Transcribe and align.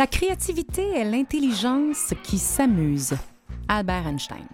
La 0.00 0.06
créativité 0.06 0.92
est 0.96 1.04
l'intelligence 1.04 2.14
qui 2.22 2.38
s'amuse. 2.38 3.12
Albert 3.68 4.06
Einstein. 4.06 4.46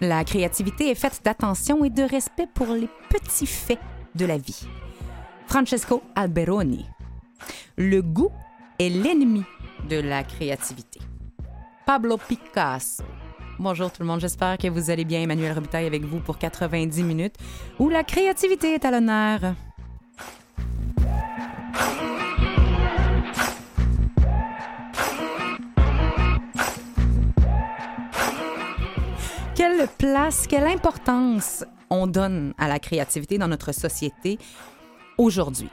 La 0.00 0.24
créativité 0.24 0.88
est 0.88 0.94
faite 0.94 1.20
d'attention 1.22 1.84
et 1.84 1.90
de 1.90 2.02
respect 2.02 2.48
pour 2.54 2.68
les 2.68 2.88
petits 3.10 3.44
faits 3.44 3.78
de 4.14 4.24
la 4.24 4.38
vie. 4.38 4.66
Francesco 5.46 6.02
Alberoni. 6.14 6.86
Le 7.76 8.00
goût 8.00 8.30
est 8.78 8.88
l'ennemi 8.88 9.44
de 9.90 9.96
la 10.00 10.24
créativité. 10.24 11.00
Pablo 11.84 12.16
Picasso. 12.16 13.02
Bonjour 13.58 13.92
tout 13.92 14.00
le 14.00 14.08
monde, 14.08 14.20
j'espère 14.20 14.56
que 14.56 14.68
vous 14.68 14.88
allez 14.88 15.04
bien. 15.04 15.20
Emmanuel 15.20 15.52
Robitaille 15.52 15.86
avec 15.86 16.02
vous 16.02 16.20
pour 16.20 16.38
90 16.38 17.02
minutes 17.02 17.36
où 17.78 17.90
la 17.90 18.04
créativité 18.04 18.72
est 18.72 18.86
à 18.86 18.90
l'honneur. 18.90 19.54
Quelle 29.62 29.86
place, 29.86 30.48
quelle 30.48 30.64
importance 30.64 31.64
on 31.88 32.08
donne 32.08 32.52
à 32.58 32.66
la 32.66 32.80
créativité 32.80 33.38
dans 33.38 33.46
notre 33.46 33.70
société 33.70 34.36
aujourd'hui? 35.16 35.68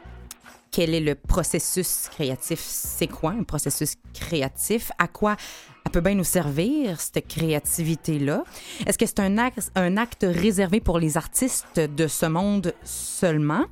Quel 0.70 0.94
est 0.94 1.00
le 1.00 1.16
processus 1.16 2.08
créatif? 2.12 2.60
C'est 2.60 3.08
quoi 3.08 3.32
un 3.32 3.42
processus 3.42 3.96
créatif? 4.14 4.92
À 5.00 5.08
quoi 5.08 5.38
elle 5.84 5.92
peut 5.92 6.02
bien 6.02 6.14
nous 6.14 6.24
servir, 6.24 7.02
cette 7.02 7.28
créativité-là? 7.28 8.44
Est-ce 8.86 9.00
que 9.00 9.08
c'est 9.08 9.22
un 9.22 9.40
acte, 9.40 9.72
un 9.74 9.98
acte 9.98 10.24
réservé 10.30 10.82
pour 10.82 11.00
les 11.00 11.18
artistes 11.18 11.80
de 11.80 12.06
ce 12.06 12.28
monde 12.28 12.76
seulement? 12.84 13.66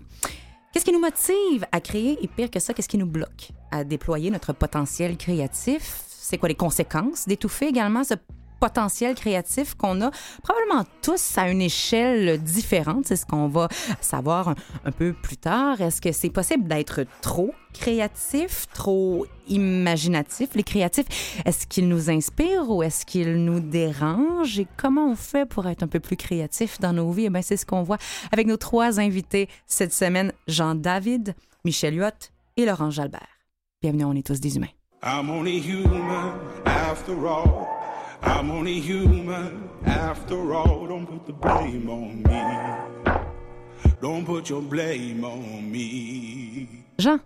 Qu'est-ce 0.71 0.85
qui 0.85 0.93
nous 0.93 0.99
motive 0.99 1.67
à 1.71 1.79
créer? 1.79 2.17
Et 2.23 2.27
pire 2.27 2.49
que 2.49 2.59
ça, 2.59 2.73
qu'est-ce 2.73 2.89
qui 2.89 2.97
nous 2.97 3.05
bloque 3.05 3.51
à 3.69 3.83
déployer 3.83 4.31
notre 4.31 4.53
potentiel 4.53 5.15
créatif? 5.15 6.01
C'est 6.07 6.39
quoi 6.39 6.49
les 6.49 6.55
conséquences 6.55 7.27
d'étouffer 7.27 7.67
également 7.67 8.03
ce 8.03 8.15
potentiel 8.59 9.15
créatif 9.15 9.75
qu'on 9.75 10.01
a 10.01 10.11
probablement 10.43 10.83
tous 11.01 11.37
à 11.37 11.49
une 11.49 11.61
échelle 11.61 12.41
différente. 12.41 13.05
C'est 13.07 13.15
ce 13.15 13.25
qu'on 13.25 13.47
va 13.47 13.67
savoir 14.01 14.55
un, 14.85 14.91
peu 14.91 15.13
plus 15.13 15.37
tard. 15.37 15.81
Est-ce 15.81 16.01
que 16.01 16.11
c'est 16.11 16.29
possible 16.29 16.67
d'être 16.67 17.05
trop 17.21 17.53
créatif, 17.73 18.65
trop 18.73 19.25
imaginatif? 19.47 20.49
Les 20.55 20.63
créatifs, 20.63 21.41
est-ce 21.45 21.67
qu'ils 21.67 21.87
nous 21.87 22.09
inspirent 22.09 22.69
ou 22.69 22.83
est-ce 22.83 23.05
qu'ils 23.05 23.43
nous 23.43 23.59
dérangent? 23.59 24.59
Et 24.59 24.67
comment 24.77 25.11
on 25.11 25.15
fait 25.15 25.47
pour 25.47 25.67
être 25.67 25.83
un 25.83 25.87
peu 25.87 25.99
plus 25.99 26.17
créatif 26.17 26.79
dans 26.79 26.93
nos 26.93 27.11
vies? 27.11 27.25
Eh 27.25 27.29
bien, 27.29 27.41
c'est 27.41 27.57
ce 27.57 27.65
qu'on 27.65 27.83
voit 27.83 27.97
avec 28.31 28.47
nos 28.47 28.57
trois 28.57 28.99
invités 28.99 29.49
cette 29.65 29.93
semaine, 29.93 30.31
Jean-David, 30.47 31.35
Michel 31.63 31.95
Huot 31.95 32.31
et 32.57 32.65
Laurent 32.65 32.89
Jalbert. 32.89 33.27
Bienvenue, 33.81 34.05
on 34.05 34.13
est 34.13 34.25
tous 34.25 34.39
des 34.39 34.55
humains. 34.57 34.67
I'm 35.03 35.29
only 35.29 35.59
human 35.59 36.33
after 36.65 37.27
all. 37.27 37.76
I'm 38.21 38.51
only 38.51 38.79
human 38.79 39.69
after 39.85 40.53
all. 40.53 40.87
Don't 40.87 41.05
put 41.05 41.25
the 41.25 41.33
blame 41.33 41.89
on 41.89 42.23
me. 42.23 42.41
Don't 44.01 44.25
put 44.25 44.49
your 44.49 44.61
blame 44.61 45.23
on 45.23 45.71
me. 45.71 46.67
Jean, 46.99 47.19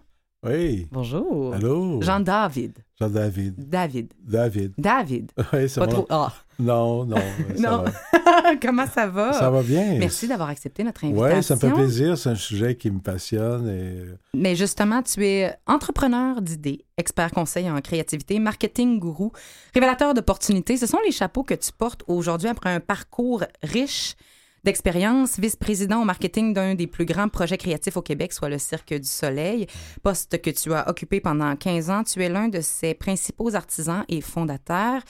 Oui. 0.44 0.88
bonjour. 0.92 1.54
Allô? 1.56 2.02
Jean-David. 2.02 2.84
Jean-David. 3.02 3.56
David. 3.58 4.14
David. 4.24 4.74
David. 4.78 5.32
Oui, 5.54 5.68
c'est 5.68 5.80
Pas 5.80 5.88
trop. 5.88 6.06
Ah, 6.10 6.32
Non, 6.60 7.04
non. 7.06 7.18
Ça 7.56 7.62
non. 7.70 7.84
Va. 7.84 8.56
Comment 8.62 8.86
ça 8.86 9.08
va? 9.08 9.34
Ça 9.34 9.50
va 9.50 9.64
bien. 9.64 9.96
Merci 9.98 10.28
d'avoir 10.28 10.50
accepté 10.50 10.84
notre 10.84 11.04
invitation. 11.04 11.36
Oui, 11.38 11.44
ça 11.44 11.56
me 11.56 11.60
fait 11.60 11.72
plaisir. 11.72 12.18
C'est 12.18 12.30
un 12.30 12.36
sujet 12.36 12.76
qui 12.76 12.92
me 12.92 13.00
passionne. 13.00 13.68
Et... 13.70 14.06
Mais 14.38 14.56
justement, 14.56 15.02
tu 15.02 15.26
es 15.26 15.52
entrepreneur 15.66 16.42
d'idées, 16.42 16.86
expert 16.98 17.32
conseil 17.32 17.70
en 17.70 17.82
créativité, 17.82 18.38
marketing 18.40 19.00
gourou, 19.00 19.32
révélateur 19.74 20.14
d'opportunités. 20.14 20.78
Ce 20.78 20.86
sont 20.86 21.00
les 21.04 21.12
chapeaux 21.12 21.44
que 21.44 21.56
tu 21.56 21.72
portes 21.72 22.04
aujourd'hui 22.08 22.50
après 22.50 22.70
un 22.70 22.80
parcours 22.80 23.44
riche 23.64 24.16
d'expérience, 24.64 25.40
vice-président 25.40 26.02
au 26.02 26.06
marketing 26.06 26.54
d'un 26.54 26.76
des 26.76 26.88
plus 26.88 27.06
grands 27.06 27.30
projets 27.30 27.58
créatifs 27.58 27.98
au 27.98 28.02
Québec, 28.02 28.34
soit 28.34 28.50
le 28.50 28.58
Cirque 28.58 28.94
du 28.94 29.08
Soleil, 29.08 29.68
poste 30.04 30.42
que 30.42 30.50
tu 30.50 30.74
as 30.74 30.88
occupé 30.90 31.20
pendant 31.20 31.56
15 31.56 31.90
ans. 31.90 32.04
Tu 32.04 32.24
es 32.24 32.30
l'un 32.30 32.48
de 32.48 32.62
ses 32.62 32.94
principaux 32.94 33.56
artisans 33.56 34.06
et 34.08 34.22
fondateurs. 34.22 35.02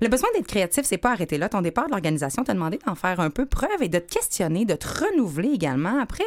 Le 0.00 0.08
besoin 0.08 0.28
d'être 0.34 0.46
créatif, 0.46 0.84
c'est 0.84 0.98
pas 0.98 1.12
arrêté 1.12 1.38
là. 1.38 1.48
Ton 1.48 1.62
départ 1.62 1.86
de 1.86 1.92
l'organisation 1.92 2.44
t'a 2.44 2.54
demandé 2.54 2.78
d'en 2.86 2.94
faire 2.94 3.20
un 3.20 3.30
peu 3.30 3.46
preuve 3.46 3.82
et 3.82 3.88
de 3.88 3.98
te 3.98 4.12
questionner, 4.12 4.64
de 4.64 4.74
te 4.74 4.86
renouveler 4.86 5.50
également. 5.50 6.00
Après 6.00 6.24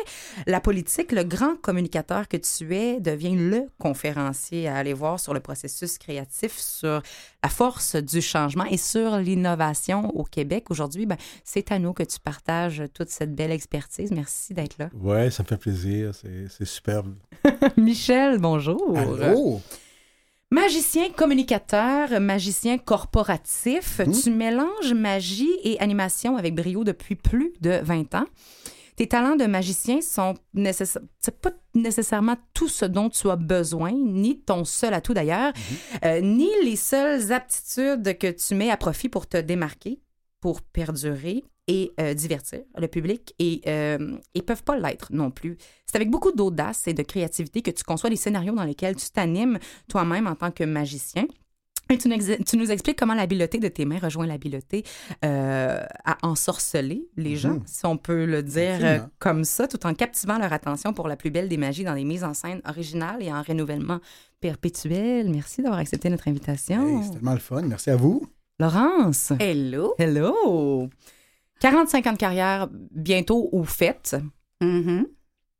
la 0.47 0.59
politique, 0.59 1.11
le 1.11 1.23
grand 1.23 1.55
communicateur 1.61 2.27
que 2.27 2.37
tu 2.37 2.75
es 2.75 2.99
devient 2.99 3.35
le 3.35 3.67
conférencier 3.77 4.67
à 4.67 4.77
aller 4.77 4.93
voir 4.93 5.19
sur 5.19 5.33
le 5.33 5.39
processus 5.39 5.97
créatif, 5.97 6.57
sur 6.57 7.01
la 7.44 7.50
force 7.50 7.96
du 7.96 8.22
changement 8.22 8.66
et 8.66 8.78
sur 8.78 9.18
l'innovation 9.18 10.09
au 10.16 10.24
Québec. 10.24 10.66
Aujourd'hui, 10.69 11.06
ben, 11.07 11.18
c'est 11.44 11.72
à 11.72 11.79
nous 11.79 11.94
que 11.94 12.03
tu 12.03 12.19
partages 12.19 12.84
toute 12.94 13.09
cette 13.09 13.34
belle 13.34 13.52
expertise. 13.52 14.12
Merci 14.12 14.53
d'être 14.53 14.78
là. 14.78 14.90
Oui, 15.02 15.31
ça 15.31 15.41
me 15.44 15.47
fait 15.47 15.57
plaisir. 15.57 16.12
C'est 16.13 16.46
c'est 16.50 16.66
superbe. 16.66 17.16
Michel, 17.78 18.38
bonjour. 18.38 18.96
Allô? 18.97 19.59
Magicien 20.53 21.09
communicateur, 21.09 22.19
magicien 22.19 22.78
corporatif, 22.78 24.00
Mhm. 24.06 24.12
tu 24.22 24.29
mélanges 24.31 24.94
magie 24.94 25.50
et 25.63 25.79
animation 25.79 26.35
avec 26.35 26.53
brio 26.56 26.84
depuis 26.84 27.16
plus 27.16 27.53
de 27.62 27.79
20 27.81 28.16
ans. 28.16 28.25
Tes 29.01 29.07
talents 29.07 29.35
de 29.35 29.47
magicien 29.47 30.00
sont 30.00 30.35
c'est 30.53 31.41
pas 31.41 31.50
nécessairement 31.73 32.38
tout 32.53 32.67
ce 32.67 32.85
dont 32.85 33.09
tu 33.09 33.31
as 33.31 33.35
besoin, 33.35 33.91
ni 33.94 34.39
ton 34.41 34.63
seul 34.63 34.94
atout 34.94 35.16
d'ailleurs, 35.16 35.53
euh, 36.06 36.22
ni 36.22 36.47
les 36.63 36.75
seules 36.75 37.31
aptitudes 37.31 38.16
que 38.19 38.29
tu 38.29 38.53
mets 38.53 38.69
à 38.69 38.78
profit 38.78 39.09
pour 39.09 39.25
te 39.25 39.38
démarquer, 39.38 40.00
pour 40.40 40.61
perdurer 40.61 41.44
et 41.66 41.94
euh, 42.00 42.13
divertir 42.13 42.59
le 42.78 42.88
public 42.88 43.34
et 43.40 43.61
euh, 43.66 44.17
ils 44.35 44.44
peuvent 44.44 44.63
pas 44.63 44.78
l'être 44.78 45.07
non 45.11 45.31
plus. 45.31 45.57
C'est 45.88 45.95
avec 45.95 46.11
beaucoup 46.11 46.31
d'audace 46.31 46.88
et 46.88 46.94
de 46.94 47.01
créativité 47.01 47.63
que 47.63 47.72
tu 47.72 47.84
conçois 47.84 48.11
les 48.11 48.17
scénarios 48.17 48.53
dans 48.53 48.66
lesquels 48.66 48.97
tu 48.97 49.09
t'animes 49.09 49.57
toi-même 49.90 50.28
en 50.28 50.35
tant 50.35 50.51
que 50.51 50.63
magicien. 50.63 51.25
Et 51.91 51.97
tu, 51.97 52.07
nous 52.07 52.16
ex- 52.16 52.44
tu 52.46 52.57
nous 52.57 52.72
expliques 52.72 52.97
comment 52.97 53.13
l'habileté 53.13 53.57
de 53.59 53.68
tes 53.68 53.85
mains 53.85 54.00
rejoint 54.00 54.25
l'habileté 54.25 54.84
euh, 55.25 55.84
à 56.06 56.18
ensorceler 56.24 57.07
les 57.18 57.35
gens, 57.35 57.56
Mhm. 57.56 57.63
si 57.66 57.85
on 57.85 57.97
peut 57.97 58.25
le 58.25 58.41
dire 58.44 58.79
euh, 58.81 59.00
comme 59.19 59.44
ça, 59.44 59.68
tout 59.68 59.85
en 59.85 59.94
captivant 59.94 60.38
leur 60.40 60.53
attention 60.53 60.94
pour 60.94 61.07
la 61.07 61.16
plus 61.18 61.29
belle 61.31 61.50
des 61.50 61.57
magies 61.57 61.84
dans 61.84 61.96
des 61.96 62.03
mises 62.06 62.24
en 62.24 62.34
scène 62.34 62.62
originales 62.66 63.22
et 63.22 63.31
en 63.31 63.41
renouvellement 63.41 64.00
perpétuel. 64.40 65.29
Merci 65.29 65.62
d'avoir 65.62 65.79
accepté 65.79 66.09
notre 66.09 66.28
invitation. 66.28 66.88
Hey, 66.88 67.03
c'est 67.03 67.12
tellement 67.12 67.34
le 67.34 67.40
fun. 67.40 67.62
Merci 67.63 67.90
à 67.91 67.96
vous. 67.96 68.25
Laurence. 68.59 69.34
Hello. 69.40 69.94
Hello. 70.00 70.88
45 71.59 72.08
ans 72.08 72.13
de 72.13 72.18
carrière 72.18 72.70
bientôt 72.91 73.49
ou 73.52 73.64
faites. 73.64 74.16
Mhm. 74.61 75.05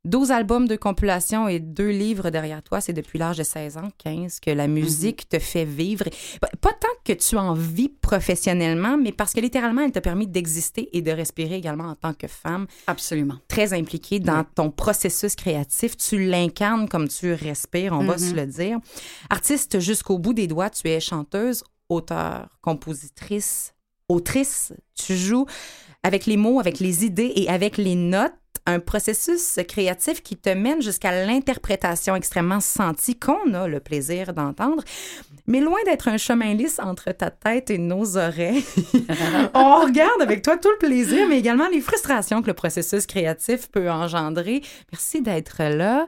12 0.04 0.32
albums 0.32 0.66
de 0.66 0.74
compilation 0.74 1.46
et 1.46 1.60
deux 1.60 1.90
livres 1.90 2.30
derrière 2.30 2.60
toi. 2.62 2.80
C'est 2.80 2.92
depuis 2.92 3.20
l'âge 3.20 3.38
de 3.38 3.44
16 3.44 3.76
ans, 3.76 3.88
15, 3.98 4.40
que 4.40 4.50
la 4.50 4.66
musique 4.66 5.28
te 5.28 5.38
fait 5.38 5.64
vivre. 5.64 6.04
Pas- 6.40 6.72
tant 6.72 6.88
que 7.04 7.12
tu 7.12 7.36
en 7.36 7.54
vis 7.54 7.88
professionnellement, 7.88 8.96
mais 8.96 9.12
parce 9.12 9.32
que 9.32 9.38
littéralement, 9.40 9.82
elle 9.82 9.92
t'a 9.92 10.00
permis 10.00 10.26
d'exister 10.26 10.88
et 10.96 11.02
de 11.02 11.12
respirer 11.12 11.54
également 11.54 11.84
en 11.84 11.94
tant 11.94 12.14
que 12.14 12.26
femme, 12.26 12.66
Absolument. 12.88 13.36
très 13.46 13.72
impliquée 13.72 14.18
dans 14.18 14.42
ton 14.42 14.70
processus 14.72 15.36
créatif. 15.36 15.96
Tu 15.96 16.26
l'incarnes 16.26 16.88
comme 16.88 17.06
tu 17.06 17.32
respires, 17.32 17.92
on 17.92 18.04
va 18.04 18.14
Mhm. 18.14 18.18
se 18.18 18.34
le 18.34 18.46
dire. 18.46 18.78
Artiste 19.30 19.78
jusqu'au 19.78 20.18
bout 20.18 20.34
des 20.34 20.48
doigts, 20.48 20.70
tu 20.70 20.88
es 20.88 20.98
chanteuse, 20.98 21.62
auteure, 21.88 22.48
compositrice, 22.60 23.74
autrice. 24.08 24.72
Tu 24.94 25.16
joues 25.16 25.46
avec 26.02 26.26
les 26.26 26.36
mots, 26.36 26.58
avec 26.58 26.80
les 26.80 27.04
idées 27.04 27.32
et 27.36 27.48
avec 27.48 27.76
les 27.76 27.94
notes. 27.94 28.32
Un 28.66 28.78
processus 28.80 29.58
créatif 29.68 30.22
qui 30.22 30.36
te 30.36 30.50
mène 30.50 30.80
jusqu'à 30.82 31.26
l'interprétation 31.26 32.14
extrêmement 32.14 32.60
sentie 32.60 33.18
qu'on 33.18 33.54
a 33.54 33.66
le 33.66 33.80
plaisir 33.80 34.32
d'entendre. 34.34 34.82
Mais 35.46 35.60
loin 35.60 35.78
d'être 35.84 36.08
un 36.08 36.18
chemin 36.18 36.54
lisse 36.54 36.78
entre 36.78 37.10
ta 37.10 37.30
tête 37.30 37.70
et 37.70 37.78
nos 37.78 38.16
oreilles, 38.16 38.64
on 39.54 39.84
regarde 39.84 40.22
avec 40.22 40.42
toi 40.42 40.56
tout 40.56 40.70
le 40.70 40.78
plaisir, 40.78 41.26
mais 41.28 41.38
également 41.38 41.68
les 41.68 41.80
frustrations 41.80 42.42
que 42.42 42.46
le 42.46 42.54
processus 42.54 43.06
créatif 43.06 43.68
peut 43.70 43.90
engendrer. 43.90 44.62
Merci 44.92 45.20
d'être 45.22 45.62
là. 45.64 46.06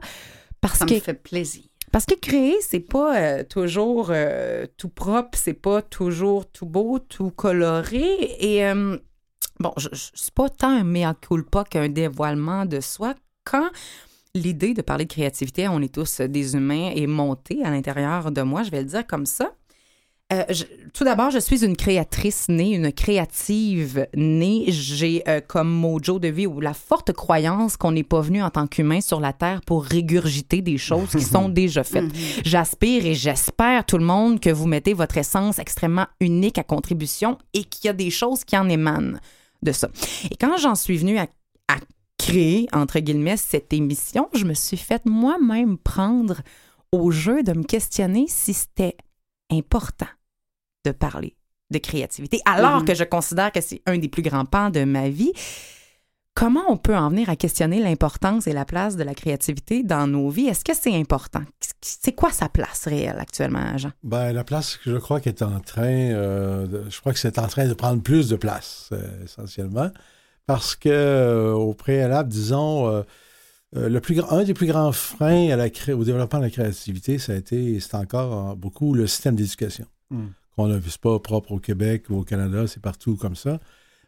Parce 0.61 0.79
Ça 0.79 0.85
que 0.85 0.93
me 0.93 0.99
fait 0.99 1.13
plaisir. 1.13 1.63
parce 1.91 2.05
que 2.05 2.15
créer, 2.15 2.55
c'est 2.61 2.79
pas 2.79 3.17
euh, 3.17 3.43
toujours 3.43 4.07
euh, 4.09 4.65
tout 4.77 4.89
propre, 4.89 5.37
c'est 5.37 5.53
pas 5.53 5.81
toujours 5.81 6.49
tout 6.49 6.65
beau, 6.65 6.99
tout 6.99 7.29
coloré. 7.31 8.35
Et 8.39 8.65
euh, 8.65 8.97
bon, 9.59 9.71
je, 9.77 9.87
je 9.91 10.05
c'est 10.13 10.33
pas 10.33 10.49
tant 10.49 10.69
un 10.69 10.83
mea 10.83 11.13
culpa 11.13 11.63
qu'un 11.63 11.89
dévoilement 11.89 12.65
de 12.65 12.79
soi. 12.79 13.13
Quand 13.43 13.69
l'idée 14.33 14.73
de 14.73 14.81
parler 14.81 15.05
de 15.05 15.13
créativité, 15.13 15.67
on 15.67 15.81
est 15.81 15.93
tous 15.93 16.21
des 16.21 16.55
humains, 16.55 16.91
est 16.95 17.07
montée 17.07 17.63
à 17.63 17.69
l'intérieur 17.69 18.31
de 18.31 18.41
moi, 18.41 18.63
je 18.63 18.71
vais 18.71 18.79
le 18.79 18.85
dire 18.87 19.05
comme 19.07 19.25
ça. 19.25 19.51
Euh, 20.33 20.43
je- 20.49 20.63
tout 20.91 21.03
d'abord, 21.03 21.29
je 21.29 21.37
suis 21.37 21.63
une 21.63 21.75
créatrice 21.77 22.49
née, 22.49 22.71
une 22.73 22.91
créative 22.91 24.07
née. 24.15 24.65
J'ai 24.69 25.21
euh, 25.27 25.39
comme 25.39 25.69
mojo 25.69 26.17
de 26.17 26.27
vie 26.29 26.47
ou 26.47 26.59
la 26.59 26.73
forte 26.73 27.13
croyance 27.13 27.77
qu'on 27.77 27.91
n'est 27.91 28.03
pas 28.03 28.21
venu 28.21 28.41
en 28.41 28.49
tant 28.49 28.65
qu'humain 28.65 29.01
sur 29.01 29.19
la 29.19 29.33
Terre 29.33 29.61
pour 29.61 29.83
régurgiter 29.85 30.61
des 30.63 30.79
choses 30.79 31.11
qui 31.11 31.21
sont 31.21 31.47
déjà 31.61 31.83
faites. 31.83 32.11
J'aspire 32.43 33.05
et 33.05 33.13
j'espère, 33.13 33.85
tout 33.85 33.99
le 33.99 34.05
monde, 34.05 34.39
que 34.39 34.49
vous 34.49 34.65
mettez 34.67 34.93
votre 34.93 35.17
essence 35.17 35.59
extrêmement 35.59 36.07
unique 36.19 36.57
à 36.57 36.63
contribution 36.63 37.37
et 37.53 37.63
qu'il 37.63 37.85
y 37.85 37.89
a 37.89 37.93
des 37.93 38.09
choses 38.09 38.43
qui 38.43 38.57
en 38.57 38.67
émanent 38.67 39.19
de 39.61 39.71
ça. 39.71 39.89
Et 40.31 40.35
quand 40.35 40.57
j'en 40.57 40.75
suis 40.75 40.97
venue 40.97 41.17
à, 41.17 41.27
à 41.67 41.77
créer, 42.17 42.67
entre 42.73 42.99
guillemets, 42.99 43.37
cette 43.37 43.71
émission, 43.73 44.29
je 44.33 44.45
me 44.45 44.53
suis 44.53 44.77
fait 44.77 45.05
moi-même 45.05 45.77
prendre 45.77 46.41
au 46.91 47.11
jeu 47.11 47.43
de 47.43 47.53
me 47.53 47.63
questionner 47.63 48.25
si 48.27 48.53
c'était 48.53 48.95
important 49.51 50.07
de 50.85 50.91
parler 50.91 51.35
de 51.71 51.79
créativité, 51.79 52.39
alors 52.45 52.79
Mhm. 52.81 52.85
que 52.85 52.93
je 52.93 53.03
considère 53.03 53.51
que 53.51 53.59
c'est 53.59 53.81
un 53.87 53.97
des 53.97 54.07
plus 54.07 54.21
grands 54.21 54.45
pans 54.45 54.69
de 54.69 54.83
ma 54.83 55.09
vie. 55.09 55.33
Comment 56.35 56.63
on 56.67 56.75
peut 56.75 56.97
en 56.97 57.09
venir 57.09 57.29
à 57.29 57.37
questionner 57.37 57.81
l'importance 57.81 58.45
et 58.45 58.51
la 58.51 58.65
place 58.65 58.97
de 58.97 59.03
la 59.03 59.13
créativité 59.13 59.83
dans 59.83 60.05
nos 60.05 60.29
vies? 60.29 60.47
Est-ce 60.47 60.65
que 60.65 60.73
c'est 60.75 60.93
important? 60.93 61.43
C'est 61.81 62.11
quoi 62.11 62.29
sa 62.29 62.49
place 62.49 62.87
réelle 62.87 63.17
actuellement, 63.19 63.77
Jean? 63.77 63.91
Ben, 64.03 64.33
la 64.33 64.43
place, 64.43 64.77
je 64.85 64.97
crois 64.97 65.21
qu'elle 65.21 65.35
est 65.35 65.43
en 65.43 65.61
train, 65.61 65.83
euh, 66.11 66.67
de- 66.67 66.83
je 66.89 66.99
crois 66.99 67.13
que 67.13 67.19
c'est 67.19 67.39
en 67.39 67.47
train 67.47 67.69
de 67.69 67.73
prendre 67.73 68.03
plus 68.03 68.27
de 68.27 68.35
place, 68.35 68.89
euh, 68.91 69.23
essentiellement, 69.23 69.89
parce 70.45 70.75
que 70.75 70.89
euh, 70.89 71.53
au 71.53 71.73
préalable, 71.73 72.27
disons, 72.27 72.89
euh, 72.89 73.03
euh, 73.77 73.87
le 73.87 74.01
plus 74.01 74.15
grand, 74.15 74.29
un 74.37 74.43
des 74.43 74.53
plus 74.53 74.67
grands 74.67 74.91
freins 74.91 75.49
à 75.51 75.55
la 75.55 75.69
cré- 75.69 75.93
au 75.93 76.03
développement 76.03 76.39
de 76.39 76.43
la 76.43 76.49
créativité, 76.49 77.17
ça 77.17 77.31
a 77.31 77.35
été, 77.35 77.79
c'est 77.79 77.95
encore 77.95 78.49
euh, 78.51 78.55
beaucoup 78.55 78.93
le 78.93 79.07
système 79.07 79.37
d'éducation. 79.37 79.85
Mm. 80.09 80.25
Qu'on 80.57 80.69
a 80.69 80.77
vu, 80.77 80.89
c'est 80.89 80.99
pas 80.99 81.17
propre 81.19 81.53
au 81.53 81.59
Québec 81.59 82.07
ou 82.09 82.17
au 82.19 82.23
Canada, 82.25 82.67
c'est 82.67 82.81
partout 82.81 83.15
comme 83.15 83.37
ça. 83.37 83.57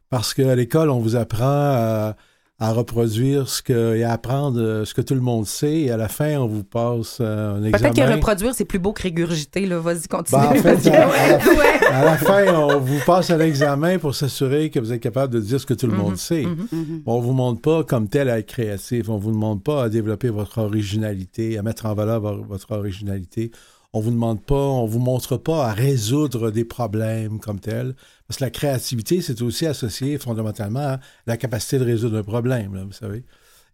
Parce 0.09 0.33
qu'à 0.33 0.55
l'école, 0.55 0.89
on 0.89 0.99
vous 0.99 1.15
apprend 1.15 1.43
à, 1.45 2.15
à 2.59 2.71
reproduire 2.73 3.47
ce 3.49 3.61
que, 3.61 3.95
et 3.95 4.03
à 4.03 4.13
apprendre 4.13 4.59
euh, 4.59 4.85
ce 4.85 4.93
que 4.93 5.01
tout 5.01 5.13
le 5.13 5.21
monde 5.21 5.45
sait, 5.45 5.81
et 5.81 5.91
à 5.91 5.97
la 5.97 6.07
fin, 6.07 6.37
on 6.37 6.47
vous 6.47 6.63
passe 6.63 7.17
euh, 7.21 7.55
un 7.57 7.63
examen. 7.63 7.91
Peut-être 7.93 8.07
que 8.07 8.13
reproduire, 8.15 8.55
c'est 8.55 8.65
plus 8.65 8.79
beau 8.79 8.93
que 8.93 9.03
régurgiter. 9.03 9.65
Là. 9.65 9.79
Vas-y, 9.79 10.07
continue. 10.07 10.41
Ben, 10.41 10.47
en 10.49 10.55
fait, 10.55 10.87
à- 10.91 11.09
à 11.09 11.27
la- 11.29 11.37
Ouais. 11.37 11.87
À 11.91 12.05
la 12.05 12.17
fin, 12.17 12.45
on 12.55 12.79
vous 12.79 12.99
passe 13.05 13.29
un 13.31 13.39
examen 13.39 13.99
pour 13.99 14.15
s'assurer 14.15 14.69
que 14.69 14.79
vous 14.79 14.91
êtes 14.93 15.01
capable 15.01 15.33
de 15.33 15.39
dire 15.39 15.59
ce 15.59 15.65
que 15.65 15.73
tout 15.73 15.87
le 15.87 15.93
Mhm, 15.93 15.99
monde 15.99 16.17
sait. 16.17 16.43
mhm. 16.45 16.67
Mhm. 16.71 17.01
On 17.05 17.19
vous 17.19 17.33
montre 17.33 17.61
pas 17.61 17.83
comme 17.83 18.07
tel 18.07 18.29
à 18.29 18.39
être 18.39 18.47
créatif. 18.47 19.09
On 19.09 19.17
vous 19.17 19.31
demande 19.31 19.61
pas 19.63 19.83
à 19.83 19.89
développer 19.89 20.29
votre 20.29 20.57
originalité, 20.59 21.57
à 21.57 21.63
mettre 21.63 21.85
en 21.85 21.93
valeur 21.93 22.21
vo- 22.21 22.43
votre 22.47 22.71
originalité. 22.71 23.51
On 23.93 23.99
vous 24.01 24.11
demande 24.11 24.41
pas, 24.43 24.55
on 24.55 24.85
vous 24.85 24.99
montre 24.99 25.37
pas 25.37 25.67
à 25.67 25.73
résoudre 25.73 26.51
des 26.51 26.65
problèmes 26.65 27.39
comme 27.39 27.59
tel. 27.59 27.95
Parce 28.27 28.39
que 28.39 28.43
la 28.43 28.49
créativité, 28.49 29.21
c'est 29.21 29.41
aussi 29.41 29.65
associé 29.65 30.17
fondamentalement 30.17 30.79
à 30.95 30.99
la 31.27 31.37
capacité 31.37 31.79
de 31.79 31.85
résoudre 31.85 32.17
un 32.17 32.23
problème, 32.23 32.75
là, 32.75 32.83
vous 32.83 32.91
savez. 32.91 33.23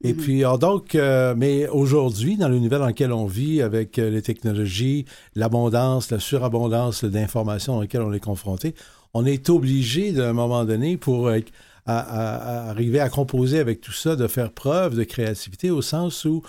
Et 0.03 0.13
Mhm. 0.13 0.19
puis, 0.19 0.43
alors 0.43 0.59
donc, 0.59 0.95
euh, 0.95 1.33
mais 1.37 1.67
aujourd'hui, 1.69 2.35
dans 2.37 2.49
l'univers 2.49 2.79
dans 2.79 2.87
lequel 2.87 3.11
on 3.13 3.25
vit, 3.25 3.61
avec 3.61 3.97
euh, 3.97 4.09
les 4.09 4.21
technologies, 4.21 5.05
l'abondance, 5.35 6.11
la 6.11 6.19
surabondance 6.19 7.03
d'informations 7.05 7.79
auxquelles 7.79 8.01
on 8.01 8.13
est 8.13 8.19
confronté, 8.19 8.75
on 9.13 9.25
est 9.25 9.49
obligé, 9.49 10.11
d'un 10.11 10.33
moment 10.33 10.65
donné, 10.65 10.97
pour 10.97 11.27
euh, 11.27 11.39
à- 11.85 11.99
à- 11.99 12.35
à 12.67 12.69
arriver 12.69 12.99
à 12.99 13.09
composer 13.09 13.59
avec 13.59 13.81
tout 13.81 13.91
ça, 13.91 14.15
de 14.15 14.27
faire 14.27 14.51
preuve 14.51 14.95
de 14.95 15.03
créativité 15.03 15.71
au 15.71 15.81
sens 15.81 16.25
où 16.25 16.41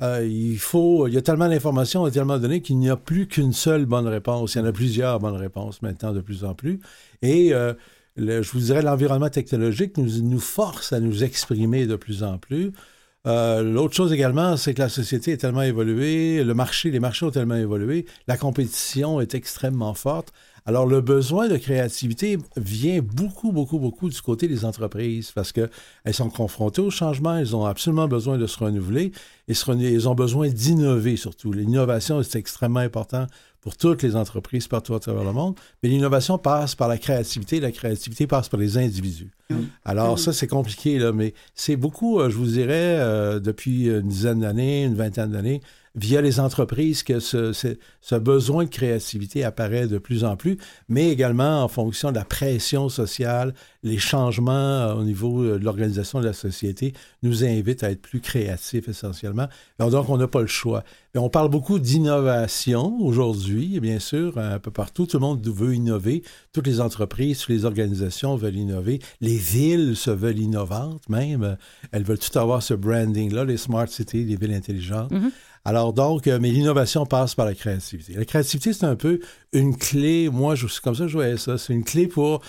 euh, 0.00 0.26
il 0.26 0.58
faut, 0.58 1.06
il 1.06 1.14
y 1.14 1.16
a 1.16 1.22
tellement 1.22 1.48
d'informations, 1.48 2.08
tellement 2.10 2.36
de 2.36 2.42
données 2.42 2.60
qu'il 2.60 2.78
n'y 2.78 2.90
a 2.90 2.96
plus 2.96 3.26
qu'une 3.28 3.52
seule 3.52 3.84
bonne 3.86 4.08
réponse. 4.08 4.54
Il 4.54 4.58
y 4.58 4.60
en 4.62 4.64
a 4.64 4.72
plusieurs 4.72 5.20
bonnes 5.20 5.36
réponses 5.36 5.80
maintenant 5.80 6.12
de 6.12 6.20
plus 6.20 6.44
en 6.44 6.54
plus. 6.54 6.80
Et 7.22 7.54
euh, 7.54 7.74
je 8.16 8.50
vous 8.50 8.60
dirais, 8.60 8.82
l'environnement 8.82 9.30
technologique 9.30 9.96
nous, 9.96 10.22
nous 10.22 10.40
force 10.40 10.92
à 10.92 11.00
nous 11.00 11.24
exprimer 11.24 11.86
de 11.86 11.96
plus 11.96 12.22
en 12.22 12.38
plus. 12.38 12.72
Euh, 13.26 13.62
L'autre 13.62 13.94
chose 13.94 14.12
également, 14.12 14.56
c'est 14.56 14.74
que 14.74 14.80
la 14.82 14.88
société 14.88 15.32
est 15.32 15.36
tellement 15.36 15.62
évoluée, 15.62 16.42
le 16.42 16.54
marché, 16.54 16.90
les 16.90 16.98
marchés 16.98 17.24
ont 17.24 17.30
tellement 17.30 17.54
évolué, 17.54 18.06
la 18.26 18.36
compétition 18.36 19.20
est 19.20 19.34
extrêmement 19.34 19.94
forte. 19.94 20.32
Alors, 20.64 20.86
le 20.86 21.00
besoin 21.00 21.48
de 21.48 21.56
créativité 21.56 22.38
vient 22.56 23.00
beaucoup, 23.02 23.50
beaucoup, 23.50 23.78
beaucoup 23.78 24.08
du 24.08 24.20
côté 24.20 24.46
des 24.46 24.64
entreprises 24.64 25.32
parce 25.32 25.50
qu'elles 25.50 25.70
sont 26.12 26.30
confrontées 26.30 26.82
au 26.82 26.90
changement, 26.90 27.36
elles 27.36 27.56
ont 27.56 27.64
absolument 27.64 28.06
besoin 28.06 28.38
de 28.38 28.46
se 28.46 28.58
renouveler 28.58 29.12
et 29.48 29.54
se 29.54 29.70
elles 29.72 30.08
ont 30.08 30.14
besoin 30.14 30.48
d'innover 30.48 31.16
surtout. 31.16 31.52
L'innovation, 31.52 32.22
c'est 32.22 32.38
extrêmement 32.38 32.80
important 32.80 33.26
pour 33.60 33.76
toutes 33.76 34.02
les 34.02 34.16
entreprises 34.16 34.66
partout 34.66 34.94
à 34.94 35.00
travers 35.00 35.24
le 35.24 35.32
monde, 35.32 35.54
mais 35.82 35.88
l'innovation 35.88 36.36
passe 36.36 36.74
par 36.74 36.88
la 36.88 36.98
créativité, 36.98 37.60
la 37.60 37.70
créativité 37.70 38.26
passe 38.26 38.48
par 38.48 38.58
les 38.58 38.76
individus. 38.76 39.30
Alors, 39.84 40.18
ça, 40.18 40.32
c'est 40.32 40.48
compliqué, 40.48 40.98
là, 40.98 41.12
mais 41.12 41.34
c'est 41.54 41.76
beaucoup, 41.76 42.18
euh, 42.18 42.30
je 42.30 42.36
vous 42.36 42.46
dirais, 42.46 42.98
euh, 42.98 43.38
depuis 43.38 43.86
une 43.86 44.08
dizaine 44.08 44.40
d'années, 44.40 44.84
une 44.84 44.94
vingtaine 44.94 45.30
d'années, 45.30 45.60
via 45.94 46.20
les 46.20 46.40
entreprises 46.40 47.02
que 47.02 47.20
ce, 47.20 48.16
besoin 48.18 48.64
de 48.64 48.70
créativité 48.70 49.44
apparaît 49.44 49.86
de 49.86 49.98
plus 49.98 50.24
en 50.24 50.36
plus, 50.36 50.58
mais 50.88 51.10
également 51.10 51.62
en 51.62 51.68
fonction 51.68 52.10
de 52.10 52.16
la 52.16 52.24
pression 52.24 52.88
sociale, 52.88 53.54
les 53.82 53.98
changements 53.98 54.52
euh, 54.52 54.94
au 54.94 55.02
niveau 55.02 55.42
euh, 55.42 55.58
de 55.58 55.64
l'organisation 55.64 56.20
de 56.20 56.26
la 56.26 56.32
société 56.32 56.92
nous 57.22 57.44
invitent 57.44 57.82
à 57.82 57.90
être 57.90 58.00
plus 58.00 58.20
créatifs 58.20 58.88
essentiellement. 58.88 59.48
Donc, 59.78 60.08
on 60.08 60.16
n'a 60.16 60.28
pas 60.28 60.40
le 60.40 60.46
choix. 60.46 60.84
Mais 61.14 61.20
on 61.20 61.28
parle 61.28 61.50
beaucoup 61.50 61.78
d'innovation 61.78 62.96
aujourd'hui, 63.00 63.76
et 63.76 63.80
bien 63.80 63.98
sûr, 63.98 64.38
un 64.38 64.58
peu 64.58 64.70
partout. 64.70 65.06
Tout 65.06 65.18
le 65.18 65.22
monde 65.22 65.46
veut 65.46 65.74
innover. 65.74 66.22
Toutes 66.52 66.66
les 66.66 66.80
entreprises, 66.80 67.40
toutes 67.40 67.50
les 67.50 67.64
organisations 67.64 68.36
veulent 68.36 68.56
innover. 68.56 69.00
Les 69.20 69.36
villes 69.36 69.96
se 69.96 70.10
veulent 70.10 70.38
innovantes 70.38 71.06
même. 71.08 71.56
Elles 71.90 72.04
veulent 72.04 72.18
tout 72.18 72.38
avoir 72.38 72.62
ce 72.62 72.74
branding-là, 72.74 73.44
les 73.44 73.58
smart 73.58 73.88
cities, 73.88 74.24
les 74.24 74.36
villes 74.36 74.54
intelligentes. 74.54 75.10
Mhm. 75.10 75.30
Alors 75.64 75.92
donc, 75.92 76.26
euh, 76.26 76.38
mais 76.40 76.50
l'innovation 76.50 77.06
passe 77.06 77.34
par 77.34 77.46
la 77.46 77.54
créativité. 77.54 78.14
La 78.14 78.24
créativité, 78.24 78.72
c'est 78.72 78.86
un 78.86 78.96
peu 78.96 79.20
une 79.52 79.76
clé. 79.76 80.28
Moi, 80.28 80.54
je, 80.56 80.66
comme 80.82 80.94
ça 80.94 81.06
je 81.06 81.12
voyais 81.12 81.36
ça. 81.36 81.56
C'est 81.56 81.72
une 81.72 81.84
clé 81.84 82.08
pour 82.08 82.42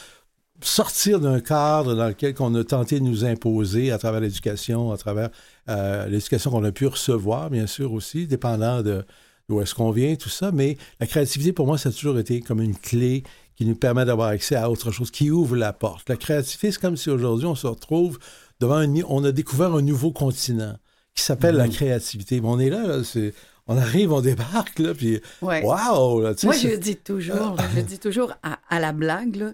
sortir 0.61 1.19
d'un 1.19 1.39
cadre 1.39 1.93
dans 1.95 2.07
lequel 2.07 2.33
on 2.39 2.55
a 2.55 2.63
tenté 2.63 2.99
de 2.99 3.05
nous 3.05 3.25
imposer 3.25 3.91
à 3.91 3.97
travers 3.97 4.21
l'éducation, 4.21 4.91
à 4.91 4.97
travers 4.97 5.29
euh, 5.69 6.07
l'éducation 6.07 6.51
qu'on 6.51 6.63
a 6.63 6.71
pu 6.71 6.87
recevoir, 6.87 7.49
bien 7.49 7.67
sûr 7.67 7.93
aussi, 7.93 8.27
dépendant 8.27 8.81
de 8.81 9.05
d'où 9.49 9.61
est-ce 9.61 9.75
qu'on 9.75 9.91
vient, 9.91 10.15
tout 10.15 10.29
ça. 10.29 10.51
Mais 10.51 10.77
la 10.99 11.05
créativité, 11.05 11.53
pour 11.53 11.67
moi, 11.67 11.77
ça 11.77 11.89
a 11.89 11.91
toujours 11.91 12.17
été 12.17 12.41
comme 12.41 12.61
une 12.61 12.77
clé 12.77 13.23
qui 13.55 13.65
nous 13.65 13.75
permet 13.75 14.05
d'avoir 14.05 14.29
accès 14.29 14.55
à 14.55 14.71
autre 14.71 14.91
chose, 14.91 15.11
qui 15.11 15.29
ouvre 15.29 15.55
la 15.55 15.73
porte. 15.73 16.09
La 16.09 16.15
créativité, 16.15 16.71
c'est 16.71 16.81
comme 16.81 16.97
si 16.97 17.09
aujourd'hui, 17.09 17.45
on 17.45 17.55
se 17.55 17.67
retrouve 17.67 18.17
devant 18.59 18.77
un... 18.77 18.91
On 19.07 19.23
a 19.23 19.31
découvert 19.31 19.75
un 19.75 19.81
nouveau 19.81 20.11
continent 20.11 20.75
qui 21.15 21.23
s'appelle 21.23 21.55
la 21.55 21.67
créativité. 21.67 22.41
Mais 22.41 22.47
on 22.47 22.59
est 22.59 22.69
là, 22.69 22.85
là, 22.87 23.03
c'est... 23.03 23.33
On 23.67 23.77
arrive, 23.77 24.11
on 24.11 24.19
débarque, 24.19 24.77
là, 24.79 24.93
puis 24.93 25.21
Ouais. 25.41 25.63
wow! 25.63 26.19
Là, 26.19 26.33
tu 26.33 26.41
sais, 26.41 26.47
Moi, 26.47 26.55
je 26.57 26.75
dis 26.75 26.97
toujours, 26.97 27.55
je 27.75 27.79
dis 27.81 27.97
toujours 27.97 28.33
à, 28.43 28.59
à 28.69 28.79
la 28.81 28.91
blague, 28.91 29.37
là, 29.37 29.51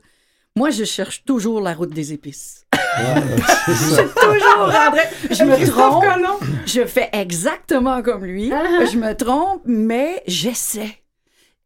moi, 0.55 0.71
je 0.71 0.83
cherche 0.83 1.23
toujours 1.25 1.61
la 1.61 1.75
route 1.75 1.91
des 1.91 2.11
épices. 2.11 2.65
Ouais, 2.73 3.21
c'est 3.67 3.71
Je 3.73 3.83
suis 3.83 4.03
toujours 4.15 4.59
en 4.61 4.69
train- 4.69 4.93
Je 5.29 5.43
me 5.43 5.69
trompe. 5.69 6.43
Je 6.65 6.85
fais 6.85 7.09
exactement 7.13 8.01
comme 8.01 8.25
lui. 8.25 8.49
Je 8.49 8.97
me 8.97 9.13
trompe, 9.13 9.61
mais 9.65 10.23
j'essaie. 10.25 10.97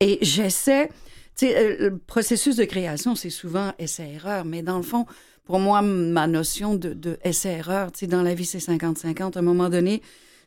Et 0.02 0.18
j'essaie. 0.22 0.90
Tu 1.38 1.48
sais, 1.48 1.58
euh, 1.58 1.76
le 1.92 1.98
processus 1.98 2.58
de 2.58 2.66
création, 2.66 3.16
c'est 3.16 3.30
souvent 3.30 3.72
essai-erreur. 3.80 4.44
Mais 4.44 4.62
dans 4.64 4.78
le 4.78 4.84
fond, 4.84 5.06
pour 5.46 5.60
moi, 5.60 5.82
ma 5.82 6.28
notion 6.28 6.76
de, 6.76 6.94
de 6.94 7.18
essai-erreur, 7.24 7.92
tu 7.92 8.00
sais, 8.00 8.08
dans 8.08 8.22
la 8.24 8.34
vie, 8.34 8.46
c'est 8.46 8.60
50-50. 8.60 9.36
À 9.36 9.40
un 9.40 9.42
moment 9.42 9.70
donné, 9.70 10.02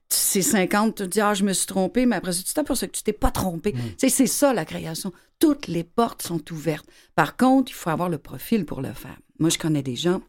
c'est 0.08 0.42
50, 0.42 0.94
tu 0.96 1.02
te 1.02 1.08
dis, 1.08 1.20
ah, 1.20 1.34
je 1.34 1.44
me 1.44 1.52
suis 1.52 1.66
trompé, 1.66 2.06
mais 2.06 2.16
après 2.16 2.32
ça, 2.32 2.42
tu 2.42 2.52
t'aperçois 2.54 2.88
que 2.88 2.96
tu 2.96 3.02
t'es 3.02 3.12
pas 3.12 3.30
trompé. 3.30 3.72
Tu 3.72 3.78
sais, 3.98 4.08
c'est 4.08 4.26
ça, 4.26 4.54
la 4.54 4.64
création. 4.64 5.12
Toutes 5.38 5.66
les 5.66 5.84
portes 5.84 6.22
sont 6.22 6.40
ouvertes. 6.52 6.86
Par 7.14 7.36
contre, 7.36 7.70
il 7.70 7.74
faut 7.74 7.90
avoir 7.90 8.08
le 8.08 8.18
profil 8.18 8.64
pour 8.64 8.80
le 8.80 8.92
faire. 8.92 9.18
Moi, 9.38 9.50
je 9.50 9.58
connais 9.58 9.82
des 9.82 9.96
gens 9.96 10.20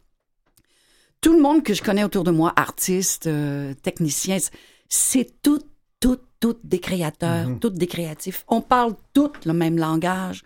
tout 1.20 1.32
le 1.32 1.40
monde 1.42 1.64
que 1.64 1.74
je 1.74 1.82
connais 1.82 2.04
autour 2.04 2.22
de 2.22 2.30
moi, 2.30 2.52
artistes, 2.54 3.26
euh, 3.26 3.74
techniciens, 3.82 4.38
c'est 4.88 5.42
tout, 5.42 5.58
tout, 5.98 6.18
tout 6.38 6.56
des 6.62 6.78
créateurs, 6.78 7.48
Mhm. 7.48 7.58
toutes 7.58 7.74
des 7.74 7.88
créatifs. 7.88 8.44
On 8.46 8.60
parle 8.60 8.94
tous 9.14 9.32
le 9.44 9.52
même 9.52 9.78
langage. 9.78 10.44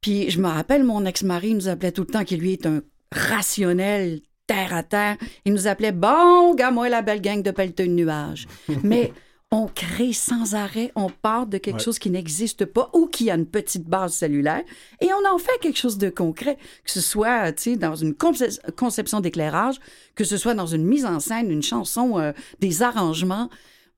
Puis 0.00 0.28
je 0.30 0.40
me 0.40 0.48
rappelle, 0.48 0.82
mon 0.82 1.04
ex-mari 1.04 1.54
nous 1.54 1.68
appelait 1.68 1.92
tout 1.92 2.00
le 2.02 2.08
temps, 2.08 2.24
qui 2.24 2.36
lui 2.36 2.54
est 2.54 2.66
un 2.66 2.80
rationnel, 3.12 4.20
terre 4.46 4.74
à 4.74 4.82
terre. 4.82 5.16
Il 5.44 5.52
nous 5.52 5.66
appelait 5.66 5.92
Bon, 5.92 6.54
gars, 6.54 6.70
moi, 6.70 6.88
la 6.88 7.02
belle 7.02 7.20
gang 7.20 7.42
de 7.42 7.50
pelleteux 7.50 7.86
de 7.86 7.92
nuages. 7.92 8.46
Mais 8.82 9.12
on 9.52 9.66
crée 9.66 10.12
sans 10.12 10.54
arrêt, 10.54 10.92
on 10.94 11.08
part 11.08 11.46
de 11.48 11.58
quelque 11.58 11.78
Ouais. 11.78 11.82
chose 11.82 11.98
qui 11.98 12.08
n'existe 12.10 12.64
pas 12.64 12.88
ou 12.92 13.06
qui 13.08 13.30
a 13.30 13.34
une 13.34 13.46
petite 13.46 13.84
base 13.84 14.14
cellulaire 14.14 14.62
et 15.00 15.08
on 15.12 15.28
en 15.28 15.38
fait 15.38 15.58
quelque 15.60 15.76
chose 15.78 15.98
de 15.98 16.08
concret, 16.08 16.56
que 16.84 16.90
ce 16.92 17.00
soit 17.00 17.50
tu 17.52 17.62
sais, 17.72 17.76
dans 17.76 17.96
une 17.96 18.12
concep- 18.12 18.60
conception 18.76 19.18
d'éclairage, 19.18 19.80
que 20.14 20.22
ce 20.22 20.36
soit 20.36 20.54
dans 20.54 20.66
une 20.68 20.84
mise 20.86 21.04
en 21.04 21.18
scène, 21.18 21.50
une 21.50 21.64
chanson, 21.64 22.20
euh, 22.20 22.30
des 22.60 22.82
arrangements. 22.82 23.50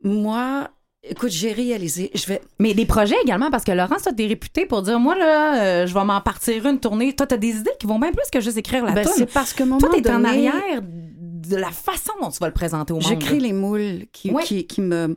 Moi, 0.02 0.70
écoute, 1.02 1.30
j'ai 1.30 1.52
réalisé, 1.52 2.10
je 2.14 2.26
vais 2.26 2.40
Mais 2.58 2.74
des 2.74 2.86
projets 2.86 3.16
également, 3.22 3.50
parce 3.50 3.64
que 3.64 3.72
Laurence, 3.72 4.02
toi, 4.02 4.12
t'es 4.12 4.26
réputé 4.26 4.66
pour 4.66 4.82
dire, 4.82 4.98
moi, 5.00 5.16
là, 5.16 5.62
euh, 5.62 5.86
je 5.86 5.94
vais 5.94 6.04
m'en 6.04 6.20
partir 6.20 6.66
une 6.66 6.78
tournée. 6.80 7.14
Toi, 7.14 7.26
t'as 7.26 7.36
des 7.36 7.56
idées 7.56 7.70
qui 7.78 7.86
vont 7.86 7.98
bien 7.98 8.12
plus 8.12 8.28
que 8.32 8.40
juste 8.40 8.56
écrire 8.56 8.84
la 8.84 8.92
Ben, 8.92 9.06
c'est 9.06 9.26
parce 9.32 9.52
que 9.52 9.62
moment 9.64 9.78
Toi, 9.78 9.90
t'es 9.92 10.10
en 10.10 10.20
donné, 10.20 10.48
arrière 10.48 10.80
de 10.82 11.56
la 11.56 11.70
façon 11.70 12.12
dont 12.20 12.30
tu 12.30 12.38
vas 12.38 12.46
le 12.46 12.52
présenter 12.52 12.92
au 12.92 12.96
monde. 12.96 13.04
Je 13.08 13.14
crée 13.14 13.40
les 13.40 13.52
moules 13.52 14.06
qui, 14.12 14.30
Ouais. 14.30 14.42
qui, 14.44 14.66
qui 14.66 14.80
me 14.80 15.16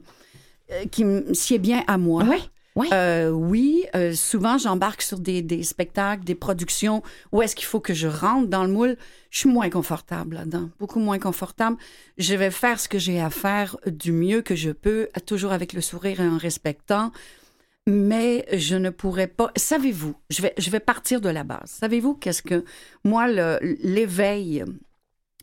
euh, 0.72 0.84
qui 0.92 1.06
me 1.06 1.32
sied 1.36 1.60
bien 1.60 1.84
à 1.86 1.98
moi. 2.00 2.24
Oui, 2.28 2.38
oui. 2.76 2.90
Euh, 2.94 3.30
oui, 3.30 3.86
euh, 3.96 4.14
souvent 4.14 4.58
j'embarque 4.58 5.02
sur 5.02 5.20
des, 5.20 5.42
des 5.42 5.64
spectacles, 5.64 6.26
des 6.26 6.36
productions 6.36 7.04
où 7.32 7.42
est-ce 7.42 7.56
qu'il 7.56 7.66
faut 7.66 7.80
que 7.80 7.94
je 7.94 8.08
rentre 8.08 8.50
dans 8.50 8.66
le 8.66 8.72
moule. 8.72 8.98
Je 9.30 9.40
suis 9.40 9.50
moins 9.50 9.70
confortable 9.70 10.36
là-dedans, 10.36 10.70
beaucoup 10.80 11.00
moins 11.00 11.18
confortable. 11.18 11.78
Je 12.18 12.36
vais 12.36 12.52
faire 12.52 12.80
ce 12.80 12.90
que 12.90 13.00
j'ai 13.00 13.22
à 13.22 13.30
faire 13.30 13.78
du 13.86 14.12
mieux 14.12 14.42
que 14.42 14.56
je 14.56 14.72
peux, 14.72 15.08
toujours 15.26 15.54
avec 15.54 15.72
le 15.72 15.80
sourire 15.80 16.20
et 16.20 16.28
en 16.28 16.38
respectant. 16.38 17.12
Mais 17.88 18.46
je 18.52 18.76
ne 18.76 18.90
pourrais 18.90 19.28
pas. 19.28 19.52
Savez-vous, 19.56 20.16
je 20.30 20.42
vais, 20.42 20.54
je 20.58 20.70
vais 20.70 20.80
partir 20.80 21.22
de 21.22 21.30
la 21.30 21.44
base. 21.44 21.70
Savez-vous 21.70 22.16
qu'est-ce 22.16 22.42
que 22.42 22.66
moi, 23.04 23.28
l'éveil, 23.62 24.66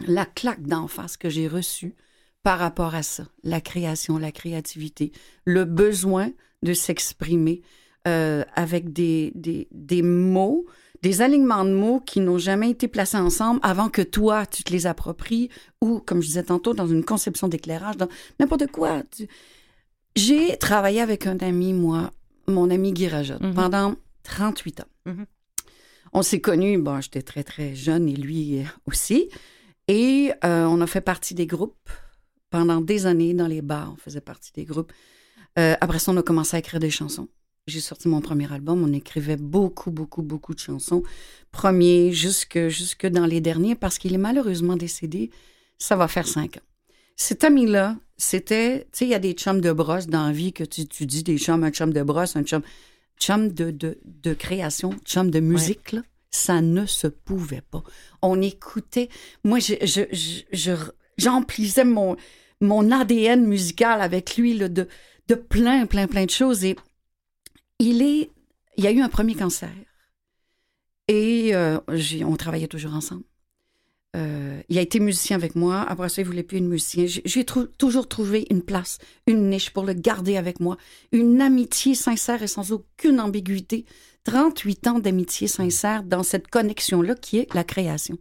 la 0.07 0.27
claque 0.27 0.63
d'en 0.63 0.89
face 0.89 1.17
que 1.17 1.31
j'ai 1.31 1.49
reçue 1.49 1.95
par 2.43 2.59
rapport 2.59 2.95
à 2.95 3.05
ça, 3.05 3.25
la 3.45 3.61
création, 3.61 4.19
la 4.19 4.33
créativité, 4.33 5.13
le 5.45 5.65
besoin 5.65 6.33
de 6.63 6.73
s'exprimer 6.75 7.63
euh, 8.09 8.45
avec 8.55 8.93
des, 8.93 9.33
des, 9.35 9.69
des 9.71 10.03
mots, 10.03 10.67
des 11.03 11.21
alignements 11.23 11.65
de 11.65 11.73
mots 11.73 12.01
qui 12.01 12.21
n'ont 12.21 12.39
jamais 12.39 12.71
été 12.71 12.87
placés 12.89 13.17
ensemble 13.17 13.61
avant 13.63 13.89
que 13.89 14.03
toi, 14.03 14.47
tu 14.47 14.63
te 14.65 14.73
les 14.73 14.87
appropries 14.87 15.49
ou, 15.81 15.99
comme 16.01 16.21
je 16.23 16.27
disais 16.29 16.45
tantôt, 16.45 16.75
dans 16.75 16.87
une 16.87 17.05
conception 17.05 17.49
d'éclairage, 17.49 17.97
dans 17.97 18.09
n'importe 18.41 18.69
quoi. 18.69 19.03
Tu- 19.11 19.27
J'ai 20.15 20.57
travaillé 20.59 21.01
avec 21.01 21.27
un 21.27 21.39
ami, 21.39 21.73
moi, 21.73 22.11
mon 22.47 22.71
ami 22.71 22.93
Guy 22.93 23.09
Rajotte, 23.09 23.41
Mhm. 23.43 23.55
pendant 23.55 23.95
38 24.25 24.81
ans. 24.81 24.89
Mhm. 25.07 25.27
On 26.13 26.23
s'est 26.23 26.41
connus, 26.41 26.79
bon, 26.79 27.01
j'étais 27.01 27.23
très, 27.23 27.43
très 27.43 27.75
jeune 27.75 28.09
et 28.09 28.15
lui 28.17 28.63
aussi. 28.87 29.29
Et 29.89 30.31
euh, 30.45 30.67
on 30.67 30.81
a 30.83 30.87
fait 30.87 31.01
partie 31.01 31.35
des 31.35 31.47
groupes 31.47 31.89
pendant 32.51 32.81
des 32.83 33.07
années 33.07 33.33
dans 33.35 33.47
les 33.47 33.63
bars. 33.63 33.91
On 33.95 33.97
faisait 33.97 34.21
partie 34.21 34.53
des 34.53 34.65
groupes. 34.65 34.93
Euh, 35.59 35.75
après 35.81 35.99
ça, 35.99 36.13
on 36.13 36.17
a 36.17 36.23
commencé 36.23 36.57
à 36.57 36.59
écrire 36.59 36.81
des 36.81 36.91
chansons. 36.91 37.29
J'ai 37.67 37.81
sorti 37.81 38.09
mon 38.09 38.21
premier 38.21 38.51
album. 38.53 38.83
On 38.83 38.93
écrivait 38.93 39.37
beaucoup, 39.37 39.91
beaucoup, 39.91 40.23
beaucoup 40.23 40.55
de 40.55 40.59
chansons. 40.59 41.03
Premier 41.53 42.13
jusque, 42.13 42.69
jusque 42.69 43.07
dans 43.07 43.27
les 43.27 43.41
derniers 43.41 43.75
parce 43.75 43.99
qu'il 43.99 44.15
est 44.15 44.19
malheureusement 44.19 44.77
décédé. 44.77 45.31
Ça 45.79 45.95
va 45.97 46.09
faire 46.09 46.27
cinq 46.27 46.57
ans. 46.57 46.67
Cet 47.17 47.45
ami-là, 47.45 47.97
c'était, 48.17 48.81
tu 48.93 48.99
sais, 48.99 49.05
il 49.05 49.11
y 49.11 49.15
a 49.15 49.19
des 49.19 49.33
chums 49.33 49.61
de 49.61 49.71
brosse 49.73 50.07
dans 50.07 50.27
la 50.27 50.33
vie 50.33 50.53
que 50.53 50.65
tu, 50.65 50.87
tu 50.87 51.07
dis 51.07 51.23
des 51.23 51.39
chums, 51.39 51.63
un 51.63 51.71
chum 51.71 51.93
de 51.93 52.03
brosse, 52.03 52.35
un 52.37 52.43
chum, 52.43 52.63
chum 53.21 53.49
de, 53.53 53.71
de, 53.71 53.99
de 54.05 54.35
création, 54.35 54.91
chum 55.05 55.31
de 55.31 55.39
musique, 55.41 55.93
là. 55.93 56.03
Ça 56.31 56.63
ne 56.63 56.87
se 56.87 57.07
pouvait 57.09 57.61
pas. 57.61 57.83
On 58.23 58.41
écoutait. 58.41 59.11
Moi, 59.45 59.59
je, 59.59 59.75
je, 59.83 60.01
je, 60.13 60.41
je- 60.53 60.75
j'emplissais 61.19 61.85
mon, 61.85 62.17
mon 62.63 62.91
ADN 62.91 63.45
musical 63.47 64.01
avec 64.01 64.37
lui 64.39 64.55
là, 64.57 64.69
de, 64.69 64.89
de 65.33 65.41
plein, 65.41 65.87
plein, 65.87 66.07
plein 66.07 66.25
de 66.25 66.31
choses. 66.31 66.65
Et 66.65 66.77
il 67.79 68.03
est. 68.03 68.31
Il 68.77 68.85
y 68.85 68.87
a 68.87 68.93
eu 68.93 69.01
un 69.01 69.09
premier 69.09 69.35
cancer. 69.35 69.71
Et 71.09 71.55
euh, 71.55 71.79
on 72.25 72.37
travaillait 72.37 72.69
toujours 72.69 72.95
ensemble. 72.95 73.25
Euh, 74.15 74.61
il 74.69 74.79
a 74.79 74.83
été 74.83 75.01
musicien 75.01 75.37
avec 75.37 75.57
moi. 75.57 75.81
Après 75.89 76.09
ça, 76.09 76.23
il 76.23 76.27
voulait 76.27 76.43
plus 76.43 76.59
être 76.59 76.65
musicien. 76.65 77.05
J'ai, 77.07 77.45
toujours 77.45 78.09
trouvé 78.09 78.47
une 78.51 78.63
place, 78.63 78.99
une 79.27 79.51
niche 79.51 79.71
pour 79.71 79.85
le 79.85 79.95
garder 79.95 80.37
avec 80.37 80.61
moi. 80.61 80.77
Une 81.13 81.41
amitié 81.41 81.95
sincère 81.95 82.43
et 82.43 82.47
sans 82.47 82.73
aucune 82.73 83.21
ambiguïté. 83.21 83.85
38 84.25 84.87
ans 84.87 84.99
d'amitié 85.01 85.49
sincère 85.49 86.03
dans 86.03 86.23
cette 86.23 86.49
connexion-là 86.49 87.15
qui 87.15 87.39
est 87.39 87.53
la 87.55 87.65
création. 87.65 88.17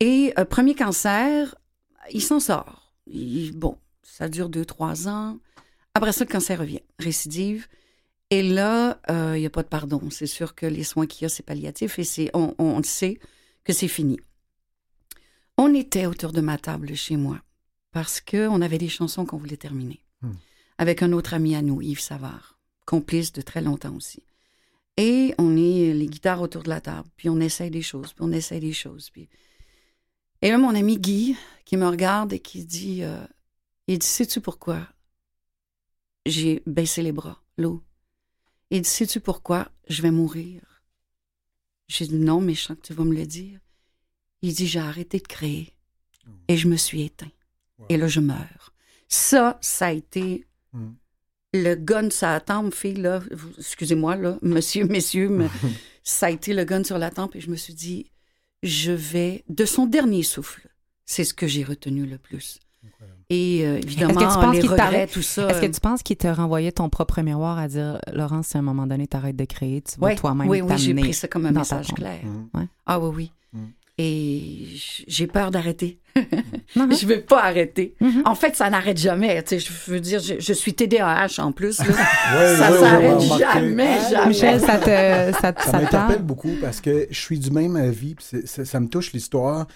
Et 0.00 0.32
euh, 0.38 0.44
premier 0.44 0.74
cancer, 0.74 1.54
il 2.12 2.22
s'en 2.22 2.38
sort. 2.40 2.92
Il- 3.06 3.52
bon, 3.52 3.78
ça 4.02 4.28
dure 4.28 4.48
deux, 4.48 4.64
trois 4.64 5.08
ans. 5.08 5.38
Après 5.94 6.12
ça, 6.12 6.24
le 6.24 6.30
cancer 6.30 6.58
revient, 6.58 6.80
récidive. 6.98 7.68
Et 8.30 8.42
là, 8.42 8.98
euh, 9.10 9.36
il 9.36 9.40
n'y 9.40 9.46
a 9.46 9.50
pas 9.50 9.62
de 9.62 9.68
pardon. 9.68 10.00
C'est 10.10 10.26
sûr 10.26 10.54
que 10.54 10.64
les 10.64 10.84
soins 10.84 11.06
qu'il 11.06 11.22
y 11.22 11.26
a, 11.26 11.28
c'est 11.28 11.42
palliatif 11.42 11.98
et 11.98 12.04
c'est, 12.04 12.30
on, 12.34 12.82
sait 12.82 13.18
que 13.64 13.72
c'est 13.72 13.88
fini. 13.88 14.18
On 15.58 15.74
était 15.74 16.06
autour 16.06 16.32
de 16.32 16.40
ma 16.40 16.56
table 16.56 16.94
chez 16.94 17.16
moi 17.16 17.40
parce 17.90 18.22
qu'on 18.22 18.62
avait 18.62 18.78
des 18.78 18.88
chansons 18.88 19.26
qu'on 19.26 19.36
voulait 19.36 19.58
terminer. 19.58 20.02
Hmm. 20.22 20.32
Avec 20.78 21.02
un 21.02 21.12
autre 21.12 21.34
ami 21.34 21.54
à 21.54 21.60
nous, 21.60 21.82
Yves 21.82 22.00
Savard, 22.00 22.58
complice 22.86 23.32
de 23.32 23.42
très 23.42 23.60
longtemps 23.60 23.94
aussi. 23.94 24.22
Et 24.96 25.34
on 25.38 25.56
est 25.56 25.92
les 25.92 26.06
guitares 26.06 26.40
autour 26.40 26.62
de 26.62 26.68
la 26.68 26.80
table, 26.80 27.08
puis 27.16 27.28
on 27.28 27.40
essaye 27.40 27.70
des 27.70 27.82
choses, 27.82 28.12
puis 28.12 28.24
on 28.24 28.32
essaye 28.32 28.60
des 28.60 28.72
choses. 28.72 29.10
Puis... 29.10 29.28
Et 30.40 30.50
là, 30.50 30.58
mon 30.58 30.74
ami 30.74 30.98
Guy, 30.98 31.36
qui 31.64 31.76
me 31.76 31.86
regarde 31.86 32.32
et 32.32 32.40
qui 32.40 32.64
dit, 32.64 33.02
euh, 33.02 33.24
il 33.88 33.98
dit, 33.98 34.06
sais-tu 34.06 34.40
pourquoi? 34.40 34.88
J'ai 36.26 36.62
baissé 36.66 37.02
les 37.02 37.12
bras, 37.12 37.42
l'eau? 37.58 37.82
Il 38.70 38.82
dit, 38.82 38.88
sais-tu 38.88 39.20
pourquoi 39.20 39.70
je 39.88 40.02
vais 40.02 40.10
mourir? 40.10 40.62
J'ai 41.88 42.06
dit, 42.06 42.14
non, 42.14 42.40
mais 42.40 42.54
je 42.54 42.62
sens 42.62 42.76
que 42.76 42.86
tu 42.86 42.94
vas 42.94 43.04
me 43.04 43.14
le 43.14 43.26
dire. 43.26 43.60
Il 44.40 44.54
dit, 44.54 44.66
j'ai 44.66 44.78
arrêté 44.80 45.18
de 45.18 45.26
créer 45.26 45.72
et 46.48 46.56
je 46.56 46.68
me 46.68 46.76
suis 46.76 47.02
éteint. 47.02 47.30
Wow. 47.78 47.86
Et 47.90 47.96
là, 47.96 48.08
je 48.08 48.20
meurs. 48.20 48.72
Ça, 49.08 49.58
ça 49.60 49.86
a 49.86 49.92
été 49.92 50.46
Mm. 50.72 50.92
le 51.52 51.74
gun 51.74 52.08
sur 52.08 52.28
la 52.28 52.40
tempe, 52.40 52.72
fille, 52.74 52.94
là. 52.94 53.22
Excusez-moi, 53.58 54.16
là, 54.16 54.38
monsieur, 54.42 54.86
messieurs, 54.86 55.28
mais 55.28 55.48
ça 56.02 56.26
a 56.26 56.30
été 56.30 56.54
le 56.54 56.64
gun 56.64 56.82
sur 56.82 56.96
la 56.96 57.10
tempe 57.10 57.36
et 57.36 57.40
je 57.42 57.50
me 57.50 57.56
suis 57.56 57.74
dit, 57.74 58.10
je 58.62 58.92
vais, 58.92 59.44
de 59.50 59.66
son 59.66 59.84
dernier 59.84 60.22
souffle, 60.22 60.66
c'est 61.04 61.24
ce 61.24 61.34
que 61.34 61.46
j'ai 61.46 61.62
retenu 61.62 62.06
le 62.06 62.16
plus. 62.16 62.58
Et 63.30 63.62
euh, 63.64 63.78
Est-ce 63.78 63.86
évidemment, 63.86 64.14
que 64.14 64.18
tu 64.18 64.24
penses 64.26 64.54
les 64.54 64.60
qu'il 64.60 64.68
te 64.70 64.74
regrets, 64.74 65.06
tout 65.06 65.22
ça. 65.22 65.48
Est-ce 65.48 65.60
que 65.60 65.66
tu 65.66 65.80
penses 65.80 66.02
qu'il 66.02 66.16
te 66.16 66.26
renvoyait 66.26 66.72
ton 66.72 66.88
propre 66.90 67.22
miroir 67.22 67.58
à 67.58 67.68
dire, 67.68 67.98
Laurence, 68.12 68.48
si 68.48 68.56
à 68.56 68.60
un 68.60 68.62
moment 68.62 68.86
donné, 68.86 69.06
t'arrêtes 69.06 69.36
de 69.36 69.44
créer, 69.44 69.80
tu 69.82 69.98
vas 69.98 70.08
Ouais, 70.08 70.16
toi-même 70.16 70.48
oui, 70.48 70.60
oui, 70.60 70.76
j'ai 70.76 70.94
pris 70.94 71.14
ça 71.14 71.28
comme 71.28 71.46
un 71.46 71.52
message 71.52 71.88
clair. 71.94 72.20
Mm. 72.24 72.66
Ah 72.86 73.00
oui, 73.00 73.10
oui. 73.16 73.32
Mm. 73.54 73.66
Et 73.98 74.66
j'ai 75.06 75.26
peur 75.26 75.50
d'arrêter. 75.50 75.98
Non, 76.76 76.86
non. 76.86 76.96
Je 77.00 77.06
vais 77.06 77.18
pas 77.18 77.42
arrêter. 77.44 77.94
Mhm. 78.00 78.22
En 78.24 78.34
fait, 78.34 78.56
ça 78.56 78.68
n'arrête 78.70 78.98
jamais. 78.98 79.42
Tu 79.42 79.60
sais, 79.60 79.70
je 79.86 79.90
veux 79.90 80.00
dire, 80.00 80.18
je, 80.18 80.34
je 80.40 80.52
suis 80.54 80.72
TDAH 80.74 81.38
en 81.38 81.52
plus. 81.52 81.78
là. 81.78 81.84
Ouais, 81.86 81.92
ça 82.56 82.72
ouais, 82.72 82.78
s'arrête 82.78 83.20
jamais, 83.20 83.98
jamais. 84.10 84.26
Michel, 84.28 84.60
ça 84.60 84.78
te, 84.78 85.38
ça, 85.40 85.52
te- 85.52 85.62
Ça 85.62 85.70
ça 85.70 85.78
te 85.78 85.82
m'interpelle 85.84 86.22
beaucoup 86.22 86.54
parce 86.60 86.80
que 86.80 87.06
je 87.10 87.20
suis 87.20 87.38
du 87.38 87.50
même 87.50 87.76
avis, 87.76 88.16
ça 88.44 88.80
me 88.80 88.88
touche 88.88 89.12
l'histoire. 89.12 89.66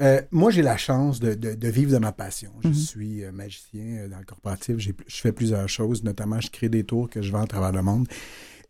Euh, 0.00 0.20
moi, 0.30 0.50
j'ai 0.50 0.62
la 0.62 0.76
chance 0.76 1.20
de, 1.20 1.34
de- 1.34 1.54
de 1.54 1.68
vivre 1.68 1.92
de 1.92 1.98
ma 1.98 2.12
passion. 2.12 2.50
Je 2.62 2.68
Mhm. 2.68 2.74
suis 2.74 3.24
euh, 3.24 3.32
magicien 3.32 3.82
euh, 3.84 4.08
dans 4.08 4.18
le 4.18 4.24
corporatif. 4.24 4.76
Je 4.78 4.92
fais 5.08 5.32
plusieurs 5.32 5.68
choses, 5.68 6.02
notamment 6.02 6.40
je 6.40 6.50
crée 6.50 6.68
des 6.70 6.84
tours 6.84 7.10
que 7.10 7.20
je 7.20 7.30
vends 7.30 7.42
à 7.42 7.46
travers 7.46 7.72
le 7.72 7.82
monde. 7.82 8.08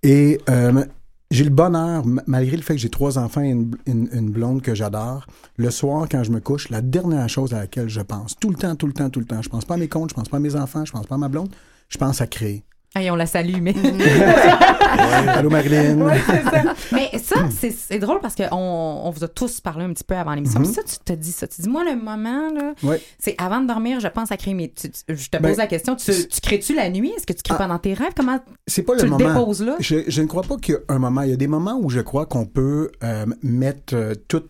Et 0.02 0.40
euh, 0.50 0.84
j'ai 1.30 1.44
le 1.44 1.50
bonheur, 1.50 2.04
malgré 2.26 2.56
le 2.56 2.62
fait 2.62 2.74
que 2.74 2.80
j'ai 2.80 2.90
trois 2.90 3.18
enfants 3.18 3.42
et 3.42 3.50
une, 3.50 3.70
une- 3.86 4.08
une 4.12 4.30
blonde 4.30 4.62
que 4.62 4.74
j'adore, 4.74 5.26
le 5.56 5.70
soir, 5.70 6.08
quand 6.10 6.24
je 6.24 6.32
me 6.32 6.40
couche, 6.40 6.68
la 6.70 6.80
dernière 6.82 7.28
chose 7.28 7.54
à 7.54 7.60
laquelle 7.60 7.88
je 7.88 8.00
pense, 8.00 8.36
tout 8.38 8.50
le 8.50 8.56
temps, 8.56 8.74
tout 8.74 8.88
le 8.88 8.92
temps, 8.92 9.08
tout 9.08 9.20
le 9.20 9.26
temps, 9.26 9.42
je 9.42 9.48
pense 9.48 9.64
pas 9.64 9.74
à 9.74 9.78
mes 9.78 9.88
comptes, 9.88 10.10
je 10.10 10.14
pense 10.14 10.28
pas 10.28 10.38
à 10.38 10.40
mes 10.40 10.56
enfants, 10.56 10.84
je 10.84 10.92
pense 10.92 11.06
pas 11.06 11.14
à 11.14 11.18
ma 11.18 11.28
blonde, 11.28 11.50
je 11.88 11.98
pense 11.98 12.20
à 12.20 12.26
créer. 12.26 12.64
Hey, 12.94 13.10
on 13.10 13.16
la 13.16 13.24
salue, 13.24 13.56
mais. 13.62 13.74
Allô, 15.28 15.48
Marilyn. 15.48 15.96
mais 16.92 17.10
ça, 17.18 17.36
c'est 17.50 17.98
drôle 17.98 18.20
parce 18.20 18.34
qu'on 18.34 18.48
on 18.52 19.10
vous 19.10 19.24
a 19.24 19.28
tous 19.28 19.62
parlé 19.62 19.84
un 19.86 19.94
petit 19.94 20.04
peu 20.04 20.14
avant 20.14 20.34
l'émission. 20.34 20.60
Puis 20.60 20.68
ça, 20.74 20.82
tu 20.82 20.98
te 21.02 21.14
dis 21.14 21.32
ça. 21.32 21.46
Tu 21.46 21.62
dis, 21.62 21.68
moi, 21.70 21.84
le 21.84 21.96
moment, 21.96 22.50
là, 22.52 22.74
Ouais. 22.82 23.00
c'est 23.18 23.34
avant 23.38 23.60
de 23.62 23.66
dormir, 23.66 23.98
je 23.98 24.08
pense 24.08 24.30
à 24.30 24.36
créer 24.36 24.52
mes. 24.52 24.70
tu- 24.70 24.90
tu- 24.90 25.00
je 25.16 25.30
te 25.30 25.38
Ben, 25.38 25.48
pose 25.48 25.56
la 25.56 25.68
question, 25.68 25.96
tu, 25.96 26.12
tu 26.28 26.40
crées-tu 26.42 26.74
la 26.74 26.90
nuit? 26.90 27.12
Est-ce 27.16 27.26
que 27.26 27.32
tu 27.32 27.42
crées 27.42 27.54
Ah. 27.58 27.62
pendant 27.62 27.78
tes 27.78 27.94
rêves? 27.94 28.12
Comment 28.14 28.38
C'est 28.66 28.82
pas 28.82 28.94
tu 28.96 29.06
le 29.06 29.16
déposes 29.16 29.62
là? 29.62 29.76
Je, 29.80 29.96
je 30.06 30.20
ne 30.20 30.26
crois 30.26 30.42
pas 30.42 30.56
qu'il 30.58 30.74
y 30.74 30.76
a 30.76 30.80
un 30.94 30.98
moment. 30.98 31.22
Il 31.22 31.30
y 31.30 31.34
a 31.34 31.36
des 31.36 31.46
moments 31.48 31.78
où 31.82 31.88
je 31.88 32.00
crois 32.00 32.26
qu'on 32.26 32.44
peut 32.44 32.90
euh, 33.02 33.24
mettre 33.42 33.94
euh, 33.96 34.12
tout 34.28 34.42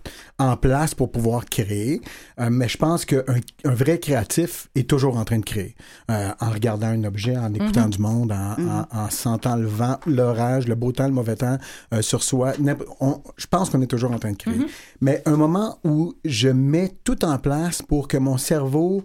en 0.42 0.56
place 0.56 0.94
pour 0.94 1.10
pouvoir 1.12 1.44
créer. 1.46 2.00
Euh, 2.40 2.48
mais 2.50 2.68
je 2.68 2.76
pense 2.76 3.04
qu'un 3.04 3.22
un 3.64 3.74
vrai 3.74 3.98
créatif 3.98 4.68
est 4.74 4.88
toujours 4.88 5.16
en 5.16 5.24
train 5.24 5.38
de 5.38 5.44
créer. 5.44 5.74
Euh, 6.10 6.30
en 6.40 6.50
regardant 6.50 6.88
un 6.88 7.04
objet, 7.04 7.36
en 7.36 7.52
écoutant 7.54 7.88
du 7.88 7.98
monde, 7.98 8.32
en, 8.32 8.56
en- 8.68 8.86
en 8.90 9.10
sentant 9.10 9.56
le 9.56 9.66
vent, 9.66 9.98
l'orage, 10.06 10.66
le 10.68 10.74
beau 10.74 10.92
temps, 10.92 11.06
le 11.06 11.12
mauvais 11.12 11.36
temps 11.36 11.58
euh, 11.94 12.02
sur 12.02 12.22
soi. 12.22 12.52
On- 13.00 13.20
je 13.36 13.46
pense 13.46 13.70
qu'on 13.70 13.80
est 13.82 13.86
toujours 13.86 14.12
en 14.12 14.18
train 14.18 14.32
de 14.32 14.36
créer. 14.36 14.58
Mais 15.00 15.22
un 15.26 15.36
moment 15.36 15.78
où 15.84 16.14
je 16.24 16.48
mets 16.48 16.92
tout 17.04 17.24
en 17.24 17.38
place 17.38 17.82
pour 17.82 18.08
que 18.08 18.16
mon 18.16 18.36
cerveau 18.38 19.04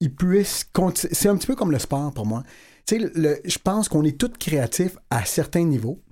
il 0.00 0.14
puisse 0.14 0.66
C'est 1.12 1.28
un 1.28 1.36
petit 1.36 1.46
peu 1.46 1.54
comme 1.54 1.70
le 1.70 1.78
sport 1.78 2.12
pour 2.12 2.26
moi. 2.26 2.42
Tu 2.86 2.98
sais, 3.00 3.10
le- 3.14 3.38
je 3.44 3.58
pense 3.58 3.88
qu'on 3.88 4.04
est 4.04 4.18
tous 4.18 4.32
créatifs 4.38 4.96
à 5.10 5.24
certains 5.24 5.64
niveaux. 5.64 6.02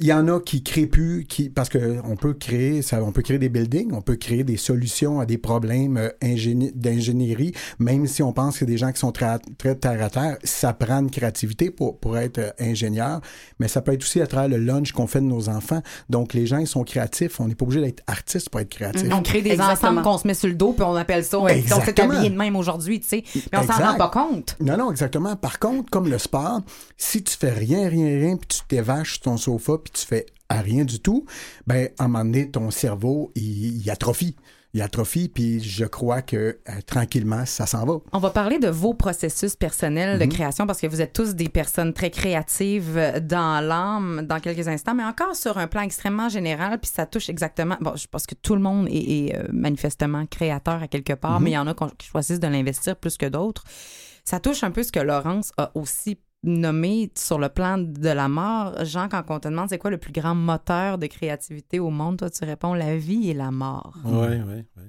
Il 0.00 0.06
y 0.06 0.12
en 0.12 0.28
a 0.28 0.38
qui 0.38 0.62
créent 0.62 0.86
plus, 0.86 1.24
qui, 1.24 1.48
parce 1.50 1.68
qu'on 1.68 2.14
peut 2.14 2.32
créer, 2.32 2.82
ça, 2.82 3.02
on 3.02 3.10
peut 3.10 3.22
créer 3.22 3.38
des 3.38 3.48
buildings, 3.48 3.92
on 3.92 4.00
peut 4.00 4.14
créer 4.14 4.44
des 4.44 4.56
solutions 4.56 5.18
à 5.18 5.26
des 5.26 5.38
problèmes 5.38 5.96
euh, 5.96 6.08
ingénie- 6.22 6.70
d'ingénierie, 6.72 7.52
même 7.80 8.06
si 8.06 8.22
on 8.22 8.32
pense 8.32 8.58
que 8.58 8.64
des 8.64 8.78
gens 8.78 8.92
qui 8.92 9.00
sont 9.00 9.10
très, 9.10 9.38
très 9.58 9.74
terre 9.74 10.00
à 10.00 10.08
terre, 10.08 10.38
ça 10.44 10.72
prend 10.72 11.00
une 11.00 11.10
créativité 11.10 11.72
pour, 11.72 11.98
pour 11.98 12.16
être 12.16 12.38
euh, 12.38 12.50
ingénieur, 12.60 13.20
mais 13.58 13.66
ça 13.66 13.82
peut 13.82 13.92
être 13.92 14.02
aussi 14.02 14.20
à 14.20 14.28
travers 14.28 14.48
le 14.56 14.64
lunch 14.64 14.92
qu'on 14.92 15.08
fait 15.08 15.18
de 15.20 15.24
nos 15.26 15.48
enfants. 15.48 15.82
Donc, 16.08 16.32
les 16.32 16.46
gens, 16.46 16.58
ils 16.58 16.68
sont 16.68 16.84
créatifs. 16.84 17.40
On 17.40 17.48
n'est 17.48 17.56
pas 17.56 17.64
obligé 17.64 17.80
d'être 17.80 18.04
artiste 18.06 18.50
pour 18.50 18.60
être 18.60 18.68
créatif. 18.68 19.08
On 19.12 19.20
crée 19.22 19.42
des 19.42 19.50
Exactement. 19.50 19.72
ensembles 19.90 20.02
qu'on 20.02 20.18
se 20.18 20.28
met 20.28 20.34
sur 20.34 20.46
le 20.48 20.54
dos, 20.54 20.74
puis 20.74 20.84
on 20.84 20.94
appelle 20.94 21.24
ça. 21.24 21.40
Ouais, 21.40 21.60
on 21.64 21.68
s'est 21.68 21.74
exactement. 21.78 22.12
habillé 22.14 22.30
de 22.30 22.36
même 22.36 22.54
aujourd'hui, 22.54 23.00
tu 23.00 23.08
sais. 23.08 23.24
Mais 23.52 23.58
on 23.58 23.62
s'en 23.66 23.72
rend 23.72 23.96
pas 23.96 24.10
compte. 24.10 24.54
Non, 24.60 24.76
non, 24.76 24.92
exactement. 24.92 25.34
Par 25.34 25.58
contre, 25.58 25.90
comme 25.90 26.08
le 26.08 26.18
sport, 26.18 26.60
si 26.96 27.24
tu 27.24 27.36
fais 27.36 27.50
rien, 27.50 27.88
rien, 27.88 28.06
rien, 28.16 28.36
puis 28.36 28.46
tu 28.46 28.60
t'évaches 28.68 29.14
sur 29.14 29.22
ton 29.22 29.36
sofa, 29.36 29.72
puis 29.90 30.00
tu 30.00 30.06
fais 30.06 30.26
à 30.48 30.60
rien 30.60 30.84
du 30.84 31.00
tout, 31.00 31.24
ben, 31.66 31.88
à 31.98 32.04
un 32.04 32.08
moment 32.08 32.24
donné, 32.24 32.50
ton 32.50 32.70
cerveau, 32.70 33.32
il, 33.34 33.82
il 33.82 33.90
atrophie. 33.90 34.36
Il 34.74 34.82
atrophie, 34.82 35.28
puis 35.30 35.60
je 35.60 35.86
crois 35.86 36.20
que 36.20 36.36
euh, 36.36 36.72
tranquillement, 36.86 37.46
ça 37.46 37.64
s'en 37.64 37.86
va. 37.86 37.94
On 38.12 38.18
va 38.18 38.28
parler 38.28 38.58
de 38.58 38.68
vos 38.68 38.92
processus 38.92 39.56
personnels 39.56 40.18
de 40.18 40.24
Mhm. 40.24 40.30
création 40.30 40.66
parce 40.66 40.78
que 40.80 40.86
vous 40.86 41.00
êtes 41.00 41.14
tous 41.14 41.34
des 41.34 41.48
personnes 41.48 41.94
très 41.94 42.10
créatives 42.10 43.00
dans 43.22 43.64
l'âme 43.66 44.26
dans 44.28 44.40
quelques 44.40 44.68
instants, 44.68 44.94
mais 44.94 45.04
encore 45.04 45.34
sur 45.34 45.56
un 45.56 45.68
plan 45.68 45.80
extrêmement 45.80 46.28
général, 46.28 46.78
puis 46.80 46.90
ça 46.94 47.06
touche 47.06 47.30
exactement. 47.30 47.76
Bon, 47.80 47.96
je 47.96 48.06
pense 48.08 48.26
que 48.26 48.34
tout 48.34 48.54
le 48.54 48.60
monde 48.60 48.88
est, 48.90 49.28
est, 49.28 49.36
euh, 49.38 49.48
manifestement 49.52 50.26
créateur 50.26 50.82
à 50.82 50.86
quelque 50.88 51.14
part, 51.14 51.38
Mhm. 51.40 51.44
mais 51.44 51.50
il 51.52 51.54
y 51.54 51.58
en 51.58 51.66
a 51.66 51.74
qui 51.96 52.06
choisissent 52.06 52.40
de 52.40 52.48
l'investir 52.48 52.94
plus 52.96 53.16
que 53.16 53.26
d'autres. 53.26 53.64
Ça 54.24 54.38
touche 54.38 54.62
un 54.64 54.70
peu 54.70 54.82
ce 54.82 54.92
que 54.92 55.00
Laurence 55.00 55.50
a 55.56 55.70
aussi 55.74 56.18
nommé 56.44 57.10
sur 57.16 57.38
le 57.38 57.48
plan 57.48 57.78
de 57.78 58.08
la 58.08 58.28
mort. 58.28 58.84
Jean, 58.84 59.08
quand 59.08 59.24
on 59.28 59.40
te 59.40 59.48
demande 59.48 59.68
c'est 59.68 59.78
quoi 59.78 59.90
le 59.90 59.98
plus 59.98 60.12
grand 60.12 60.34
moteur 60.34 60.98
de 60.98 61.06
créativité 61.06 61.78
au 61.80 61.90
monde, 61.90 62.18
toi 62.18 62.30
tu 62.30 62.44
réponds 62.44 62.74
la 62.74 62.96
vie 62.96 63.30
et 63.30 63.34
la 63.34 63.50
mort. 63.50 63.94
Oui, 64.04 64.28
oui, 64.46 64.64
oui. 64.76 64.82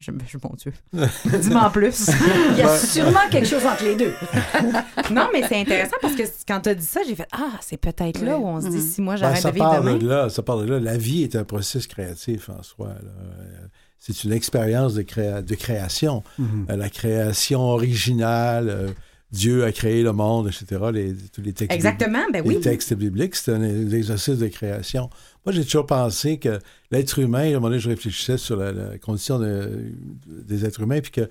Je, 0.00 0.10
je 0.26 0.36
mon 0.42 0.52
Dieu. 0.56 0.72
Dis-moi 1.40 1.62
en 1.66 1.70
plus. 1.70 2.10
Il 2.50 2.58
y 2.58 2.62
a 2.62 2.76
sûrement 2.76 3.20
quelque 3.30 3.46
chose 3.46 3.64
entre 3.64 3.84
les 3.84 3.94
deux. 3.94 4.12
Non, 5.12 5.28
mais 5.32 5.42
c'est 5.46 5.60
intéressant 5.60 5.96
parce 6.00 6.14
que 6.14 6.22
quand 6.48 6.60
tu 6.60 6.70
as 6.70 6.74
dit 6.74 6.84
ça, 6.84 7.00
j'ai 7.06 7.14
fait 7.14 7.28
Ah, 7.32 7.52
c'est 7.60 7.76
peut-être 7.76 8.20
là 8.22 8.38
où 8.38 8.46
on 8.46 8.60
se 8.60 8.68
dit 8.68 8.80
si 8.80 9.00
moi 9.02 9.14
Ben, 9.14 9.20
j'arrête 9.20 9.42
ça 9.42 9.50
de 9.50 9.54
vivre 9.54 9.76
demain. 9.80 9.96
de 9.98 10.08
là, 10.08 10.28
ça 10.28 10.42
part 10.42 10.58
de 10.58 10.64
là. 10.64 10.80
La 10.80 10.96
vie 10.96 11.22
est 11.22 11.36
un 11.36 11.44
processus 11.44 11.86
créatif 11.86 12.48
en 12.48 12.62
soi. 12.62 12.88
là. 12.88 12.94
Euh, 13.20 13.66
C'est 13.98 14.24
une 14.24 14.32
expérience 14.32 14.94
de, 14.94 15.02
créa- 15.02 15.42
de 15.42 15.54
création. 15.54 16.24
Euh, 16.40 16.76
la 16.76 16.88
création 16.88 17.60
originale, 17.60 18.68
euh, 18.70 18.88
Dieu 19.32 19.64
a 19.64 19.72
créé 19.72 20.02
le 20.02 20.12
monde, 20.12 20.48
etc. 20.48 20.82
Les, 20.92 21.14
tous 21.32 21.40
les 21.40 21.54
textes 21.54 21.74
Exactement, 21.74 22.20
ben 22.32 22.42
oui. 22.44 22.54
les 22.54 22.60
textes 22.60 22.92
bibliques, 22.94 23.34
c'est 23.34 23.52
un, 23.52 23.90
exercice 23.90 24.38
de 24.38 24.48
création. 24.48 25.08
Moi, 25.46 25.54
j'ai 25.54 25.64
toujours 25.64 25.86
pensé 25.86 26.38
que 26.38 26.58
l'être 26.90 27.18
humain, 27.18 27.40
à 27.40 27.46
un 27.46 27.52
moment 27.54 27.68
donné, 27.68 27.78
je 27.80 27.88
réfléchissais 27.88 28.36
sur 28.36 28.56
la, 28.56 28.72
la 28.72 28.98
condition 28.98 29.38
de- 29.38 29.92
des 30.26 30.66
êtres 30.66 30.80
humains, 30.82 31.00
puis 31.00 31.10
que, 31.12 31.28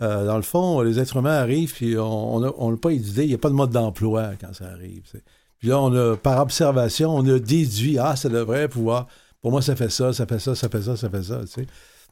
euh, 0.00 0.26
dans 0.26 0.36
le 0.36 0.42
fond, 0.42 0.80
les 0.80 0.98
êtres 0.98 1.16
humains 1.18 1.36
arrivent, 1.36 1.74
puis 1.74 1.96
on 1.98 2.40
n'a 2.40 2.50
on 2.56 2.74
pas 2.76 2.90
d'idée, 2.90 3.24
il 3.24 3.28
n'y 3.28 3.34
a 3.34 3.38
pas 3.38 3.50
de 3.50 3.54
mode 3.54 3.70
d'emploi 3.70 4.30
quand 4.40 4.54
ça 4.54 4.66
arrive. 4.66 5.02
Puis 5.58 5.68
là, 5.68 5.78
on 5.78 5.94
a, 5.94 6.16
par 6.16 6.40
observation, 6.40 7.14
on 7.14 7.26
a 7.28 7.38
déduit, 7.38 7.98
ah, 7.98 8.16
ça 8.16 8.28
devrait 8.30 8.68
pouvoir, 8.68 9.06
pour 9.42 9.50
moi, 9.50 9.60
ça 9.60 9.76
fait 9.76 9.90
ça, 9.90 10.12
ça 10.12 10.26
fait 10.26 10.38
ça, 10.38 10.54
ça 10.54 10.68
fait 10.68 10.82
ça, 10.82 10.96
ça 10.96 11.10
fait 11.10 11.22
ça, 11.22 11.40
tu 11.42 11.48
sais. 11.48 11.66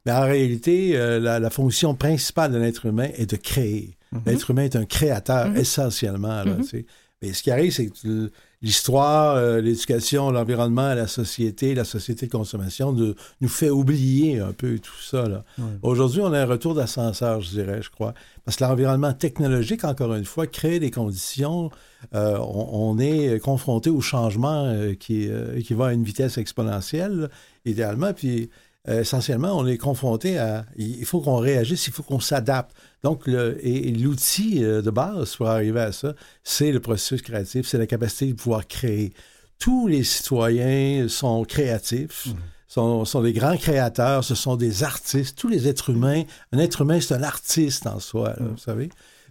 Mais 0.06 0.12
en 0.12 0.22
réalité, 0.22 0.96
euh, 0.96 1.20
la, 1.20 1.38
la 1.38 1.50
fonction 1.50 1.94
principale 1.94 2.52
de 2.52 2.58
l'être 2.58 2.86
humain 2.86 3.08
est 3.16 3.30
de 3.30 3.36
créer. 3.36 3.96
L'être 4.26 4.50
humain 4.50 4.64
est 4.64 4.76
un 4.76 4.86
créateur 4.86 5.54
essentiellement. 5.56 6.42
Là, 6.42 6.56
sais. 6.68 6.84
Mais 7.22 7.34
ce 7.34 7.42
qui 7.42 7.50
arrive, 7.50 7.70
c'est 7.70 7.88
que 7.90 8.30
l'histoire, 8.62 9.36
euh, 9.36 9.60
l'éducation, 9.60 10.30
l'environnement, 10.30 10.94
la 10.94 11.06
société, 11.06 11.74
la 11.74 11.84
société 11.84 12.26
de 12.26 12.32
consommation 12.32 12.92
nous, 12.92 13.14
nous 13.42 13.48
fait 13.48 13.68
oublier 13.68 14.40
un 14.40 14.52
peu 14.52 14.78
tout 14.78 15.00
ça. 15.02 15.44
Aujourd'hui, 15.82 16.22
on 16.22 16.32
a 16.32 16.40
un 16.40 16.46
retour 16.46 16.74
d'ascenseur, 16.74 17.42
je 17.42 17.50
dirais, 17.50 17.82
je 17.82 17.90
crois. 17.90 18.14
Parce 18.44 18.56
que 18.56 18.64
l'environnement 18.64 19.12
technologique, 19.12 19.84
encore 19.84 20.14
une 20.14 20.24
fois, 20.24 20.46
crée 20.46 20.80
des 20.80 20.90
conditions. 20.90 21.70
euh, 22.14 22.38
on, 22.38 22.94
on 22.94 22.98
est 22.98 23.38
confronté 23.38 23.90
au 23.90 24.00
changement 24.00 24.64
euh, 24.64 24.94
qui, 24.94 25.28
qui 25.62 25.74
va 25.74 25.88
à 25.88 25.92
une 25.92 26.04
vitesse 26.04 26.38
exponentielle, 26.38 27.28
idéalement. 27.66 28.14
Puis 28.14 28.48
essentiellement, 28.88 29.56
on 29.58 29.66
est 29.66 29.78
confronté 29.78 30.38
à. 30.38 30.64
Il 30.76 31.04
faut 31.04 31.20
qu'on 31.20 31.36
réagisse, 31.36 31.86
il 31.86 31.92
faut 31.92 32.02
qu'on 32.02 32.20
s'adapte. 32.20 32.74
Donc, 33.02 33.26
le, 33.26 33.58
et, 33.66 33.88
et 33.88 33.92
l'outil 33.92 34.64
euh, 34.64 34.82
de 34.82 34.90
base 34.90 35.36
pour 35.36 35.48
arriver 35.48 35.80
à 35.80 35.92
ça, 35.92 36.14
c'est 36.44 36.72
le 36.72 36.80
processus 36.80 37.22
créatif, 37.22 37.66
c'est 37.66 37.78
la 37.78 37.86
capacité 37.86 38.26
de 38.26 38.34
pouvoir 38.34 38.66
créer. 38.66 39.12
Tous 39.58 39.86
les 39.86 40.04
citoyens 40.04 41.08
sont 41.08 41.44
créatifs, 41.44 42.28
sont, 42.66 43.04
sont 43.04 43.20
des 43.20 43.34
grands 43.34 43.58
créateurs, 43.58 44.24
ce 44.24 44.34
sont 44.34 44.56
des 44.56 44.82
artistes. 44.82 45.36
Tous 45.38 45.48
les 45.48 45.68
êtres 45.68 45.90
humains, 45.90 46.22
un 46.52 46.58
être 46.58 46.80
humain, 46.80 47.00
c'est 47.00 47.14
un 47.14 47.22
artiste 47.22 47.86
en 47.86 48.00
soi, 48.00 48.30
là, 48.30 48.46
vous 48.50 48.58
savez. 48.58 48.88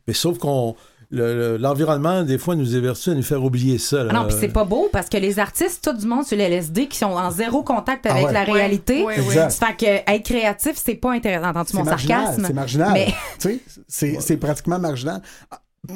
Mais 0.07 0.13
sauf 0.13 0.37
qu'on. 0.37 0.75
Le- 1.11 1.35
le- 1.35 1.57
L'environnement, 1.57 2.23
des 2.23 2.37
fois, 2.37 2.55
nous 2.55 2.75
évertue 2.75 3.09
à 3.09 3.13
nous 3.15 3.23
faire 3.23 3.43
oublier 3.43 3.77
ça. 3.79 4.03
là. 4.03 4.09
Ah 4.11 4.19
non, 4.19 4.27
puis 4.27 4.35
c'est 4.39 4.47
pas 4.49 4.63
beau 4.65 4.89
parce 4.91 5.09
que 5.09 5.17
les 5.17 5.39
artistes, 5.39 5.83
tout 5.83 5.97
du 5.97 6.05
monde 6.05 6.25
sur 6.25 6.37
les 6.37 6.43
LSD 6.43 6.87
qui 6.87 6.97
sont 6.97 7.07
en 7.07 7.31
zéro 7.31 7.63
contact 7.63 8.05
avec 8.05 8.23
Ah 8.23 8.27
ouais. 8.27 8.33
la 8.33 8.43
réalité. 8.43 9.03
Ouais, 9.03 9.15
fait 9.15 9.75
que 9.77 9.85
être 10.11 10.23
créatif, 10.23 10.73
c'est 10.75 10.95
pas 10.95 11.13
intéressant. 11.13 11.49
Entends-tu 11.49 11.71
C'est 11.71 11.77
mon 11.79 11.83
marginal. 11.85 12.21
sarcasme? 12.25 12.43
C'est 12.47 12.53
marginal. 12.53 12.93
Mais 12.93 13.07
Tu 13.39 13.49
sais, 13.49 13.59
c'est, 13.87 14.21
c'est 14.21 14.37
pratiquement 14.37 14.77
marginal. 14.79 15.21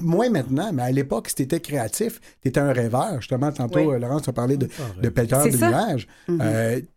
Moins 0.01 0.29
maintenant, 0.29 0.71
mais 0.73 0.81
à 0.83 0.91
l'époque, 0.91 1.27
si 1.29 1.35
tu 1.35 1.41
étais 1.43 1.59
créatif, 1.59 2.19
tu 2.41 2.47
étais 2.47 2.59
un 2.59 2.71
rêveur. 2.71 3.17
Justement, 3.19 3.51
tantôt, 3.51 3.79
Oui. 3.79 3.95
euh, 3.95 3.99
Laurence 3.99 4.27
a 4.27 4.33
parlé 4.33 4.57
de, 4.57 4.67
Ah, 4.79 5.01
de 5.01 5.09
pelleteur 5.09 5.43
de 5.45 5.57
nuages. 5.57 6.07
Euh, 6.29 6.77
si 6.77 6.81
tu 6.83 6.87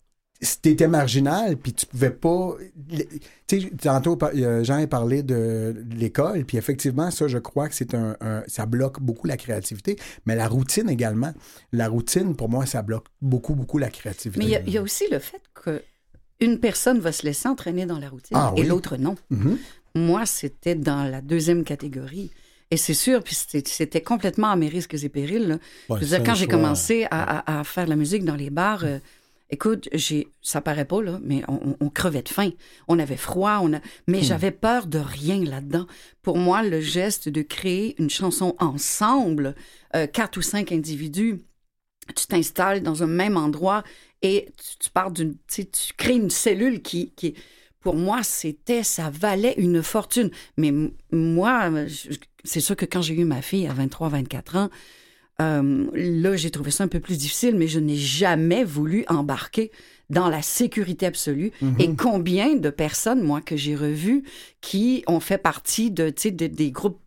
étais 0.41 0.89
marginal, 0.89 1.57
puis 1.57 1.73
tu 1.73 1.87
pouvais 1.87 2.11
pas. 2.11 2.57
Tu 3.47 3.61
sais, 3.61 3.71
tantôt, 3.81 4.19
euh, 4.23 4.65
Jean 4.65 4.83
a 4.83 4.87
parlé 4.87 5.23
de 5.23 5.75
l'école, 5.91 6.45
puis 6.45 6.57
effectivement, 6.59 7.11
ça, 7.11 7.27
je 7.29 7.39
crois 7.39 7.69
que 7.69 7.75
c'est 7.75 7.95
un, 7.95 8.17
un- 8.21 8.43
Ça 8.47 8.67
bloque 8.67 9.01
beaucoup 9.01 9.27
la 9.27 9.37
créativité, 9.37 9.97
mais 10.27 10.37
la 10.37 10.49
routine 10.49 10.89
également. 10.91 11.33
La 11.73 11.89
routine, 11.89 12.35
pour 12.37 12.49
moi, 12.49 12.67
ça 12.67 12.83
bloque 12.83 13.07
beaucoup, 13.23 13.55
beaucoup 13.55 13.79
la 13.79 13.89
créativité. 13.91 14.39
Mais 14.39 14.45
il 14.47 14.51
y 14.51 14.57
a- 14.57 14.63
il 14.67 14.73
y, 14.73 14.79
a 14.79 14.83
aussi 14.83 15.05
le 15.11 15.19
fait 15.19 15.41
que 15.55 15.83
une 16.41 16.59
personne 16.59 16.99
va 17.01 17.13
se 17.13 17.25
laisser 17.25 17.49
entraîner 17.49 17.87
dans 17.87 17.99
la 17.99 18.09
routine 18.11 18.37
Ah 18.39 18.53
et 18.57 18.63
l'autre 18.65 18.97
non. 18.99 19.15
Mhm. 19.31 19.57
Moi, 19.95 20.27
c'était 20.27 20.75
dans 20.75 21.05
la 21.05 21.23
deuxième 21.23 21.65
catégorie. 21.65 22.31
Et 22.71 22.77
c'est 22.77 22.95
sûr, 22.95 23.23
puis 23.23 23.35
c'était 23.65 24.03
complètement 24.03 24.51
à 24.51 24.57
mes 24.57 24.69
risques 24.69 24.95
et 25.03 25.09
périls. 25.09 25.47
là. 25.49 25.55
Ouais, 25.55 25.61
Je 25.89 25.95
veux 25.95 26.01
c'est 26.01 26.07
dire, 26.07 26.21
un 26.21 26.25
quand 26.25 26.35
j'ai 26.35 26.47
commencé 26.49 27.07
à, 27.11 27.39
à- 27.55 27.61
à 27.61 27.65
faire 27.65 27.85
de 27.85 27.91
la 27.91 27.97
musique 27.97 28.25
dans 28.25 28.35
les 28.35 28.51
bars, 28.51 28.83
euh, 28.85 28.99
écoute, 29.51 29.89
j'ai, 29.93 30.29
ça 30.43 30.61
paraît 30.61 30.85
pas, 30.85 31.03
là, 31.03 31.19
mais 31.23 31.43
on, 31.49 31.89
crevait 31.91 32.23
de 32.23 32.29
faim. 32.29 32.51
On 32.89 32.99
avait 32.99 33.17
froid, 33.17 33.61
on 33.63 33.73
a, 33.75 33.81
mais 34.07 34.23
j'avais 34.23 34.51
peur 34.51 34.87
de 34.87 34.99
rien 34.99 35.43
là-dedans. 35.45 35.87
Pour 36.23 36.39
moi, 36.39 36.63
le 36.63 36.81
geste 36.81 37.29
de 37.29 37.43
créer 37.43 37.95
une 38.01 38.11
chanson 38.11 38.55
ensemble, 38.59 39.55
euh, 39.95 40.07
quatre 40.07 40.37
ou 40.37 40.43
cinq 40.43 40.73
individus, 40.73 41.41
tu 42.15 42.27
t'installes 42.27 42.83
dans 42.83 43.03
un 43.03 43.09
même 43.09 43.37
endroit 43.37 43.83
et 44.23 44.49
tu, 44.57 44.79
tu 44.79 44.91
pars 44.91 45.11
d'une, 45.11 45.37
tu 45.49 45.69
tu 45.69 45.93
crées 45.95 46.15
une 46.17 46.31
cellule 46.31 46.83
qui, 46.83 47.13
qui 47.13 47.35
pour 47.87 47.95
moi, 47.95 48.25
c'était, 48.25 48.83
ça 48.83 49.11
valait 49.11 49.55
une 49.59 49.81
fortune. 49.81 50.33
Mais 50.57 50.73
moi, 51.13 51.71
c'est 52.43 52.59
sûr 52.59 52.75
que 52.75 52.85
quand 52.85 53.01
j'ai 53.01 53.15
eu 53.15 53.25
ma 53.25 53.43
fille 53.43 53.69
à 53.69 53.73
23, 53.73 54.09
24 54.09 54.57
ans, 54.57 54.71
euh, 55.43 55.87
là, 55.95 56.37
j'ai 56.37 56.51
trouvé 56.51 56.71
ça 56.71 56.85
un 56.85 56.89
peu 56.89 57.01
plus 57.01 57.19
difficile, 57.19 57.57
mais 57.57 57.69
je 57.69 57.79
n'ai 57.79 57.97
jamais 57.97 58.65
voulu 58.65 59.05
embarquer 59.09 59.71
dans 60.09 60.29
la 60.29 60.41
sécurité 60.41 61.05
absolue. 61.07 61.51
Et 61.79 61.95
combien 61.95 62.55
de 62.55 62.71
personnes, 62.71 63.23
moi, 63.23 63.41
que 63.41 63.57
j'ai 63.57 63.75
revues, 63.75 64.23
qui 64.61 65.03
ont 65.09 65.21
fait 65.21 65.39
partie 65.39 65.91
de, 65.91 66.09
tu 66.11 66.23
sais, 66.23 66.31
de- 66.31 66.47
des 66.47 66.71
groupes 66.71 67.01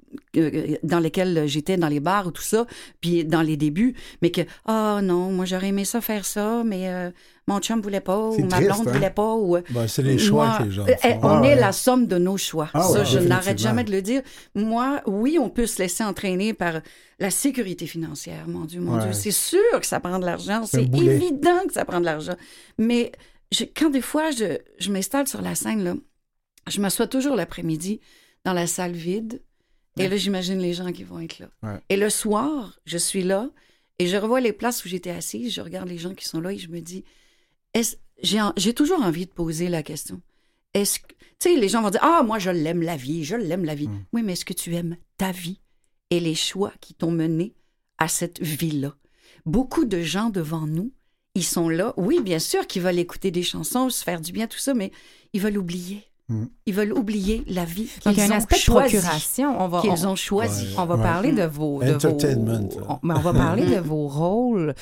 dans 0.83 0.99
lesquels 0.99 1.43
j'étais 1.47 1.77
dans 1.77 1.87
les 1.87 1.99
bars 1.99 2.27
ou 2.27 2.31
tout 2.31 2.41
ça, 2.41 2.65
puis 3.01 3.25
dans 3.25 3.41
les 3.41 3.57
débuts, 3.57 3.95
mais 4.21 4.31
que 4.31 4.41
ah 4.65 4.99
non, 5.03 5.31
moi 5.31 5.45
j'aurais 5.45 5.67
aimé 5.69 5.85
ça 5.85 6.01
faire 6.01 6.25
ça, 6.25 6.63
mais 6.65 6.89
euh, 6.89 7.11
mon 7.47 7.59
chum 7.59 7.81
voulait 7.81 7.99
pas 8.01 8.17
ou 8.29 8.37
ma 8.45 8.59
blonde 8.59 8.87
hein? 8.87 8.91
voulait 8.91 9.09
pas 9.09 9.33
ou 9.35 9.57
Ben, 9.71 9.87
c'est 9.87 10.03
les 10.03 10.17
choix 10.17 10.45
moi, 10.47 10.57
que 10.59 10.63
les 10.63 10.71
gens 10.71 10.85
euh, 10.87 10.95
font. 11.01 11.19
On 11.23 11.27
Ah, 11.27 11.45
est 11.45 11.53
ouais. 11.53 11.55
la 11.55 11.71
somme 11.71 12.05
de 12.07 12.17
nos 12.17 12.37
choix. 12.37 12.69
Ah, 12.73 12.83
ça, 12.83 12.99
ouais, 12.99 13.05
je 13.05 13.19
n'arrête 13.19 13.57
jamais 13.59 13.83
de 13.83 13.91
le 13.91 14.01
dire. 14.01 14.21
Moi, 14.55 15.01
oui, 15.07 15.37
on 15.39 15.49
peut 15.49 15.65
se 15.65 15.81
laisser 15.81 16.03
entraîner 16.03 16.53
par 16.53 16.81
la 17.19 17.31
sécurité 17.31 17.87
financière. 17.87 18.47
Mon 18.47 18.65
Dieu, 18.65 18.79
mon 18.81 18.95
Ouais. 18.97 19.03
Dieu, 19.03 19.13
c'est 19.13 19.31
sûr 19.31 19.59
que 19.79 19.85
ça 19.85 19.99
prend 19.99 20.19
de 20.19 20.25
l'argent. 20.25 20.63
C'est 20.65 20.83
évident 20.83 21.65
que 21.67 21.73
ça 21.73 21.85
prend 21.85 21.99
de 21.99 22.05
l'argent. 22.05 22.35
Mais 22.77 23.11
je- 23.51 23.65
quand 23.65 23.89
des 23.89 24.01
fois, 24.01 24.31
je, 24.31 24.57
je 24.79 24.91
m'installe 24.91 25.27
sur 25.27 25.41
la 25.41 25.55
scène, 25.55 25.83
là, 25.83 25.95
je 26.67 26.79
m'assois 26.81 27.07
toujours 27.07 27.35
l'après-midi 27.35 27.99
dans 28.45 28.53
la 28.53 28.67
salle 28.67 28.91
vide. 28.93 29.41
Et 29.97 30.07
là, 30.07 30.15
j'imagine 30.17 30.59
les 30.59 30.73
gens 30.73 30.91
qui 30.91 31.03
vont 31.03 31.19
être 31.19 31.39
là. 31.39 31.49
Ouais. 31.63 31.79
Et 31.89 31.97
le 31.97 32.09
soir, 32.09 32.79
je 32.85 32.97
suis 32.97 33.23
là 33.23 33.49
et 33.97 34.07
je 34.07 34.15
revois 34.15 34.39
les 34.39 34.53
places 34.53 34.85
où 34.85 34.87
j'étais 34.87 35.09
assise. 35.09 35.53
Je 35.53 35.59
regarde 35.61 35.89
les 35.89 35.97
gens 35.97 36.13
qui 36.13 36.25
sont 36.25 36.39
là 36.39 36.53
et 36.53 36.57
je 36.57 36.69
me 36.69 36.79
dis, 36.79 37.03
est-ce- 37.73 37.97
j'ai 38.21 38.39
en- 38.41 38.53
j'ai 38.55 38.73
toujours 38.73 39.01
envie 39.01 39.25
de 39.25 39.31
poser 39.31 39.67
la 39.67 39.83
question. 39.83 40.21
Est-ce 40.73 40.99
que, 40.99 41.07
tu 41.39 41.49
sais, 41.49 41.55
les 41.55 41.67
gens 41.67 41.81
vont 41.81 41.89
dire, 41.89 42.03
ah, 42.03 42.23
moi, 42.23 42.39
je 42.39 42.49
l'aime 42.49 42.81
la 42.81 42.95
vie, 42.95 43.23
je 43.25 43.35
l'aime 43.35 43.65
la 43.65 43.75
vie. 43.75 43.87
Mm. 43.89 44.05
Oui, 44.13 44.23
mais 44.23 44.33
est-ce 44.33 44.45
que 44.45 44.53
tu 44.53 44.73
aimes 44.75 44.95
ta 45.17 45.31
vie 45.31 45.59
et 46.11 46.19
les 46.19 46.35
choix 46.35 46.71
qui 46.79 46.93
t'ont 46.93 47.11
mené 47.11 47.53
à 47.97 48.07
cette 48.07 48.41
vie-là? 48.41 48.95
Beaucoup 49.45 49.83
de 49.85 50.01
gens 50.01 50.29
devant 50.29 50.65
nous, 50.67 50.93
ils 51.35 51.43
sont 51.45 51.67
là. 51.69 51.93
Oui, 51.97 52.21
bien 52.21 52.39
sûr 52.39 52.67
qu'ils 52.67 52.81
veulent 52.83 52.99
écouter 52.99 53.31
des 53.31 53.43
chansons, 53.43 53.89
se 53.89 54.03
faire 54.03 54.21
du 54.21 54.31
bien, 54.31 54.47
tout 54.47 54.57
ça, 54.59 54.73
mais 54.73 54.91
ils 55.33 55.41
veulent 55.41 55.57
oublier. 55.57 56.03
Mm. 56.29 56.45
Ils 56.67 56.73
veulent 56.75 56.93
oublier 56.93 57.43
la 57.47 57.65
vie 57.65 57.89
Donc, 58.05 58.05
il 58.05 58.11
y 58.11 58.13
qu'ils 58.15 58.23
a 58.23 58.25
un 58.27 58.31
ont 58.31 58.37
aspect 58.37 58.57
de 58.57 58.63
procuration. 58.71 59.61
On 59.61 59.67
va, 59.67 59.81
Qu'ils 59.81 60.05
on- 60.07 60.11
ont 60.11 60.15
choisi. 60.15 60.65
Ouais. 60.67 60.73
On 60.77 60.85
va 60.85 60.95
Ouais. 60.95 61.01
parler 61.03 61.31
de 61.31 61.43
vos. 61.43 61.83
De 61.83 61.93
Entertainment. 61.95 62.69
Vos, 62.69 62.81
on, 62.87 62.99
mais 63.03 63.13
on 63.15 63.19
va 63.19 63.33
parler 63.33 63.65
de 63.65 63.79
vos 63.79 64.07
rôles 64.07 64.75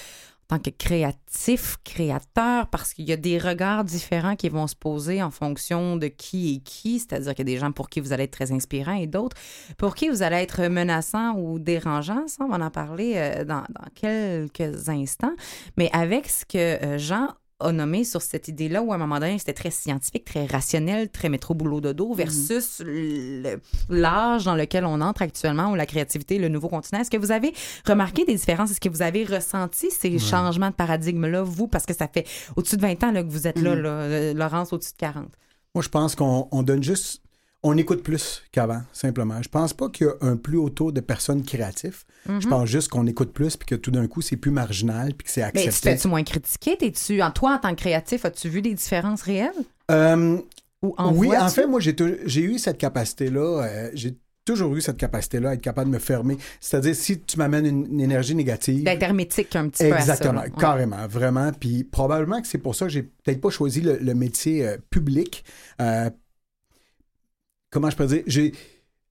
en 0.49 0.55
tant 0.57 0.59
que 0.63 0.69
créatif, 0.69 1.75
créateur, 1.83 2.67
parce 2.67 2.93
qu'il 2.93 3.03
y 3.07 3.11
a 3.11 3.17
des 3.17 3.37
regards 3.37 3.83
différents 3.83 4.37
qui 4.37 4.47
vont 4.47 4.67
se 4.67 4.75
poser 4.75 5.21
en 5.21 5.29
fonction 5.31 5.97
de 5.97 6.07
qui 6.07 6.55
est 6.55 6.59
qui. 6.59 6.99
C'est-à-dire 6.99 7.33
qu'il 7.35 7.47
y 7.49 7.51
a 7.51 7.53
des 7.55 7.59
gens 7.59 7.71
pour 7.73 7.89
qui 7.89 7.99
vous 7.99 8.13
allez 8.13 8.23
être 8.23 8.31
très 8.31 8.51
inspirant 8.53 8.93
et 8.93 9.07
d'autres 9.07 9.35
pour 9.77 9.93
qui 9.95 10.07
vous 10.09 10.23
allez 10.23 10.37
être 10.37 10.63
menaçant 10.67 11.33
ou 11.37 11.59
dérangeant. 11.59 12.27
Ça, 12.27 12.45
on 12.45 12.47
va 12.57 12.65
en 12.65 12.69
parler 12.69 13.13
euh, 13.17 13.43
dans, 13.43 13.63
dans 13.69 13.87
quelques 13.95 14.87
instants. 14.89 15.35
Mais 15.77 15.89
avec 15.91 16.27
ce 16.29 16.45
que 16.45 16.57
euh, 16.57 16.97
Jean 16.97 17.27
a 17.59 17.71
nommé 17.71 18.03
sur 18.03 18.21
cette 18.21 18.47
idée-là 18.47 18.83
où 18.83 18.91
à 18.91 18.95
un 18.95 18.99
moment 18.99 19.19
donné 19.19 19.39
c'était 19.39 19.53
très 19.53 19.71
scientifique, 19.71 20.25
très 20.25 20.45
rationnel, 20.45 21.09
très 21.09 21.27
métro 21.29 21.55
boulot 21.55 21.81
dodo 21.81 22.13
versus 22.13 22.81
le- 22.85 23.59
l'âge 23.89 24.45
dans 24.45 24.55
lequel 24.55 24.85
on 24.85 25.01
entre 25.01 25.23
actuellement 25.23 25.71
où 25.71 25.75
la 25.75 25.87
créativité, 25.87 26.37
le 26.37 26.49
nouveau 26.49 26.69
continent. 26.69 27.01
Est-ce 27.01 27.09
que 27.09 27.17
vous 27.17 27.31
avez 27.31 27.53
remarqué 27.87 28.25
des 28.25 28.35
différences? 28.35 28.69
Est-ce 28.71 28.79
que 28.81 28.89
vous 28.89 29.01
avez 29.01 29.23
ressenti 29.23 29.89
ces 29.89 30.19
changements 30.19 30.69
de 30.69 30.75
paradigme-là, 30.75 31.41
vous? 31.41 31.67
Parce 31.67 31.85
que 31.87 31.95
ça 31.95 32.07
fait 32.07 32.27
au-dessus 32.55 32.77
de 32.77 32.81
20 32.81 33.03
ans 33.03 33.11
là, 33.11 33.23
que 33.23 33.29
vous 33.29 33.47
êtes 33.47 33.59
là, 33.59 33.75
là, 33.75 33.89
euh, 33.89 34.33
Laurence, 34.35 34.71
au-dessus 34.73 34.91
de 34.93 34.97
40. 34.97 35.25
Moi, 35.73 35.81
je 35.83 35.89
pense 35.89 36.15
qu'on 36.15 36.47
on 36.51 36.63
donne 36.63 36.83
juste. 36.83 37.21
On 37.67 37.77
écoute 37.77 38.03
plus 38.03 38.43
qu'avant, 38.51 38.81
simplement. 38.93 39.41
Je 39.41 39.49
pense 39.49 39.73
pas 39.73 39.89
qu'il 39.89 40.07
y 40.07 40.09
a 40.09 40.13
un 40.21 40.35
plus 40.37 40.57
haut 40.57 40.69
taux 40.69 40.91
de 40.91 41.01
personnes 41.01 41.43
créatives. 41.43 42.03
Mhm. 42.27 42.41
Je 42.41 42.47
pense 42.47 42.67
juste 42.69 42.87
qu'on 42.89 43.05
écoute 43.07 43.33
plus 43.33 43.57
puis 43.57 43.65
que 43.67 43.75
tout 43.75 43.91
d'un 43.91 44.07
coup, 44.07 44.21
c'est 44.21 44.37
plus 44.37 44.51
marginal 44.51 45.13
puis 45.13 45.25
que 45.25 45.31
c'est 45.31 45.41
Mais 45.41 45.51
tu 45.63 45.67
accepté. 45.67 45.89
fais-tu 45.91 46.07
moins 46.07 46.23
critiqué? 46.23 46.77
T'es-tu, 46.77 47.21
en 47.21 47.31
toi, 47.31 47.55
en 47.55 47.59
tant 47.59 47.69
que 47.75 47.81
créatif, 47.81 48.25
as-tu 48.25 48.49
vu 48.49 48.61
des 48.61 48.73
différences 48.73 49.21
réelles? 49.21 49.51
Euh, 49.91 50.37
Ou 50.81 50.93
en 50.97 51.13
oui, 51.13 51.35
en 51.35 51.49
fait, 51.49 51.65
moi, 51.67 51.79
j'ai 51.79 52.41
eu 52.41 52.57
cette 52.59 52.77
capacité-là. 52.77 53.63
euh, 53.63 53.89
j'ai 53.93 54.15
toujours 54.45 54.73
eu 54.77 54.79
cette 54.81 54.95
capacité-là 54.97 55.49
à 55.49 55.53
être 55.55 55.61
capable 55.61 55.89
de 55.91 55.95
me 55.95 55.99
fermer. 55.99 56.37
C'est-à-dire, 56.61 56.95
si 56.95 57.19
tu 57.19 57.37
m'amènes 57.37 57.65
une, 57.65 57.85
une 57.91 57.99
énergie 57.99 58.33
négative. 58.33 58.83
D'être 58.85 59.03
hermétique 59.03 59.53
un 59.57 59.67
petit 59.67 59.83
peu 59.89 59.93
à 59.93 59.99
ça. 59.99 60.13
Exactement, 60.13 60.41
là. 60.41 60.43
Ouais. 60.43 60.51
carrément, 60.57 61.05
vraiment. 61.07 61.51
Puis 61.51 61.83
probablement 61.83 62.41
que 62.41 62.47
c'est 62.47 62.57
pour 62.59 62.73
ça 62.75 62.85
que 62.85 62.91
j'ai 62.93 63.03
peut-être 63.03 63.41
pas 63.41 63.49
choisi 63.49 63.81
le, 63.81 63.97
le 63.97 64.13
métier 64.13 64.65
euh, 64.65 64.77
public. 64.89 65.43
Euh, 65.81 66.09
comment 67.69 67.89
je 67.89 67.95
peux 67.95 68.07
dire? 68.07 68.23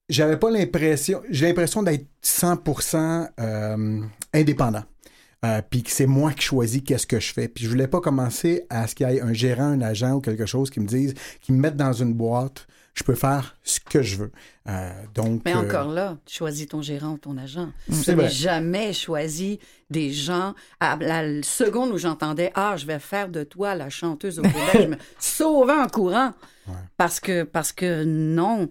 J'avais 0.08 0.36
pas 0.36 0.50
l'impression, 0.50 1.20
j'ai 1.30 1.46
l'impression 1.46 1.82
d'être 1.82 2.06
100% 2.22 3.28
euh, 3.40 4.00
indépendant. 4.32 4.84
Euh, 5.44 5.60
puis 5.68 5.82
que 5.82 5.90
c'est 5.90 6.06
moi 6.06 6.32
qui 6.32 6.42
choisis 6.42 6.82
qu'est-ce 6.82 7.06
que 7.06 7.20
je 7.20 7.32
fais. 7.32 7.48
Puis 7.48 7.64
je 7.64 7.70
voulais 7.70 7.88
pas 7.88 8.00
commencer 8.00 8.64
à 8.70 8.86
ce 8.86 8.94
qu'il 8.94 9.08
y 9.08 9.16
ait 9.16 9.20
un 9.20 9.32
gérant, 9.32 9.64
un 9.64 9.80
agent 9.80 10.14
ou 10.14 10.20
quelque 10.20 10.46
chose 10.46 10.70
qui 10.70 10.80
me 10.80 10.86
dise, 10.86 11.14
qui 11.40 11.52
me 11.52 11.58
mette 11.58 11.76
dans 11.76 11.92
une 11.92 12.14
boîte. 12.14 12.66
Je 12.96 13.04
peux 13.04 13.14
faire 13.14 13.56
ce 13.62 13.78
que 13.78 14.02
je 14.02 14.16
veux. 14.16 14.32
Euh, 14.68 14.90
donc. 15.14 15.42
Mais 15.44 15.54
euh, 15.54 15.58
encore 15.58 15.92
là, 15.92 16.16
tu 16.24 16.34
choisis 16.36 16.66
ton 16.66 16.80
gérant 16.80 17.12
ou 17.12 17.18
ton 17.18 17.36
agent. 17.36 17.68
Je 17.88 17.94
n'avais 18.10 18.22
vrai. 18.22 18.28
jamais 18.30 18.92
choisi 18.94 19.60
des 19.90 20.10
gens. 20.10 20.54
À 20.80 20.96
la 20.96 21.42
seconde 21.42 21.90
où 21.90 21.98
j'entendais 21.98 22.50
Ah, 22.54 22.76
je 22.78 22.86
vais 22.86 22.98
faire 22.98 23.28
de 23.28 23.44
toi 23.44 23.74
la 23.74 23.90
chanteuse 23.90 24.38
au 24.38 24.42
Québec, 24.42 24.70
je 24.74 24.86
me 24.86 24.96
sauvais 25.18 25.74
en 25.74 25.88
courant. 25.88 26.32
Parce 26.96 27.20
que, 27.20 27.42
parce 27.42 27.72
que 27.72 28.02
non. 28.04 28.68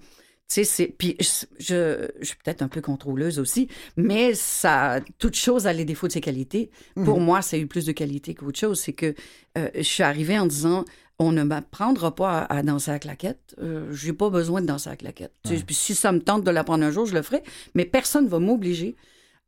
Tu 0.48 0.56
sais, 0.56 0.64
c'est. 0.64 0.88
Puis 0.88 1.16
je, 1.20 2.08
je, 2.20 2.26
suis 2.26 2.36
peut-être 2.44 2.64
un 2.64 2.68
peu 2.68 2.82
contrôleuse 2.82 3.40
aussi, 3.40 3.68
mais 3.96 4.34
ça. 4.34 5.02
Toute 5.20 5.36
chose 5.36 5.68
a 5.68 5.74
les 5.74 5.86
défauts 5.86 6.08
de 6.08 6.14
ses 6.14 6.22
qualités. 6.22 6.72
Pour 7.04 7.20
moi, 7.20 7.44
ça 7.44 7.58
a 7.58 7.60
eu 7.60 7.68
plus 7.68 7.86
de 7.86 7.92
qualité 7.92 8.34
qu'autre 8.34 8.60
chose. 8.60 8.80
C'est 8.80 8.94
que 8.94 9.14
euh, 9.58 9.70
je 9.76 9.82
suis 9.82 10.04
arrivée 10.04 10.38
en 10.38 10.48
disant 10.48 10.84
on 11.20 11.32
ne 11.32 11.44
m'apprendra 11.44 12.14
pas 12.14 12.40
à, 12.42 12.58
à 12.58 12.64
danser 12.64 12.92
à 12.92 12.96
la 12.96 13.00
claquette. 13.00 13.56
Euh, 13.62 13.92
j'ai 13.94 14.14
pas 14.14 14.30
besoin 14.30 14.62
de 14.62 14.68
danser 14.68 14.90
à 14.90 14.94
la 14.94 14.98
claquette. 14.98 15.34
Tu 15.48 15.56
Puis 15.58 15.76
si 15.76 15.96
ça 15.96 16.12
me 16.12 16.20
tente 16.20 16.44
de 16.44 16.52
l'apprendre 16.52 16.84
un 16.84 16.92
jour, 16.92 17.06
je 17.06 17.14
le 17.14 17.22
ferai. 17.22 17.42
Mais 17.74 17.86
personne 17.86 18.28
va 18.28 18.40
m'obliger 18.40 18.96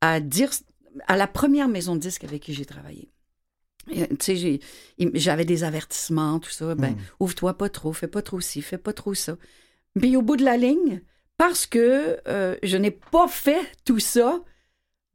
à 0.01 0.19
dire 0.19 0.49
à 1.07 1.17
la 1.17 1.27
première 1.27 1.67
maison 1.67 1.95
de 1.95 1.99
disques 1.99 2.23
avec 2.23 2.41
qui 2.43 2.53
j'ai 2.53 2.65
travaillé. 2.65 3.09
Tu 4.19 4.59
j'avais 5.13 5.45
des 5.45 5.63
avertissements, 5.63 6.39
tout 6.39 6.49
ça. 6.51 6.75
Ben, 6.75 6.95
ouvre-toi 7.19 7.57
pas 7.57 7.69
trop, 7.69 7.93
fais 7.93 8.07
pas 8.07 8.21
trop 8.21 8.41
ci, 8.41 8.61
fais 8.61 8.77
pas 8.77 8.93
trop 8.93 9.13
ça. 9.13 9.35
Puis 9.97 10.15
au 10.17 10.21
bout 10.21 10.35
de 10.35 10.43
la 10.43 10.57
ligne, 10.57 11.01
parce 11.37 11.65
que 11.65 12.17
euh, 12.27 12.55
je 12.63 12.77
n'ai 12.77 12.91
pas 12.91 13.27
fait 13.27 13.61
tout 13.85 13.99
ça, 13.99 14.39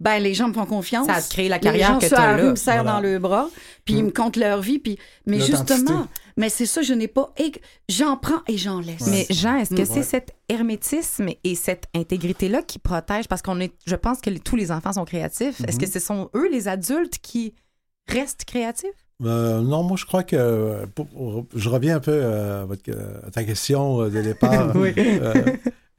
ben 0.00 0.18
les 0.18 0.34
gens 0.34 0.48
me 0.48 0.52
font 0.54 0.66
confiance. 0.66 1.06
Ça 1.06 1.14
a 1.16 1.22
créé 1.22 1.48
la 1.48 1.56
Les 1.56 1.60
carrière 1.62 2.00
gens 2.00 2.08
que 2.08 2.14
la 2.14 2.36
rue 2.36 2.42
là. 2.44 2.50
me 2.50 2.56
serrent 2.56 2.82
Voilà. 2.82 2.92
dans 2.94 3.00
le 3.00 3.18
bras, 3.18 3.50
puis 3.84 3.94
ils 3.94 4.04
me 4.04 4.10
comptent 4.10 4.36
leur 4.36 4.60
vie, 4.62 4.78
puis 4.78 4.98
mais 5.26 5.38
justement, 5.38 6.08
mais 6.36 6.48
c'est 6.48 6.66
ça, 6.66 6.82
je 6.82 6.92
n'ai 6.94 7.08
pas. 7.08 7.32
J'en 7.88 8.16
prends 8.16 8.40
et 8.48 8.56
j'en 8.58 8.80
laisse. 8.80 9.06
Mais 9.06 9.26
Jean, 9.30 9.56
est-ce 9.56 9.74
que 9.74 9.84
c'est 9.84 10.02
cet 10.02 10.34
hermétisme 10.48 11.28
et 11.44 11.54
cette 11.54 11.86
intégrité-là 11.94 12.62
qui 12.62 12.78
protège? 12.78 13.28
Parce 13.28 13.42
qu'on 13.42 13.60
est, 13.60 13.72
je 13.86 13.94
pense 13.96 14.20
que 14.20 14.30
les- 14.30 14.40
tous 14.40 14.56
les 14.56 14.70
enfants 14.72 14.92
sont 14.92 15.04
créatifs. 15.04 15.60
Est-ce 15.66 15.78
que 15.78 15.86
ce 15.88 15.98
sont 16.00 16.30
eux, 16.34 16.50
les 16.50 16.68
adultes, 16.68 17.18
qui 17.18 17.54
restent 18.08 18.44
créatifs? 18.44 18.90
Euh, 19.24 19.60
non, 19.60 19.82
moi, 19.84 19.96
je 19.96 20.04
crois 20.04 20.24
que. 20.24 20.34
euh, 20.36 20.86
pour- 20.94 21.06
pour- 21.06 21.46
je 21.54 21.68
reviens 21.68 21.96
un 21.96 22.00
peu 22.00 22.10
euh, 22.12 22.62
à, 22.62 22.64
votre- 22.64 22.90
à 23.26 23.30
ta 23.30 23.44
question 23.44 24.02
euh, 24.02 24.10
de 24.10 24.20
départ. 24.20 24.72
Oui. 24.76 24.92
Euh, 24.96 25.32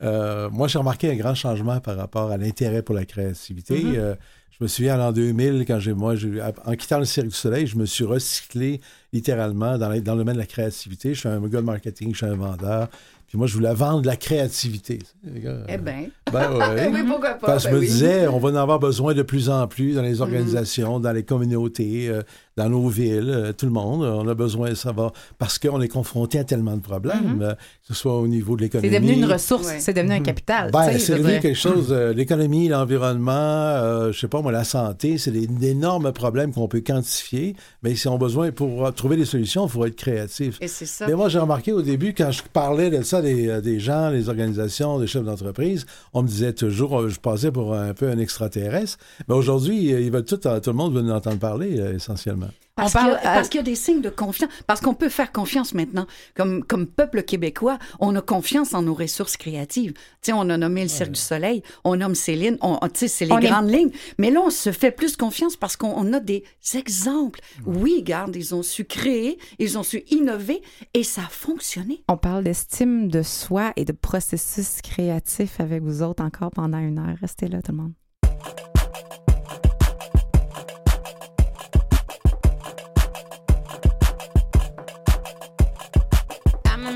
euh, 0.02 0.50
moi, 0.50 0.67
j'ai 0.67 0.78
remarqué 0.80 1.10
un 1.12 1.15
grand 1.15 1.34
changement 1.36 1.80
par 1.80 1.96
rapport 1.96 2.32
à 2.32 2.38
l'intérêt 2.38 2.82
pour 2.82 2.96
la 2.96 3.06
créativité. 3.06 3.82
Mm-hmm. 3.82 4.15
Euh, 4.54 4.58
je 4.60 4.63
me 4.63 4.68
souviens, 4.68 4.96
en 4.96 4.98
l'an 4.98 5.12
2000, 5.12 5.66
quand 5.68 5.80
j'ai, 5.80 5.94
moi, 5.94 6.16
j'ai- 6.16 6.42
en 6.66 6.76
quittant 6.76 7.00
le 7.00 7.06
Cirque 7.06 7.28
du 7.28 7.36
Soleil, 7.36 7.68
je 7.68 7.78
me 7.78 7.86
suis 7.86 8.04
recyclé 8.06 8.82
littéralement 9.12 9.78
dans, 9.78 9.89
dans 10.02 10.16
le 10.16 10.20
domaine 10.20 10.36
de 10.36 10.39
la 10.39 10.46
créativité. 10.46 11.13
Je 11.13 11.20
suis 11.22 11.30
un 11.30 11.39
gars 11.42 11.62
de 11.62 11.66
marketing, 11.66 12.12
je 12.12 12.18
suis 12.18 12.26
un 12.26 12.36
vendeur. 12.36 12.88
Puis 13.28 13.38
moi, 13.39 13.48
je 13.48 13.56
voulais 13.56 13.74
vendre 13.74 14.02
de 14.04 14.08
la 14.08 14.16
créativité. 14.16 15.00
Eh 15.26 15.78
bien. 15.78 16.08
ben 16.32 16.52
ouais. 16.52 16.89
oui, 16.94 17.00
pourquoi 17.08 17.32
pas? 17.34 17.48
Parce 17.48 17.63
que 17.63 17.70
je 17.72 17.74
ben 17.74 17.76
me 17.78 17.80
oui. 17.82 17.88
disais, 17.88 18.28
on 18.28 18.38
va 18.38 18.50
en 18.50 18.56
avoir 18.56 18.78
besoin 18.80 19.16
de 19.16 19.24
plus 19.24 19.50
en 19.50 19.68
plus 19.68 19.96
dans 19.96 20.04
les 20.04 20.13
Mm-hmm. 20.18 20.22
organisations, 20.22 21.00
dans 21.00 21.12
les 21.12 21.24
communautés, 21.24 22.10
euh, 22.10 22.22
dans 22.58 22.70
nos 22.70 22.88
villes, 22.88 23.30
euh, 23.34 23.54
tout 23.54 23.66
le 23.66 23.72
monde. 23.72 24.04
On 24.04 24.28
a 24.28 24.34
besoin 24.34 24.70
de 24.70 24.76
savoir 24.76 25.12
parce 25.38 25.58
qu'on 25.60 25.82
est 25.82 25.88
confronté 25.88 26.39
à 26.39 26.44
tellement 26.44 26.76
de 26.76 26.82
problèmes, 26.82 27.42
euh, 27.42 27.54
que 27.54 27.60
ce 27.88 27.94
soit 27.94 28.18
au 28.20 28.28
niveau 28.28 28.56
de 28.56 28.63
Mm-hmm. 28.63 28.70
C'est 28.72 28.82
l'économie. 28.82 29.08
devenu 29.08 29.26
une 29.26 29.32
ressource, 29.32 29.68
Ouais. 29.68 29.80
c'est 29.80 29.94
devenu 29.94 30.13
un 30.13 30.22
capital. 30.22 30.72
Ben, 30.72 30.98
c'est 31.00 31.13
devenu 31.18 31.32
dire. 31.34 31.42
quelque 31.42 31.58
chose, 31.60 31.88
euh, 31.92 32.13
l'économie, 32.13 32.68
l'environnement, 32.70 33.32
euh, 33.34 34.12
je 34.12 34.20
sais 34.20 34.28
pas 34.28 34.42
moi, 34.42 34.52
la 34.52 34.63
santé, 34.63 35.18
c'est 35.18 35.32
des- 35.32 35.48
d'énormes 35.48 36.12
problèmes 36.12 36.54
qu'on 36.54 36.68
peut 36.68 36.82
quantifier, 36.82 37.56
mais 37.82 37.96
si 37.96 38.08
on 38.08 38.16
a 38.16 38.18
besoin, 38.18 38.52
pour 38.52 38.94
trouver 38.94 39.18
des 39.18 39.26
solutions, 39.26 39.66
il 39.66 39.70
faut 39.72 39.86
être 39.86 39.96
créatif. 39.96 40.58
Et 40.62 40.68
c'est 40.68 40.86
ça. 40.86 41.08
Mais 41.08 41.13
moi, 41.16 41.30
j'ai 41.30 41.39
remarqué 41.39 41.72
au 41.74 41.82
début, 41.82 42.13
quand 42.13 42.32
je 42.32 42.42
parlais 42.54 42.89
de 42.89 43.02
ça 43.02 43.22
des, 43.22 43.62
des 43.62 43.80
gens, 43.80 44.10
les 44.10 44.30
organisations, 44.30 45.00
des 45.00 45.08
chefs 45.08 45.24
d'entreprise, 45.26 45.86
on 46.13 46.22
me 46.24 46.28
disait 46.28 46.54
toujours, 46.54 47.10
je 47.10 47.20
passais 47.20 47.52
pour 47.52 47.74
un 47.76 47.94
peu 47.94 48.08
un 48.10 48.18
extraterrestre. 48.20 48.98
Mais 49.28 49.36
aujourd'hui, 49.36 49.86
ils 49.89 50.12
veulent 50.12 50.24
tout, 50.26 50.38
tout 50.38 50.50
le 50.68 50.74
monde 50.74 50.94
veut 50.96 51.02
en 51.12 51.16
entendre 51.16 51.39
parler, 51.39 51.80
euh, 51.80 52.00
essentiellement. 52.43 52.53
Parce 52.75 52.93
qu'il 52.93 53.08
y, 53.08 53.12
a- 53.12 53.17
parce 53.36 53.49
qu'il 53.49 53.58
y 53.60 53.62
a 53.62 53.63
des 53.63 53.75
signes 53.75 54.01
de 54.01 54.10
confiance. 54.10 54.49
Parce 54.65 54.82
qu'on 54.82 54.95
peut 54.95 55.10
faire 55.10 55.32
confiance 55.32 55.75
maintenant. 55.75 56.08
Comme, 56.36 56.63
comme 56.63 56.88
peuple 56.88 57.21
québécois, 57.21 57.77
on 57.99 58.15
a 58.15 58.21
confiance 58.21 58.73
en 58.73 58.82
nos 58.82 58.95
ressources 58.95 59.38
créatives. 59.38 59.93
Tu 59.93 59.99
sais, 60.23 60.34
on 60.34 60.49
a 60.49 60.58
nommé 60.58 60.82
le 60.82 60.88
Cirque 60.89 61.12
du 61.12 61.19
Soleil, 61.19 61.62
on 61.84 61.95
nomme 61.95 62.15
Céline, 62.15 62.58
on, 62.62 62.79
c'est 62.95 63.25
les 63.25 63.32
On 63.32 63.38
est- 63.38 63.47
grandes 63.47 63.69
lignes. 63.69 63.91
Mais 64.17 64.32
là, 64.32 64.41
on 64.43 64.49
se 64.49 64.71
fait 64.71 64.89
plus 64.89 65.15
confiance 65.15 65.56
parce 65.56 65.77
qu'on 65.77 65.93
on 65.95 66.13
a 66.13 66.19
des 66.19 66.43
exemples. 66.73 67.41
Oui, 67.65 68.01
garde, 68.03 68.36
ils 68.36 68.56
ont 68.56 68.63
su 68.63 68.86
créer, 68.86 69.38
ils 69.60 69.77
ont 69.77 69.84
su 69.84 70.03
innover 70.10 70.62
et 70.95 71.03
ça 71.03 71.21
a 71.21 71.29
fonctionné. 71.29 72.03
On 72.10 72.17
parle 72.17 72.43
d'estime 72.43 73.08
de 73.08 73.21
soi 73.21 73.71
et 73.75 73.86
de 73.86 73.91
processus 73.91 74.82
créatif 74.82 75.60
avec 75.60 75.84
vous 75.84 76.01
autres 76.01 76.23
encore 76.23 76.49
pendant 76.49 76.79
une 76.79 76.97
heure. 76.97 77.15
Restez 77.21 77.47
là, 77.47 77.62
tout 77.62 77.71
le 77.71 77.77
monde. 77.77 77.93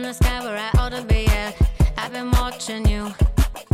The 0.08 0.14
sky 0.14 0.40
where 0.40 0.58
I 0.58 0.70
ought 0.80 0.94
to 0.94 1.02
be 1.02 1.28
at. 1.28 1.54
I've 1.98 2.14
been 2.14 2.32
watching 2.32 2.88
you. 2.88 3.14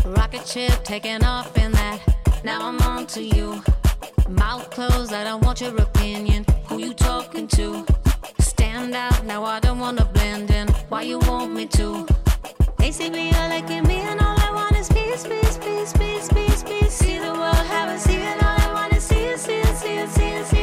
Rocket 0.03 0.47
ship 0.47 0.83
taking 0.83 1.23
off 1.23 1.55
in 1.59 1.71
that. 1.73 1.99
Now 2.43 2.67
I'm 2.67 2.81
on 2.81 3.05
to 3.07 3.21
you. 3.21 3.61
Mouth 4.29 4.67
closed, 4.71 5.13
I 5.13 5.23
don't 5.25 5.45
want 5.45 5.61
your 5.61 5.75
opinion. 5.79 6.43
Who 6.69 6.79
you 6.79 6.95
talking 6.95 7.47
to? 7.49 7.85
Stand 8.39 8.95
out, 8.95 9.23
now 9.25 9.43
I 9.43 9.59
don't 9.59 9.77
wanna 9.77 10.05
blend 10.05 10.49
in. 10.49 10.69
Why 10.89 11.03
you 11.03 11.19
want 11.19 11.53
me 11.53 11.67
to? 11.77 12.07
They 12.77 12.91
see 12.91 13.11
me, 13.11 13.29
you're 13.29 13.49
liking 13.49 13.83
me, 13.83 13.97
and 13.97 14.19
all 14.19 14.39
I 14.39 14.49
want 14.51 14.75
is 14.75 14.89
peace, 14.89 15.27
peace, 15.27 15.59
peace, 15.59 15.93
peace, 15.93 16.27
peace, 16.29 16.63
peace. 16.63 16.93
See 16.93 17.19
the 17.19 17.31
world, 17.31 17.65
have 17.75 17.89
a 17.89 17.99
see, 17.99 18.15
and 18.15 18.41
all 18.41 18.59
I 18.59 18.73
want 18.73 18.93
is 18.93 19.03
see 19.03 19.25
it, 19.33 19.39
see 19.39 19.59
it, 19.59 19.77
see 19.77 19.97
it, 19.97 20.09
see 20.09 20.29
it, 20.29 20.45
see 20.47 20.62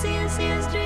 see 0.00 0.14
you, 0.14 0.28
see 0.30 0.79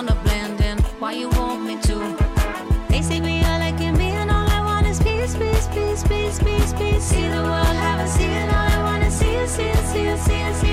wanna 0.00 0.14
blend 0.22 0.58
in. 0.62 0.78
Why 0.98 1.12
you 1.12 1.28
want 1.28 1.62
me 1.62 1.76
to? 1.82 1.96
They 2.88 3.02
see 3.02 3.20
me, 3.20 3.40
you're 3.40 3.58
liking 3.58 3.98
me, 3.98 4.08
and 4.20 4.30
all 4.30 4.48
I 4.48 4.60
want 4.64 4.86
is 4.86 4.98
peace, 4.98 5.36
peace, 5.36 5.66
peace, 5.74 6.02
peace, 6.04 6.38
peace, 6.38 6.72
peace. 6.72 7.04
See 7.04 7.28
the 7.28 7.42
world, 7.42 7.76
have 7.84 8.00
a 8.00 8.08
see 8.08 8.24
it, 8.24 8.48
all 8.48 8.68
I 8.76 8.82
want 8.82 9.04
is 9.04 9.12
see 9.12 9.26
it, 9.26 9.48
see 9.48 9.64
it, 9.64 9.84
see 9.92 10.16
see 10.24 10.52
see 10.54 10.69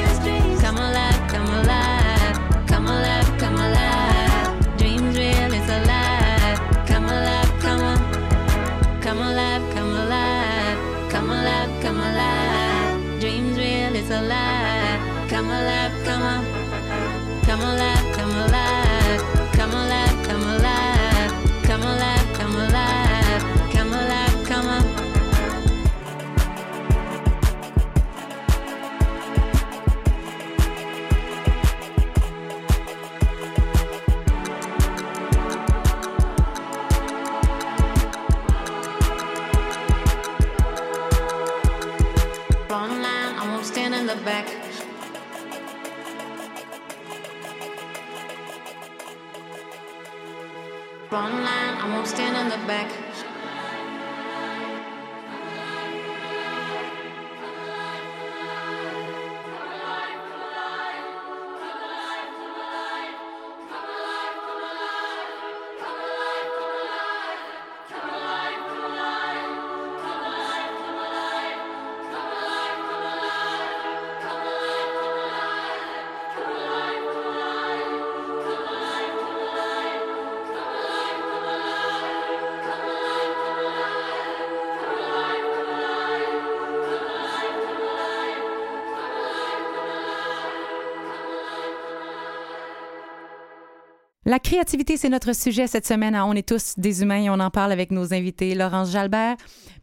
La 94.28 94.40
créativité, 94.40 94.98
c'est 94.98 95.08
notre 95.08 95.34
sujet 95.34 95.68
cette 95.68 95.88
semaine. 95.88 96.14
à 96.14 96.26
On 96.26 96.34
est 96.34 96.46
tous 96.46 96.74
des 96.76 97.02
humains 97.02 97.24
et 97.24 97.30
on 97.30 97.40
en 97.40 97.50
parle 97.50 97.72
avec 97.72 97.92
nos 97.92 98.14
invités 98.14 98.56
Laurence 98.56 98.92
Jalbert, 98.92 99.38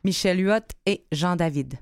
Michel 0.04 0.38
Huot 0.38 0.61
et 0.85 1.07
Jean 1.12 1.35
David. 1.35 1.78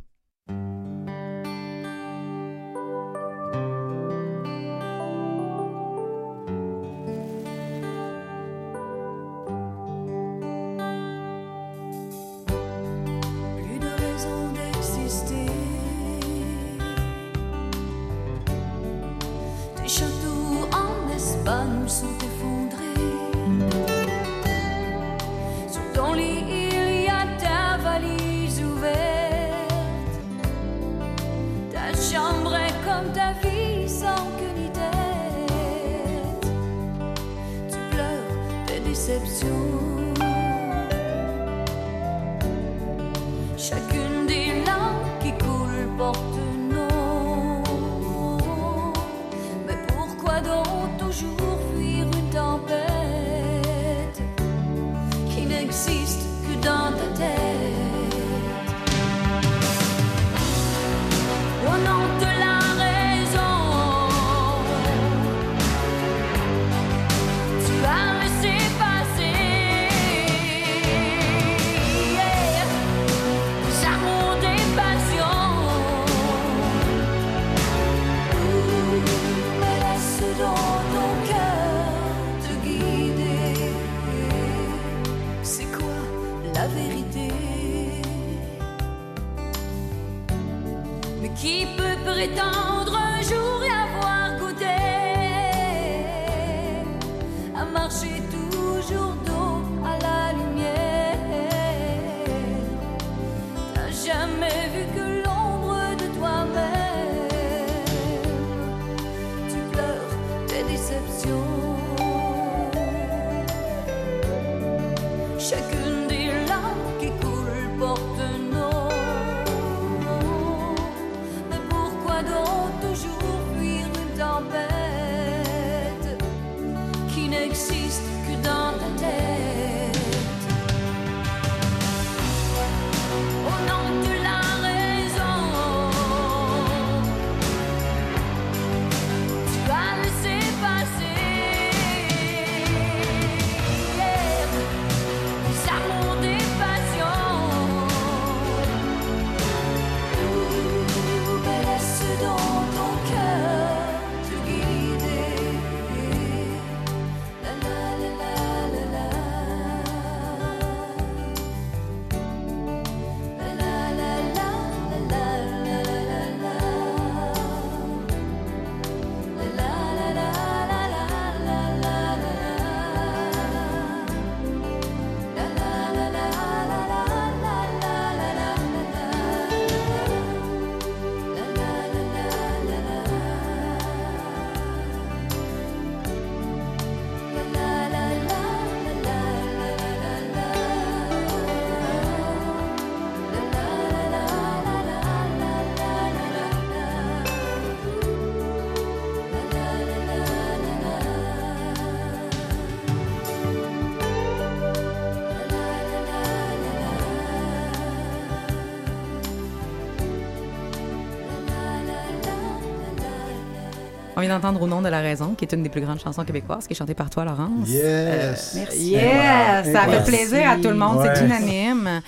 Vient 214.23 214.31
d'entendre 214.35 214.63
Au 214.63 214.67
nom 214.67 214.81
de 214.83 214.89
la 214.89 215.01
raison, 215.01 215.35
qui 215.35 215.45
est 215.45 215.53
une 215.53 215.63
des 215.63 215.69
plus 215.69 215.81
grandes 215.83 216.01
chansons 216.01 216.25
québécoises, 216.25 216.67
qui 216.67 216.73
est 216.73 216.77
chantée 216.77 216.95
par 216.95 217.11
toi, 217.11 217.25
Laurence. 217.25 217.69
Yes. 217.69 218.55
Merci. 218.55 218.91
Yes! 218.91 219.73
Ça 219.73 219.83
fait 219.87 220.05
plaisir 220.05 220.49
à 220.51 220.57
tout 220.57 220.69
le 220.69 220.75
monde, 220.75 221.01
c'est 221.03 221.21
Ouais. 221.21 221.27
unanime. 221.27 222.01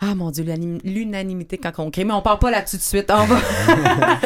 Ah 0.00 0.14
mon 0.14 0.30
Dieu, 0.30 0.44
l'unanimité 0.84 1.56
quand 1.58 1.72
on 1.78 1.90
crie. 1.90 2.04
Mais 2.04 2.12
on 2.12 2.20
part 2.22 2.38
pas 2.38 2.50
là-dessus 2.50 2.76
de 2.76 2.82
suite. 2.82 3.10
On 3.10 3.24
va... 3.24 3.38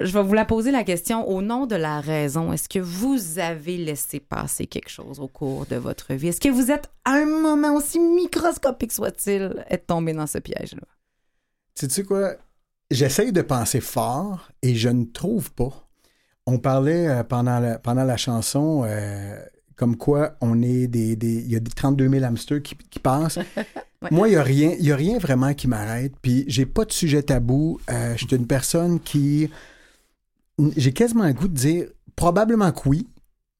Je 0.00 0.12
vais 0.12 0.22
vous 0.22 0.32
la 0.32 0.46
poser 0.46 0.70
la 0.70 0.84
question. 0.84 1.28
Au 1.28 1.42
nom 1.42 1.66
de 1.66 1.76
la 1.76 2.00
raison, 2.00 2.52
est-ce 2.54 2.68
que 2.68 2.78
vous 2.78 3.38
avez 3.38 3.76
laissé 3.76 4.18
passer 4.20 4.66
quelque 4.66 4.88
chose 4.88 5.20
au 5.20 5.28
cours 5.28 5.66
de 5.66 5.76
votre 5.76 6.14
vie? 6.14 6.28
Est-ce 6.28 6.40
que 6.40 6.48
vous 6.48 6.70
êtes, 6.70 6.88
à 7.04 7.12
un 7.12 7.26
moment 7.26 7.74
aussi 7.74 7.98
microscopique 8.00 8.92
soit-il, 8.92 9.62
être 9.68 9.86
tombé 9.86 10.14
dans 10.14 10.26
ce 10.26 10.38
piège-là? 10.38 10.86
Tu 11.78 11.90
sais 11.90 12.04
quoi? 12.04 12.32
J'essaye 12.90 13.32
de 13.32 13.42
penser 13.42 13.80
fort 13.80 14.48
et 14.62 14.74
je 14.74 14.88
ne 14.88 15.04
trouve 15.04 15.52
pas. 15.52 15.89
On 16.52 16.58
parlait 16.58 17.06
euh, 17.08 17.22
pendant, 17.22 17.60
la, 17.60 17.78
pendant 17.78 18.04
la 18.04 18.16
chanson 18.16 18.82
euh, 18.84 19.38
comme 19.76 19.96
quoi 19.96 20.36
on 20.40 20.62
est 20.62 20.86
des, 20.88 21.14
des- 21.16 21.40
Il 21.42 21.50
y 21.52 21.56
a 21.56 21.60
des 21.60 21.70
32 21.70 22.08
000 22.08 22.24
hamsters 22.24 22.60
qui, 22.62 22.74
qui 22.76 22.98
passent. 22.98 23.38
Moi, 24.10 24.28
il 24.28 24.32
n'y 24.32 24.36
a, 24.36 24.42
rien- 24.42 24.74
il 24.78 24.84
y 24.86 24.92
a 24.92 24.96
rien 24.96 25.18
vraiment 25.18 25.52
qui 25.54 25.68
m'arrête. 25.68 26.12
Puis 26.22 26.44
j'ai 26.48 26.66
pas 26.66 26.84
de 26.84 26.92
sujet 26.92 27.22
tabou. 27.22 27.78
Euh, 27.90 28.14
je 28.16 28.26
suis 28.26 28.36
une 28.36 28.46
personne 28.46 28.98
qui. 29.00 29.50
J'ai 30.76 30.92
quasiment 30.92 31.26
le 31.26 31.32
goût 31.32 31.48
de 31.48 31.54
dire 31.54 31.86
probablement 32.16 32.70
que 32.72 32.88
oui, 32.88 33.08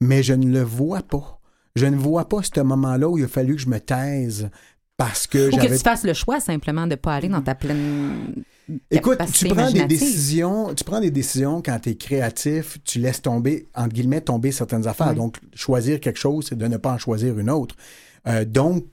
mais 0.01 0.23
je 0.23 0.35
ne 0.35 0.47
le 0.51 0.63
vois 0.63 1.03
pas. 1.03 1.41
Je 1.77 1.87
ne 1.87 1.97
vois 1.97 2.29
pas 2.29 2.39
ce 2.43 2.61
moment-là 2.61 3.09
où 3.09 3.17
il 3.19 3.25
a 3.25 3.29
fallu 3.29 3.55
que 3.57 3.63
je 3.63 3.69
me 3.69 3.79
taise 3.81 4.51
parce 4.97 5.27
que 5.27 5.49
Ou 5.49 5.57
que 5.57 5.67
tu 5.67 5.79
fasses 5.79 6.05
le 6.05 6.13
choix 6.13 6.41
simplement 6.41 6.85
de 6.85 6.91
ne 6.91 6.95
pas 6.97 7.15
aller 7.15 7.29
dans 7.29 7.41
ta 7.41 7.55
pleine. 7.55 8.45
Écoute, 8.91 9.19
tu 9.33 9.49
prends 9.49 9.71
des 9.71 9.87
décisions, 9.87 10.75
tu 10.75 10.85
prends 10.85 11.01
des 11.01 11.11
décisions 11.11 11.63
quand 11.63 11.79
tu 11.81 11.91
es 11.91 11.97
créatif, 11.97 12.79
tu 12.85 12.99
laisses 12.99 13.23
tomber, 13.23 13.69
entre 13.75 13.95
guillemets, 13.95 14.21
tomber 14.21 14.53
certaines 14.53 14.87
affaires. 14.87 15.11
Oui. 15.11 15.17
Donc, 15.17 15.39
choisir 15.55 16.01
quelque 16.01 16.19
chose, 16.19 16.47
c'est 16.49 16.59
de 16.59 16.67
ne 16.67 16.77
pas 16.77 16.93
en 16.93 16.99
choisir 16.99 17.39
une 17.39 17.51
autre. 17.51 17.75
Euh, 18.27 18.45
donc, 18.45 18.85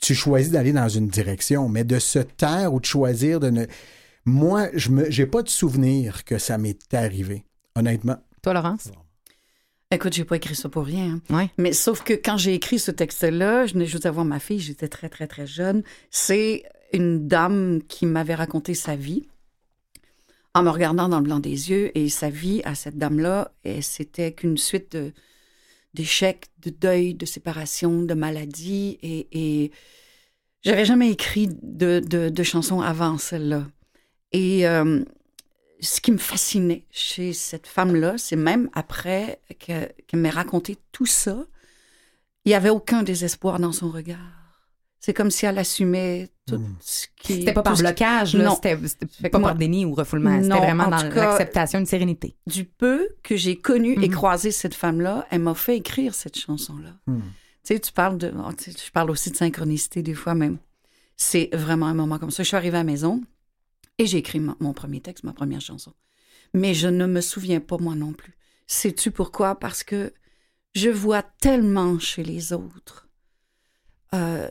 tu 0.00 0.14
choisis 0.14 0.52
d'aller 0.52 0.72
dans 0.72 0.88
une 0.88 1.08
direction, 1.08 1.68
mais 1.68 1.84
de 1.84 1.98
se 1.98 2.18
taire 2.18 2.74
ou 2.74 2.80
de 2.80 2.84
choisir 2.86 3.40
de 3.40 3.50
ne. 3.50 3.64
Moi, 4.26 4.68
je 4.74 4.90
me, 4.90 5.10
j'ai 5.10 5.26
pas 5.26 5.42
de 5.42 5.48
souvenir 5.48 6.24
que 6.24 6.38
ça 6.38 6.58
m'est 6.58 6.92
arrivé, 6.94 7.44
honnêtement. 7.74 8.16
Toi, 8.42 8.54
Laurence? 8.54 8.90
Écoute, 9.90 10.14
j'ai 10.14 10.24
pas 10.24 10.36
écrit 10.36 10.54
ça 10.56 10.68
pour 10.68 10.84
rien. 10.84 11.20
hein. 11.30 11.36
Ouais. 11.36 11.50
Mais 11.56 11.72
sauf 11.72 12.02
que 12.02 12.14
quand 12.14 12.36
j'ai 12.36 12.54
écrit 12.54 12.78
ce 12.78 12.90
texte-là, 12.90 13.66
je 13.66 13.74
venais 13.74 13.86
juste 13.86 14.04
d'avoir 14.04 14.24
ma 14.24 14.40
fille, 14.40 14.58
j'étais 14.58 14.88
très, 14.88 15.08
très, 15.08 15.26
très 15.26 15.46
jeune. 15.46 15.82
C'est 16.10 16.64
une 16.94 17.26
dame 17.28 17.82
qui 17.88 18.06
m'avait 18.06 18.34
raconté 18.34 18.74
sa 18.74 18.96
vie 18.96 19.26
en 20.54 20.62
me 20.62 20.70
regardant 20.70 21.08
dans 21.08 21.18
le 21.18 21.24
blanc 21.24 21.40
des 21.40 21.70
yeux. 21.70 21.96
Et 21.98 22.08
sa 22.08 22.30
vie 22.30 22.62
à 22.64 22.74
cette 22.74 22.96
dame-là, 22.96 23.52
c'était 23.80 24.32
qu'une 24.32 24.56
suite 24.56 24.92
de- 24.92 25.12
d'échecs, 25.94 26.46
de 26.62 26.70
deuil, 26.70 27.14
de 27.14 27.26
séparation, 27.26 28.02
de 28.02 28.14
maladies. 28.14 28.98
Et, 29.02 29.28
et 29.32 29.72
j'avais 30.62 30.84
jamais 30.84 31.10
écrit 31.10 31.48
de, 31.62 32.00
de, 32.00 32.28
de 32.28 32.42
chansons 32.42 32.80
avant 32.80 33.18
celle-là. 33.18 33.66
Et 34.32 34.66
euh, 34.66 35.04
ce 35.80 36.00
qui 36.00 36.12
me 36.12 36.18
fascinait 36.18 36.86
chez 36.90 37.32
cette 37.32 37.66
femme-là, 37.66 38.18
c'est 38.18 38.36
même 38.36 38.70
après 38.72 39.40
que- 39.58 39.88
qu'elle 40.06 40.20
m'ait 40.20 40.30
raconté 40.30 40.78
tout 40.92 41.06
ça, 41.06 41.44
il 42.44 42.50
n'y 42.50 42.54
avait 42.54 42.70
aucun 42.70 43.02
désespoir 43.02 43.58
dans 43.58 43.72
son 43.72 43.90
regard. 43.90 44.43
C'est 45.04 45.12
comme 45.12 45.30
si 45.30 45.44
elle 45.44 45.58
assumait 45.58 46.30
tout 46.46 46.58
ce 46.80 47.08
qui... 47.16 47.34
C'était 47.40 47.52
pas 47.52 47.62
par 47.62 47.76
blocage, 47.76 48.34
là. 48.34 48.44
Non. 48.44 48.54
C'était 48.54 49.28
pas 49.28 49.38
moi- 49.38 49.50
par 49.50 49.58
déni 49.58 49.84
ou 49.84 49.92
refoulement. 49.92 50.34
C'était 50.36 50.48
Non, 50.48 50.60
vraiment 50.60 50.84
en 50.84 50.88
dans 50.90 51.02
tout 51.02 51.10
cas- 51.14 51.26
l'acceptation, 51.26 51.78
une 51.80 51.84
sérénité. 51.84 52.36
Du 52.46 52.64
peu 52.64 53.10
que 53.22 53.36
j'ai 53.36 53.56
connu 53.60 53.92
et 54.02 54.08
Mhm. 54.08 54.14
croisé 54.14 54.50
cette 54.50 54.72
femme-là, 54.74 55.26
elle 55.30 55.40
m'a 55.42 55.54
fait 55.54 55.76
écrire 55.76 56.14
cette 56.14 56.38
chanson-là. 56.38 56.96
Hmm. 57.06 57.18
Tu 57.20 57.74
sais, 57.74 57.80
tu 57.80 57.92
parles 57.92 58.16
de... 58.16 58.32
oh, 58.34 58.50
tu 58.54 58.72
sais, 58.72 58.78
je 58.86 58.90
parle 58.92 59.10
aussi 59.10 59.30
de 59.30 59.36
synchronicité 59.36 60.02
des 60.02 60.14
fois 60.14 60.34
même. 60.34 60.56
C'est 61.18 61.50
vraiment 61.52 61.86
un 61.86 61.94
moment 61.94 62.18
comme 62.18 62.30
ça. 62.30 62.42
Je 62.42 62.48
suis 62.48 62.56
arrivée 62.56 62.78
à 62.78 62.80
la 62.80 62.84
maison 62.84 63.22
et 63.98 64.06
j'ai 64.06 64.16
écrit 64.16 64.40
mon 64.40 64.72
premier 64.72 65.00
texte, 65.02 65.22
ma 65.24 65.34
première 65.34 65.60
chanson. 65.60 65.92
Mais 66.54 66.72
je 66.72 66.88
ne 66.88 67.04
me 67.04 67.20
souviens 67.20 67.60
pas, 67.60 67.76
moi 67.76 67.94
non 67.94 68.14
plus. 68.14 68.38
Sais-tu 68.66 69.10
pourquoi? 69.10 69.58
Parce 69.58 69.82
que 69.82 70.14
je 70.74 70.88
vois 70.88 71.22
tellement 71.22 71.98
chez 71.98 72.22
les 72.22 72.54
autres. 72.54 73.06
euh, 74.14 74.48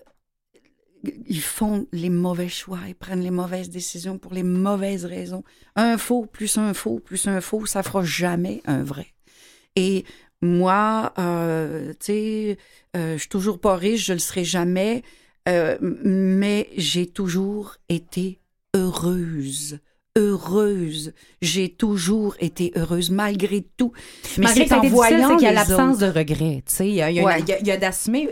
ils 1.03 1.41
font 1.41 1.87
les 1.91 2.09
mauvais 2.09 2.49
choix, 2.49 2.79
ils 2.87 2.95
prennent 2.95 3.21
les 3.21 3.31
mauvaises 3.31 3.69
décisions 3.69 4.17
pour 4.17 4.33
les 4.33 4.43
mauvaises 4.43 5.05
raisons. 5.05 5.43
Un 5.75 5.97
faux 5.97 6.25
plus 6.25 6.57
un 6.57 6.73
faux 6.73 6.99
plus 6.99 7.27
un 7.27 7.41
faux, 7.41 7.65
ça 7.65 7.83
fera 7.83 8.03
jamais 8.03 8.61
un 8.65 8.83
vrai. 8.83 9.07
Et 9.75 10.05
moi, 10.41 11.13
euh, 11.17 11.93
tu 11.93 12.05
sais, 12.05 12.57
euh, 12.95 13.13
je 13.13 13.19
suis 13.19 13.29
toujours 13.29 13.59
pas 13.59 13.75
riche, 13.75 14.05
je 14.05 14.13
le 14.13 14.19
serai 14.19 14.43
jamais, 14.43 15.03
euh, 15.49 15.77
mais 15.81 16.69
j'ai 16.77 17.07
toujours 17.07 17.77
été 17.89 18.39
heureuse. 18.75 19.79
Heureuse. 20.15 21.11
J'ai 21.41 21.69
toujours 21.69 22.35
été 22.39 22.71
heureuse 22.75 23.09
malgré 23.09 23.65
tout. 23.77 23.93
Mais 24.37 24.45
Malgré 24.45 24.67
c'est 24.67 24.89
voyant 24.89 25.35
qu'il 25.37 25.45
y 25.45 25.49
a 25.49 25.53
l'absence 25.53 25.97
de 25.97 26.05
regret. 26.05 26.63
Tu 26.67 26.73
sais, 26.75 26.87
il 26.87 26.93
y 26.93 27.01
a, 27.01 27.09
y 27.09 27.19
a- 27.19 27.23
Ouais. 27.23 27.39
a- 27.69 27.73
a 27.73 27.77
d'assumer 27.77 28.29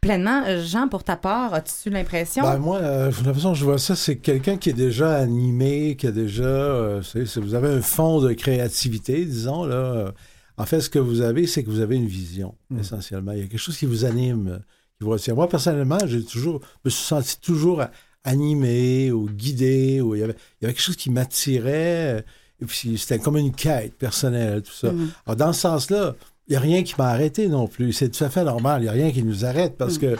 pleinement. 0.00 0.44
Jean, 0.64 0.86
pour 0.88 1.02
ta 1.02 1.16
part, 1.16 1.52
as-tu 1.52 1.90
l'impression? 1.90 2.44
Ben, 2.44 2.58
moi, 2.58 2.78
euh, 2.78 3.10
la 3.24 3.34
façon 3.34 3.48
dont 3.48 3.54
je 3.54 3.64
vois 3.64 3.78
ça, 3.78 3.96
c'est 3.96 4.18
quelqu'un 4.18 4.56
qui 4.56 4.70
est 4.70 4.74
déjà 4.74 5.16
animé, 5.16 5.96
qui 5.96 6.06
a 6.06 6.12
déjà. 6.12 6.44
euh, 6.44 7.02
c'est- 7.02 7.26
c'est- 7.26 7.40
vous 7.40 7.54
avez 7.54 7.68
un 7.68 7.82
fond 7.82 8.20
de 8.20 8.32
créativité, 8.32 9.24
disons. 9.24 9.64
Là. 9.64 10.12
En 10.56 10.66
fait, 10.66 10.80
ce 10.80 10.88
que 10.88 11.00
vous 11.00 11.20
avez, 11.20 11.48
c'est 11.48 11.64
que 11.64 11.70
vous 11.70 11.80
avez 11.80 11.96
une 11.96 12.06
vision, 12.06 12.54
essentiellement. 12.78 13.32
Il 13.32 13.38
y 13.38 13.42
a 13.42 13.46
quelque 13.48 13.58
chose 13.58 13.76
qui 13.76 13.86
vous 13.86 14.04
anime, 14.04 14.60
qui 14.98 15.04
vous 15.04 15.10
retient. 15.10 15.34
Moi, 15.34 15.48
personnellement, 15.48 15.98
j'ai 16.06 16.22
toujours, 16.22 16.60
me 16.84 16.90
suis 16.90 17.02
senti 17.04 17.40
toujours 17.40 17.82
animé 18.24 19.12
ou 19.12 19.26
guidé. 19.28 20.00
Ou 20.00 20.14
il, 20.14 20.20
y 20.20 20.24
avait, 20.24 20.34
il 20.60 20.64
y 20.64 20.66
avait 20.66 20.74
quelque 20.74 20.82
chose 20.82 20.96
qui 20.96 21.10
m'attirait. 21.10 22.16
euh, 22.18 22.22
Et 22.62 22.64
puis, 22.66 22.98
c'était 22.98 23.18
comme 23.18 23.36
une 23.36 23.52
quête 23.52 23.94
personnelle, 23.94 24.62
tout 24.62 24.72
ça. 24.72 24.92
Mhm. 24.92 25.10
Alors, 25.26 25.36
dans 25.36 25.52
ce 25.52 25.60
sens-là, 25.60 26.14
il 26.48 26.50
n'y 26.52 26.56
a 26.56 26.60
rien 26.60 26.82
qui 26.82 26.94
m'a 26.98 27.08
arrêté 27.08 27.48
non 27.48 27.66
plus. 27.68 27.92
C'est 27.92 28.10
tout 28.10 28.24
à 28.24 28.28
fait 28.30 28.44
normal. 28.44 28.80
Il 28.82 28.84
n'y 28.84 28.88
a 28.90 28.92
rien 28.92 29.12
qui 29.12 29.22
nous 29.22 29.44
arrête 29.44 29.76
parce 29.76 29.98
que 29.98 30.16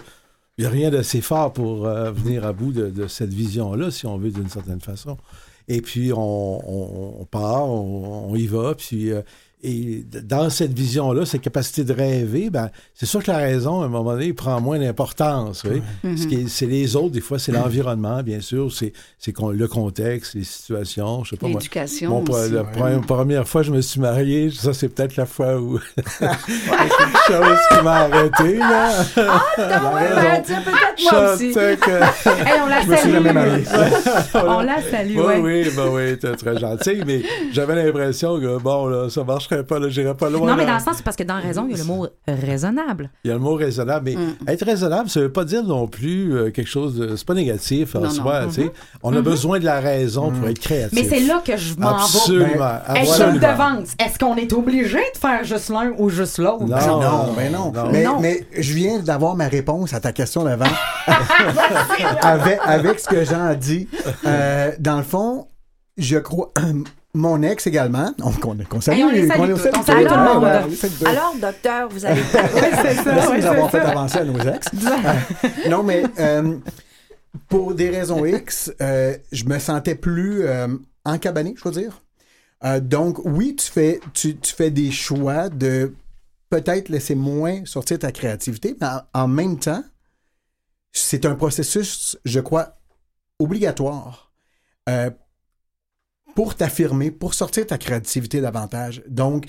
il 0.56 0.62
n'y 0.62 0.66
a 0.66 0.70
rien 0.70 0.90
d'assez 0.90 1.20
fort 1.20 1.52
pour 1.52 1.86
euh, 1.86 2.12
venir 2.12 2.44
à 2.46 2.52
bout 2.52 2.70
de, 2.72 2.88
de 2.88 3.08
cette 3.08 3.32
vision-là, 3.34 3.90
si 3.90 4.06
on 4.06 4.16
veut, 4.18 4.30
d'une 4.30 4.48
certaine 4.48 4.80
façon. 4.80 5.16
Et 5.66 5.80
puis, 5.80 6.12
on, 6.12 6.18
on- 6.18 7.20
on 7.22 7.24
part, 7.24 7.64
on, 7.68 8.30
on 8.30 8.36
y 8.36 8.46
va, 8.46 8.74
puis... 8.74 9.10
euh, 9.10 9.22
et 9.64 10.04
dans 10.22 10.50
cette 10.50 10.72
vision-là, 10.72 11.24
cette 11.26 11.40
capacité 11.40 11.84
de 11.84 11.92
rêver, 11.92 12.50
ben, 12.50 12.70
c'est 12.94 13.06
sûr 13.06 13.22
que 13.22 13.30
la 13.30 13.38
raison, 13.38 13.80
à 13.80 13.86
un 13.86 13.88
moment 13.88 14.12
donné, 14.12 14.32
prend 14.32 14.60
moins 14.60 14.78
d'importance. 14.78 15.64
oui. 15.64 15.82
Ce 16.16 16.26
qui 16.26 16.34
est- 16.36 16.48
C'est 16.48 16.66
les 16.66 16.94
autres, 16.96 17.10
des 17.12 17.20
fois, 17.20 17.38
c'est 17.38 17.52
l'environnement, 17.52 18.22
bien 18.22 18.40
sûr, 18.40 18.70
c'est 18.72 18.92
le 19.26 19.66
contexte, 19.66 20.34
les 20.34 20.44
situations, 20.44 21.24
je 21.24 21.30
sais 21.30 21.36
pas 21.36 21.48
moi. 21.48 21.58
L'éducation 21.60 22.10
Bon, 22.10 22.22
pour 22.22 22.36
aussi. 22.36 22.52
la 22.52 22.62
pre- 22.62 23.00
première 23.06 23.48
fois, 23.48 23.62
je 23.62 23.70
me 23.72 23.80
suis 23.80 24.00
marié. 24.00 24.50
Ça, 24.50 24.72
c'est 24.74 24.88
peut-être 24.88 25.16
la 25.16 25.26
fois 25.26 25.58
où 25.60 25.78
quelque 25.96 27.26
chose 27.26 27.58
qui 27.70 27.82
m'a 27.82 27.94
arrêté. 28.02 28.56
Là. 28.58 28.90
Ah, 29.16 29.42
La 29.58 29.94
ouais, 29.94 30.08
ben, 30.14 30.42
peut-être 30.42 30.64
moi 31.02 31.12
Je 31.28 31.34
aussi. 31.34 31.52
sais 31.54 31.76
que- 31.80 31.90
Hey, 32.46 32.60
on 32.62 32.66
la 32.66 32.80
Je 32.82 32.86
me 32.88 32.94
suis 32.96 33.02
salue. 33.02 33.12
jamais 33.14 33.32
marié. 33.32 33.64
on 34.34 34.60
la 34.60 34.82
salue, 34.90 35.16
Oui, 35.16 35.22
ouais. 35.24 35.40
oui, 35.40 35.70
ben 35.76 35.88
oui, 35.90 36.18
t'es 36.18 36.34
très 36.36 36.58
gentil, 36.58 37.02
mais 37.06 37.22
j'avais 37.52 37.74
l'impression 37.82 38.38
que, 38.38 38.58
bon, 38.58 38.86
là, 38.86 39.08
ça 39.10 39.24
marcherait 39.24 39.53
pas, 39.62 39.78
pas 40.18 40.30
loin. 40.30 40.46
Non, 40.48 40.56
mais 40.56 40.66
dans 40.66 40.74
le 40.74 40.80
sens, 40.80 40.96
c'est 40.96 41.02
parce 41.04 41.16
que 41.16 41.22
dans 41.22 41.40
raison, 41.40 41.66
il 41.68 41.76
y 41.76 41.80
a 41.80 41.82
le 41.82 41.84
mot 41.88 42.06
raisonnable. 42.26 43.10
Il 43.24 43.28
y 43.28 43.30
a 43.30 43.34
le 43.34 43.40
mot 43.40 43.54
raisonnable, 43.54 44.04
mais 44.06 44.14
Mm. 44.16 44.48
être 44.48 44.64
raisonnable, 44.64 45.08
ça 45.10 45.20
veut 45.20 45.32
pas 45.32 45.44
dire 45.44 45.62
non 45.64 45.86
plus 45.86 46.34
euh, 46.34 46.50
quelque 46.50 46.68
chose 46.68 46.96
de... 46.96 47.16
C'est 47.16 47.26
pas 47.26 47.34
négatif 47.34 47.94
en 47.94 48.00
Non, 48.00 48.04
non. 48.06 48.10
soi, 48.10 48.46
tu 48.46 48.54
sais. 48.54 48.72
On 49.02 49.14
a 49.14 49.20
besoin 49.20 49.58
de 49.58 49.64
la 49.64 49.80
raison 49.80 50.30
pour 50.30 50.48
être 50.48 50.58
créatif. 50.58 50.98
Mm-hmm. 50.98 51.08
Mais 51.10 51.16
c'est 51.18 51.24
là 51.26 51.42
que 51.44 51.56
je 51.56 51.74
m'en 51.76 51.90
vais. 51.90 52.02
Absolument, 52.02 52.78
absolument. 52.86 53.32
devance? 53.38 53.88
Est-ce 54.04 54.18
qu'on 54.18 54.36
est 54.36 54.52
obligé 54.52 54.98
de 55.14 55.18
faire 55.18 55.44
juste 55.44 55.68
l'un 55.70 55.92
ou 55.98 56.08
juste 56.10 56.38
l'autre? 56.38 56.64
Non. 56.64 56.76
Non, 56.86 57.00
non, 57.00 57.32
mais 57.36 57.50
non. 57.50 57.72
non. 57.72 57.88
Mais, 57.92 58.04
Non. 58.04 58.20
mais 58.20 58.46
je 58.58 58.72
viens 58.72 58.98
d'avoir 59.00 59.34
ma 59.36 59.48
réponse 59.48 59.92
à 59.92 60.00
ta 60.00 60.12
question 60.12 60.44
d'avant. 60.44 60.64
avec, 62.22 62.58
avec 62.64 63.00
ce 63.00 63.08
que 63.08 63.24
Jean 63.24 63.44
a 63.46 63.54
dit. 63.54 63.88
Euh, 64.26 64.72
dans 64.78 64.96
le 64.98 65.02
fond, 65.02 65.48
je 65.96 66.18
crois. 66.18 66.52
Mon 67.14 67.42
ex 67.42 67.66
également, 67.66 68.12
on, 68.22 68.32
qu'on, 68.32 68.80
salue, 68.80 68.98
Hey, 68.98 69.04
on 69.04 69.08
les 69.10 69.26
salue 69.28 69.52
on 69.52 69.56
salue 69.82 70.06
tout 70.06 70.14
le 70.14 70.34
monde. 70.34 70.42
Ouais. 70.42 71.08
Alors, 71.08 71.34
docteur, 71.40 71.88
vous 71.88 72.04
allez 72.04 72.20
Merci 72.34 72.56
ouais, 72.56 73.36
de 73.36 73.40
nous 73.40 73.46
avoir 73.46 73.70
c'est 73.70 73.78
fait 73.78 73.84
ça. 73.84 73.90
avancer 73.90 74.18
à 74.18 74.24
nos 74.24 74.38
ex. 74.38 74.66
Euh, 74.84 75.70
non, 75.70 75.82
mais 75.82 76.02
euh, 76.18 76.56
pour 77.48 77.74
des 77.74 77.90
raisons 77.90 78.24
X, 78.24 78.72
euh, 78.80 79.16
je 79.32 79.44
me 79.44 79.58
sentais 79.58 79.94
plus 79.94 80.44
encabané, 81.04 81.54
je 81.56 81.68
veux 81.68 81.74
dire. 81.74 82.00
Donc, 82.82 83.18
oui, 83.24 83.54
tu 83.56 83.70
fais, 83.70 84.00
tu, 84.12 84.36
tu 84.36 84.54
fais 84.54 84.70
des 84.70 84.90
choix 84.90 85.48
de 85.48 85.94
peut-être 86.50 86.88
laisser 86.88 87.14
moins 87.14 87.64
sortir 87.64 87.98
ta 87.98 88.10
créativité, 88.12 88.76
mais 88.80 88.86
en, 88.86 89.22
en 89.22 89.28
même 89.28 89.58
temps, 89.58 89.84
c'est 90.92 91.26
un 91.26 91.34
processus, 91.34 92.16
je 92.24 92.40
crois, 92.40 92.76
obligatoire 93.38 94.32
euh, 94.88 95.10
pour 96.34 96.54
t'affirmer, 96.54 97.10
pour 97.10 97.34
sortir 97.34 97.66
ta 97.66 97.78
créativité 97.78 98.40
davantage. 98.40 99.02
Donc, 99.08 99.46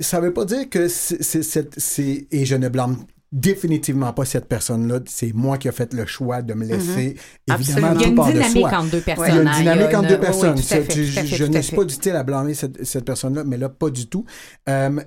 ça 0.00 0.20
veut 0.20 0.32
pas 0.32 0.44
dire 0.44 0.68
que 0.70 0.86
c'est, 0.88 2.26
et 2.30 2.44
je 2.44 2.54
ne 2.54 2.68
blâme 2.68 2.98
définitivement 3.30 4.12
pas 4.14 4.24
cette 4.24 4.46
personne-là, 4.46 5.00
c'est 5.06 5.32
moi 5.34 5.58
qui 5.58 5.68
ai 5.68 5.72
fait 5.72 5.92
le 5.92 6.06
choix 6.06 6.40
de 6.40 6.54
me 6.54 6.64
laisser, 6.64 7.14
évidemment, 7.52 7.88
Absolument. 7.88 7.92
Il 7.92 8.00
y 8.00 8.04
a 8.04 8.04
tout 8.04 8.08
une 8.08 8.14
part 8.16 8.26
de 8.28 8.32
dynamique 8.32 8.56
soi. 8.58 8.78
entre 8.78 8.90
deux 8.90 9.00
personnes. 9.00 9.26
Il 9.28 9.34
y 9.34 9.38
a 9.38 9.42
une 9.42 9.58
dynamique 9.58 9.94
entre 9.94 10.02
une- 10.04 10.08
deux 10.08 10.20
personnes. 10.20 10.54
oui, 10.56 10.62
tout 10.62 10.66
à 10.74 10.76
C'est- 10.76 10.82
fait, 10.82 10.92
tu- 10.94 11.12
tout 11.12 11.18
à 11.18 11.22
fait, 11.24 11.36
je 11.36 11.44
ne 11.44 11.52
fait. 11.52 11.62
suis 11.62 11.76
pas 11.76 11.84
d'utile 11.84 12.16
à 12.16 12.22
blâmer 12.22 12.54
cette, 12.54 12.84
cette 12.84 13.04
personne-là, 13.04 13.44
mais 13.44 13.58
là, 13.58 13.68
pas 13.68 13.90
du 13.90 14.06
tout. 14.06 14.24
Euh, 14.68 14.98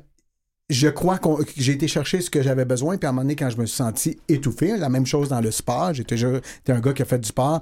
je 0.70 0.88
crois 0.88 1.18
que 1.18 1.28
j'ai 1.58 1.74
été 1.74 1.88
chercher 1.88 2.22
ce 2.22 2.30
que 2.30 2.42
j'avais 2.44 2.64
besoin, 2.66 2.98
puis 2.98 3.06
à 3.08 3.10
un 3.10 3.12
moment 3.12 3.24
donné, 3.24 3.36
quand 3.36 3.50
je 3.50 3.58
me 3.58 3.66
suis 3.66 3.76
senti 3.76 4.20
étouffé, 4.30 4.78
la 4.78 4.90
même 4.90 5.06
chose 5.08 5.28
dans 5.30 5.42
le 5.42 5.50
sport, 5.52 5.94
j'étais 5.94 6.16
un 6.24 6.80
gars 6.80 6.94
qui 6.94 7.02
a 7.02 7.06
fait 7.06 7.20
du 7.20 7.28
sport. 7.28 7.62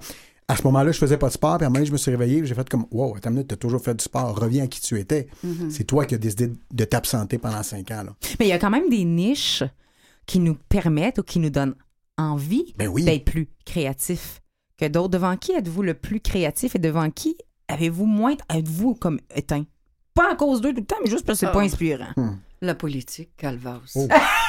À 0.49 0.55
ce 0.55 0.63
moment-là, 0.63 0.91
je 0.91 0.97
faisais 0.97 1.17
pas 1.17 1.27
de 1.27 1.33
sport, 1.33 1.57
puis 1.57 1.63
à 1.63 1.67
un 1.67 1.69
moment 1.69 1.75
donné, 1.79 1.85
je 1.85 1.91
me 1.91 1.97
suis 1.97 2.09
réveillé, 2.11 2.43
j'ai 2.45 2.55
fait 2.55 2.67
comme 2.67 2.85
Wow, 2.91 3.15
attends 3.15 3.29
une 3.29 3.35
minute, 3.35 3.47
t'as 3.49 3.55
toujours 3.55 3.81
fait 3.81 3.93
du 3.93 4.03
sport, 4.03 4.35
reviens 4.37 4.63
à 4.63 4.67
qui 4.67 4.81
tu 4.81 4.99
étais. 4.99 5.27
C'est 5.69 5.83
toi 5.83 6.05
qui 6.05 6.15
as 6.15 6.17
décidé 6.17 6.51
de 6.71 6.85
t'absenter 6.85 7.37
pendant 7.37 7.61
cinq 7.63 7.91
ans. 7.91 8.03
Là. 8.03 8.15
Mais 8.39 8.47
il 8.47 8.49
y 8.49 8.53
a 8.53 8.57
quand 8.59 8.71
même 8.71 8.89
des 8.89 9.05
niches 9.05 9.63
qui 10.25 10.39
nous 10.39 10.55
permettent 10.55 11.19
ou 11.19 11.23
qui 11.23 11.37
nous 11.39 11.49
donnent 11.51 11.75
envie 12.17 12.73
Ben 12.77 12.87
oui. 12.87 13.05
d'être 13.05 13.25
plus 13.25 13.47
créatifs 13.65 14.41
que 14.77 14.85
d'autres. 14.87 15.09
Devant 15.09 15.37
qui 15.37 15.51
êtes-vous 15.53 15.83
le 15.83 15.93
plus 15.93 16.19
créatif 16.19 16.75
et 16.75 16.79
devant 16.79 17.09
qui 17.11 17.37
avez-vous 17.67 18.05
moins, 18.07 18.35
êtes-vous 18.49 18.95
comme 18.95 19.19
éteint? 19.35 19.65
Pas 20.15 20.31
à 20.31 20.35
cause 20.35 20.61
d'eux 20.61 20.73
tout 20.73 20.79
le 20.81 20.85
temps, 20.85 20.95
mais 21.03 21.09
juste 21.11 21.25
parce 21.25 21.37
que 21.39 21.45
c'est 21.45 21.51
Ah. 21.51 21.53
pas 21.53 21.61
inspirant. 21.61 22.07
La 22.61 22.73
politique, 22.75 23.29
Calvas. 23.37 23.79
Oh. 23.95 24.07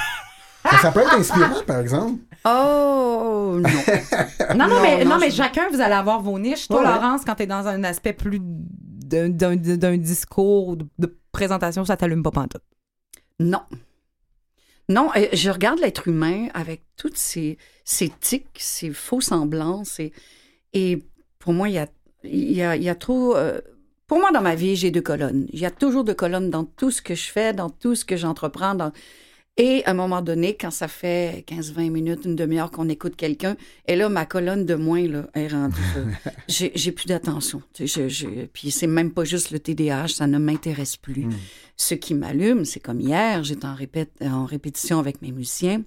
Mais 0.72 0.78
ça 0.78 0.92
peut 0.92 1.00
être 1.00 1.14
inspirant, 1.14 1.62
par 1.66 1.80
exemple. 1.80 2.20
Oh, 2.44 3.58
non. 3.60 3.68
Non, 4.56 4.66
non, 4.68 4.80
mais, 4.82 5.04
non, 5.04 5.10
non, 5.12 5.18
mais 5.18 5.30
je- 5.30 5.36
chacun, 5.36 5.68
vous 5.70 5.80
allez 5.80 5.94
avoir 5.94 6.20
vos 6.20 6.38
niches. 6.38 6.66
Toi, 6.68 6.80
Ouais, 6.80 6.86
ouais. 6.86 6.94
Laurence, 6.94 7.22
quand 7.24 7.34
t'es 7.36 7.46
dans 7.46 7.66
un 7.66 7.84
aspect 7.84 8.12
plus 8.12 8.40
d'un, 8.42 9.28
d'un- 9.28 9.56
d'un 9.56 9.96
discours 9.96 10.68
ou 10.68 10.76
de, 10.76 10.86
de 10.98 11.18
présentation, 11.32 11.84
ça 11.84 11.96
t'allume 11.96 12.22
pas 12.22 12.30
pantoute. 12.30 12.62
Non. 13.38 13.60
Non, 14.88 15.10
euh, 15.16 15.26
je 15.32 15.50
regarde 15.50 15.78
l'être 15.78 16.08
humain 16.08 16.48
avec 16.54 16.82
toutes 16.96 17.16
ses, 17.16 17.58
ses 17.84 18.08
tics, 18.20 18.46
ses 18.58 18.90
faux 18.92 19.20
semblances. 19.20 20.00
Et, 20.00 20.12
et 20.72 21.04
pour 21.38 21.52
moi, 21.52 21.68
il 21.68 21.74
y 21.74 21.78
a, 21.78 21.86
il 22.24 22.52
y 22.52 22.62
a, 22.62 22.74
il 22.76 22.82
y 22.82 22.88
a 22.88 22.94
trop. 22.94 23.36
euh, 23.36 23.60
pour 24.08 24.18
moi, 24.18 24.32
dans 24.32 24.40
ma 24.42 24.56
vie, 24.56 24.74
j'ai 24.74 24.90
deux 24.90 25.00
colonnes. 25.02 25.46
Il 25.52 25.60
y 25.60 25.66
a 25.66 25.70
toujours 25.70 26.02
deux 26.02 26.14
colonnes 26.14 26.50
dans 26.50 26.64
tout 26.64 26.90
ce 26.90 27.00
que 27.02 27.14
je 27.14 27.30
fais, 27.30 27.52
dans 27.52 27.70
tout 27.70 27.94
ce 27.94 28.04
que 28.04 28.16
j'entreprends. 28.16 28.74
Dans... 28.74 28.90
Et 29.57 29.84
à 29.84 29.90
un 29.90 29.94
moment 29.94 30.22
donné, 30.22 30.57
quand 30.57 30.70
ça 30.70 30.88
fait 30.88 31.44
15-20 31.46 31.90
minutes, 31.90 32.24
une 32.24 32.36
demi-heure 32.36 32.70
qu'on 32.70 32.88
écoute 32.88 33.16
quelqu'un, 33.16 33.57
et 33.86 33.96
là, 33.96 34.09
ma 34.09 34.24
colonne 34.24 34.64
de 34.64 34.74
moins 34.74 35.07
là, 35.07 35.26
est 35.34 35.48
rendue. 35.48 35.76
j'ai, 36.48 36.92
plus 36.92 37.07
d'attention. 37.07 37.62
Puis 37.74 38.70
c'est 38.70 38.86
même 38.86 39.12
pas 39.12 39.24
juste 39.24 39.51
le 39.51 39.59
TDAH, 39.59 40.09
ça 40.09 40.26
ne 40.26 40.38
m'intéresse 40.38 40.96
plus. 40.96 41.26
Ce 41.76 41.94
qui 41.94 42.14
m'allume, 42.14 42.64
c'est 42.64 42.80
comme 42.80 43.01
hier, 43.01 43.44
j'étais 43.44 43.66
en, 43.66 43.74
répét- 43.74 44.22
en 44.22 44.44
répétition 44.46 44.98
avec 44.98 45.20
mes 45.20 45.32
musiciens 45.32 45.82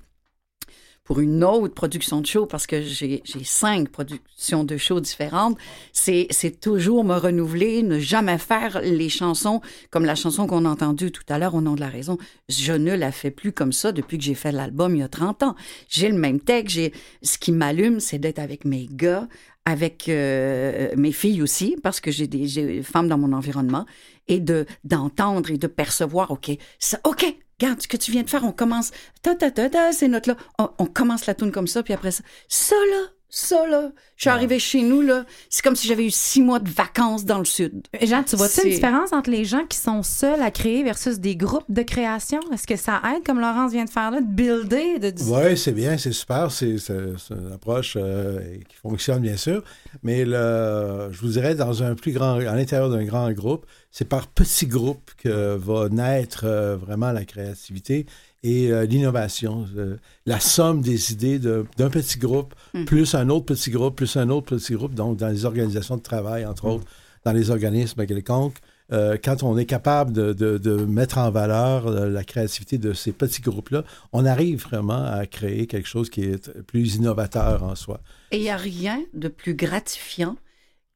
pour 1.03 1.19
une 1.19 1.43
autre 1.43 1.73
production 1.73 2.21
de 2.21 2.25
show, 2.25 2.45
parce 2.45 2.65
que 2.65 2.81
j'ai 2.81 3.21
cinq 3.43 3.89
productions 3.89 4.63
de 4.63 4.77
show 4.77 4.99
différentes, 4.99 5.57
c'est 5.91 6.27
toujours 6.61 7.03
me 7.03 7.15
renouveler, 7.15 7.83
ne 7.83 7.99
jamais 7.99 8.37
faire 8.37 8.81
les 8.81 9.09
chansons 9.09 9.61
comme 9.89 10.05
la 10.05 10.15
chanson 10.15 10.47
qu'on 10.47 10.65
a 10.65 10.69
entendue 10.69 11.11
tout 11.11 11.23
à 11.27 11.37
l'heure 11.37 11.55
au 11.55 11.61
nom 11.61 11.75
de 11.75 11.81
la 11.81 11.89
raison. 11.89 12.17
Je 12.47 12.73
ne 12.73 12.93
la 12.93 13.11
fais 13.11 13.31
plus 13.31 13.51
comme 13.51 13.73
ça 13.73 13.91
depuis 13.91 14.17
que 14.17 14.23
j'ai 14.23 14.35
fait 14.35 14.51
l'album 14.51 14.95
il 14.95 14.99
y 14.99 15.03
a 15.03 15.09
30 15.09 15.43
ans. 15.43 15.55
J'ai 15.89 16.09
le 16.09 16.17
même 16.17 16.39
texte, 16.39 16.75
j'ai 16.75 16.93
ce 17.21 17.37
qui 17.37 17.51
m'allume, 17.51 17.99
c'est 17.99 18.19
d'être 18.19 18.39
avec 18.39 18.63
mes 18.63 18.87
gars, 18.89 19.27
avec 19.65 20.07
euh, 20.09 20.89
mes 20.95 21.11
filles 21.11 21.41
aussi, 21.41 21.75
parce 21.83 21.99
que 21.99 22.11
j'ai 22.11 22.27
des, 22.27 22.47
des 22.47 22.83
femmes 22.83 23.07
dans 23.07 23.17
mon 23.17 23.33
environnement, 23.33 23.85
et 24.27 24.39
de 24.39 24.65
d'entendre 24.83 25.51
et 25.51 25.57
de 25.57 25.67
percevoir, 25.67 26.31
OK, 26.31 26.51
ça, 26.79 26.99
OK, 27.03 27.25
regarde 27.59 27.81
ce 27.81 27.87
que 27.87 27.97
tu 27.97 28.11
viens 28.11 28.23
de 28.23 28.29
faire, 28.29 28.43
on 28.43 28.51
commence, 28.51 28.91
ta 29.21 29.35
ta 29.35 29.51
ta 29.51 29.69
ta, 29.69 29.91
ces 29.91 30.07
notes-là, 30.07 30.35
on, 30.57 30.85
commence 30.85 31.25
la 31.25 31.35
tune 31.35 31.51
comme 31.51 31.67
ça, 31.67 31.83
puis 31.83 31.93
après 31.93 32.11
ça, 32.11 32.23
ça 32.47 32.75
là, 32.91 33.07
Ça, 33.35 33.65
là, 33.65 33.91
je 34.15 34.21
suis 34.21 34.29
arrivée 34.29 34.59
chez 34.59 34.83
nous, 34.83 35.01
là, 35.01 35.25
c'est 35.49 35.63
comme 35.63 35.75
si 35.75 35.87
j'avais 35.87 36.05
eu 36.05 36.11
six 36.11 36.39
mois 36.39 36.59
de 36.59 36.69
vacances 36.69 37.25
dans 37.25 37.39
le 37.39 37.45
sud. 37.45 37.81
Jean, 37.99 38.21
tu 38.21 38.35
vois-tu 38.35 38.61
une 38.63 38.69
différence 38.69 39.11
entre 39.11 39.31
les 39.31 39.43
gens 39.43 39.65
qui 39.67 39.79
sont 39.79 40.03
seuls 40.03 40.43
à 40.43 40.51
créer 40.51 40.83
versus 40.83 41.17
des 41.17 41.35
groupes 41.35 41.65
de 41.67 41.81
création? 41.81 42.39
Est-ce 42.53 42.67
que 42.67 42.75
ça 42.75 43.01
aide, 43.11 43.23
comme 43.25 43.39
Laurence 43.39 43.71
vient 43.71 43.85
de 43.85 43.89
faire 43.89 44.11
là, 44.11 44.21
de 44.21 44.27
builder? 44.27 44.99
De... 44.99 45.11
Oui, 45.23 45.57
c'est 45.57 45.71
bien, 45.71 45.97
c'est 45.97 46.11
super. 46.11 46.51
C'est 46.51 46.75
une 46.89 47.51
approche 47.51 47.97
euh, 47.99 48.39
qui 48.69 48.77
fonctionne, 48.77 49.23
bien 49.23 49.37
sûr. 49.37 49.63
Mais 50.03 50.25
le, 50.25 51.09
je 51.11 51.19
vous 51.19 51.29
dirais, 51.29 51.55
dans 51.55 51.81
un 51.81 51.95
plus 51.95 52.11
grand, 52.11 52.35
à 52.35 52.55
l'intérieur 52.55 52.91
d'un 52.91 53.03
grand 53.03 53.31
groupe, 53.31 53.65
c'est 53.89 54.05
par 54.05 54.27
petits 54.27 54.67
groupes 54.67 55.09
que 55.17 55.55
va 55.55 55.89
naître 55.89 56.43
euh, 56.45 56.77
vraiment 56.77 57.11
la 57.11 57.25
créativité 57.25 58.05
et 58.43 58.71
euh, 58.71 58.85
l'innovation. 58.85 59.65
Euh, 59.77 59.97
la 60.25 60.39
somme 60.39 60.81
des 60.81 61.11
idées 61.13 61.39
de- 61.39 61.65
d'un 61.77 61.89
petit 61.89 62.19
groupe, 62.19 62.53
plus 62.85 63.15
un 63.15 63.29
autre 63.29 63.45
petit 63.45 63.71
groupe, 63.71 63.95
plus 63.95 64.15
un 64.17 64.29
autre 64.29 64.55
petit 64.57 64.73
groupe, 64.73 64.93
donc 64.93 65.17
dans 65.17 65.29
les 65.29 65.45
organisations 65.45 65.97
de 65.97 66.01
travail, 66.01 66.45
entre 66.45 66.65
autres, 66.65 66.85
dans 67.25 67.31
les 67.31 67.49
organismes 67.49 68.05
quelconques. 68.05 68.57
Euh, 68.91 69.17
quand 69.23 69.43
on 69.43 69.57
est 69.57 69.65
capable 69.65 70.11
de, 70.11 70.33
de- 70.33 70.57
de 70.57 70.75
mettre 70.75 71.17
en 71.17 71.31
valeur 71.31 71.89
la 71.89 72.23
créativité 72.25 72.77
de 72.77 72.91
ces 72.91 73.13
petits 73.13 73.41
groupes-là, 73.41 73.85
on 74.11 74.25
arrive 74.25 74.61
vraiment 74.61 75.05
à 75.05 75.25
créer 75.25 75.65
quelque 75.67 75.87
chose 75.87 76.09
qui 76.09 76.23
est 76.23 76.51
plus 76.63 76.95
innovateur 76.95 77.63
en 77.63 77.75
soi. 77.75 78.01
Et 78.31 78.37
il 78.37 78.41
n'y 78.43 78.49
a 78.49 78.57
rien 78.57 79.01
de 79.13 79.29
plus 79.29 79.55
gratifiant 79.55 80.35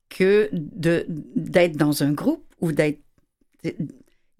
que 0.09 0.49
d'être 0.53 1.77
dans 1.77 2.03
un 2.03 2.11
groupe 2.11 2.43
ou 2.59 2.71
d'être. 2.73 2.99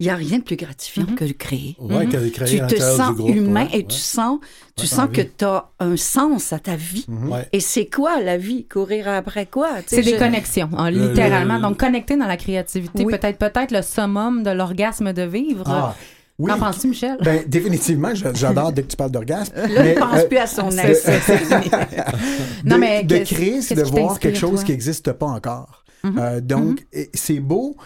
Il 0.00 0.04
n'y 0.06 0.10
a 0.10 0.14
rien 0.14 0.38
de 0.38 0.44
plus 0.44 0.54
gratifiant 0.54 1.06
que 1.16 1.24
de 1.24 1.32
créer. 1.32 1.74
Ouais, 1.80 2.06
que 2.06 2.16
de 2.16 2.28
créer 2.28 2.62
tu 2.68 2.76
te 2.76 2.80
sens 2.80 3.16
du 3.16 3.22
groupe. 3.22 3.34
humain 3.34 3.64
ouais, 3.64 3.80
et 3.80 3.84
tu 3.84 3.94
ouais. 3.96 4.00
sens, 4.00 4.38
tu 4.76 4.82
Ouais, 4.82 4.86
sens 4.88 5.08
que 5.12 5.22
tu 5.22 5.44
as 5.44 5.70
un 5.80 5.96
sens 5.96 6.52
à 6.52 6.60
ta 6.60 6.76
vie. 6.76 7.04
Ouais. 7.08 7.48
Et 7.52 7.58
c'est 7.58 7.86
quoi 7.86 8.20
la 8.20 8.36
vie? 8.36 8.64
Courir 8.66 9.08
après 9.08 9.46
quoi? 9.46 9.70
C'est 9.88 10.02
des 10.02 10.12
je- 10.12 10.16
connexions, 10.18 10.70
hein, 10.76 10.92
Le- 10.92 11.08
littéralement. 11.08 11.56
le- 11.56 11.62
Donc, 11.62 11.78
connecter 11.80 12.16
dans 12.16 12.26
la 12.28 12.36
créativité, 12.36 13.04
Oui. 13.04 13.12
peut-être 13.18 13.38
peut-être 13.38 13.72
le 13.72 13.82
summum 13.82 14.44
de 14.44 14.50
l'orgasme 14.50 15.12
de 15.12 15.22
vivre. 15.22 15.64
Ah, 15.66 15.96
oui. 16.38 16.48
Qu'en 16.52 16.60
penses-tu, 16.60 16.86
Michel? 16.90 17.16
Ben, 17.24 17.42
définitivement, 17.48 18.14
j'a- 18.14 18.32
j'adore 18.34 18.70
dès 18.72 18.82
que 18.82 18.88
tu 18.92 18.96
parles 18.96 19.10
d'orgasme. 19.10 19.52
Là, 19.56 19.66
mais, 19.66 19.74
il 19.74 19.94
ne 19.96 19.98
pense 19.98 20.20
euh, 20.20 20.28
plus 20.28 20.38
à 20.38 20.46
son 20.46 20.70
ex. 20.70 21.06
Non, 22.64 22.76
de, 22.76 22.80
mais 22.80 23.02
de 23.02 23.18
créer, 23.24 23.62
c'est 23.62 23.74
de 23.74 23.82
voir 23.82 24.20
quelque 24.20 24.38
chose 24.38 24.50
toi? 24.50 24.60
Mm-hmm. 24.60 24.64
qui 24.64 24.70
n'existe 24.72 25.12
pas 25.12 25.26
encore. 25.26 25.84
Euh, 26.04 26.40
donc, 26.40 26.86
c'est 27.14 27.40
beau. 27.40 27.76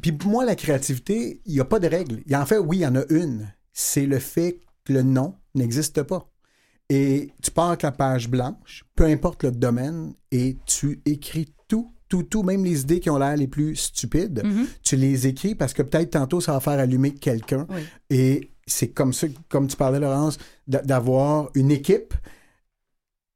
Puis 0.00 0.12
pour 0.12 0.30
moi, 0.30 0.44
la 0.44 0.54
créativité, 0.56 1.40
il 1.46 1.54
n'y 1.54 1.60
a 1.60 1.64
pas 1.64 1.78
de 1.78 1.88
règle. 1.88 2.22
En 2.34 2.46
fait, 2.46 2.58
oui, 2.58 2.78
il 2.78 2.80
y 2.80 2.86
en 2.86 2.96
a 2.96 3.04
une. 3.10 3.52
C'est 3.72 4.06
le 4.06 4.18
fait 4.18 4.58
que 4.84 4.92
le 4.92 5.02
nom 5.02 5.34
n'existe 5.54 6.02
pas. 6.02 6.30
Et 6.88 7.30
tu 7.42 7.50
pars 7.50 7.68
avec 7.68 7.82
la 7.82 7.92
page 7.92 8.28
blanche, 8.28 8.84
peu 8.94 9.04
importe 9.04 9.42
le 9.44 9.50
domaine, 9.50 10.14
et 10.30 10.56
tu 10.66 11.00
écris 11.04 11.52
tout, 11.66 11.92
tout, 12.08 12.22
tout, 12.22 12.42
même 12.44 12.64
les 12.64 12.82
idées 12.82 13.00
qui 13.00 13.10
ont 13.10 13.18
l'air 13.18 13.36
les 13.36 13.48
plus 13.48 13.74
stupides, 13.74 14.42
Mm-hmm. 14.44 14.66
tu 14.84 14.96
les 14.96 15.26
écris 15.26 15.54
parce 15.56 15.72
que 15.74 15.82
peut-être 15.82 16.10
tantôt 16.10 16.40
ça 16.40 16.52
va 16.52 16.60
faire 16.60 16.78
allumer 16.78 17.12
quelqu'un. 17.14 17.66
Oui. 17.70 17.80
Et 18.10 18.52
c'est 18.68 18.88
comme 18.88 19.12
ça, 19.12 19.26
comme 19.48 19.66
tu 19.66 19.76
parlais, 19.76 19.98
Laurence, 19.98 20.38
d'a- 20.68 20.82
d'avoir 20.82 21.50
une 21.56 21.72
équipe 21.72 22.14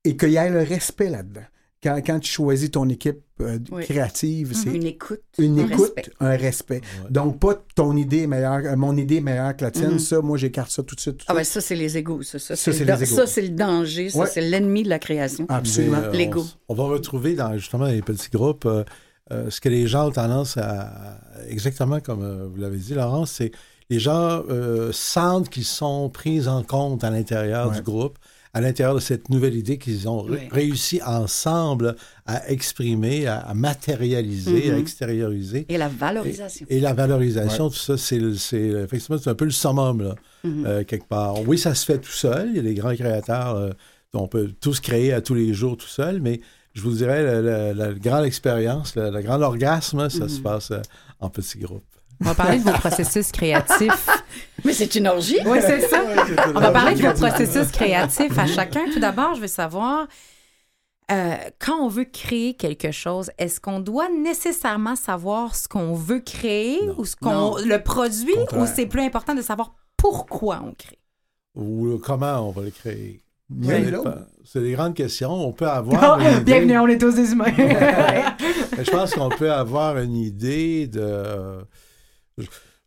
et 0.04 0.16
qu'il 0.16 0.30
y 0.30 0.36
ait 0.36 0.50
le 0.50 0.62
respect 0.62 1.10
là-dedans. 1.10 1.44
Quand, 1.82 1.96
quand 2.04 2.20
tu 2.20 2.30
choisis 2.30 2.70
ton 2.70 2.88
équipe 2.88 3.20
euh, 3.40 3.58
Oui. 3.72 3.84
créative, 3.84 4.52
c'est 4.54 4.70
Une 4.70 4.84
écoute. 4.84 5.20
une 5.38 5.58
un 5.60 5.66
écoute, 5.66 5.80
respect. 5.96 6.12
un 6.20 6.36
respect. 6.36 6.80
Donc, 7.10 7.38
pas 7.40 7.54
ton 7.74 7.96
idée 7.96 8.22
est 8.22 8.26
meilleure, 8.26 8.60
euh, 8.64 8.76
mon 8.76 8.96
idée 8.96 9.16
est 9.16 9.20
meilleure 9.20 9.56
que 9.56 9.64
la 9.64 9.70
tienne. 9.70 9.92
Mhm. 9.92 9.98
Ça, 9.98 10.20
moi, 10.20 10.36
j'écarte 10.38 10.70
ça 10.70 10.82
tout 10.82 10.94
de 10.94 11.00
suite. 11.00 11.18
tout 11.18 11.24
Ah 11.28 11.34
ben 11.34 11.44
ça, 11.44 11.60
c'est 11.60 11.74
les 11.76 11.96
égaux. 11.98 12.22
Ça, 12.22 12.38
ça, 12.38 12.56
Ça, 12.56 12.72
c'est 12.72 12.84
le, 12.84 12.92
les 12.92 13.02
égaux. 13.04 13.16
ça, 13.16 13.26
c'est 13.26 13.42
le 13.42 13.48
danger. 13.50 14.10
Ça, 14.10 14.18
Ouais. 14.20 14.26
c'est 14.32 14.40
l'ennemi 14.40 14.82
de 14.82 14.88
la 14.88 14.98
création. 14.98 15.46
Absolument. 15.48 15.98
Euh, 15.98 16.12
L'ego. 16.12 16.44
On, 16.68 16.74
on 16.74 16.76
va 16.76 16.84
retrouver 16.92 17.34
dans 17.34 17.56
justement 17.56 17.86
les 17.86 18.02
petits 18.02 18.30
groupes 18.30 18.66
euh, 18.66 18.84
euh, 19.32 19.48
ce 19.50 19.60
que 19.60 19.68
les 19.68 19.86
gens 19.86 20.08
ont 20.08 20.12
tendance 20.12 20.56
à, 20.56 20.90
exactement 21.48 22.00
comme 22.00 22.22
euh, 22.22 22.48
vous 22.50 22.56
l'avez 22.60 22.78
dit, 22.78 22.94
Laurence, 22.94 23.30
c'est 23.32 23.52
les 23.88 23.98
gens 23.98 24.42
euh, 24.48 24.90
sentent 24.92 25.48
qu'ils 25.48 25.64
sont 25.64 26.10
pris 26.10 26.46
en 26.48 26.62
compte 26.62 27.02
à 27.04 27.10
l'intérieur 27.10 27.68
Ouais. 27.70 27.76
du 27.76 27.82
groupe, 27.82 28.18
à 28.52 28.60
l'intérieur 28.60 28.94
de 28.96 29.00
cette 29.00 29.28
nouvelle 29.30 29.54
idée 29.54 29.78
qu'ils 29.78 30.08
ont 30.08 30.24
Oui. 30.28 30.38
réussi 30.50 31.00
ensemble 31.04 31.94
à 32.26 32.50
exprimer, 32.50 33.26
à, 33.26 33.38
à 33.38 33.54
matérialiser, 33.54 34.70
à 34.70 34.74
Mhm. 34.74 34.80
extérioriser. 34.80 35.66
Et 35.68 35.78
la 35.78 35.88
valorisation. 35.88 36.66
Et 36.68 36.80
la 36.80 36.92
valorisation, 36.92 37.68
tout 37.70 37.76
ça, 37.76 37.96
c'est 37.96 38.16
effectivement 38.16 39.18
c'est 39.22 39.30
un 39.30 39.34
peu 39.34 39.44
le 39.44 39.50
summum, 39.50 40.02
là, 40.02 40.14
Mhm. 40.44 40.64
euh, 40.66 40.84
quelque 40.84 41.06
part. 41.06 41.40
Oui, 41.46 41.58
ça 41.58 41.74
se 41.74 41.84
fait 41.84 41.98
tout 41.98 42.10
seul. 42.10 42.48
Il 42.50 42.56
y 42.56 42.58
a 42.58 42.62
des 42.62 42.74
grands 42.74 42.94
créateurs, 42.94 43.54
euh, 43.56 43.70
on 44.14 44.26
peut 44.26 44.50
tous 44.60 44.80
créer 44.80 45.12
à 45.12 45.20
tous 45.20 45.34
les 45.34 45.54
jours 45.54 45.76
tout 45.76 45.86
seul, 45.86 46.20
mais 46.20 46.40
je 46.74 46.82
vous 46.82 46.92
dirais, 46.92 47.22
la, 47.22 47.40
la- 47.40 47.72
la 47.74 47.92
grande 47.94 48.24
expérience, 48.24 48.96
le, 48.96 49.10
le 49.10 49.22
grand 49.22 49.40
orgasme, 49.42 50.08
ça 50.10 50.28
se 50.28 50.40
passe 50.40 50.70
euh, 50.72 50.80
en 51.20 51.28
petits 51.30 51.58
groupes. 51.58 51.84
On 52.22 52.26
va 52.26 52.34
parler 52.34 52.58
de 52.58 52.64
vos 52.64 52.72
processus 52.72 53.30
créatifs. 53.32 54.08
Mais 54.64 54.72
c'est 54.72 54.94
une 54.94 55.06
orgie. 55.08 55.38
Oui, 55.46 55.58
c'est 55.60 55.80
ça. 55.82 56.02
On 56.54 56.60
va 56.60 56.70
parler 56.70 56.94
de 56.94 57.02
vos 57.06 57.14
processus 57.14 57.70
créatifs 57.70 58.38
à 58.38 58.46
chacun. 58.46 58.84
Tout 58.92 59.00
d'abord, 59.00 59.34
je 59.34 59.40
veux 59.40 59.46
savoir, 59.46 60.06
euh, 61.10 61.34
quand 61.58 61.76
on 61.80 61.88
veut 61.88 62.04
créer 62.04 62.54
quelque 62.54 62.92
chose, 62.92 63.30
est-ce 63.38 63.60
qu'on 63.60 63.80
doit 63.80 64.08
nécessairement 64.08 64.96
savoir 64.96 65.56
ce 65.56 65.66
qu'on 65.68 65.94
veut 65.94 66.20
créer 66.20 66.78
ou 66.98 67.04
ce 67.04 67.16
qu'on 67.16 67.56
le 67.56 67.82
produit 67.82 68.34
Contraire. 68.34 68.62
ou 68.62 68.66
c'est 68.66 68.86
plus 68.86 69.02
important 69.02 69.34
de 69.34 69.42
savoir 69.42 69.74
pourquoi 69.96 70.62
on 70.64 70.72
crée? 70.72 70.98
Ou 71.56 71.88
euh, 71.88 71.98
comment 71.98 72.48
on 72.48 72.50
va 72.52 72.62
le 72.62 72.70
créer? 72.70 73.22
C'est 74.44 74.60
des 74.62 74.72
grandes 74.72 74.94
questions. 74.94 75.32
On 75.32 75.52
peut 75.52 75.68
avoir. 75.68 76.20
une 76.20 76.26
idée. 76.36 76.44
Bienvenue, 76.44 76.78
on 76.78 76.86
est 76.86 76.98
tous 76.98 77.14
des 77.14 77.32
humains. 77.32 77.46
Je 77.56 78.90
pense 78.90 79.12
qu'on 79.14 79.28
peut 79.30 79.52
avoir 79.52 79.98
une 79.98 80.14
idée 80.16 80.86
de. 80.86 81.58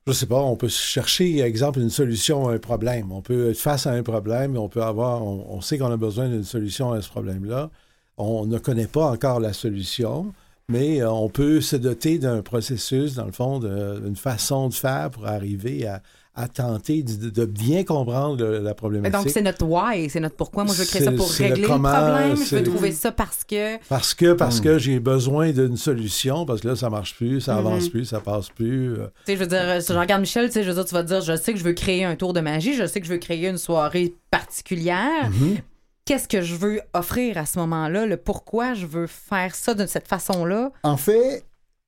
Je, 0.07 0.11
je 0.11 0.17
sais 0.17 0.25
pas, 0.25 0.41
on 0.41 0.55
peut 0.55 0.67
chercher, 0.67 1.39
exemple, 1.41 1.79
une 1.79 1.89
solution 1.89 2.47
à 2.47 2.53
un 2.53 2.59
problème. 2.59 3.11
On 3.11 3.21
peut 3.21 3.51
être 3.51 3.57
face 3.57 3.87
à 3.87 3.91
un 3.91 4.03
problème, 4.03 4.57
on 4.57 4.69
peut 4.69 4.83
avoir. 4.83 5.23
On, 5.23 5.61
sait 5.61 5.77
qu'on 5.77 5.91
a 5.91 5.97
besoin 5.97 6.27
d'une 6.29 6.43
solution 6.43 6.91
à 6.91 7.01
ce 7.01 7.09
problème-là. 7.09 7.69
On 8.17 8.45
ne 8.45 8.57
connaît 8.59 8.87
pas 8.87 9.11
encore 9.11 9.39
la 9.39 9.53
solution, 9.53 10.33
mais 10.69 11.01
euh, 11.01 11.11
on 11.11 11.29
peut 11.29 11.61
se 11.61 11.75
doter 11.75 12.19
d'un 12.19 12.41
processus, 12.41 13.15
dans 13.15 13.25
le 13.25 13.31
fond, 13.31 13.59
d'une 13.59 14.15
façon 14.15 14.69
de 14.69 14.73
faire 14.73 15.09
pour 15.11 15.25
arriver 15.27 15.87
à, 15.87 16.01
à 16.35 16.47
tenter 16.47 17.03
de, 17.03 17.29
de 17.29 17.45
bien 17.45 17.83
comprendre 17.83 18.43
le- 18.43 18.59
la 18.59 18.73
problématique. 18.73 19.13
Donc, 19.19 19.29
c'est 19.29 19.41
notre 19.43 19.65
why, 19.65 20.09
c'est 20.09 20.19
notre 20.19 20.35
pourquoi. 20.35 20.63
Moi, 20.63 20.73
je 20.73 20.79
veux 20.79 20.85
créer 20.85 21.03
ça 21.03 21.11
pour 21.11 21.27
le 21.27 21.43
régler 21.43 21.61
le, 21.61 21.67
problème. 21.67 22.35
Je 22.37 22.55
veux 22.55 22.63
trouver 22.63 22.91
ça 22.91 23.11
parce 23.11 23.43
que. 23.43 23.77
Parce 23.87 24.13
que, 24.15 24.33
parce 24.33 24.59
Hmm. 24.59 24.63
que 24.63 24.77
j'ai 24.79 24.99
besoin 24.99 25.51
d'une 25.51 25.77
solution, 25.77 26.45
parce 26.45 26.61
que 26.61 26.69
là, 26.69 26.75
ça 26.75 26.89
marche 26.89 27.15
plus, 27.15 27.39
ça 27.41 27.53
Mm-hmm. 27.53 27.57
avance 27.59 27.89
plus, 27.89 28.05
ça 28.05 28.19
passe 28.19 28.49
plus. 28.49 28.93
euh, 28.93 29.07
Tu 29.25 29.31
sais, 29.31 29.33
je 29.35 29.39
veux 29.41 29.47
dire, 29.47 29.81
si 29.81 29.93
je 29.93 29.97
regarde 29.99 30.21
Michel, 30.21 30.47
tu 30.47 30.53
sais, 30.53 30.63
je 30.63 30.69
veux 30.69 30.75
dire, 30.75 30.85
tu 30.85 30.93
vas 30.95 31.03
dire, 31.03 31.21
je 31.21 31.35
sais 31.35 31.53
que 31.53 31.59
je 31.59 31.63
veux 31.63 31.73
créer 31.73 32.03
un 32.03 32.15
tour 32.15 32.33
de 32.33 32.39
magie, 32.39 32.73
je 32.73 32.87
sais 32.87 32.99
que 32.99 33.05
je 33.05 33.11
veux 33.11 33.19
créer 33.19 33.47
une 33.47 33.57
soirée 33.59 34.15
particulière. 34.31 35.29
Mm-hmm. 35.29 35.57
Qu'est-ce 36.05 36.27
que 36.27 36.41
je 36.41 36.55
veux 36.55 36.81
offrir 36.93 37.37
à 37.37 37.45
ce 37.45 37.59
moment-là? 37.59 38.05
Le 38.05 38.17
pourquoi 38.17 38.73
je 38.73 38.85
veux 38.85 39.07
faire 39.07 39.55
ça 39.55 39.73
de 39.73 39.85
cette 39.85 40.07
façon-là? 40.07 40.71
En 40.83 40.97
fait, 40.97 41.45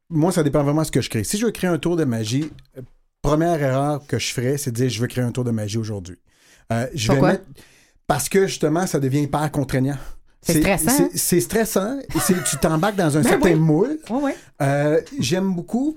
moi, 0.10 0.32
ça 0.32 0.44
dépend 0.44 0.64
vraiment 0.64 0.82
de 0.82 0.88
ce 0.88 0.92
que 0.92 1.02
je 1.02 1.10
crée. 1.10 1.24
Si 1.24 1.38
je 1.38 1.46
veux 1.48 1.52
créer 1.52 1.70
un 1.70 1.78
tour 1.80 1.96
de 1.98 2.06
magie, 2.06 2.50
euh, 2.78 2.82
première 3.26 3.62
erreur 3.62 4.06
que 4.08 4.18
je 4.20 4.34
ferais, 4.34 4.58
c'est 4.58 4.72
de 4.72 4.76
dire 4.76 4.90
je 4.90 5.02
veux 5.02 5.08
créer 5.08 5.24
un 5.24 5.32
tour 5.32 5.44
de 5.44 5.52
magie 5.52 5.78
aujourd'hui. 5.78 6.18
Euh, 6.72 6.88
je 6.94 7.12
vais 7.12 7.22
mettre- 7.22 7.44
Parce 8.08 8.30
que 8.30 8.48
justement, 8.48 8.86
ça 8.88 9.00
devient 9.00 9.22
hyper 9.24 9.52
contraignant. 9.52 9.98
C'est 10.42 10.60
stressant. 10.60 11.10
C'est, 11.16 11.42
stressant. 11.42 12.00
Tu 12.48 12.58
t'embarques 12.58 12.96
dans 12.96 13.18
un 13.18 13.22
Ben 13.24 13.30
certain 13.30 13.50
oui. 13.54 13.56
moule. 13.56 13.98
Oui, 14.12 14.20
oui. 14.26 14.32
Euh, 14.62 15.02
j'aime 15.20 15.52
beaucoup. 15.54 15.96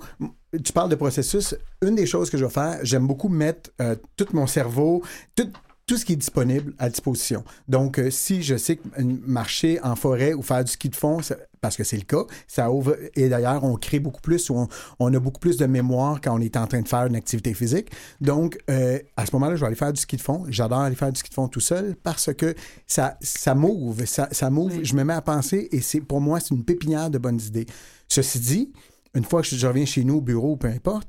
Tu 0.64 0.72
parles 0.72 0.88
de 0.88 0.94
processus. 0.94 1.54
Une 1.82 1.94
des 1.94 2.06
choses 2.06 2.30
que 2.30 2.38
je 2.38 2.44
vais 2.46 2.50
faire, 2.50 2.78
j'aime 2.82 3.06
beaucoup 3.06 3.28
mettre 3.28 3.70
euh, 3.82 3.94
tout 4.16 4.26
mon 4.32 4.46
cerveau, 4.46 5.02
tout, 5.36 5.50
tout 5.86 5.98
ce 5.98 6.04
qui 6.06 6.14
est 6.14 6.16
disponible 6.16 6.72
à 6.78 6.88
disposition. 6.88 7.44
Donc, 7.68 7.98
euh, 7.98 8.10
si 8.10 8.42
je 8.42 8.56
sais 8.56 8.76
que 8.76 8.82
marcher 9.26 9.78
en 9.82 9.94
forêt 9.96 10.32
ou 10.32 10.40
faire 10.40 10.64
du 10.64 10.72
ski 10.72 10.88
de 10.88 10.96
fond, 10.96 11.20
ça- 11.20 11.36
parce 11.60 11.76
que 11.76 11.84
c'est 11.84 11.96
le 11.96 12.02
cas, 12.02 12.24
ça 12.46 12.70
ouvre. 12.70 12.96
Et 13.14 13.28
d'ailleurs, 13.28 13.64
on 13.64 13.76
crée 13.76 14.00
beaucoup 14.00 14.20
plus, 14.20 14.50
ou 14.50 14.56
on, 14.56 14.68
on 14.98 15.12
a 15.12 15.18
beaucoup 15.18 15.40
plus 15.40 15.56
de 15.56 15.66
mémoire 15.66 16.20
quand 16.20 16.36
on 16.36 16.40
est 16.40 16.56
en 16.56 16.66
train 16.66 16.82
de 16.82 16.88
faire 16.88 17.06
une 17.06 17.16
activité 17.16 17.54
physique. 17.54 17.90
Donc, 18.20 18.58
euh, 18.70 18.98
à 19.16 19.26
ce 19.26 19.34
moment-là, 19.34 19.56
je 19.56 19.60
vais 19.60 19.66
aller 19.66 19.76
faire 19.76 19.92
du 19.92 20.00
ski 20.00 20.16
de 20.16 20.22
fond. 20.22 20.44
J'adore 20.48 20.80
aller 20.80 20.96
faire 20.96 21.12
du 21.12 21.18
ski 21.18 21.30
de 21.30 21.34
fond 21.34 21.48
tout 21.48 21.60
seul 21.60 21.96
parce 22.02 22.32
que 22.34 22.54
ça, 22.86 23.16
ça 23.20 23.54
m'ouvre, 23.54 24.04
ça, 24.04 24.28
ça 24.32 24.50
m'ouvre. 24.50 24.82
Je 24.82 24.94
me 24.94 25.04
mets 25.04 25.14
à 25.14 25.22
penser 25.22 25.68
et 25.72 25.80
c'est 25.80 26.00
pour 26.00 26.20
moi, 26.20 26.40
c'est 26.40 26.54
une 26.54 26.64
pépinière 26.64 27.10
de 27.10 27.18
bonnes 27.18 27.40
idées. 27.40 27.66
Ceci 28.08 28.38
dit, 28.40 28.72
une 29.14 29.24
fois 29.24 29.42
que 29.42 29.48
je 29.48 29.66
reviens 29.66 29.84
chez 29.84 30.04
nous 30.04 30.16
au 30.16 30.20
bureau, 30.20 30.56
peu 30.56 30.68
importe, 30.68 31.08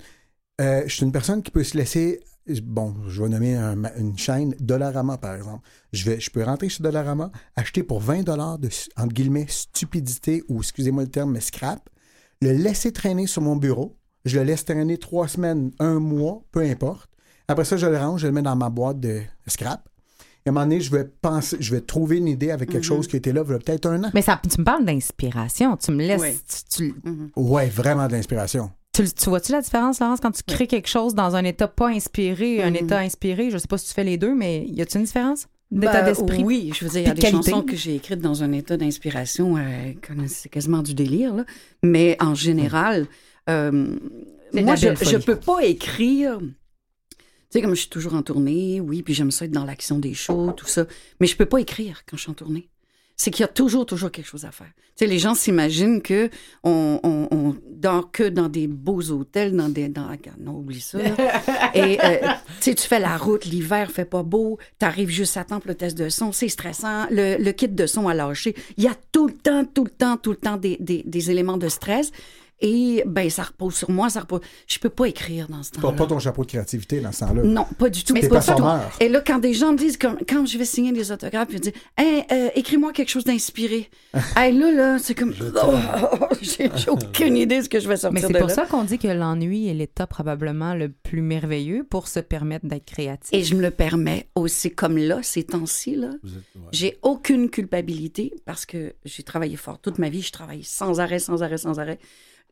euh, 0.59 0.83
je 0.85 0.93
suis 0.93 1.05
une 1.05 1.11
personne 1.11 1.41
qui 1.41 1.51
peut 1.51 1.63
se 1.63 1.77
laisser. 1.77 2.19
Bon, 2.63 2.95
je 3.07 3.21
vais 3.23 3.29
nommer 3.29 3.55
un- 3.55 3.75
une 3.97 4.17
chaîne 4.17 4.55
Dollarama, 4.59 5.17
par 5.17 5.35
exemple. 5.35 5.67
Je, 5.93 6.05
vais, 6.09 6.19
je 6.19 6.29
peux 6.29 6.43
rentrer 6.43 6.69
chez 6.69 6.81
Dollarama, 6.83 7.31
acheter 7.55 7.83
pour 7.83 7.99
20 8.01 8.23
de, 8.23 8.31
entre 8.97 9.13
guillemets, 9.13 9.45
stupidité 9.47 10.43
ou, 10.49 10.59
excusez-moi 10.59 11.03
le 11.03 11.09
terme, 11.09 11.31
mais 11.31 11.41
scrap, 11.41 11.89
le 12.41 12.51
laisser 12.51 12.91
traîner 12.91 13.27
sur 13.27 13.41
mon 13.41 13.55
bureau. 13.55 13.95
Je 14.25 14.37
le 14.39 14.45
laisse 14.45 14.65
traîner 14.65 14.97
trois 14.97 15.27
semaines, 15.27 15.71
un 15.79 15.99
mois, 15.99 16.43
peu 16.51 16.59
importe. 16.61 17.09
Après 17.47 17.65
ça, 17.65 17.77
je 17.77 17.85
le 17.87 17.97
range, 17.97 18.21
je 18.21 18.27
le 18.27 18.33
mets 18.33 18.41
dans 18.41 18.55
ma 18.55 18.69
boîte 18.69 18.99
de 18.99 19.21
scrap. 19.47 19.87
Et 20.45 20.49
à 20.49 20.51
un 20.51 20.53
moment 20.53 20.65
donné, 20.65 20.79
je 20.81 20.91
vais 20.91 21.03
penser, 21.05 21.57
je 21.59 21.73
vais 21.75 21.81
trouver 21.81 22.17
une 22.17 22.27
idée 22.27 22.51
avec 22.51 22.69
quelque 22.69 22.83
chose 22.83 23.07
qui 23.07 23.17
était 23.17 23.33
là, 23.33 23.43
il 23.45 23.51
y 23.51 23.55
a 23.55 23.59
peut-être 23.59 23.85
un 23.87 24.03
an. 24.05 24.09
Mais 24.13 24.21
ça, 24.21 24.39
tu 24.49 24.59
me 24.59 24.63
parles 24.65 24.85
d'inspiration. 24.85 25.75
Tu 25.77 25.91
me 25.91 25.97
laisses. 26.05 26.21
Oui. 26.21 26.39
tu- 26.69 26.93
tu- 27.03 27.31
Ouais, 27.35 27.67
vraiment 27.67 28.07
de 28.07 28.13
l'inspiration. 28.13 28.71
Tu, 29.05 29.13
tu 29.13 29.29
vois-tu 29.29 29.51
la 29.53 29.61
différence, 29.61 29.99
Laurence, 29.99 30.19
quand 30.19 30.31
tu 30.31 30.43
crées 30.43 30.67
quelque 30.67 30.89
chose 30.89 31.15
dans 31.15 31.35
un 31.35 31.43
état 31.45 31.67
pas 31.67 31.87
inspiré, 31.87 32.61
un 32.61 32.71
Mhm. 32.71 32.75
état 32.75 32.99
inspiré? 32.99 33.49
Je 33.49 33.57
sais 33.57 33.67
pas 33.67 33.77
si 33.77 33.87
tu 33.87 33.93
fais 33.93 34.03
les 34.03 34.17
deux, 34.17 34.35
mais 34.35 34.65
y 34.67 34.81
a-tu 34.81 34.97
une 34.97 35.05
différence 35.05 35.47
Ben, 35.71 35.81
d'état 35.81 36.01
d'esprit? 36.01 36.43
Oui, 36.43 36.71
je 36.77 36.83
veux 36.83 36.91
dire, 36.91 37.01
il 37.01 37.07
y 37.07 37.09
a 37.09 37.13
des 37.13 37.21
qualité? 37.21 37.51
chansons 37.51 37.61
que 37.63 37.75
j'ai 37.77 37.95
écrites 37.95 38.19
dans 38.19 38.43
un 38.43 38.51
état 38.51 38.75
d'inspiration, 38.75 39.55
euh, 39.57 39.93
c'est 40.27 40.49
quasiment 40.49 40.81
du 40.81 40.93
délire, 40.93 41.33
là. 41.33 41.45
Mais 41.83 42.17
en 42.19 42.35
général, 42.35 43.07
euh, 43.49 43.71
moi, 44.53 44.75
je, 44.75 44.93
folie. 44.95 45.23
peux 45.23 45.35
pas 45.37 45.63
écrire. 45.63 46.39
Tu 46.39 47.17
sais, 47.51 47.61
comme 47.61 47.75
je 47.75 47.81
suis 47.81 47.89
toujours 47.89 48.15
en 48.15 48.21
tournée, 48.21 48.81
oui, 48.81 49.01
puis 49.01 49.13
j'aime 49.13 49.31
ça 49.31 49.45
être 49.45 49.51
dans 49.51 49.65
l'action 49.65 49.97
des 49.97 50.13
shows, 50.13 50.51
tout 50.51 50.67
ça. 50.67 50.85
Mais 51.19 51.27
je 51.27 51.35
peux 51.37 51.45
pas 51.45 51.59
écrire 51.59 52.03
quand 52.05 52.17
je 52.17 52.23
suis 52.23 52.31
en 52.31 52.35
tournée. 52.35 52.69
C'est 53.21 53.31
qu'il 53.31 53.41
y 53.41 53.43
a 53.43 53.49
toujours, 53.49 53.85
toujours 53.85 54.11
quelque 54.11 54.27
chose 54.27 54.45
à 54.45 54.51
faire. 54.51 54.71
Tu 54.95 55.03
sais, 55.03 55.05
les 55.05 55.19
gens 55.19 55.35
s'imaginent 55.35 56.01
que 56.01 56.29
on, 56.63 57.01
on, 57.03 57.27
on 57.31 57.55
dort 57.69 58.11
que 58.13 58.23
dans 58.23 58.47
des 58.47 58.65
beaux 58.67 59.11
hôtels, 59.11 59.53
dans 59.53 59.67
des... 59.67 59.89
Dans, 59.89 60.07
non, 60.39 60.53
oublie 60.53 60.79
ça. 60.79 60.99
là. 60.99 61.11
Et 61.75 61.99
euh, 62.01 62.29
tu 62.61 62.73
tu 62.75 62.87
fais 62.87 63.01
la 63.01 63.17
route, 63.17 63.43
l'hiver 63.43 63.91
fait 63.91 64.05
pas 64.05 64.23
beau, 64.23 64.57
t'arrives 64.77 65.09
juste 65.09 65.35
à 65.35 65.43
temps 65.43 65.59
pour 65.59 65.67
le 65.67 65.75
test 65.75 65.97
de 65.97 66.07
son, 66.07 66.31
c'est 66.31 66.47
stressant, 66.47 67.07
le, 67.11 67.35
le 67.37 67.51
kit 67.51 67.67
de 67.67 67.85
son 67.87 68.07
a 68.07 68.13
lâché. 68.13 68.55
Il 68.77 68.85
y 68.85 68.87
a 68.87 68.95
tout 69.11 69.27
le 69.27 69.33
temps, 69.33 69.65
tout 69.65 69.83
le 69.83 69.89
temps, 69.89 70.15
tout 70.15 70.31
le 70.31 70.37
temps 70.37 70.55
des, 70.55 70.77
des, 70.79 71.03
des 71.05 71.29
éléments 71.29 71.57
de 71.57 71.67
stress. 71.67 72.11
Et 72.61 73.03
ben 73.05 73.29
ça 73.29 73.43
repose 73.43 73.75
sur 73.75 73.89
moi, 73.89 74.09
ça 74.09 74.21
repose. 74.21 74.41
Je 74.67 74.79
peux 74.79 74.89
pas 74.89 75.05
écrire 75.05 75.47
dans 75.47 75.63
ce 75.63 75.71
temps-là. 75.71 75.81
portes 75.81 75.97
pas 75.97 76.07
ton 76.07 76.19
chapeau 76.19 76.43
de 76.43 76.47
créativité 76.49 76.99
dans 76.99 77.11
ce 77.13 77.21
temps-là. 77.21 77.43
Non, 77.43 77.65
pas 77.77 77.89
du 77.89 78.03
tout. 78.03 78.13
Mais 78.13 78.27
pas 78.27 78.41
c'est 78.41 78.53
pas 78.55 78.77
du 78.79 78.83
tout. 78.97 79.03
Et 79.03 79.07
là, 79.07 79.21
quand 79.25 79.39
des 79.39 79.53
gens 79.53 79.71
me 79.71 79.77
disent, 79.77 79.97
quand, 79.97 80.17
quand 80.27 80.45
je 80.45 80.57
vais 80.57 80.65
signer 80.65 80.91
des 80.91 81.11
autographes, 81.11 81.47
ils 81.51 81.55
me 81.55 81.59
disent, 81.59 81.73
hey, 81.97 82.23
euh, 82.31 82.49
écris-moi 82.55 82.91
quelque 82.91 83.09
chose 83.09 83.23
d'inspiré. 83.23 83.89
hey, 84.35 84.57
là, 84.57 84.71
là, 84.71 84.99
c'est 84.99 85.15
comme, 85.15 85.33
oh, 85.39 86.25
j'ai 86.41 86.69
aucune 86.89 87.37
idée 87.37 87.59
de 87.59 87.63
ce 87.63 87.69
que 87.69 87.79
je 87.79 87.87
vais 87.87 87.95
sortir 87.95 88.13
Mais 88.13 88.27
c'est 88.27 88.33
de 88.33 88.39
pour 88.39 88.49
là. 88.49 88.53
ça 88.53 88.65
qu'on 88.65 88.83
dit 88.83 88.97
que 88.97 89.07
l'ennui 89.07 89.69
est 89.69 89.73
l'état 89.73 90.05
probablement 90.07 90.73
le 90.75 90.89
plus 90.89 91.21
merveilleux 91.21 91.85
pour 91.89 92.07
se 92.09 92.19
permettre 92.19 92.65
d'être 92.65 92.85
créatif. 92.85 93.29
Et 93.31 93.43
je 93.43 93.55
me 93.55 93.61
le 93.61 93.71
permets 93.71 94.27
aussi, 94.35 94.71
comme 94.71 94.97
là, 94.97 95.19
ces 95.23 95.43
temps-ci, 95.43 95.95
là. 95.95 96.09
Vous 96.23 96.29
êtes- 96.31 96.35
ouais. 96.55 96.61
J'ai 96.73 96.97
aucune 97.03 97.49
culpabilité 97.49 98.33
parce 98.45 98.65
que 98.65 98.93
j'ai 99.05 99.23
travaillé 99.23 99.55
fort 99.55 99.79
toute 99.79 99.97
ma 99.97 100.09
vie. 100.09 100.21
Je 100.21 100.31
travaille 100.31 100.63
sans 100.63 100.99
arrêt, 100.99 101.19
sans 101.19 101.41
arrêt, 101.41 101.57
sans 101.57 101.79
arrêt. 101.79 101.99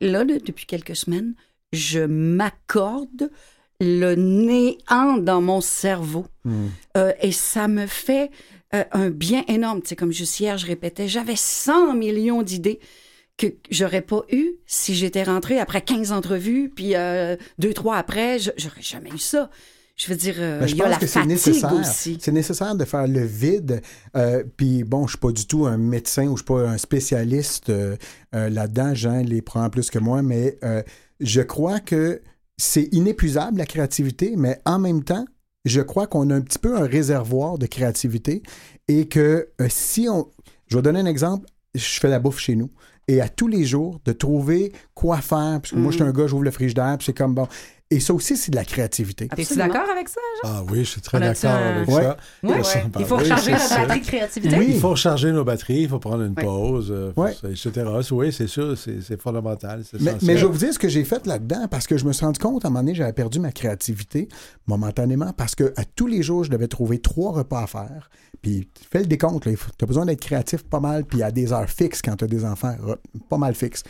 Là, 0.00 0.24
là, 0.24 0.38
depuis 0.44 0.66
quelques 0.66 0.96
semaines, 0.96 1.34
je 1.72 2.00
m'accorde 2.00 3.30
le 3.80 4.14
néant 4.14 5.18
dans 5.18 5.40
mon 5.40 5.60
cerveau. 5.60 6.26
Euh, 6.96 7.12
et 7.20 7.32
ça 7.32 7.68
me 7.68 7.86
fait 7.86 8.30
euh, 8.74 8.84
un 8.92 9.10
bien 9.10 9.44
énorme. 9.48 9.82
Tu 9.82 9.88
sais, 9.88 9.96
comme 9.96 10.12
juste 10.12 10.40
hier, 10.40 10.58
je 10.58 10.66
répétais, 10.66 11.08
j'avais 11.08 11.36
100 11.36 11.94
millions 11.94 12.42
d'idées 12.42 12.80
que 13.36 13.46
j'aurais 13.70 14.00
pas 14.02 14.22
eu 14.30 14.54
si 14.66 14.94
j'étais 14.96 15.22
rentrée 15.22 15.60
après 15.60 15.80
15 15.80 16.10
entrevues, 16.10 16.70
puis 16.74 16.96
euh, 16.96 17.36
deux, 17.58 17.72
trois 17.72 17.96
après, 17.96 18.40
je- 18.40 18.50
j'aurais 18.56 18.82
jamais 18.82 19.10
eu 19.10 19.18
ça. 19.18 19.48
Je 19.98 20.08
veux 20.08 20.16
dire, 20.16 20.36
Ben, 20.38 20.64
je 20.66 20.74
il 20.74 20.78
y 20.78 20.80
a 20.80 20.84
pense 20.84 20.92
la 20.94 20.98
que 21.00 21.06
c'est 21.06 21.12
fatigue 21.14 21.28
nécessaire. 21.30 21.72
aussi. 21.74 22.18
C'est 22.20 22.30
nécessaire 22.32 22.74
de 22.76 22.84
faire 22.84 23.06
le 23.08 23.24
vide. 23.24 23.82
Euh, 24.16 24.44
Puis 24.56 24.84
bon, 24.84 25.06
je 25.06 25.10
suis 25.12 25.18
pas 25.18 25.32
du 25.32 25.44
tout 25.46 25.66
un 25.66 25.76
médecin 25.76 26.26
ou 26.28 26.36
je 26.36 26.42
suis 26.42 26.44
pas 26.44 26.68
un 26.68 26.78
spécialiste 26.78 27.68
euh, 27.70 27.96
euh, 28.34 28.48
là-dedans. 28.48 28.94
Jean 28.94 29.22
les 29.24 29.42
prend 29.42 29.68
plus 29.70 29.90
que 29.90 29.98
moi, 29.98 30.22
mais 30.22 30.56
je 31.20 31.40
crois 31.42 31.80
que 31.80 32.22
c'est 32.56 32.88
inépuisable 32.92 33.58
la 33.58 33.66
créativité, 33.66 34.34
mais 34.36 34.60
en 34.64 34.78
même 34.78 35.02
temps, 35.02 35.24
je 35.64 35.80
crois 35.80 36.06
qu'on 36.06 36.30
a 36.30 36.34
un 36.34 36.40
petit 36.42 36.58
peu 36.60 36.76
un 36.76 36.86
réservoir 36.86 37.58
de 37.58 37.66
créativité 37.66 38.42
et 38.86 39.06
que 39.08 39.48
si 39.68 40.08
on, 40.08 40.28
je 40.68 40.76
vais 40.76 40.82
donner 40.82 41.00
un 41.00 41.06
exemple. 41.06 41.46
Je 41.74 42.00
fais 42.00 42.08
la 42.08 42.18
bouffe 42.20 42.38
chez 42.38 42.54
nous 42.56 42.70
et 43.08 43.20
à 43.20 43.28
tous 43.28 43.46
les 43.48 43.64
jours 43.64 44.00
de 44.04 44.12
trouver 44.12 44.72
quoi 44.94 45.18
faire 45.18 45.60
parce 45.60 45.70
que 45.72 45.76
moi 45.76 45.90
je 45.90 45.96
suis 45.96 46.04
un 46.04 46.12
gars, 46.12 46.26
j'ouvre 46.26 46.44
le 46.44 46.50
frigidaire, 46.50 46.96
puis 46.98 47.06
c'est 47.06 47.16
comme 47.16 47.34
bon. 47.34 47.46
Et 47.90 48.00
ça 48.00 48.12
aussi 48.12 48.36
c'est 48.36 48.50
de 48.50 48.56
la 48.56 48.66
créativité. 48.66 49.28
T'es-tu 49.28 49.40
Absolument. 49.42 49.66
d'accord 49.68 49.88
avec 49.90 50.10
ça? 50.10 50.20
Ah 50.44 50.62
oui, 50.68 50.80
je 50.80 50.90
suis 50.90 51.00
très 51.00 51.18
d'accord 51.18 51.50
un- 51.52 51.76
avec 51.76 51.88
Ouais. 51.88 52.02
ça. 52.02 52.16
Ouais. 52.42 52.62
Ça, 52.62 52.80
Il 52.84 52.90
ben 52.90 53.04
faut 53.06 53.16
oui, 53.16 53.22
recharger 53.22 53.52
notre 53.52 53.68
batterie 53.76 54.00
de 54.00 54.06
créativité. 54.06 54.58
Oui. 54.58 54.66
Il 54.74 54.78
faut 54.80 54.90
recharger 54.90 55.32
nos 55.32 55.42
batteries, 55.42 55.80
il 55.84 55.88
faut 55.88 55.98
prendre 55.98 56.22
une 56.24 56.34
Ouais. 56.36 56.44
pause, 56.44 56.88
euh, 56.90 57.12
Ouais. 57.16 57.32
etc. 57.50 57.86
Oui, 58.10 58.30
c'est 58.30 58.46
sûr, 58.46 58.76
c'est 58.76 59.00
c'est 59.00 59.18
fondamental. 59.18 59.84
Mais, 60.00 60.36
je 60.36 60.44
vais 60.44 60.52
vous 60.52 60.58
dire 60.58 60.74
ce 60.74 60.78
que 60.78 60.90
j'ai 60.90 61.04
fait 61.04 61.26
là-dedans 61.26 61.66
parce 61.70 61.86
que 61.86 61.96
je 61.96 62.04
me 62.04 62.12
suis 62.12 62.26
rendu 62.26 62.38
compte 62.38 62.62
à 62.66 62.68
un 62.68 62.70
moment 62.70 62.80
donné, 62.82 62.94
j'avais 62.94 63.14
perdu 63.14 63.40
ma 63.40 63.52
créativité 63.52 64.28
momentanément 64.66 65.32
parce 65.32 65.54
que 65.54 65.72
à 65.76 65.84
tous 65.86 66.06
les 66.06 66.22
jours, 66.22 66.44
je 66.44 66.50
devais 66.50 66.68
trouver 66.68 66.98
trois 66.98 67.32
repas 67.32 67.62
à 67.62 67.66
faire. 67.66 68.10
Puis 68.42 68.68
fais 68.90 69.00
le 69.00 69.06
décompte, 69.06 69.44
tu 69.44 69.56
as 69.82 69.86
besoin 69.86 70.04
d'être 70.04 70.20
créatif 70.20 70.62
pas 70.62 70.80
mal, 70.80 71.04
puis 71.04 71.22
à 71.22 71.30
des 71.30 71.54
heures 71.54 71.70
fixes 71.70 72.02
quand 72.02 72.16
tu 72.16 72.24
as 72.24 72.28
des 72.28 72.44
enfants, 72.44 72.76
pas 73.30 73.38
mal 73.38 73.54
fixes. 73.54 73.82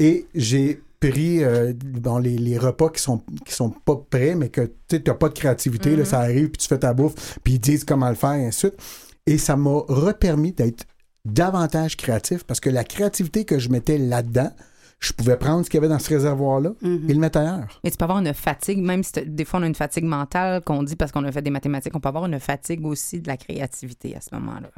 Et 0.00 0.26
j'ai 0.34 0.82
pris 1.00 1.42
euh, 1.44 1.72
bon, 1.76 2.18
les, 2.18 2.36
les 2.38 2.58
repas 2.58 2.88
qui 2.90 3.02
sont, 3.02 3.22
qui 3.44 3.52
sont 3.54 3.70
pas 3.70 3.96
prêts, 4.08 4.34
mais 4.34 4.48
que 4.48 4.72
tu 4.88 5.00
n'as 5.06 5.14
pas 5.14 5.28
de 5.28 5.34
créativité, 5.34 5.96
là, 5.96 6.04
ça 6.04 6.20
arrive, 6.20 6.48
puis 6.50 6.58
tu 6.58 6.68
fais 6.68 6.78
ta 6.78 6.94
bouffe, 6.94 7.38
puis 7.44 7.54
ils 7.54 7.58
disent 7.60 7.84
comment 7.84 8.08
le 8.08 8.14
faire, 8.14 8.32
et 8.34 8.46
ainsi 8.46 8.66
de 8.66 8.70
suite. 8.72 8.82
Et 9.26 9.38
ça 9.38 9.56
m'a 9.56 9.70
repermis 9.88 10.52
d'être 10.52 10.84
davantage 11.24 11.96
créatif 11.96 12.44
parce 12.44 12.60
que 12.60 12.68
la 12.70 12.84
créativité 12.84 13.44
que 13.46 13.58
je 13.58 13.70
mettais 13.70 13.96
là-dedans, 13.98 14.52
je 15.00 15.12
pouvais 15.12 15.36
prendre 15.36 15.64
ce 15.64 15.70
qu'il 15.70 15.78
y 15.78 15.82
avait 15.84 15.88
dans 15.88 15.98
ce 15.98 16.08
réservoir-là 16.10 16.72
Mhm. 16.82 17.10
et 17.10 17.14
le 17.14 17.18
mettre 17.18 17.38
ailleurs. 17.38 17.80
Et 17.84 17.90
tu 17.90 17.96
peux 17.96 18.04
avoir 18.04 18.18
une 18.18 18.32
fatigue, 18.34 18.78
même 18.82 19.02
si 19.02 19.12
des 19.26 19.44
fois 19.44 19.60
on 19.60 19.62
a 19.62 19.66
une 19.66 19.74
fatigue 19.74 20.04
mentale 20.04 20.62
qu'on 20.62 20.82
dit 20.82 20.96
parce 20.96 21.12
qu'on 21.12 21.24
a 21.24 21.32
fait 21.32 21.42
des 21.42 21.50
mathématiques, 21.50 21.94
on 21.96 22.00
peut 22.00 22.08
avoir 22.08 22.26
une 22.26 22.38
fatigue 22.40 22.84
aussi 22.86 23.20
de 23.20 23.28
la 23.28 23.36
créativité 23.36 24.14
à 24.16 24.20
ce 24.20 24.34
moment-là. 24.34 24.68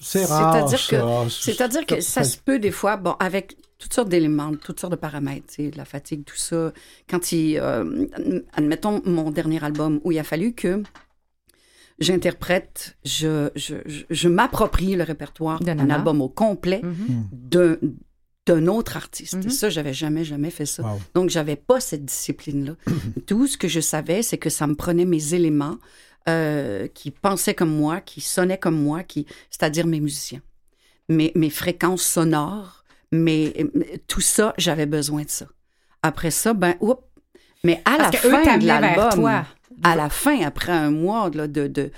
c'est 0.00 0.24
rare. 0.26 0.68
C'est-à-dire 0.70 0.78
ça. 0.78 0.96
que, 0.96 1.30
c'est-à-dire 1.30 1.86
que 1.86 2.00
ça 2.00 2.24
se 2.24 2.38
peut 2.38 2.58
des 2.58 2.70
fois, 2.70 2.96
bon, 2.96 3.14
avec 3.20 3.56
toutes 3.78 3.92
sortes 3.92 4.08
d'éléments, 4.08 4.52
toutes 4.56 4.80
sortes 4.80 4.92
de 4.92 4.96
paramètres, 4.98 5.46
tu 5.48 5.64
sais, 5.64 5.70
de 5.70 5.76
la 5.76 5.84
fatigue, 5.84 6.24
tout 6.24 6.36
ça. 6.36 6.72
Quand 7.08 7.32
il, 7.32 7.58
euh, 7.58 8.06
admettons 8.54 9.02
mon 9.04 9.30
dernier 9.30 9.62
album 9.62 10.00
où 10.04 10.12
il 10.12 10.18
a 10.18 10.24
fallu 10.24 10.54
que 10.54 10.82
j'interprète, 11.98 12.96
je, 13.04 13.50
je, 13.54 13.76
je, 13.86 14.02
je 14.10 14.28
m'approprie 14.28 14.96
le 14.96 15.02
répertoire 15.04 15.60
d'un 15.60 15.90
album 15.90 16.20
au 16.20 16.28
complet 16.28 16.80
Mhm. 16.82 17.28
d'un 17.32 17.76
d'un 18.46 18.68
autre 18.68 18.96
artiste. 18.96 19.34
Mhm. 19.34 19.46
Et 19.48 19.50
ça, 19.50 19.68
j'avais 19.70 19.92
jamais, 19.92 20.22
jamais 20.24 20.50
fait 20.50 20.66
ça. 20.66 20.84
Wow. 20.84 21.00
Donc, 21.14 21.30
j'avais 21.30 21.56
pas 21.56 21.80
cette 21.80 22.04
discipline-là. 22.04 22.76
Tout 23.26 23.48
ce 23.48 23.56
que 23.58 23.66
je 23.66 23.80
savais, 23.80 24.22
c'est 24.22 24.38
que 24.38 24.50
ça 24.50 24.68
me 24.68 24.76
prenait 24.76 25.04
mes 25.04 25.34
éléments 25.34 25.78
euh, 26.28 26.86
qui 26.86 27.10
pensaient 27.10 27.54
comme 27.54 27.74
moi, 27.76 28.00
qui 28.00 28.20
sonnaient 28.20 28.56
comme 28.56 28.80
moi, 28.80 29.02
qui, 29.02 29.26
c'est-à-dire 29.50 29.88
mes 29.88 29.98
musiciens, 29.98 30.42
mes, 31.08 31.32
mes 31.34 31.50
fréquences 31.50 32.02
sonores, 32.02 32.75
mes, 33.12 33.54
tout 34.08 34.20
ça, 34.20 34.54
j'avais 34.58 34.86
besoin 34.86 35.22
de 35.22 35.30
ça. 35.30 35.46
Après 36.02 36.30
ça, 36.30 36.54
ben, 36.54 36.76
oups. 36.80 37.02
Mais 37.64 37.82
à 37.84 37.96
Parce 37.96 38.12
la 38.14 38.18
que 38.18 38.26
eux 38.26 38.44
fin 38.44 38.58
de 38.58 38.66
l'album, 38.66 39.44
à 39.82 39.96
la 39.96 40.08
fin, 40.08 40.40
après 40.42 40.72
un 40.72 40.90
mois 40.90 41.30
là, 41.30 41.48
de, 41.48 41.66
de 41.66 41.90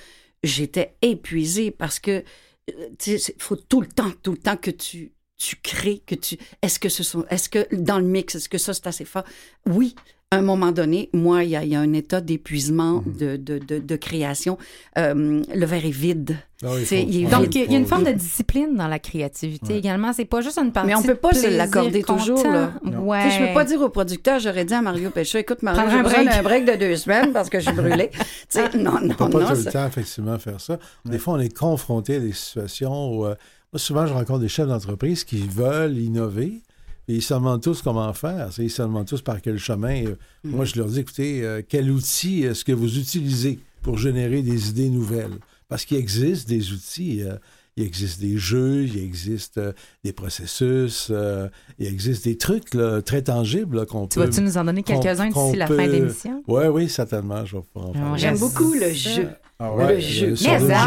j'étais 0.42 0.96
épuisée 1.02 1.70
parce 1.70 1.98
que 1.98 2.22
euh, 2.70 2.88
il 3.06 3.18
faut 3.38 3.56
tout 3.56 3.80
le 3.80 3.86
temps, 3.88 4.10
tout 4.22 4.32
le 4.32 4.38
temps 4.38 4.56
que 4.56 4.70
tu 4.70 5.12
tu 5.36 5.54
crées, 5.56 6.02
que 6.04 6.16
tu 6.16 6.36
est-ce 6.62 6.80
que 6.80 6.88
ce 6.88 7.02
sont 7.02 7.24
est-ce 7.30 7.48
que 7.48 7.66
dans 7.74 7.98
le 7.98 8.04
mix, 8.04 8.34
est-ce 8.34 8.48
que 8.48 8.58
ça 8.58 8.74
c'est 8.74 8.86
assez 8.86 9.04
fort? 9.04 9.24
Oui, 9.66 9.94
à 10.30 10.36
un 10.36 10.42
moment 10.42 10.72
donné, 10.72 11.08
moi, 11.14 11.42
il 11.44 11.50
y 11.50 11.56
a, 11.56 11.64
il 11.64 11.70
y 11.70 11.74
a 11.74 11.80
un 11.80 11.92
état 11.94 12.20
d'épuisement 12.20 13.02
Mhm. 13.06 13.16
de, 13.18 13.36
de, 13.36 13.58
de, 13.58 13.78
de 13.78 13.96
création. 13.96 14.58
Euh, 14.98 15.42
le 15.54 15.64
verre 15.66 15.86
est 15.86 15.90
vide. 15.90 16.36
Ah 16.62 16.66
oui, 16.74 16.82
il 16.90 17.24
est 17.24 17.30
Donc, 17.30 17.44
vide. 17.44 17.54
il 17.66 17.72
y 17.72 17.76
a 17.76 17.78
une 17.78 17.86
forme 17.86 18.04
de 18.04 18.12
discipline 18.12 18.74
dans 18.76 18.88
la 18.88 18.98
créativité 18.98 19.76
également. 19.78 20.12
C'est 20.12 20.26
pas 20.26 20.42
juste 20.42 20.58
une 20.58 20.70
partie 20.72 20.88
Mais 20.88 20.94
on 20.96 21.02
peut 21.02 21.14
pas 21.14 21.32
se 21.32 21.46
l'accorder 21.46 22.02
toujours, 22.02 22.42
là. 22.46 22.72
Ouais. 22.84 23.30
Je 23.30 23.46
peux 23.46 23.54
pas 23.54 23.64
dire 23.64 23.80
au 23.80 23.88
producteur, 23.88 24.38
j'aurais 24.38 24.66
dit 24.66 24.74
à 24.74 24.82
Mario 24.82 25.08
Pécha, 25.08 25.38
écoute, 25.38 25.62
Mario, 25.62 25.82
j'ai 25.88 25.96
un 25.96 26.02
besoin 26.02 26.24
break. 26.24 26.36
d'un 26.36 26.42
break 26.42 26.64
de 26.66 26.74
deux 26.76 26.96
semaines 26.96 27.32
parce 27.32 27.48
que 27.48 27.60
je 27.60 27.70
suis 27.70 27.78
sais, 28.50 28.68
non, 28.76 29.00
non, 29.00 29.00
On 29.02 29.08
peut 29.08 29.14
pas 29.14 29.28
non. 29.28 29.48
tout 29.48 29.54
ça- 29.54 29.64
le 29.64 29.72
temps, 29.72 29.86
effectivement, 29.86 30.38
faire 30.38 30.60
ça. 30.60 30.78
Des 31.06 31.18
fois, 31.18 31.34
on 31.34 31.38
est 31.40 31.56
confronté 31.56 32.16
à 32.16 32.20
des 32.20 32.32
situations 32.32 33.14
où... 33.14 33.24
euh, 33.24 33.34
moi, 33.72 33.78
souvent, 33.78 34.06
je 34.06 34.12
rencontre 34.12 34.40
des 34.40 34.48
chefs 34.48 34.68
d'entreprise 34.68 35.24
qui 35.24 35.38
veulent 35.48 35.96
innover 35.96 36.60
et 37.08 37.14
ils 37.16 37.22
se 37.22 37.34
demandent 37.34 37.62
tous 37.62 37.82
comment 37.82 38.12
faire. 38.12 38.50
Tu 38.50 38.62
Ils 38.64 38.70
se 38.70 38.82
demandent 38.82 39.06
tous 39.08 39.22
par 39.22 39.40
quel 39.40 39.58
chemin. 39.58 40.04
Euh, 40.04 40.14
Mm. 40.44 40.50
Moi, 40.50 40.64
je 40.64 40.76
leur 40.76 40.86
dis, 40.86 41.00
écoutez, 41.00 41.42
euh, 41.44 41.62
quel 41.68 41.90
outil 41.90 42.42
est-ce 42.44 42.64
que 42.64 42.72
vous 42.72 42.98
utilisez 42.98 43.58
pour 43.82 43.98
générer 43.98 44.42
des 44.42 44.68
idées 44.70 44.88
nouvelles? 44.90 45.38
Parce 45.68 45.84
qu'il 45.84 45.96
existe 45.96 46.48
des 46.48 46.72
outils. 46.72 47.22
euh, 47.22 47.34
il 47.76 47.84
existe 47.84 48.20
des 48.20 48.38
jeux, 48.38 48.84
il 48.86 48.98
existe 48.98 49.58
euh, 49.58 49.72
des 50.02 50.12
processus, 50.12 51.08
euh, 51.12 51.48
il 51.78 51.86
existe 51.86 52.24
des 52.24 52.36
trucs 52.36 52.74
là, 52.74 53.00
très 53.02 53.22
tangibles 53.22 53.86
qu'on 53.86 54.08
Tu 54.08 54.18
peut... 54.18 54.24
vas-tu 54.24 54.40
nous 54.40 54.56
en 54.58 54.64
donner 54.64 54.82
quelques-uns 54.82 55.28
d'ici 55.28 55.56
la 55.56 55.66
peut- 55.66 55.76
fin 55.76 55.86
de 55.86 55.92
l'émission? 55.92 56.42
Oui, 56.48 56.64
oui, 56.72 56.88
certainement. 56.88 57.44
Je 57.44 57.56
vais 57.56 57.62
pouvoir 57.62 57.90
en 57.90 57.92
parler. 57.92 58.18
J'aime 58.18 58.38
beaucoup 58.38 58.72
le 58.74 58.80
ça. 58.80 58.92
jeu. 58.94 59.28
Ah 59.60 59.74
Ouais, 59.74 59.94
le 59.94 60.00
jeu. 60.00 60.26
euh, 60.26 60.30
jeu, 60.36 60.36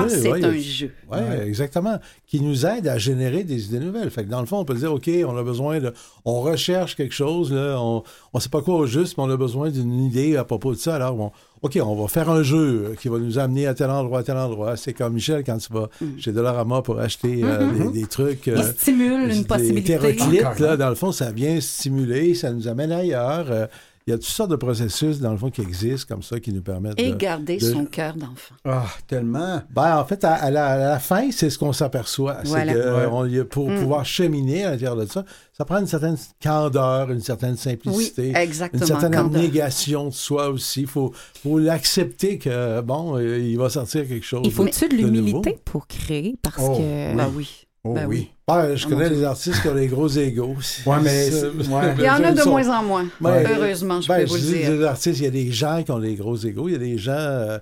c'est 0.08 0.32
ouais, 0.32 0.46
un 0.46 0.54
il 0.54 0.62
jeu. 0.62 0.92
Oui, 1.12 1.18
Ouais. 1.20 1.46
exactement. 1.46 2.00
Qui 2.26 2.40
nous 2.40 2.66
aide 2.66 2.88
à 2.88 2.98
générer 2.98 3.44
des 3.44 3.66
idées 3.66 3.82
nouvelles. 3.82 4.10
Fait 4.10 4.24
que 4.24 4.30
dans 4.30 4.40
le 4.40 4.46
fond, 4.46 4.60
on 4.60 4.64
peut 4.66 4.76
dire, 4.76 4.94
OK, 4.94 5.10
on 5.28 5.36
a 5.36 5.44
besoin 5.44 5.82
de. 5.82 5.94
On 6.24 6.40
recherche 6.40 6.96
quelque 6.96 7.14
chose, 7.14 7.52
là, 7.52 7.76
on 7.82 8.02
ne 8.34 8.40
sait 8.40 8.48
pas 8.48 8.62
quoi 8.62 8.76
au 8.76 8.86
juste, 8.86 9.18
mais 9.18 9.26
on 9.26 9.30
a 9.30 9.36
besoin 9.36 9.70
d'une 9.72 10.06
idée 10.06 10.38
à 10.38 10.46
propos 10.46 10.72
de 10.72 10.78
ça. 10.78 10.96
Alors, 10.96 11.16
bon, 11.16 11.32
OK, 11.64 11.78
on 11.84 11.96
va 12.02 12.08
faire 12.08 12.30
un 12.30 12.44
jeu 12.44 12.96
qui 13.02 13.10
va 13.10 13.18
nous 13.20 13.38
amener 13.38 13.68
à 13.68 13.74
tel 13.74 13.90
endroit, 13.90 14.20
à 14.20 14.24
tel 14.24 14.38
endroit. 14.38 14.78
C'est 14.78 14.94
comme 14.94 15.16
Michel 15.16 15.44
quand 15.44 15.58
tu 15.58 15.74
vas 15.74 15.90
chez 16.18 16.32
Dollarama 16.32 16.82
pour 16.82 16.98
acheter 16.98 17.42
euh, 17.44 17.68
des, 17.92 18.00
des 18.02 18.08
trucs. 18.08 18.48
Il 18.48 18.54
euh, 18.54 18.64
stimule 18.72 19.28
des- 19.28 19.36
une 19.36 19.42
des 19.42 19.48
possibilité. 19.50 19.98
Encore, 19.98 20.62
là, 20.62 20.72
hein? 20.72 20.78
dans 20.78 20.90
le 20.90 20.96
fond, 20.96 21.12
ça 21.12 21.30
vient 21.34 21.60
stimuler, 21.60 22.36
ça 22.36 22.52
nous 22.54 22.70
amène 22.70 22.94
ailleurs. 22.94 23.48
Euh, 23.52 23.68
Il 24.08 24.12
y 24.12 24.14
a 24.14 24.18
toutes 24.18 24.26
sortes 24.26 24.50
de 24.52 24.56
processus, 24.56 25.20
dans 25.20 25.32
le 25.32 25.38
fond, 25.38 25.50
qui 25.52 25.62
existent 25.62 26.14
comme 26.16 26.24
ça, 26.24 26.40
qui 26.40 26.52
nous 26.52 26.62
permettent 26.64 27.00
Et 27.00 27.12
de... 27.12 27.16
garder 27.16 27.58
de- 27.58 27.72
son 27.72 27.86
cœur 27.86 28.16
d'enfant. 28.16 28.56
Ah, 28.66 28.86
tellement. 29.08 29.62
Ben, 29.70 29.98
en 29.98 30.06
fait, 30.06 30.24
à, 30.24 30.34
à 30.34 30.50
la, 30.50 30.66
à 30.68 30.78
la 30.78 31.00
fin, 31.00 31.30
c'est 31.32 31.50
ce 31.50 31.60
qu'on 31.60 31.72
s'aperçoit. 31.74 32.38
Voilà. 32.46 32.74
C'est 32.74 32.80
que 32.80 33.28
Ouais. 33.28 33.42
on 33.42 33.46
pour 33.46 33.70
Mm. 33.70 33.76
pouvoir 33.80 34.06
cheminer 34.06 34.66
à 34.66 34.72
l'intérieur 34.72 34.96
de 34.96 35.06
ça, 35.06 35.24
ça 35.56 35.66
prend 35.66 35.78
une 35.78 35.88
certaine 35.88 36.18
candeur, 36.42 37.12
une 37.12 37.20
certaine 37.22 37.52
Oui, 37.52 37.58
simplicité. 37.58 38.34
exactement. 38.36 38.82
Une 38.82 38.88
certaine 38.88 39.12
candeur. 39.14 39.26
abnégation 39.42 40.06
de 40.08 40.14
soi 40.14 40.50
aussi. 40.50 40.82
Il 40.82 40.88
faut, 40.88 41.14
faut 41.44 41.60
l'accepter 41.60 42.38
que, 42.40 42.82
bon, 42.82 43.18
euh, 43.18 43.38
il 43.40 43.58
va 43.58 43.70
sortir 43.70 44.08
quelque 44.08 44.26
chose. 44.26 44.42
Il 44.46 44.52
faut-tu 44.52 44.88
de 44.90 44.96
l'humilité 44.96 45.60
pour 45.64 45.86
créer? 45.88 46.36
Parce 46.42 46.58
Oh, 46.60 46.78
que... 46.78 47.16
Ben 47.16 47.30
oui. 47.36 47.68
Oh 47.84 47.94
Ben 47.96 48.06
oui. 48.08 48.30
Ben, 48.48 48.76
je 48.76 48.86
Oh, 48.86 48.90
connais 48.90 49.10
des 49.10 49.24
artistes 49.24 49.60
qui 49.62 49.68
ont 49.68 49.74
des 49.74 49.88
gros 49.88 50.08
égaux. 50.08 50.56
Ouais, 50.86 50.98
mais 51.02 51.30
ouais. 51.34 51.96
Il 51.98 52.04
y 52.04 52.10
en 52.10 52.24
a 52.24 52.32
de 52.32 52.40
sont- 52.42 52.50
moins 52.52 52.70
en 52.80 52.84
moins. 52.84 53.08
Ben, 53.20 53.44
Heureusement, 53.50 54.02
je 54.02 54.08
ben, 54.08 54.20
peux 54.24 54.26
vous 54.30 54.36
le 54.36 54.42
dis 54.42 54.54
dire. 54.54 54.70
des 54.72 54.84
artistes, 54.84 55.20
il 55.20 55.24
y 55.24 55.28
a 55.28 55.32
des 55.32 55.52
gens 55.52 55.82
qui 55.84 55.90
ont 55.92 56.00
des 56.00 56.14
gros 56.16 56.36
égaux, 56.38 56.68
il 56.70 56.74
y 56.74 56.76
a 56.76 56.78
des 56.80 56.98
gens, 57.00 57.12
euh, 57.14 57.58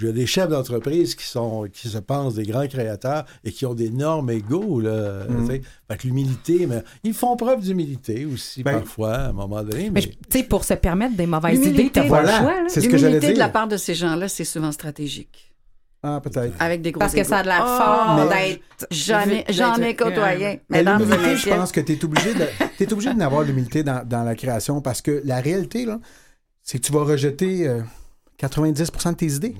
il 0.00 0.06
y 0.06 0.10
a 0.10 0.12
des 0.12 0.26
chefs 0.26 0.50
d'entreprise 0.50 1.14
qui 1.14 1.24
sont, 1.24 1.66
qui 1.72 1.88
se 1.88 1.96
pensent 1.96 2.34
des 2.34 2.42
grands 2.42 2.66
créateurs 2.66 3.24
et 3.44 3.50
qui 3.52 3.64
ont 3.64 3.72
d'énormes 3.72 4.28
égaux, 4.30 4.78
là. 4.80 5.22
Tu. 5.26 5.46
Fait 5.46 5.96
que 5.96 6.06
l'humilité, 6.06 6.66
mais 6.66 6.82
ils 7.02 7.14
font 7.14 7.34
preuve 7.36 7.60
d'humilité 7.60 8.26
aussi, 8.26 8.62
Ben, 8.62 8.72
parfois, 8.80 9.14
à 9.14 9.28
un 9.28 9.32
moment 9.32 9.62
donné. 9.62 9.88
Mais, 9.90 10.02
tu 10.30 10.42
pour 10.44 10.64
se 10.64 10.74
permettre 10.74 11.16
des 11.16 11.26
mauvaises 11.26 11.58
L'humilité, 11.58 12.00
idées, 12.00 12.08
pas 12.10 12.20
voilà. 12.22 12.32
le 12.32 12.42
choix. 12.44 12.54
là. 12.62 12.64
C'est 12.68 12.80
ce 12.82 12.88
que 12.88 12.98
j'allais 12.98 13.12
L'humilité 13.14 13.28
de 13.28 13.32
dire. 13.36 13.46
la 13.46 13.48
part 13.50 13.68
de 13.68 13.76
ces 13.78 13.94
gens-là, 13.94 14.28
c'est 14.28 14.44
souvent 14.44 14.72
stratégique. 14.72 15.51
Ah, 16.02 16.20
peut-être. 16.20 16.54
Avec 16.58 16.82
des 16.82 16.90
gros 16.90 16.98
Parce 16.98 17.12
que 17.12 17.18
égos. 17.20 17.28
ça 17.28 17.38
a 17.38 17.42
de 17.42 17.48
l'air 17.48 17.64
Ah, 17.64 18.16
fort 18.16 18.28
mais- 18.28 18.48
d'être... 18.54 18.86
J'en 18.90 19.20
ai, 19.28 19.44
j'en 19.50 19.76
ai 19.76 19.94
côtoyé. 19.94 20.60
Mais 20.68 20.82
l'humilité, 20.82 21.36
je 21.36 21.48
pense 21.50 21.70
que 21.70 21.80
tu 21.80 21.92
es 21.92 22.04
obligé 22.04 22.34
de 22.34 22.44
t'es 22.76 22.92
obligé 22.92 23.14
d'avoir 23.14 23.42
l'humilité 23.42 23.82
dans, 23.84 24.04
dans 24.06 24.24
la 24.24 24.34
création 24.34 24.80
parce 24.80 25.00
que 25.00 25.22
la 25.24 25.40
réalité, 25.40 25.84
là, 25.86 26.00
c'est 26.62 26.78
que 26.78 26.84
tu 26.86 26.92
vas 26.92 27.04
rejeter 27.04 27.68
euh, 27.68 27.82
90% 28.40 29.10
de 29.10 29.16
tes 29.16 29.26
idées. 29.26 29.54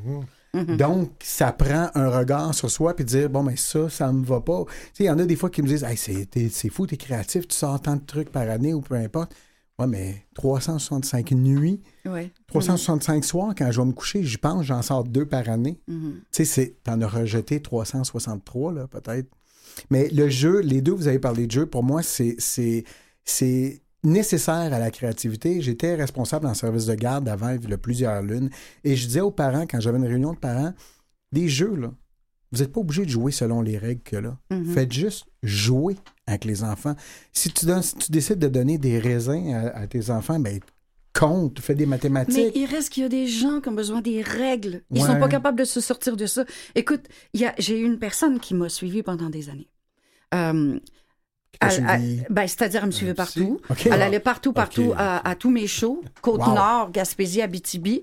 Mhm. 0.54 0.76
Donc, 0.76 1.10
ça 1.22 1.50
prend 1.52 1.90
un 1.94 2.08
regard 2.10 2.52
sur 2.54 2.70
soi 2.70 2.94
puis 2.94 3.04
dire 3.04 3.30
bon, 3.30 3.42
mais 3.44 3.56
ça, 3.56 3.88
ça 3.88 4.12
me 4.12 4.24
va 4.24 4.40
pas. 4.40 4.64
Tu 4.66 4.72
sais, 4.94 5.04
il 5.04 5.06
y 5.06 5.10
en 5.10 5.18
a 5.18 5.24
des 5.24 5.36
fois 5.36 5.48
qui 5.48 5.62
me 5.62 5.68
disent 5.68 5.84
hey, 5.84 5.96
c'est 5.96 6.68
fou, 6.68 6.86
t'es 6.86 6.96
créatif, 6.96 7.46
tu 7.48 7.56
sors 7.56 7.80
tant 7.80 7.96
de 7.96 8.02
trucs 8.04 8.30
par 8.32 8.48
année 8.50 8.74
ou 8.74 8.80
peu 8.80 8.96
importe. 8.96 9.32
Ouais, 9.78 9.86
mais 9.86 10.26
365 10.34 11.30
nuits, 11.32 11.80
Ouais. 12.04 12.30
365 12.48 13.24
soirs, 13.24 13.54
quand 13.56 13.70
je 13.70 13.80
vais 13.80 13.86
me 13.86 13.92
coucher, 13.92 14.22
j'y 14.22 14.36
pense, 14.36 14.64
j'en 14.66 14.82
sors 14.82 15.02
deux 15.04 15.26
par 15.26 15.48
année. 15.48 15.80
Mhm. 15.88 16.16
Tu 16.16 16.22
sais, 16.30 16.44
c'est- 16.44 16.82
t'en 16.84 17.00
as 17.00 17.06
rejeté 17.08 17.60
363, 17.60 18.72
là, 18.72 18.86
peut-être. 18.86 19.28
Mais 19.90 20.08
le 20.10 20.28
jeu, 20.28 20.60
les 20.60 20.82
deux, 20.82 20.92
vous 20.92 21.08
avez 21.08 21.18
parlé 21.18 21.46
de 21.46 21.50
jeu, 21.52 21.66
pour 21.66 21.82
moi, 21.82 22.02
c'est, 22.02 22.36
c'est, 22.38 22.84
c'est 23.24 23.80
nécessaire 24.04 24.72
à 24.72 24.78
la 24.78 24.90
créativité. 24.90 25.62
J'étais 25.62 25.94
responsable 25.94 26.46
en 26.46 26.54
service 26.54 26.86
de 26.86 26.94
garde 26.94 27.28
avant, 27.28 27.50
il 27.50 27.68
y 27.68 27.72
a 27.72 27.78
plusieurs 27.78 28.20
lunes, 28.22 28.50
et 28.84 28.94
je 28.94 29.06
disais 29.06 29.20
aux 29.20 29.30
parents, 29.30 29.62
quand 29.66 29.80
j'avais 29.80 29.98
une 29.98 30.06
réunion 30.06 30.32
de 30.34 30.38
parents, 30.38 30.74
des 31.32 31.48
jeux, 31.48 31.74
là, 31.76 31.92
vous 32.52 32.58
n'êtes 32.60 32.72
pas 32.72 32.80
obligé 32.80 33.04
de 33.04 33.10
jouer 33.10 33.32
selon 33.32 33.62
les 33.62 33.78
règles 33.78 34.02
que 34.02 34.16
là. 34.16 34.36
Mhm. 34.50 34.72
Faites 34.74 34.92
juste 34.92 35.24
jouer 35.42 35.96
avec 36.26 36.44
les 36.44 36.62
enfants. 36.64 36.94
Si 37.32 37.50
tu, 37.50 37.66
donnes- 37.66 37.82
si 37.82 37.96
tu 37.96 38.10
décides 38.12 38.38
de 38.38 38.48
donner 38.48 38.78
des 38.78 38.98
raisins 38.98 39.52
à, 39.54 39.76
à 39.76 39.86
tes 39.86 40.10
enfants, 40.10 40.38
ben 40.38 40.60
compte, 41.14 41.60
fais 41.60 41.74
des 41.74 41.84
Mais 41.84 41.90
mathématiques. 41.90 42.52
il 42.54 42.64
reste 42.66 42.90
qu'il 42.90 43.02
y 43.02 43.06
a 43.06 43.08
des 43.10 43.26
gens 43.26 43.60
qui 43.60 43.68
ont 43.68 43.72
besoin 43.74 44.00
des 44.00 44.22
règles. 44.22 44.82
Ils 44.90 45.02
Ouais. 45.02 45.06
sont 45.08 45.18
pas 45.18 45.28
capables 45.28 45.58
de 45.58 45.64
se 45.64 45.80
sortir 45.80 46.16
de 46.16 46.24
ça. 46.26 46.44
Écoute, 46.74 47.02
j'ai 47.34 47.78
eu 47.78 47.84
une 47.84 47.98
personne 47.98 48.40
qui 48.40 48.54
m'a 48.54 48.68
suivi 48.70 49.02
pendant 49.02 49.28
des 49.28 49.48
années. 49.50 49.68
Euh, 50.34 50.78
ben, 52.30 52.46
C'est-à-dire, 52.48 52.80
elle 52.80 52.86
me 52.86 52.92
suivait 52.92 53.14
partout. 53.14 53.60
OK. 53.70 53.86
Elle 53.86 54.00
allait 54.02 54.20
partout, 54.20 54.52
partout 54.52 54.92
à 54.96 55.34
tous 55.38 55.50
mes 55.50 55.66
shows. 55.66 56.02
Côte-Nord, 56.22 56.90
Gaspésie, 56.92 57.42
Abitibi. 57.42 58.02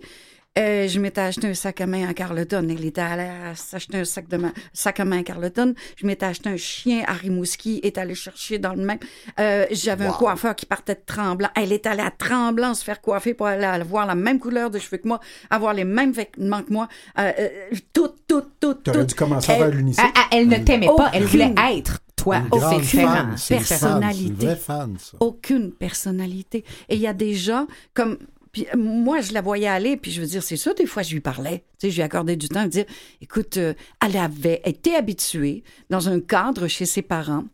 Euh, 0.58 0.88
je 0.88 1.00
m'étais 1.00 1.22
acheté 1.22 1.48
un 1.48 1.54
sac 1.54 1.80
à 1.80 1.86
main 1.88 2.10
à 2.10 2.14
Carleton. 2.14 2.68
Elle 2.70 2.84
était 2.84 3.00
allée 3.00 3.30
s'acheter 3.56 4.00
un 4.00 4.04
sac, 4.04 4.28
de 4.28 4.36
ma- 4.38 4.52
sac 4.74 5.00
à 5.00 5.06
main 5.06 5.20
à 5.20 5.24
Carleton. 5.24 5.74
Je 5.96 6.06
m'étais 6.06 6.26
acheté 6.26 6.50
un 6.50 6.58
chien 6.58 7.04
à 7.08 7.14
Rimouski. 7.14 7.80
est 7.84 7.98
allé 7.98 8.16
chercher 8.16 8.58
dans 8.58 8.74
le 8.74 8.84
même. 8.84 8.98
Euh, 9.40 9.68
J'avais 9.72 10.08
un 10.08 10.12
coiffeur 10.12 10.56
qui 10.56 10.66
partait 10.66 10.96
de 10.96 11.02
Tremblant. 11.06 11.50
Elle 11.56 11.72
est 11.72 11.86
allée 11.86 12.02
à 12.02 12.12
Tremblant 12.12 12.74
se 12.74 12.84
faire 12.84 13.00
coiffer 13.00 13.34
pour 13.36 13.46
aller 13.48 13.64
avoir 13.64 14.06
la 14.06 14.16
même 14.16 14.40
couleur 14.40 14.70
de 14.70 14.80
cheveux 14.80 14.98
que 14.98 15.08
moi, 15.08 15.20
avoir 15.50 15.74
les 15.74 15.86
mêmes 15.86 16.12
vêtements 16.12 16.64
que 16.64 16.74
moi. 16.74 16.90
Euh, 17.20 17.32
euh, 17.40 17.50
tout, 17.94 18.10
tout, 18.28 18.44
tout, 18.60 18.74
T'aurais 18.74 19.00
tout. 19.02 19.06
dû 19.06 19.16
commencer 19.16 19.52
à 19.52 19.56
Elle- 19.56 19.62
faire 19.62 19.72
l'unicef. 19.72 20.04
Elle, 20.04 20.12
elle- 20.32 20.54
elle 20.54 20.60
ne 20.60 20.66
t'aimait 20.66 20.88
pas, 20.98 21.12
elle 21.14 21.24
Aucune. 21.26 21.54
voulait 21.54 21.78
être 21.78 22.00
toi. 22.18 22.38
une 22.38 22.48
Oh, 22.52 22.58
grande 22.58 22.74
c'est 22.74 22.82
différent. 22.82 23.14
fan, 23.14 23.34
c'est 23.38 23.54
une 23.56 23.60
fan, 23.62 23.78
c'est 23.78 23.86
une 23.86 23.92
Personnalité. 23.92 24.46
vraie 24.46 24.56
fan, 24.58 24.98
ça. 25.00 25.18
aucune 25.22 25.72
personnalité. 25.72 26.66
Et 26.90 26.96
il 26.96 27.02
y 27.02 27.08
a 27.08 27.14
des 27.14 27.36
gens 27.36 27.66
comme. 27.94 28.18
Puis 28.52 28.68
euh, 28.74 28.78
moi, 28.78 29.22
je 29.22 29.34
la 29.34 29.42
voyais 29.42 29.68
aller, 29.68 29.98
puis 29.98 30.12
je 30.12 30.22
veux 30.22 30.28
dire, 30.28 30.44
c'est 30.44 30.58
ça, 30.58 30.74
des 30.74 30.86
fois, 30.86 31.04
je 31.04 31.14
lui 31.14 31.22
parlais. 31.22 31.66
Tu 31.80 31.88
sais, 31.88 31.92
je 31.92 31.96
lui 31.96 32.02
accordais 32.02 32.36
du 32.36 32.50
temps, 32.50 32.66
dire, 32.66 32.86
écoute, 33.22 33.58
euh, 33.58 33.74
elle 34.06 34.18
avait 34.18 34.62
été 34.66 34.96
habituée 34.96 35.64
dans 35.90 36.10
un 36.10 36.20
cadre 36.20 36.68
chez 36.68 36.86
ses 36.86 37.02
parents. 37.02 37.46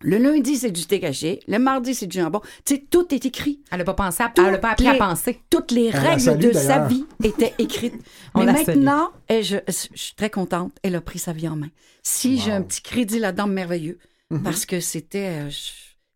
Le 0.00 0.18
lundi, 0.18 0.56
c'est 0.56 0.70
du 0.70 0.84
thé 0.84 1.00
caché. 1.00 1.40
Le 1.48 1.58
mardi, 1.58 1.94
c'est 1.94 2.06
du 2.06 2.18
jambon. 2.18 2.40
Tu 2.64 2.74
sais, 2.74 2.84
tout 2.90 3.14
est 3.14 3.24
écrit. 3.24 3.60
Elle 3.70 3.78
n'a 3.78 3.84
pas 3.84 3.94
pensé 3.94 4.22
à, 4.22 4.32
elle 4.36 4.54
a 4.54 4.58
pas 4.58 4.72
appris 4.72 4.88
à 4.88 4.94
penser. 4.94 5.40
Toutes 5.48 5.70
les 5.70 5.90
règles 5.90 6.20
salue, 6.20 6.48
de 6.48 6.52
sa 6.52 6.86
vie 6.86 7.06
étaient 7.22 7.54
écrites. 7.58 7.94
Mais 8.34 8.44
maintenant, 8.44 9.10
et 9.28 9.42
je, 9.42 9.56
je 9.66 9.72
suis 9.94 10.14
très 10.14 10.30
contente, 10.30 10.72
elle 10.82 10.94
a 10.96 11.00
pris 11.00 11.18
sa 11.18 11.32
vie 11.32 11.48
en 11.48 11.56
main. 11.56 11.70
Si 12.02 12.38
j'ai 12.38 12.52
un 12.52 12.62
petit 12.62 12.82
crédit 12.82 13.18
là-dedans, 13.18 13.46
merveilleux. 13.46 13.98
Mhm. 14.30 14.42
Parce 14.42 14.66
que 14.66 14.80
c'était, 14.80 15.40
euh, 15.40 15.50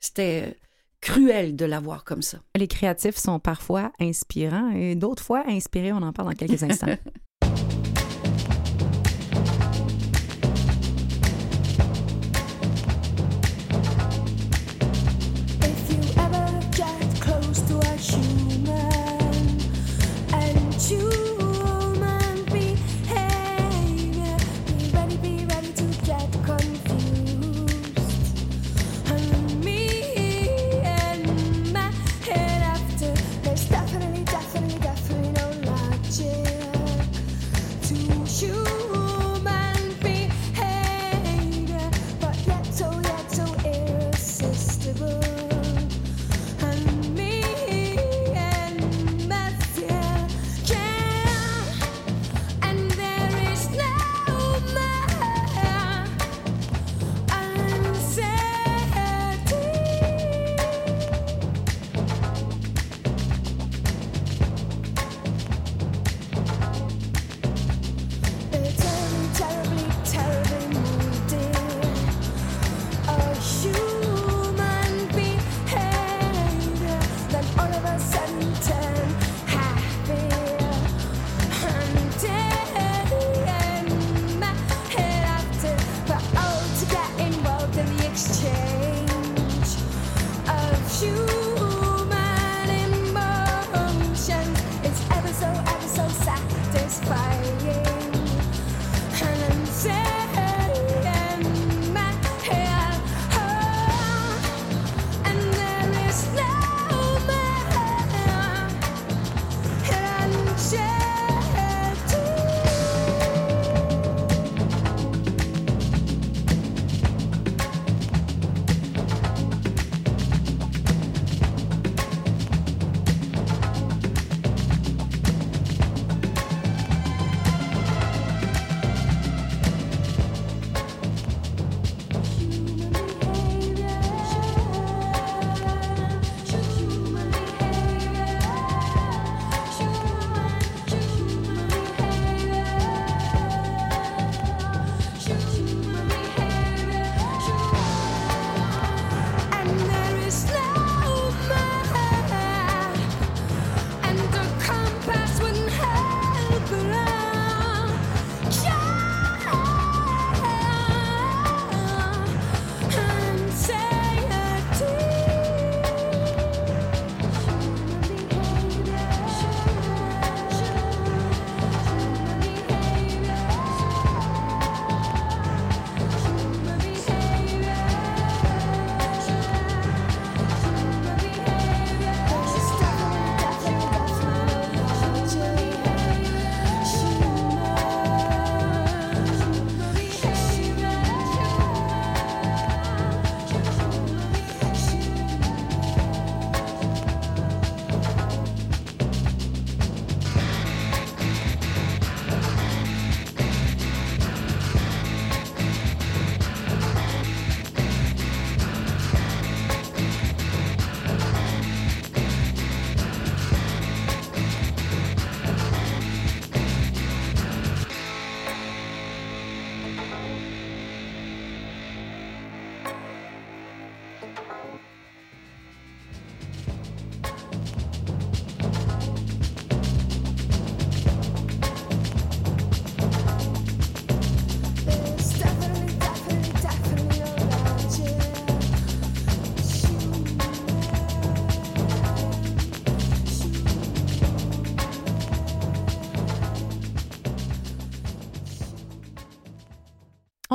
c'était 0.01 0.49
euh, 0.49 0.53
cruel 1.01 1.57
de 1.57 1.65
l'avoir 1.65 2.05
comme 2.05 2.23
ça. 2.23 2.39
Les 2.57 2.69
créatifs 2.69 3.17
sont 3.17 3.39
parfois 3.39 3.93
inspirants 4.01 4.71
et 4.71 4.95
d'autres 4.95 5.23
fois 5.23 5.45
inspirés. 5.47 5.93
On 5.93 6.03
en 6.03 6.13
parle 6.13 6.31
dans 6.31 6.35
quelques 6.35 6.63
instants. 6.63 6.87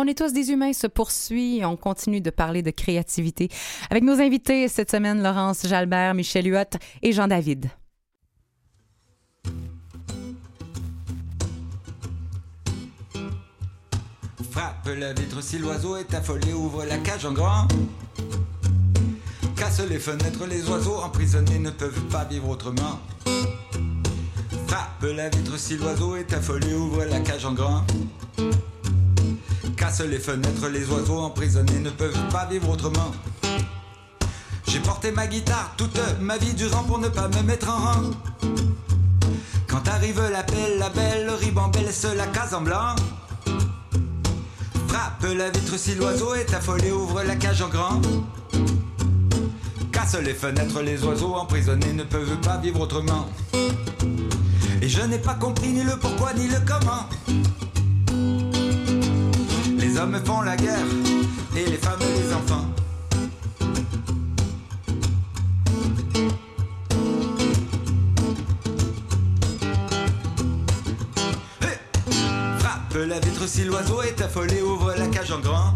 On 0.04 0.08
est 0.08 0.18
tous 0.18 0.34
des 0.34 0.52
humains 0.52 0.74
se 0.74 0.86
poursuit 0.86 1.62
on 1.64 1.78
continue 1.78 2.20
de 2.20 2.30
parler 2.30 2.62
de 2.62 2.72
créativité 2.72 3.48
avec 3.90 4.04
nos 4.04 4.20
invités 4.20 4.68
cette 4.68 4.92
semaine, 4.92 5.24
Laurence 5.24 5.66
Jalbert, 5.66 6.14
Michel 6.14 6.46
Huot 6.46 6.78
et 7.02 7.14
Jean-David. 7.14 7.70
Frappe 14.52 14.90
la 14.98 15.14
vitre 15.14 15.42
si 15.42 15.58
l'oiseau 15.58 15.96
est 15.96 16.14
affolé, 16.14 16.52
ouvre 16.52 16.84
la 16.84 16.98
cage 16.98 17.26
en 17.26 17.32
grand. 17.32 17.70
Casse 19.56 19.88
les 19.88 20.00
fenêtres, 20.00 20.46
les 20.48 20.70
oiseaux 20.70 20.98
emprisonnés 20.98 21.60
ne 21.60 21.72
peuvent 21.72 22.08
pas 22.10 22.26
vivre 22.26 22.50
autrement. 22.50 23.00
Frappe 24.68 25.04
la 25.16 25.30
vitre 25.30 25.58
si 25.58 25.78
l'oiseau 25.78 26.18
est 26.18 26.34
affolé, 26.34 26.74
ouvre 26.74 27.06
la 27.06 27.22
cage 27.22 27.46
en 27.46 27.54
grand. 27.54 27.86
Casse 29.84 30.00
les 30.00 30.18
fenêtres, 30.18 30.70
les 30.70 30.90
oiseaux 30.90 31.20
emprisonnés 31.20 31.80
ne 31.80 31.90
peuvent 31.90 32.30
pas 32.32 32.46
vivre 32.46 32.70
autrement. 32.70 33.12
J'ai 34.66 34.80
porté 34.80 35.12
ma 35.12 35.28
guitare 35.28 35.74
toute 35.76 36.00
ma 36.22 36.38
vie 36.38 36.54
durant 36.54 36.84
pour 36.84 37.00
ne 37.00 37.10
pas 37.10 37.28
me 37.28 37.42
mettre 37.42 37.70
en 37.70 37.80
rang. 37.80 38.12
Quand 39.68 39.86
arrive 39.90 40.22
l'appel, 40.32 40.80
la 40.80 40.90
belle 40.90 41.30
ribambelle, 41.32 41.92
se 41.92 42.08
la 42.16 42.28
case 42.28 42.54
en 42.54 42.62
blanc. 42.62 42.96
Frappe 44.88 45.26
la 45.36 45.50
vitre 45.50 45.78
si 45.78 45.96
l'oiseau 45.96 46.34
est 46.34 46.54
affolé, 46.54 46.90
ouvre 46.94 47.22
la 47.22 47.36
cage 47.36 47.62
en 47.62 47.68
grand. 47.68 48.02
Casse 49.92 50.16
les 50.24 50.34
fenêtres, 50.34 50.82
les 50.82 51.04
oiseaux 51.04 51.36
emprisonnés 51.36 51.92
ne 51.92 52.06
peuvent 52.06 52.40
pas 52.40 52.56
vivre 52.56 52.80
autrement. 52.80 53.28
Et 54.82 54.88
je 54.88 55.02
n'ai 55.02 55.20
pas 55.20 55.36
compris 55.36 55.74
ni 55.74 55.84
le 55.84 55.98
pourquoi 55.98 56.32
ni 56.36 56.48
le 56.48 56.60
comment. 56.66 57.10
Les 59.94 60.00
hommes 60.00 60.20
font 60.26 60.42
la 60.42 60.56
guerre 60.56 60.88
et 61.56 61.70
les 61.70 61.78
femmes 61.78 62.00
les 62.00 62.34
enfants. 62.34 62.66
Hé 71.62 71.78
Frappe 72.58 72.96
la 73.08 73.20
vitre 73.20 73.48
si 73.48 73.66
l'oiseau 73.66 74.02
est 74.02 74.20
affolé, 74.20 74.64
ouvre 74.64 74.96
la 74.98 75.06
cage 75.10 75.32
en 75.32 75.40
grand. 75.40 75.76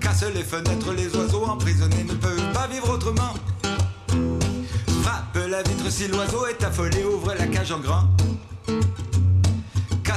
Casse 0.00 0.24
les 0.34 0.42
fenêtres, 0.42 0.94
les 0.94 1.14
oiseaux 1.14 1.44
emprisonnés 1.44 2.04
ne 2.04 2.14
peuvent 2.14 2.52
pas 2.54 2.66
vivre 2.66 2.94
autrement. 2.94 3.34
Frappe 5.02 5.38
la 5.50 5.62
vitre 5.62 5.90
si 5.90 6.08
l'oiseau 6.08 6.46
est 6.46 6.64
affolé, 6.64 7.04
ouvre 7.04 7.34
la 7.38 7.46
cage 7.46 7.72
en 7.72 7.80
grand. 7.80 8.08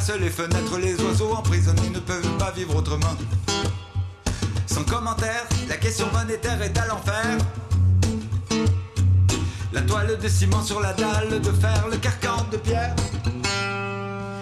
Les 0.07 0.29
fenêtres, 0.29 0.77
les 0.77 0.95
oiseaux 1.03 1.33
emprisonnés 1.33 1.89
ne 1.89 1.99
peuvent 1.99 2.37
pas 2.37 2.51
vivre 2.51 2.75
autrement. 2.75 3.15
Sans 4.67 4.83
commentaire, 4.83 5.45
la 5.67 5.77
question 5.77 6.05
monétaire 6.13 6.61
est 6.61 6.77
à 6.77 6.85
l'enfer. 6.85 7.25
La 9.73 9.81
toile 9.81 10.17
de 10.17 10.27
ciment 10.29 10.63
sur 10.63 10.79
la 10.79 10.93
dalle 10.93 11.41
de 11.41 11.51
fer, 11.51 11.87
le 11.91 11.97
carcan 11.97 12.45
de 12.51 12.57
pierre. 12.57 12.95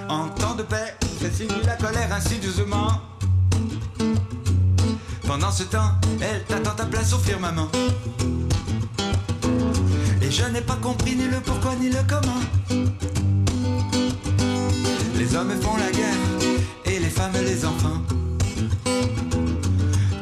En 0.09 0.27
temps 0.27 0.53
de 0.53 0.63
paix, 0.63 0.95
fait 1.19 1.31
signe 1.31 1.47
la 1.65 1.77
colère 1.77 2.11
insidieusement. 2.13 3.01
Pendant 5.25 5.51
ce 5.51 5.63
temps, 5.63 5.93
elle 6.21 6.43
t'attend 6.43 6.75
ta 6.75 6.85
place 6.85 7.13
au 7.13 7.19
firmament. 7.19 7.69
Et 10.21 10.29
je 10.29 10.43
n'ai 10.45 10.61
pas 10.61 10.77
compris 10.81 11.15
ni 11.15 11.23
le 11.23 11.39
pourquoi 11.39 11.73
ni 11.75 11.89
le 11.89 11.99
comment. 12.07 13.22
Les 15.23 15.37
hommes 15.37 15.53
font 15.61 15.77
la 15.77 15.89
guerre 15.89 16.51
et 16.83 16.99
les 16.99 17.09
femmes 17.09 17.31
les 17.45 17.63
enfants. 17.63 18.01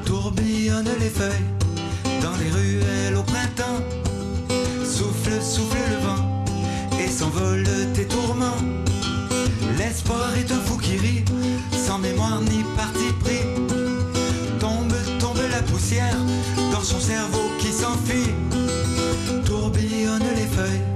Tourbillonnent 0.05 0.95
les 0.99 1.09
feuilles 1.09 1.47
dans 2.21 2.35
les 2.37 2.51
ruelles 2.51 3.17
au 3.17 3.23
printemps. 3.23 3.81
Souffle, 4.85 5.41
souffle 5.41 5.79
le 5.89 6.05
vent 6.05 6.45
et 7.03 7.07
s'envole 7.07 7.63
tes 7.95 8.05
tourments. 8.05 8.61
L'espoir 9.79 10.37
est 10.37 10.51
un 10.51 10.59
fou 10.59 10.77
qui 10.77 10.97
rit, 10.97 11.25
sans 11.71 11.97
mémoire 11.97 12.39
ni 12.41 12.63
parti 12.77 13.11
pris. 13.21 13.41
Tombe, 14.59 14.93
tombe 15.19 15.41
la 15.49 15.63
poussière 15.63 16.17
dans 16.71 16.83
son 16.83 16.99
cerveau 16.99 17.49
qui 17.57 17.71
s'enfuit. 17.71 18.35
Tourbillonnent 19.45 20.35
les 20.35 20.47
feuilles 20.55 20.90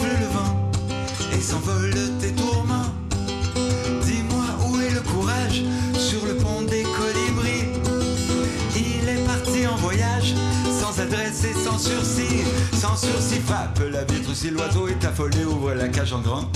Souffle, 0.00 0.16
le 0.20 0.26
vent 0.26 0.70
et 1.32 1.40
s'envole 1.40 1.94
tes 2.20 2.32
tourments. 2.32 2.94
Dis-moi 4.02 4.44
où 4.66 4.80
est 4.80 4.90
le 4.90 5.00
courage 5.00 5.62
sur 5.94 6.24
le 6.26 6.36
pont 6.36 6.62
des 6.62 6.82
colibris. 6.82 7.68
Il 8.76 9.08
est 9.08 9.24
parti 9.26 9.66
en 9.66 9.76
voyage 9.76 10.34
sans 10.80 10.98
adresse 11.00 11.44
et 11.44 11.52
sans 11.52 11.78
sursis. 11.78 12.44
Sans 12.72 12.96
sursis, 12.96 13.40
frappe 13.40 13.80
la 13.90 14.04
vitre 14.04 14.34
si 14.34 14.50
l'oiseau 14.50 14.88
est 14.88 15.04
affolé, 15.04 15.44
ouvre 15.44 15.74
la 15.74 15.88
cage 15.88 16.12
en 16.12 16.20
grand. 16.20 16.50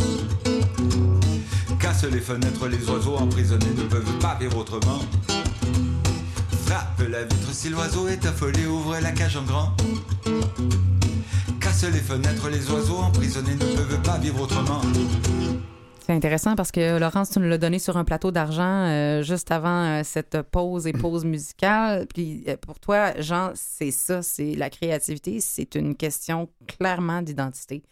Casse 1.79 2.05
les 2.05 2.21
fenêtres, 2.21 2.67
les 2.69 2.89
oiseaux 2.89 3.17
emprisonnés 3.17 3.75
ne 3.77 3.83
peuvent 3.83 4.19
pas 4.21 4.37
vivre 4.41 4.59
autrement. 4.59 5.01
Frappe 6.67 7.03
la 7.11 7.25
vitre 7.25 7.53
si 7.53 7.69
l'oiseau 7.69 8.09
est 8.09 8.25
affolé, 8.25 8.67
ouvre 8.67 8.97
la 9.01 9.13
cage 9.13 9.37
en 9.37 9.43
grand. 9.43 9.77
Les 11.83 12.01
fenêtres, 12.01 12.49
les 12.49 12.71
oiseaux 12.71 12.97
emprisonnés 12.97 13.57
ne 13.57 13.77
peuvent 13.77 14.01
pas 14.03 14.17
vivre 14.17 14.41
autrement. 14.41 14.81
C'est 16.01 16.13
intéressant 16.13 16.57
parce 16.57 16.71
que 16.71 16.99
Laurence, 16.99 17.31
tu 17.31 17.41
nous 17.41 17.49
l'as 17.49 17.59
donné 17.59 17.79
sur 17.79 17.97
un 17.97 18.05
plateau 18.05 18.31
d'argent 18.31 18.87
euh, 18.87 19.23
juste 19.23 19.51
avant 19.51 19.85
euh, 19.85 20.03
cette 20.03 20.41
pause 20.43 20.87
et 20.87 20.93
pause 20.93 21.25
musicale. 21.25 22.07
Puis 22.07 22.45
euh, 22.49 22.57
pour 22.57 22.81
toi, 22.81 23.21
Jean, 23.21 23.53
c'est 23.55 23.91
ça, 23.91 24.23
c'est 24.23 24.55
la 24.55 24.71
créativité, 24.71 25.41
c'est 25.41 25.75
une 25.75 25.95
question 25.95 26.49
clairement 26.67 27.21
d'identité. 27.21 27.83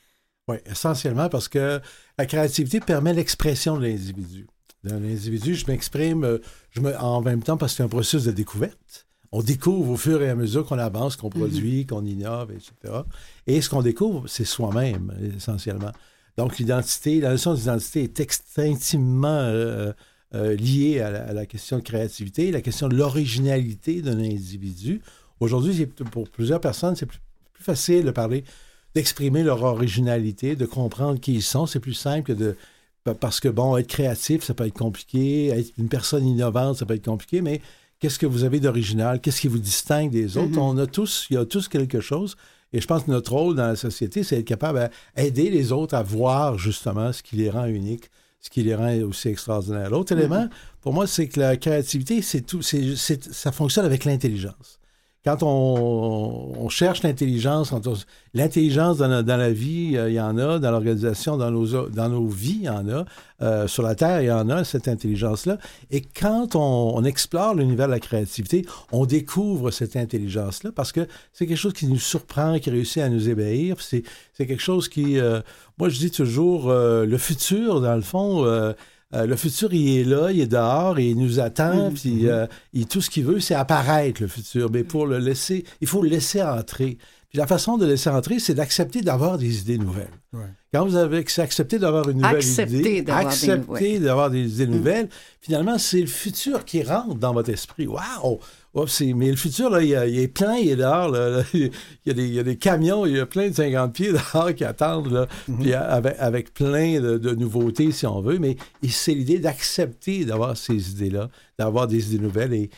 Oui, 0.48 0.56
essentiellement 0.64 1.28
parce 1.28 1.48
que 1.48 1.80
la 2.18 2.26
créativité 2.26 2.80
permet 2.80 3.12
l'expression 3.12 3.76
de 3.76 3.82
l'individu. 3.82 4.46
Dans 4.84 4.98
l'individu, 4.98 5.54
je 5.54 5.66
m'exprime 5.66 6.24
euh, 6.24 6.38
je 6.70 6.80
me, 6.80 6.96
en 6.98 7.20
même 7.20 7.42
temps 7.42 7.56
parce 7.56 7.72
que 7.72 7.76
c'est 7.78 7.82
un 7.82 7.88
processus 7.88 8.24
de 8.24 8.32
découverte. 8.32 9.06
On 9.32 9.42
découvre 9.42 9.92
au 9.92 9.96
fur 9.96 10.22
et 10.22 10.28
à 10.28 10.34
mesure 10.34 10.66
qu'on 10.66 10.78
avance, 10.78 11.16
qu'on 11.16 11.30
produit, 11.30 11.86
qu'on 11.86 12.04
innove, 12.04 12.52
etc. 12.52 13.02
Et 13.46 13.60
ce 13.60 13.68
qu'on 13.68 13.82
découvre, 13.82 14.28
c'est 14.28 14.44
soi-même, 14.44 15.12
essentiellement. 15.36 15.92
Donc, 16.36 16.58
l'identité, 16.58 17.20
la 17.20 17.30
notion 17.30 17.54
d'identité 17.54 18.04
est 18.04 18.58
intimement 18.58 19.28
euh, 19.28 19.92
euh, 20.34 20.56
liée 20.56 21.00
à 21.00 21.10
la, 21.10 21.24
à 21.24 21.32
la 21.32 21.46
question 21.46 21.78
de 21.78 21.82
créativité, 21.82 22.50
la 22.50 22.62
question 22.62 22.88
de 22.88 22.96
l'originalité 22.96 24.00
d'un 24.00 24.18
individu. 24.18 25.02
Aujourd'hui, 25.40 25.86
pour 25.86 26.28
plusieurs 26.30 26.60
personnes, 26.60 26.96
c'est 26.96 27.06
plus, 27.06 27.20
plus 27.52 27.64
facile 27.64 28.04
de 28.04 28.10
parler, 28.12 28.44
d'exprimer 28.94 29.42
leur 29.42 29.62
originalité, 29.62 30.56
de 30.56 30.66
comprendre 30.66 31.18
qui 31.20 31.34
ils 31.34 31.42
sont. 31.42 31.66
C'est 31.66 31.80
plus 31.80 31.94
simple 31.94 32.22
que 32.22 32.32
de. 32.32 32.56
Parce 33.18 33.40
que, 33.40 33.48
bon, 33.48 33.76
être 33.76 33.88
créatif, 33.88 34.44
ça 34.44 34.54
peut 34.54 34.64
être 34.64 34.78
compliqué. 34.78 35.48
Être 35.48 35.72
une 35.76 35.88
personne 35.88 36.24
innovante, 36.24 36.76
ça 36.76 36.86
peut 36.86 36.94
être 36.94 37.04
compliqué, 37.04 37.42
mais 37.42 37.60
qu'est-ce 37.98 38.18
que 38.18 38.26
vous 38.26 38.44
avez 38.44 38.60
d'original? 38.60 39.20
Qu'est-ce 39.20 39.40
qui 39.40 39.48
vous 39.48 39.58
distingue 39.58 40.10
des 40.10 40.36
autres? 40.36 40.56
On 40.58 40.78
a 40.78 40.86
tous, 40.86 41.26
il 41.28 41.34
y 41.34 41.36
a 41.36 41.44
tous 41.44 41.66
quelque 41.68 42.00
chose. 42.00 42.36
Et 42.72 42.80
je 42.80 42.86
pense 42.86 43.04
que 43.04 43.10
notre 43.10 43.32
rôle 43.32 43.54
dans 43.56 43.66
la 43.66 43.76
société, 43.76 44.22
c'est 44.24 44.38
être 44.38 44.44
capable 44.46 44.90
d'aider 45.16 45.50
les 45.50 45.72
autres 45.72 45.94
à 45.94 46.02
voir 46.02 46.58
justement 46.58 47.12
ce 47.12 47.22
qui 47.22 47.36
les 47.36 47.50
rend 47.50 47.66
uniques, 47.66 48.10
ce 48.40 48.50
qui 48.50 48.62
les 48.62 48.74
rend 48.74 48.92
aussi 49.02 49.28
extraordinaires. 49.28 49.90
L'autre 49.90 50.12
élément, 50.12 50.48
pour 50.80 50.92
moi, 50.92 51.06
c'est 51.06 51.28
que 51.28 51.38
la 51.38 51.56
créativité, 51.56 52.22
c'est 52.22 52.40
tout, 52.40 52.62
c'est- 52.62 52.96
ça 53.32 53.52
fonctionne 53.52 53.84
avec 53.84 54.04
l'intelligence. 54.04 54.78
Quand 55.24 55.42
on, 55.44 56.52
on 56.58 56.68
cherche 56.68 57.04
l'intelligence, 57.04 57.72
l'intelligence 58.34 58.98
dans, 58.98 59.08
la- 59.08 59.52
vie, 59.52 59.96
euh, 59.96 60.10
il 60.10 60.14
y 60.14 60.20
en 60.20 60.36
a, 60.36 60.58
dans 60.58 60.70
l'organisation, 60.72 61.36
dans 61.36 61.50
nos, 61.52 61.88
dans 61.88 62.08
nos 62.08 62.26
vies, 62.26 62.58
il 62.60 62.64
y 62.64 62.68
en 62.68 62.88
a, 62.88 63.04
Euh, 63.40 63.66
sur 63.66 63.82
la 63.82 63.96
Terre, 63.96 64.22
il 64.22 64.26
y 64.26 64.32
en 64.32 64.48
a, 64.50 64.62
cette 64.62 64.86
intelligence-là. 64.86 65.58
Et 65.90 66.00
quand 66.00 66.54
on, 66.54 66.96
on 66.96 67.02
explore 67.04 67.54
l'univers 67.56 67.86
de 67.88 67.92
la 67.92 67.98
créativité, 67.98 68.64
on 68.92 69.04
découvre 69.04 69.72
cette 69.72 69.96
intelligence-là 69.96 70.70
parce 70.72 70.92
que 70.92 71.08
c'est 71.32 71.46
quelque 71.48 71.56
chose 71.58 71.72
qui 71.72 71.86
nous 71.88 71.98
surprend, 71.98 72.60
qui 72.60 72.70
réussit 72.70 73.02
à 73.02 73.08
nous 73.08 73.28
ébahir. 73.28 73.80
C'est, 73.80 74.04
quelque 74.38 74.60
chose 74.62 74.88
qui, 74.88 75.18
euh, 75.18 75.40
moi 75.78 75.88
je 75.88 75.98
dis 75.98 76.12
toujours, 76.12 76.70
euh, 76.70 77.04
le 77.04 77.18
futur, 77.18 77.80
dans 77.80 77.96
le 77.96 78.02
fond, 78.02 78.44
euh, 79.14 79.26
le 79.26 79.36
futur, 79.36 79.72
il 79.74 79.98
est 79.98 80.04
là, 80.04 80.30
il 80.30 80.40
est 80.40 80.46
dehors, 80.46 80.98
il 80.98 81.16
nous 81.16 81.40
attend, 81.40 81.90
puis 81.92 82.28
euh, 82.28 82.46
il- 82.72 82.86
tout 82.86 83.00
ce 83.00 83.10
qu'il 83.10 83.24
veut, 83.24 83.40
c'est 83.40 83.54
apparaître, 83.54 84.22
le 84.22 84.28
futur. 84.28 84.70
Mais 84.70 84.84
pour 84.84 85.06
le 85.06 85.18
laisser, 85.18 85.64
il 85.80 85.86
faut 85.88 86.02
le 86.02 86.08
laisser 86.08 86.42
entrer. 86.42 86.98
Puis 87.28 87.38
la 87.38 87.46
façon 87.46 87.78
de 87.78 87.86
laisser 87.86 88.10
entrer, 88.10 88.38
c'est 88.38 88.54
d'accepter 88.54 89.00
d'avoir 89.00 89.38
des 89.38 89.60
idées 89.60 89.78
nouvelles. 89.78 90.10
Ouais. 90.34 90.40
Quand 90.74 90.84
vous 90.86 90.96
avez 90.96 91.24
accepté 91.38 91.78
d'avoir 91.78 92.08
une 92.08 92.18
nouvelle 92.18 92.36
Accepter 92.36 92.78
idée, 92.78 93.02
d'avoir 93.02 93.24
des 93.24 93.28
accepter 93.30 93.56
nouvelles. 93.66 94.02
d'avoir 94.02 94.30
des 94.30 94.44
idées 94.54 94.66
nouvelles, 94.66 95.08
finalement, 95.40 95.78
c'est 95.78 96.00
le 96.00 96.06
futur 96.06 96.64
qui 96.66 96.82
rentre 96.82 97.14
dans 97.14 97.32
votre 97.32 97.48
esprit. 97.50 97.86
Waouh! 97.86 98.38
Oh, 98.74 98.86
mais 99.14 99.30
le 99.30 99.36
futur, 99.36 99.70
là, 99.70 99.82
il 99.82 99.88
y 99.88 99.94
a, 99.96 100.06
il 100.06 100.22
a 100.24 100.28
plein, 100.28 100.56
il 100.56 100.70
est 100.70 100.76
dehors. 100.76 101.08
là, 101.08 101.28
là. 101.28 101.42
il, 101.54 101.70
y 102.06 102.10
a 102.10 102.14
des, 102.14 102.26
il 102.26 102.34
y 102.34 102.38
a 102.38 102.42
des 102.42 102.56
camions, 102.56 103.04
il 103.06 103.16
y 103.16 103.20
a 103.20 103.26
plein 103.26 103.48
de 103.48 103.54
50 103.54 103.92
pieds 103.92 104.12
dehors 104.12 104.54
qui 104.54 104.64
attendent, 104.64 105.10
là, 105.12 105.26
puis 105.60 105.72
avec, 105.74 106.16
avec 106.18 106.54
plein 106.54 107.00
de, 107.00 107.18
de 107.18 107.34
nouveautés, 107.34 107.92
si 107.92 108.06
on 108.06 108.20
veut. 108.20 108.38
Mais 108.38 108.56
et 108.82 108.88
c'est 108.88 109.14
l'idée 109.14 109.38
d'accepter 109.38 110.24
d'avoir 110.24 110.56
ces 110.56 110.90
idées-là, 110.92 111.28
d'avoir 111.58 111.86
des 111.86 112.14
idées 112.14 112.22
nouvelles 112.22 112.54
et, 112.54 112.70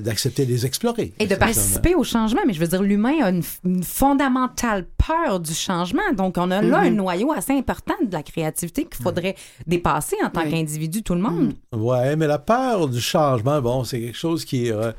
d'accepter 0.00 0.44
de 0.46 0.50
les 0.50 0.66
explorer. 0.66 1.12
Et 1.20 1.26
de 1.26 1.34
participer 1.36 1.94
au 1.94 2.02
changement. 2.04 2.40
Mais 2.46 2.52
je 2.52 2.60
veux 2.60 2.66
dire, 2.66 2.82
l'humain 2.82 3.22
a 3.22 3.30
une, 3.30 3.42
une 3.64 3.84
fondamentale 3.84 4.86
peur 5.06 5.38
du 5.40 5.54
changement. 5.54 6.02
Donc, 6.16 6.36
on 6.38 6.50
a 6.50 6.60
là 6.60 6.78
un 6.80 6.90
noyau 6.90 7.32
assez 7.32 7.52
important 7.52 7.94
de 8.04 8.12
la 8.12 8.22
créativité 8.24 8.84
qu'il 8.84 9.00
faudrait 9.02 9.36
dépasser 9.66 10.16
en 10.24 10.28
tant 10.30 10.42
Oui. 10.42 10.50
qu'individu, 10.50 11.02
tout 11.04 11.14
le 11.14 11.20
monde. 11.20 11.54
Ouais, 11.72 12.16
mais 12.16 12.26
la 12.26 12.38
peur 12.40 12.88
du 12.88 13.00
changement, 13.00 13.60
bon, 13.62 13.84
c'est 13.84 14.00
quelque 14.00 14.18
chose 14.18 14.44
qui 14.44 14.66
est. 14.66 14.72
euh, 14.72 14.90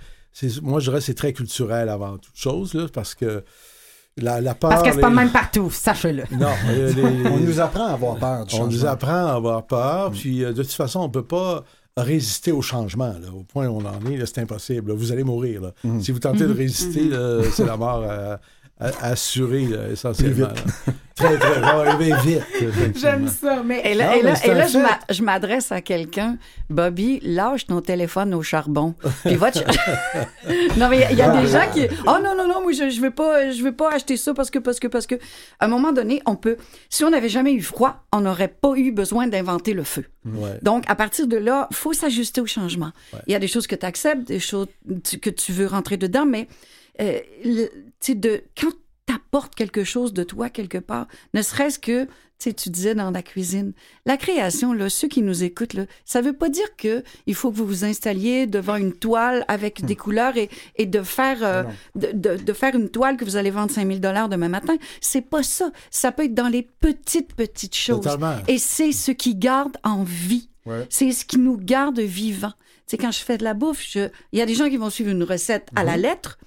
moi, 0.61 0.79
je 0.79 0.85
dirais 0.85 0.99
que 0.99 1.05
c'est 1.05 1.13
très 1.13 1.33
culturel 1.33 1.89
avant 1.89 2.17
toute 2.17 2.35
chose, 2.35 2.73
là, 2.73 2.85
parce 2.93 3.15
que 3.15 3.43
la, 4.17 4.41
la 4.41 4.55
peur. 4.55 4.69
Parce 4.71 4.83
que 4.83 4.91
c'est 4.93 4.99
pas 5.01 5.09
les- 5.09 5.15
même 5.15 5.31
partout, 5.31 5.69
sachez-le. 5.71 6.23
Non, 6.31 6.49
euh, 6.69 6.93
les- 6.93 7.29
On 7.29 7.37
nous 7.37 7.59
apprend 7.59 7.87
à 7.87 7.91
avoir 7.93 8.17
peur 8.17 8.45
du 8.45 8.55
on 8.55 8.67
nous 8.67 8.85
apprend 8.85 9.27
à 9.27 9.33
avoir 9.33 9.65
peur, 9.65 10.11
puis 10.11 10.43
euh, 10.43 10.53
de 10.53 10.63
toute 10.63 10.71
façon, 10.73 10.99
on 11.01 11.09
peut 11.09 11.23
pas 11.25 11.63
résister 11.97 12.51
au 12.51 12.61
changement. 12.61 13.13
Là, 13.21 13.27
au 13.35 13.43
point 13.43 13.67
où 13.67 13.77
on 13.81 13.85
en 13.85 14.05
est, 14.11 14.17
là, 14.17 14.25
c'est 14.25 14.39
impossible. 14.39 14.91
là. 14.91 14.95
Vous 14.97 15.11
allez 15.11 15.23
mourir. 15.23 15.61
là. 15.61 15.71
Si 16.01 16.11
vous 16.11 16.19
tentez 16.19 16.45
de 16.45 16.53
résister, 16.53 17.05
là, 17.09 17.41
c'est 17.51 17.65
la 17.65 17.77
mort 17.77 18.03
à- 18.03 18.39
assurée, 19.01 19.65
là, 19.65 19.87
essentiellement. 19.91 20.47
là. 20.47 20.93
Très, 21.15 21.37
très 21.37 21.59
rare. 21.59 21.97
vite. 21.99 22.41
effectivement. 22.61 23.27
ça, 23.27 23.61
mais 23.63 23.81
Et 23.85 23.93
là, 23.93 24.07
Non, 24.07 24.13
et 24.13 24.21
là, 24.23 24.33
et 24.45 24.53
là, 24.55 24.65
je 24.67 24.71
fait. 24.71 24.81
m'a- 24.81 24.99
je 25.09 25.21
m'adresse 25.21 25.71
à 25.71 25.81
quelqu'un. 25.81 26.37
Bobby, 26.69 27.19
lâche 27.21 27.67
ton 27.67 27.81
téléphone 27.81 28.33
au 28.33 28.41
charbon. 28.41 28.95
Puis 29.25 29.35
va 29.35 29.51
te... 29.51 29.59
non, 30.79 30.89
mais 30.89 30.97
il 30.97 30.99
y 31.01 31.03
a- 31.03 31.11
il 31.11 31.17
y, 31.17 31.21
a 31.21 31.41
des 31.41 31.47
gens 31.47 31.69
qui... 31.71 31.81
Oh 32.07 32.17
non, 32.23 32.35
non, 32.35 32.47
non, 32.47 32.61
moi, 32.63 32.71
je, 32.71 32.89
je 32.89 33.01
vais 33.01 33.11
pas, 33.11 33.51
je 33.51 33.61
vais 33.63 33.71
pas 33.73 33.91
acheter 33.93 34.17
ça 34.17 34.33
parce 34.33 34.49
que, 34.49 34.57
parce 34.57 34.79
que, 34.79 34.87
parce 34.87 35.05
que... 35.05 35.15
À 35.59 35.65
un 35.65 35.67
moment 35.67 35.91
donné, 35.91 36.21
on 36.25 36.35
peut... 36.35 36.57
Si 36.89 37.03
on 37.03 37.11
n'avait 37.11 37.29
jamais 37.29 37.53
eu 37.53 37.61
froid, 37.61 38.03
on 38.11 38.21
n'aurait 38.21 38.47
pas 38.47 38.73
eu 38.75 38.91
besoin 38.91 39.27
d'inventer 39.27 39.73
le 39.73 39.83
feu. 39.83 40.05
Ouais. 40.25 40.57
Donc, 40.63 40.85
à 40.87 40.95
partir 40.95 41.27
de 41.27 41.37
là, 41.37 41.67
faut 41.71 41.93
s'ajuster 41.93 42.41
au 42.41 42.47
changement. 42.47 42.91
Il 43.27 43.33
y 43.33 43.35
a 43.35 43.39
des 43.39 43.47
choses 43.47 43.67
que 43.67 43.75
tu 43.75 43.85
acceptes, 43.85 44.27
des 44.27 44.39
choses 44.39 44.67
que 45.21 45.29
tu 45.29 45.51
veux 45.51 45.67
rentrer 45.67 45.97
dedans, 45.97 46.25
mais 46.25 46.47
euh, 46.99 47.19
le- 47.43 47.69
tu 48.01 48.11
sais, 48.13 48.15
de 48.15 48.43
quand 48.59 48.71
tu 49.07 49.13
apportes 49.13 49.55
quelque 49.55 49.83
chose 49.83 50.13
de 50.13 50.23
toi 50.23 50.49
quelque 50.49 50.77
part, 50.77 51.07
ne 51.33 51.41
serait-ce 51.41 51.79
que, 51.79 52.05
tu 52.05 52.09
sais, 52.49 52.53
tu 52.53 52.69
disais 52.69 52.95
dans 52.95 53.11
la 53.11 53.21
cuisine, 53.21 53.73
la 54.05 54.17
création, 54.17 54.73
là, 54.73 54.89
ceux 54.89 55.07
qui 55.07 55.21
nous 55.21 55.43
écoutent, 55.43 55.73
là, 55.73 55.85
ça 56.05 56.21
veut 56.21 56.33
pas 56.33 56.49
dire 56.49 56.75
que 56.77 57.03
il 57.27 57.35
faut 57.35 57.51
que 57.51 57.57
vous 57.57 57.65
vous 57.65 57.83
installiez 57.85 58.47
devant 58.47 58.75
une 58.77 58.93
toile 58.93 59.45
avec 59.47 59.85
des 59.85 59.95
couleurs 59.95 60.37
et, 60.37 60.49
et 60.77 60.85
de 60.85 61.01
faire 61.03 61.43
euh, 61.43 61.63
de, 61.95 62.11
de- 62.13 62.41
de 62.43 62.53
faire 62.53 62.75
une 62.75 62.89
toile 62.89 63.17
que 63.17 63.25
vous 63.25 63.35
allez 63.35 63.51
vendre 63.51 63.71
5000 63.71 63.99
dollars 64.01 64.27
demain 64.29 64.49
matin. 64.49 64.75
C'est 65.01 65.21
pas 65.21 65.43
ça. 65.43 65.71
Ça 65.91 66.11
peut 66.11 66.23
être 66.25 66.33
dans 66.33 66.47
les 66.49 66.63
petites, 66.63 67.33
petites 67.35 67.75
choses. 67.75 68.01
Totalement. 68.01 68.37
Et 68.47 68.57
c'est 68.57 68.91
ce 68.91 69.11
qui 69.11 69.35
garde 69.35 69.77
en 69.83 70.03
vie. 70.03 70.49
Ouais. 70.65 70.85
C'est 70.89 71.11
ce 71.11 71.25
qui 71.25 71.37
nous 71.37 71.57
garde 71.57 71.99
vivants. 71.99 72.53
Tu 72.87 72.91
sais, 72.91 72.97
quand 72.97 73.11
je 73.11 73.19
fais 73.19 73.37
de 73.37 73.43
la 73.43 73.53
bouffe, 73.53 73.83
je- 73.87 74.09
il 74.31 74.39
y 74.39 74.41
a 74.41 74.45
des 74.45 74.55
gens 74.55 74.69
qui 74.69 74.77
vont 74.77 74.89
suivre 74.89 75.11
une 75.11 75.23
recette 75.23 75.69
à 75.75 75.83
la 75.83 75.97
lettre. 75.97 76.37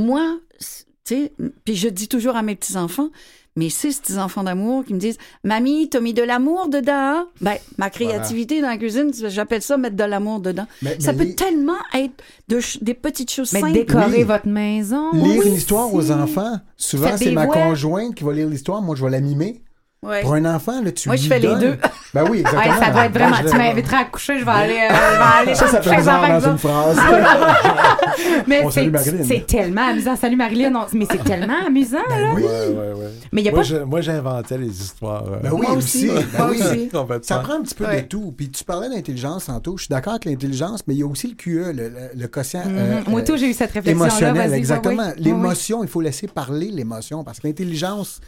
Moi, 0.00 0.38
tu 0.58 0.66
sais, 1.04 1.32
puis 1.64 1.76
je 1.76 1.88
dis 1.88 2.08
toujours 2.08 2.36
à 2.36 2.42
mes 2.42 2.54
petits-enfants, 2.56 3.10
mes 3.58 3.70
six 3.70 4.00
petits-enfants 4.00 4.42
d'amour 4.42 4.84
qui 4.84 4.92
me 4.92 4.98
disent 4.98 5.16
Mamie, 5.42 5.88
t'as 5.88 6.00
mis 6.00 6.12
de 6.12 6.22
l'amour 6.22 6.68
dedans? 6.68 7.24
Ben, 7.40 7.56
ma 7.78 7.88
créativité 7.88 8.60
dans 8.60 8.68
la 8.68 8.76
cuisine, 8.76 9.10
j'appelle 9.28 9.62
ça 9.62 9.76
mettre 9.78 9.96
de 9.96 10.04
l'amour 10.04 10.40
dedans. 10.40 10.66
Mais- 10.82 11.00
ça 11.00 11.12
mais 11.12 11.18
peut 11.18 11.24
les- 11.24 11.34
tellement 11.36 11.78
être 11.94 12.22
de 12.48 12.60
ch- 12.60 12.82
des 12.82 12.92
petites 12.94 13.30
choses 13.30 13.52
Mais 13.54 13.60
simples. 13.60 13.72
décorer 13.72 14.18
Oui. 14.18 14.22
votre 14.24 14.46
maison. 14.48 15.10
Lire 15.12 15.38
oui, 15.38 15.48
une 15.48 15.54
histoire 15.54 15.92
aux 15.94 16.02
c'est- 16.02 16.12
enfants. 16.12 16.60
Souvent, 16.76 17.08
Faites 17.08 17.18
c'est 17.18 17.30
ma 17.32 17.46
voix. 17.46 17.54
conjointe 17.54 18.14
qui 18.14 18.24
va 18.24 18.32
lire 18.34 18.48
l'histoire. 18.48 18.82
Moi, 18.82 18.94
je 18.94 19.04
vais 19.04 19.10
la 19.10 19.20
mimer. 19.20 19.62
Ouais. 20.06 20.20
Pour 20.22 20.34
un 20.34 20.44
enfant, 20.54 20.80
là, 20.82 20.92
tu 20.92 21.08
Moi, 21.08 21.16
lui 21.16 21.22
je 21.22 21.28
fais 21.28 21.38
les 21.38 21.54
deux. 21.56 21.76
Ben 22.14 22.24
oui, 22.30 22.30
Ouais, 22.38 22.40
exactement. 22.40 22.80
ça 22.80 22.90
doit 22.90 23.04
être 23.06 23.12
vraiment. 23.12 23.36
Ben, 23.42 23.50
Tu 23.50 23.56
m'inviteras 23.56 23.98
à 23.98 24.04
coucher, 24.04 24.38
je 24.38 24.44
vais 24.44 24.50
aller. 24.50 24.74
euh, 24.74 24.88
je 24.94 25.16
vais 25.18 25.40
aller 25.50 25.54
Ça, 25.54 25.66
ça 25.68 25.82
fait 25.82 25.96
bizarre 25.96 26.28
dans 26.40 26.50
une 26.50 26.58
phrase. 26.58 26.96
Mais 28.46 28.62
c'est 28.70 29.46
tellement 29.46 29.88
amusant. 29.88 30.16
Salut 30.16 30.36
Marilyn. 30.36 30.86
mais 30.92 31.06
c'est 31.10 31.22
tellement 31.24 31.66
amusant, 31.66 31.98
là. 32.08 32.32
oui. 32.34 32.42
Ouais, 32.42 32.48
ouais, 32.48 32.92
ouais. 32.92 33.10
Mais 33.32 33.42
il 33.42 33.44
y 33.44 33.48
a 33.48 33.52
moi, 33.52 33.60
pas. 33.60 33.66
je- 33.66 33.76
moi, 33.76 34.00
j'inventais 34.00 34.58
les 34.58 34.68
histoires. 34.80 35.24
euh, 35.26 35.36
Ben 35.42 35.50
oui, 35.52 35.66
Moi 35.66 35.76
aussi. 35.76 36.08
Ben 36.08 36.24
Moi 36.38 36.48
oui. 36.50 36.60
aussi. 36.62 36.88
complètement. 36.88 37.22
Ça 37.26 37.38
prend 37.38 37.54
un 37.54 37.62
petit 37.62 37.74
peu 37.74 37.84
Ouais. 37.86 38.02
de 38.02 38.06
tout. 38.06 38.32
Puis 38.36 38.50
tu 38.50 38.64
parlais 38.64 38.88
d'intelligence 38.88 39.46
tantôt. 39.46 39.76
Je 39.76 39.84
suis 39.84 39.88
d'accord 39.90 40.12
avec 40.14 40.24
l'intelligence, 40.24 40.80
mais 40.86 40.94
il 40.94 40.98
y 41.00 41.02
a 41.02 41.06
aussi 41.06 41.28
le 41.28 41.34
QE, 41.34 41.72
le, 41.72 41.88
le, 41.88 41.90
le 42.14 42.28
quotient. 42.28 42.64
Mhm. 42.64 42.76
euh, 42.78 43.00
Moi, 43.08 43.22
tout, 43.22 43.36
j'ai 43.36 43.48
eu 43.50 43.52
cette 43.54 43.72
réflexion-là. 43.72 44.08
émotionnel, 44.08 44.52
exactement. 44.54 45.02
oui, 45.08 45.12
oui. 45.18 45.24
L'émotion, 45.24 45.82
il 45.82 45.88
faut 45.88 46.00
laisser 46.00 46.26
parler 46.28 46.70
l'émotion 46.70 47.24
parce 47.24 47.40
que 47.40 47.46
l'intelligence, 47.46 48.20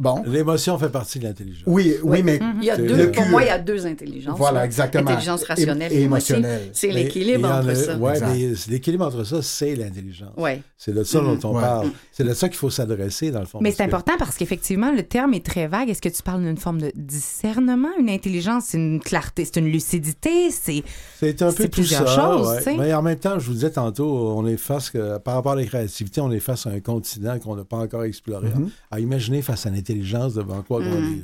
bon. 0.00 0.22
L'émotion 0.26 0.76
fait 0.78 0.88
partie 0.88 1.18
de 1.18 1.24
l'intelligence. 1.24 1.62
Oui, 1.66 1.94
oui, 2.02 2.22
mais 2.22 2.40
Il 2.58 2.64
y 2.64 2.70
a 2.70 2.76
C'est 2.76 2.82
deux, 2.86 2.96
le 2.96 3.12
pour 3.12 3.26
moi, 3.26 3.42
il 3.42 3.46
y 3.46 3.50
a 3.50 3.58
deux 3.58 3.86
intelligences. 3.86 4.36
Voilà, 4.38 4.60
là. 4.60 4.64
exactement. 4.66 5.10
Intelligence 5.10 5.44
rationnelle 5.44 5.92
Et- 5.92 6.02
émotionnelle. 6.02 6.70
C'est 6.72 6.88
l'équilibre 6.90 7.48
entre 7.50 7.74
ça. 7.76 7.96
Ouais, 7.96 8.18
mais 8.20 8.52
l'équilibre 8.68 9.06
entre 9.06 9.24
ça, 9.24 9.42
c'est 9.42 9.76
l'intelligence. 9.76 10.32
Ouais. 10.36 10.62
C'est 10.76 10.94
de 10.94 11.04
ça 11.04 11.20
dont 11.20 11.38
on 11.44 11.54
Ouais. 11.54 11.60
parle. 11.62 11.90
C'est 12.12 12.24
de 12.24 12.32
ça 12.32 12.48
qu'il 12.48 12.56
faut 12.58 12.70
s'adresser, 12.70 13.30
dans 13.30 13.40
le 13.40 13.46
fond. 13.46 13.58
Mais 13.60 13.70
c'est 13.70 13.82
important 13.84 14.14
parce 14.18 14.36
qu'effectivement, 14.36 14.90
le 14.92 15.02
terme 15.02 15.34
est 15.34 15.44
très 15.44 15.66
vague. 15.68 15.90
Est-ce 15.90 16.00
que 16.02 16.08
tu 16.08 16.22
parles 16.22 16.40
d'une 16.42 16.56
forme 16.56 16.80
de 16.80 16.90
discernement? 16.94 17.88
Une 17.98 18.08
intelligence, 18.10 18.64
c'est 18.68 18.78
une 18.78 19.00
clarté, 19.00 19.44
c'est 19.44 19.58
une 19.58 19.70
lucidité, 19.70 20.50
c'est... 20.50 20.82
C'est 21.18 21.42
un 21.42 21.50
C'est 21.50 21.56
peu 21.56 21.64
tout 21.64 21.70
plusieurs 21.82 22.08
ça. 22.08 22.14
choses, 22.16 22.48
ouais. 22.48 22.56
tu 22.58 22.62
sais? 22.64 22.76
Mais 22.78 22.94
en 22.94 23.02
même 23.02 23.18
temps, 23.18 23.38
je 23.38 23.46
vous 23.46 23.52
disais 23.52 23.70
tantôt, 23.70 24.34
on 24.36 24.46
est 24.46 24.56
face, 24.56 24.88
que, 24.90 25.18
par 25.18 25.34
rapport 25.34 25.52
à 25.52 25.56
la 25.56 25.64
créativité, 25.64 26.20
on 26.22 26.30
est 26.32 26.40
face 26.40 26.66
à 26.66 26.70
un 26.70 26.80
continent 26.80 27.38
qu'on 27.38 27.56
n'a 27.56 27.64
pas 27.64 27.76
encore 27.76 28.04
exploré. 28.04 28.48
Mhm. 28.48 28.70
À 28.90 29.00
imaginer 29.00 29.42
face 29.42 29.66
à 29.66 29.70
l'intelligence 29.70 29.89
devant 29.94 30.62
quoi 30.62 30.82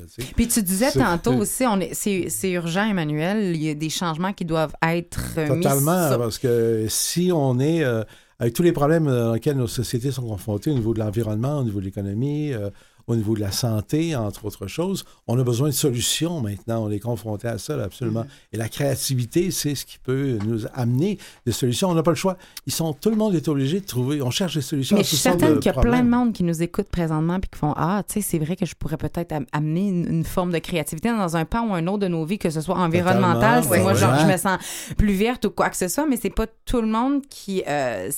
sais. 0.09 0.23
Puis 0.35 0.49
tu 0.49 0.62
disais 0.62 0.91
tantôt 0.93 1.35
aussi, 1.35 1.64
on 1.67 1.81
est, 1.81 1.95
c'est, 1.95 2.29
c'est 2.29 2.51
urgent, 2.51 2.85
Emmanuel. 2.85 3.55
Il 3.55 3.62
y 3.62 3.71
a 3.71 3.75
des 3.75 3.91
changements 3.91 4.33
qui 4.33 4.45
doivent 4.45 4.75
être 4.83 5.35
euh, 5.39 5.55
mis 5.55 5.62
Totalement, 5.62 6.19
parce 6.19 6.39
que 6.39 6.87
si 6.89 7.31
on 7.33 7.59
est 7.59 7.85
euh, 7.85 8.03
avec 8.39 8.55
tous 8.55 8.62
les 8.62 8.73
problèmes 8.73 9.07
dans 9.07 9.35
lesquels 9.35 9.57
nos 9.57 9.67
sociétés 9.67 10.11
sont 10.11 10.27
confrontées 10.27 10.71
au 10.71 10.75
niveau 10.75 10.95
de 10.95 10.99
l'environnement, 10.99 11.59
au 11.59 11.64
niveau 11.64 11.81
de 11.81 11.87
l'économie, 11.87 12.53
euh, 12.53 12.71
au 13.07 13.15
niveau 13.17 13.35
de 13.35 13.41
la 13.41 13.53
santé, 13.53 14.17
entre 14.17 14.45
autres 14.47 14.67
choses, 14.67 15.05
on 15.27 15.39
a 15.39 15.45
besoin 15.45 15.69
de 15.69 15.75
solutions 15.75 16.41
maintenant. 16.41 16.85
On 16.87 16.91
est 16.91 16.99
confronté 16.99 17.47
à 17.49 17.59
ça, 17.59 17.77
là, 17.77 17.85
absolument. 17.85 18.23
Mm. 18.25 18.29
Et 18.55 18.57
la 18.57 18.69
créativité, 18.69 19.51
c'est 19.51 19.75
ce 19.75 19.87
qui 19.87 19.99
peut 19.99 20.39
nous 20.45 20.63
amener 20.75 21.19
des 21.45 21.53
solutions. 21.53 21.89
On 21.89 21.95
n'a 21.95 22.03
pas 22.03 22.11
le 22.11 22.17
choix. 22.17 22.37
Ils 22.67 22.73
sont, 22.73 22.93
tout 22.93 23.11
le 23.11 23.17
monde 23.17 23.35
est 23.35 23.47
obligé 23.49 23.81
de 23.81 23.87
trouver. 23.87 24.23
On 24.23 24.31
cherche 24.31 24.55
des 24.55 24.61
solutions. 24.63 24.97
Mais 24.97 25.05
je 25.05 25.09
suis 25.09 25.17
certaine 25.17 25.61
qu'il 25.61 25.73
y 25.73 25.77
a 25.77 25.81
plein 25.81 26.03
de 26.03 26.09
monde 26.09 26.33
qui 26.33 26.43
nous 26.43 26.63
écoute 26.63 26.89
présentement 26.91 27.39
puis 27.39 27.49
qui 27.51 27.59
font 27.59 27.75
Ah, 27.77 28.03
tu 28.07 28.15
sais, 28.15 28.21
c'est 28.23 28.39
vrai 28.39 28.57
que 28.57 28.67
je 28.67 28.75
pourrais 28.75 28.97
peut-être 28.97 29.33
am- 29.33 29.47
amener 29.53 29.89
une, 29.89 30.07
une 30.09 30.25
forme 30.25 30.53
de 30.53 30.59
créativité 30.59 31.11
dans 31.11 31.37
un 31.37 31.45
pan 31.45 31.69
ou 31.69 31.75
un 31.75 31.87
autre 31.87 31.99
de 31.99 32.09
nos 32.09 32.25
vies, 32.25 32.39
que 32.39 32.51
ce 32.51 32.61
soit 32.61 32.77
environnemental, 32.77 33.63
si 33.63 33.69
moi 33.69 33.79
ouais. 33.79 33.95
genre, 33.95 34.19
je 34.19 34.27
me 34.27 34.37
sens 34.37 34.59
plus 34.97 35.13
verte 35.15 35.45
ou 35.45 35.51
quoi 35.51 35.71
que 35.71 35.77
ce 35.77 35.89
soit, 35.89 36.07
mais 36.07 36.17
c'est 36.17 36.31
pas 36.31 36.47
tout 36.65 36.81
le 36.81 36.89
monde 36.89 37.23
qui 37.29 37.63
euh, 37.69 38.11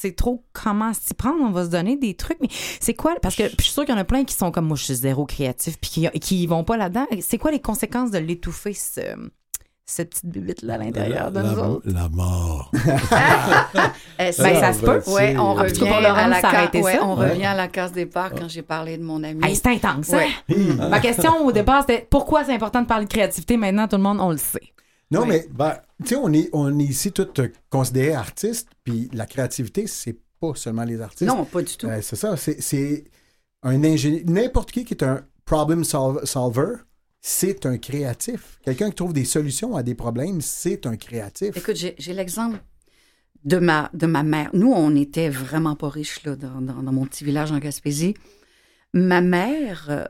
sait 0.00 0.12
trop 0.12 0.44
comment 0.52 0.92
s'y 0.94 1.14
prendre. 1.14 1.38
On 1.42 1.50
va 1.50 1.64
se 1.64 1.70
donner 1.70 1.96
des 1.96 2.14
trucs, 2.14 2.38
mais 2.40 2.48
c'est 2.80 2.94
quoi 2.94 3.14
Parce 3.20 3.34
que 3.36 3.44
je 3.48 3.62
suis 3.62 3.72
sûre 3.72 3.84
qu'il 3.84 3.94
y 3.94 3.98
en 3.98 4.00
a 4.00 4.04
plein 4.04 4.24
qui 4.24 4.34
sont 4.34 4.50
comme 4.50 4.66
moi, 4.66 4.76
je 4.76 4.84
suis 4.84 4.94
zéro 4.94 5.26
créatif 5.26 5.76
puis 5.80 5.90
qui, 5.90 6.08
qui 6.20 6.46
vont 6.46 6.62
pas 6.64 6.76
là-dedans. 6.76 7.06
C'est 7.20 7.38
quoi 7.38 7.50
les 7.50 7.60
conséquences 7.60 8.10
de 8.12 8.18
l'étouffer 8.18 8.74
ce, 8.74 9.00
cette 9.86 10.10
petite 10.10 10.26
bibite 10.26 10.62
là 10.62 10.74
à 10.74 10.78
l'intérieur 10.78 11.30
de 11.32 11.40
la, 11.40 11.50
nous 11.50 11.56
la- 11.56 11.68
autres? 11.68 11.90
la 11.90 12.08
mort. 12.10 12.70
C'est- 12.74 12.82
Ben, 14.42 14.60
ça 14.60 14.72
se 14.72 14.80
peut. 14.80 15.02
Ouais, 15.10 15.36
on 15.36 15.54
revient 15.54 15.78
pour 15.78 15.88
Laurent, 16.00 16.14
à 16.14 16.28
la 16.28 16.40
ca- 16.40 16.70
ouais, 16.74 16.92
ça? 16.94 17.04
on 17.04 17.16
Ouais. 17.18 17.30
revient 17.30 17.46
à 17.46 17.54
la 17.54 17.68
case 17.68 17.92
départ 17.92 18.32
quand 18.34 18.48
j'ai 18.48 18.62
parlé 18.62 18.98
de 18.98 19.02
mon 19.02 19.22
ami. 19.24 19.40
Hey, 19.44 19.56
c'est 19.56 19.66
intense, 19.68 20.12
hein? 20.12 20.26
Ma 20.90 21.00
question 21.00 21.44
au 21.44 21.52
départ, 21.52 21.84
c'était 21.86 22.06
pourquoi 22.08 22.44
c'est 22.44 22.52
important 22.54 22.82
de 22.82 22.86
parler 22.86 23.06
de 23.06 23.10
créativité? 23.10 23.56
Maintenant, 23.56 23.88
tout 23.88 23.96
le 23.96 24.02
monde, 24.02 24.18
on 24.20 24.30
le 24.30 24.36
sait. 24.36 24.60
Non, 25.10 25.24
mais 25.26 25.46
Ben, 25.50 25.78
tu 26.02 26.08
sais, 26.08 26.16
on 26.16 26.32
est, 26.32 26.50
on 26.52 26.78
est 26.78 26.84
ici 26.84 27.12
tous 27.12 27.28
euh, 27.40 27.48
considérés 27.70 28.12
artistes, 28.14 28.68
puis 28.84 29.08
la 29.12 29.26
créativité, 29.26 29.86
c'est 29.86 30.16
pas 30.40 30.52
seulement 30.54 30.84
les 30.84 31.00
artistes. 31.00 31.28
Non, 31.30 31.44
pas 31.44 31.62
du 31.62 31.76
tout. 31.76 31.86
Euh, 31.86 32.00
c'est 32.02 32.16
ça, 32.16 32.36
c'est- 32.36 32.60
c'est 32.60 33.04
un 33.62 33.82
ingénieur. 33.84 34.22
N'importe 34.26 34.70
qui 34.70 34.84
qui 34.84 34.94
est 34.94 35.02
un 35.02 35.24
problem 35.44 35.82
sol- 35.84 36.20
solver, 36.24 36.74
c'est 37.20 37.64
un 37.66 37.78
créatif. 37.78 38.58
Quelqu'un 38.64 38.90
qui 38.90 38.96
trouve 38.96 39.12
des 39.12 39.24
solutions 39.24 39.76
à 39.76 39.82
des 39.82 39.94
problèmes, 39.94 40.40
c'est 40.40 40.86
un 40.86 40.96
créatif. 40.96 41.56
Écoute, 41.56 41.76
j'ai 41.76 41.94
j'ai 41.98 42.12
l'exemple 42.12 42.58
de 43.44 43.56
ma, 43.58 43.90
de 43.94 44.06
ma 44.06 44.22
mère. 44.22 44.50
Nous, 44.52 44.70
on 44.72 44.90
n'était 44.90 45.28
vraiment 45.30 45.74
pas 45.74 45.88
riches 45.88 46.22
là, 46.24 46.36
dans, 46.36 46.60
dans- 46.60 46.82
dans 46.82 46.92
mon 46.92 47.06
petit 47.06 47.24
village 47.24 47.50
en 47.50 47.58
Gaspésie. 47.58 48.14
Ma 48.92 49.20
mère 49.20 49.86
euh, 49.90 50.04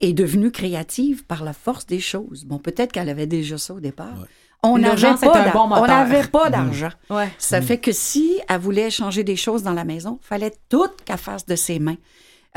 est 0.00 0.12
devenue 0.12 0.50
créative 0.50 1.24
par 1.24 1.44
la 1.44 1.52
force 1.52 1.86
des 1.86 2.00
choses. 2.00 2.44
Bon, 2.44 2.58
peut-être 2.58 2.92
qu'elle 2.92 3.08
avait 3.08 3.26
déjà 3.26 3.56
ça 3.58 3.74
au 3.74 3.80
départ. 3.80 4.18
Ouais. 4.20 4.26
On 4.62 4.76
n'avait 4.78 5.14
pas, 5.16 5.50
bon 5.54 5.68
on 5.72 5.86
n'avait 5.86 6.26
pas 6.28 6.50
d'argent. 6.50 6.90
Ouais. 7.08 7.30
Ça 7.38 7.62
fait 7.62 7.78
que 7.78 7.92
si 7.92 8.38
elle 8.48 8.60
voulait 8.60 8.90
changer 8.90 9.24
des 9.24 9.36
choses 9.36 9.62
dans 9.62 9.72
la 9.72 9.84
maison, 9.84 10.18
fallait 10.22 10.52
tout 10.68 10.88
qu'elle 11.04 11.16
fasse 11.18 11.46
de 11.46 11.56
ses 11.56 11.78
mains. 11.78 11.96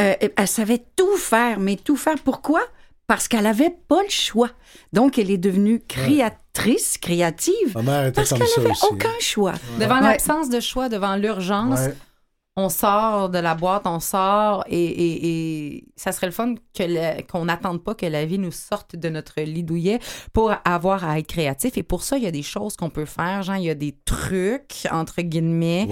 Euh, 0.02 0.14
elle 0.36 0.48
savait 0.48 0.84
tout 0.96 1.16
faire, 1.18 1.60
mais 1.60 1.76
tout 1.78 1.96
faire. 1.98 2.16
Pourquoi? 2.24 2.62
parce 3.06 3.28
qu'elle 3.28 3.46
avait 3.46 3.76
pas 3.90 4.02
le 4.02 4.10
choix. 4.10 4.50
Donc, 4.94 5.20
elle 5.20 5.30
est 5.30 5.38
devenue 5.38 5.82
créatrice, 5.88 6.98
créative, 6.98 7.76
Ma 7.76 7.82
mère 7.82 8.06
était 8.06 8.16
parce 8.16 8.30
comme 8.30 8.40
qu'elle 8.40 8.48
n'avait 8.64 8.72
aussi. 8.72 8.86
aucun 8.90 9.10
choix. 9.20 9.54
Devant 9.80 9.96
Ouais. 9.98 10.02
l'absence 10.12 10.50
de 10.50 10.60
choix, 10.62 10.88
devant 10.90 11.16
l'urgence, 11.18 11.80
Ouais. 11.82 11.94
On 12.56 12.70
sort 12.70 13.30
de 13.30 13.40
la 13.40 13.56
boîte, 13.56 13.84
on 13.88 14.00
sort 14.00 14.64
et, 14.68 14.78
et- 14.86 15.28
et 15.76 15.84
ça 15.96 16.12
serait 16.12 16.28
le 16.28 16.34
fun 16.34 16.54
que 16.78 17.22
qu'on 17.24 17.46
n'attende 17.46 17.84
pas 17.84 17.96
que 17.96 18.06
la 18.06 18.26
vie 18.26 18.38
nous 18.38 18.52
sorte 18.52 18.96
de 18.96 19.10
notre 19.10 19.42
lit 19.42 19.64
douillet 19.64 20.00
pour 20.34 20.54
avoir 20.64 21.04
à 21.04 21.18
être 21.18 21.28
créatif. 21.28 21.78
Et 21.78 21.84
pour 21.84 22.04
ça, 22.04 22.18
il 22.18 22.24
y 22.24 22.28
a 22.28 22.32
des 22.32 22.44
choses 22.44 22.76
qu'on 22.76 22.92
peut 22.92 23.06
faire. 23.06 23.42
Genre, 23.42 23.56
il 23.56 23.64
y 23.64 23.70
a 23.72 23.76
des 23.76 23.96
trucs, 24.06 24.88
entre 24.92 25.22
guillemets. 25.24 25.88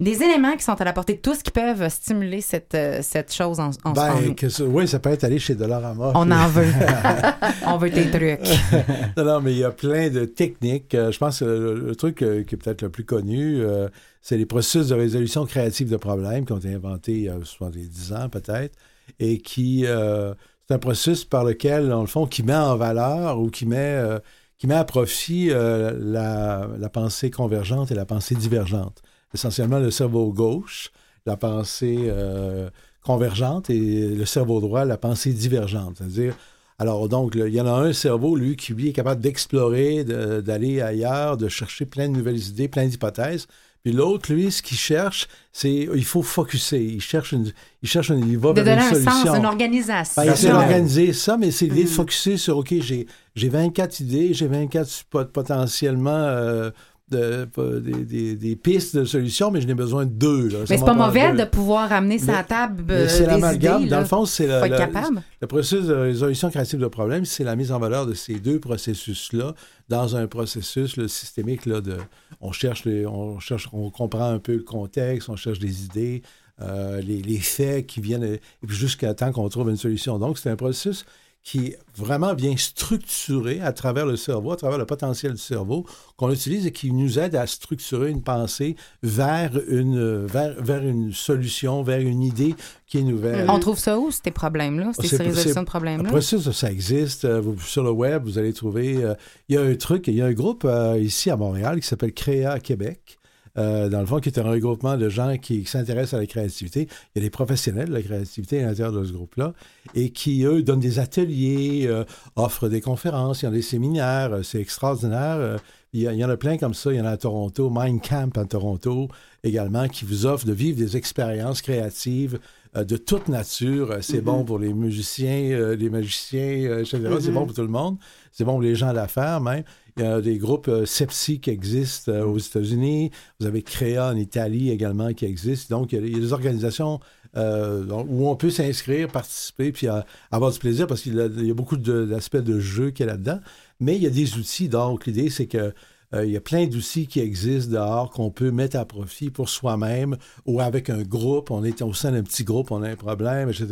Des 0.00 0.22
éléments 0.22 0.56
qui 0.56 0.64
sont 0.64 0.80
à 0.80 0.84
la 0.84 0.92
portée 0.92 1.14
de 1.14 1.20
tous 1.20 1.42
qui 1.42 1.50
peuvent 1.50 1.88
stimuler 1.90 2.40
cette, 2.40 2.74
euh, 2.74 3.00
cette 3.02 3.32
chose 3.32 3.60
en, 3.60 3.70
en, 3.84 3.90
en 3.90 3.92
Ben, 3.92 4.14
nous. 4.26 4.34
que 4.34 4.48
ça- 4.48 4.64
oui, 4.64 4.88
ça 4.88 4.98
peut 4.98 5.10
être 5.10 5.24
aller 5.24 5.38
chez 5.38 5.54
Dollarama. 5.54 6.12
On 6.14 6.30
en 6.30 6.48
veut. 6.48 6.66
on 7.66 7.76
veut 7.76 7.90
des 7.90 8.10
trucs. 8.10 8.40
non, 9.16 9.24
non, 9.24 9.40
mais 9.40 9.52
il 9.52 9.58
y 9.58 9.64
a 9.64 9.70
plein 9.70 10.08
de 10.08 10.24
techniques. 10.24 10.94
Euh, 10.94 11.12
je 11.12 11.18
pense 11.18 11.40
que 11.40 11.44
le, 11.44 11.74
le 11.80 11.94
truc 11.96 12.22
euh, 12.22 12.42
qui 12.44 12.54
est 12.54 12.58
peut-être 12.58 12.82
le 12.82 12.88
plus 12.88 13.04
connu, 13.04 13.60
euh, 13.62 13.88
c'est 14.22 14.36
les 14.36 14.46
processus 14.46 14.88
de 14.88 14.94
résolution 14.94 15.44
créative 15.46 15.90
de 15.90 15.96
problèmes 15.96 16.44
qui 16.46 16.52
ont 16.52 16.58
été 16.58 16.74
inventés 16.74 17.12
il 17.12 17.22
y 17.24 17.28
a 17.28 17.36
70 17.42 18.12
ans 18.14 18.28
peut-être, 18.28 18.76
et 19.18 19.38
qui 19.38 19.84
euh, 19.86 20.34
c'est 20.66 20.74
un 20.74 20.78
processus 20.78 21.24
par 21.24 21.44
lequel, 21.44 21.88
dans 21.88 22.00
le 22.00 22.06
fond, 22.06 22.26
qui 22.26 22.42
met 22.42 22.54
en 22.54 22.76
valeur 22.76 23.38
ou 23.38 23.50
qui 23.50 23.66
met, 23.66 23.76
euh, 23.78 24.18
qui 24.58 24.66
met 24.66 24.74
à 24.74 24.84
profit 24.84 25.48
euh, 25.50 25.92
la, 26.00 26.68
la 26.78 26.88
pensée 26.88 27.30
convergente 27.30 27.90
et 27.90 27.94
la 27.94 28.04
pensée 28.06 28.34
divergente. 28.34 29.02
Essentiellement 29.34 29.78
le 29.78 29.90
cerveau 29.90 30.32
gauche, 30.32 30.90
la 31.26 31.36
pensée 31.36 31.98
euh, 32.08 32.68
convergente 33.02 33.70
et 33.70 34.08
le 34.08 34.24
cerveau 34.26 34.60
droit, 34.60 34.84
la 34.84 34.96
pensée 34.98 35.32
divergente. 35.32 35.96
C'est-à-dire, 35.98 36.34
alors 36.78 37.08
donc, 37.08 37.34
le- 37.34 37.48
il 37.48 37.54
y 37.54 37.60
en 37.60 37.66
a 37.66 37.72
un 37.72 37.92
cerveau, 37.92 38.36
lui, 38.36 38.56
qui 38.56 38.72
lui 38.74 38.88
est 38.88 38.92
capable 38.92 39.20
d'explorer, 39.20 40.04
de- 40.04 40.40
d'aller 40.40 40.80
ailleurs, 40.80 41.36
de 41.36 41.48
chercher 41.48 41.86
plein 41.86 42.08
de 42.08 42.16
nouvelles 42.16 42.38
idées, 42.48 42.68
plein 42.68 42.86
d'hypothèses. 42.86 43.46
Puis 43.82 43.92
l'autre, 43.92 44.30
lui, 44.30 44.50
ce 44.52 44.60
qu'il 44.62 44.76
cherche, 44.76 45.26
c'est 45.52 45.72
il 45.72 46.04
faut 46.04 46.20
focuser. 46.22 46.84
Il 46.84 47.00
cherche 47.00 47.32
une, 47.32 47.50
il 47.82 47.88
cherche 47.88 48.10
une, 48.10 48.28
il 48.28 48.36
va 48.36 48.52
De 48.52 48.60
vers 48.60 48.76
donner 48.76 48.86
une 48.88 48.94
un 48.94 49.00
solution. 49.04 49.26
sens, 49.32 49.38
une 49.38 49.46
organisation. 49.46 50.12
Ben, 50.20 50.24
il 50.24 50.32
essaie 50.32 50.50
Rationnel. 50.50 50.58
d'organiser 50.68 51.12
ça, 51.14 51.38
mais 51.38 51.50
c'est 51.50 51.64
l'idée 51.66 51.84
de 51.84 51.88
focuser 51.88 52.36
sur, 52.36 52.58
OK, 52.58 52.74
j'ai, 52.80 53.06
j'ai 53.34 53.48
24 53.48 54.00
idées, 54.00 54.34
j'ai 54.34 54.48
24 54.48 55.04
pot- 55.08 55.32
potentiellement 55.32 56.10
euh, 56.10 56.70
de- 57.10 57.48
des, 57.80 58.04
des- 58.04 58.36
des 58.36 58.56
pistes 58.56 58.96
de 58.96 59.04
solutions, 59.04 59.50
mais 59.50 59.60
je 59.60 59.66
n'ai 59.66 59.74
besoin 59.74 60.04
de 60.06 60.10
deux. 60.10 60.48
là. 60.48 60.58
Mais 60.68 60.78
c'est 60.78 60.84
pas 60.84 60.94
mauvais 60.94 61.32
deux. 61.32 61.38
de 61.38 61.44
pouvoir 61.44 61.92
amener 61.92 62.18
ça 62.18 62.32
à 62.32 62.36
la 62.36 62.44
table 62.44 62.84
Mais 62.86 62.94
euh, 62.94 63.08
c'est 63.08 63.20
des 63.24 63.26
l'amalgame. 63.26 63.86
Dans 63.88 64.00
le 64.00 64.04
fond, 64.06 64.24
c'est 64.24 64.46
le, 64.46 64.58
Faut 64.58 64.64
être 64.66 65.10
le- 65.40 65.46
processus 65.46 65.86
de 65.86 65.94
résolution 65.94 66.50
créative 66.50 66.78
de 66.80 66.86
problèmes, 66.86 67.24
c'est 67.24 67.44
la 67.44 67.56
mise 67.56 67.72
en 67.72 67.78
valeur 67.78 68.06
de 68.06 68.14
ces 68.14 68.34
deux 68.40 68.60
processus-là 68.60 69.54
dans 69.88 70.16
un 70.16 70.26
processus 70.26 70.96
là, 70.96 71.08
systémique 71.08 71.66
là, 71.66 71.80
de 71.80 71.96
on 72.40 72.52
cherche, 72.52 72.84
les- 72.84 73.06
on 73.06 73.38
cherche, 73.40 73.68
on 73.72 73.90
comprend 73.90 74.30
un 74.30 74.38
peu 74.38 74.54
le 74.54 74.62
contexte, 74.62 75.28
on 75.28 75.36
cherche 75.36 75.58
des 75.58 75.84
idées, 75.84 76.22
euh, 76.62 77.00
les, 77.00 77.22
les 77.22 77.38
faits 77.38 77.86
qui 77.86 78.00
viennent, 78.00 78.22
et 78.24 78.40
puis 78.66 78.76
jusqu'à 78.76 79.14
temps 79.14 79.32
qu'on 79.32 79.48
trouve 79.48 79.70
une 79.70 79.76
solution. 79.76 80.18
Donc, 80.18 80.38
c'est 80.38 80.50
un 80.50 80.56
processus 80.56 81.04
qui 81.42 81.74
vraiment 81.96 82.34
bien 82.34 82.54
structuré 82.56 83.60
à 83.60 83.72
travers 83.72 84.04
le 84.04 84.16
cerveau, 84.16 84.52
à 84.52 84.56
travers 84.56 84.78
le 84.78 84.84
potentiel 84.86 85.32
du 85.32 85.38
cerveau, 85.40 85.86
qu'on 86.16 86.30
utilise 86.30 86.66
et 86.66 86.70
qui 86.72 86.92
nous 86.92 87.18
aide 87.18 87.34
à 87.34 87.46
structurer 87.46 88.10
une 88.10 88.22
pensée 88.22 88.76
vers 89.02 89.52
une, 89.68 90.26
vers, 90.26 90.54
vers 90.62 90.82
une 90.86 91.12
solution, 91.12 91.82
vers 91.82 92.00
une 92.00 92.22
idée 92.22 92.54
qui 92.86 92.98
est 92.98 93.02
nouvelle. 93.02 93.48
On 93.48 93.58
trouve 93.58 93.78
ça 93.78 93.98
où, 93.98 94.10
ces 94.10 94.30
problèmes-là, 94.30 94.92
ces 95.00 95.16
résolutions 95.16 95.62
de 95.62 95.66
problèmes-là? 95.66 96.08
Après 96.08 96.20
ça, 96.20 96.38
ça, 96.38 96.52
ça 96.52 96.70
existe. 96.70 97.24
Euh, 97.24 97.40
vous- 97.40 97.58
sur 97.60 97.84
le 97.84 97.90
web, 97.90 98.24
vous 98.24 98.38
allez 98.38 98.52
trouver. 98.52 99.02
euh, 99.02 99.14
il 99.48 99.54
y 99.54 99.58
a 99.58 99.62
un 99.62 99.74
truc, 99.76 100.08
il 100.08 100.14
y 100.14 100.22
a 100.22 100.26
un 100.26 100.32
groupe 100.32 100.64
euh, 100.66 100.98
ici 101.00 101.30
à 101.30 101.36
Montréal 101.36 101.80
qui 101.80 101.86
s'appelle 101.86 102.12
Créa 102.12 102.58
Québec. 102.60 103.18
Euh, 103.58 103.88
dans 103.88 104.00
le 104.00 104.06
fond, 104.06 104.20
qui 104.20 104.28
est 104.28 104.38
un 104.38 104.42
regroupement 104.42 104.96
de 104.96 105.08
gens 105.08 105.36
qui, 105.36 105.64
s'intéressent 105.64 106.14
à 106.14 106.18
la 106.18 106.26
créativité. 106.26 106.88
Il 107.14 107.18
y 107.20 107.24
a 107.24 107.26
des 107.26 107.30
professionnels 107.30 107.88
de 107.88 107.94
la 107.94 108.02
créativité 108.02 108.62
à 108.62 108.66
l'intérieur 108.66 108.92
de 108.92 109.04
ce 109.04 109.12
groupe-là 109.12 109.54
et 109.94 110.10
qui, 110.10 110.44
eux, 110.44 110.62
donnent 110.62 110.80
des 110.80 110.98
ateliers, 110.98 111.86
euh, 111.86 112.04
offrent 112.36 112.68
des 112.68 112.80
conférences, 112.80 113.42
il 113.42 113.46
y 113.46 113.48
a 113.48 113.50
des 113.52 113.62
séminaires. 113.62 114.32
euh, 114.32 114.42
c'est 114.42 114.60
extraordinaire. 114.60 115.58
il 115.92 116.00
y, 116.00 116.04
il 116.04 116.14
y 116.14 116.24
en 116.24 116.30
a 116.30 116.36
plein 116.36 116.58
comme 116.58 116.74
ça. 116.74 116.92
Il 116.92 116.98
y 116.98 117.00
en 117.00 117.06
a 117.06 117.10
à 117.10 117.16
Toronto, 117.16 117.70
Mind 117.72 118.00
Camp 118.02 118.36
à 118.38 118.44
Toronto 118.44 119.08
également, 119.42 119.88
qui 119.88 120.04
vous 120.04 120.26
offre 120.26 120.46
de 120.46 120.52
vivre 120.52 120.78
des 120.78 120.96
expériences 120.96 121.62
créatives 121.62 122.38
de 122.74 122.96
toute 122.96 123.28
nature. 123.28 123.90
Euh, 123.90 123.98
C'est 124.00 124.20
bon 124.20 124.44
pour 124.44 124.58
les 124.58 124.72
musiciens, 124.72 125.50
euh, 125.50 125.76
les 125.76 125.90
magiciens, 125.90 126.40
euh, 126.40 126.80
etc. 126.80 127.00
C'est 127.20 127.32
bon 127.32 127.44
pour 127.46 127.54
tout 127.54 127.62
le 127.62 127.68
monde. 127.68 127.96
C'est 128.32 128.44
bon 128.44 128.52
pour 128.52 128.62
les 128.62 128.74
gens 128.74 128.92
d'affaires 128.92 129.40
même. 129.40 129.64
Il 129.96 130.04
y 130.04 130.06
a 130.06 130.20
des 130.20 130.38
groupes 130.38 130.68
euh, 130.68 130.86
Sepsi 130.86 131.40
qui 131.40 131.50
existent 131.50 132.12
euh, 132.12 132.24
aux 132.24 132.38
États-Unis. 132.38 133.10
Vous 133.38 133.46
avez 133.46 133.62
Créa 133.62 134.06
en 134.08 134.16
Italie 134.16 134.70
également 134.70 135.12
qui 135.12 135.24
existe. 135.24 135.68
Donc, 135.70 135.92
il 135.92 136.06
y 136.08 136.16
a, 136.16 136.18
des 136.20 136.32
organisations 136.32 137.00
euh, 137.36 137.84
où 138.08 138.28
on 138.28 138.36
peut 138.36 138.50
s'inscrire, 138.50 139.08
participer, 139.08 139.72
puis 139.72 139.88
euh, 139.88 140.00
avoir 140.30 140.52
du 140.52 140.58
plaisir 140.58 140.86
parce 140.86 141.02
qu'il 141.02 141.16
y 141.16 141.20
a, 141.20 141.26
il 141.26 141.46
y 141.46 141.50
a 141.50 141.54
beaucoup 141.54 141.76
de- 141.76 142.04
d'aspects 142.04 142.36
de, 142.36 142.60
jeu 142.60 142.90
qu'il 142.90 143.04
y 143.06 143.08
a 143.08 143.12
là-dedans. 143.12 143.40
Mais 143.80 143.96
il 143.96 144.02
y 144.02 144.06
a 144.06 144.10
des 144.10 144.36
outils. 144.36 144.68
Donc, 144.68 145.06
l'idée, 145.06 145.28
c'est 145.28 145.46
que 145.46 145.74
euh, 146.14 146.24
il 146.26 146.32
y 146.32 146.36
a 146.36 146.40
plein 146.40 146.66
d'outils 146.66 147.06
qui 147.06 147.20
existent 147.20 147.72
dehors 147.72 148.10
qu'on 148.10 148.30
peut 148.30 148.50
mettre 148.50 148.76
à 148.76 148.84
profit 148.84 149.30
pour 149.30 149.48
soi-même 149.48 150.16
ou 150.46 150.60
avec 150.60 150.90
un 150.90 151.02
groupe. 151.02 151.50
On 151.50 151.62
est 151.64 151.82
au 151.82 151.94
sein 151.94 152.12
d'un 152.12 152.22
petit 152.22 152.44
groupe, 152.44 152.70
on 152.72 152.82
a 152.82 152.88
un 152.90 152.96
problème, 152.96 153.48
etc. 153.48 153.66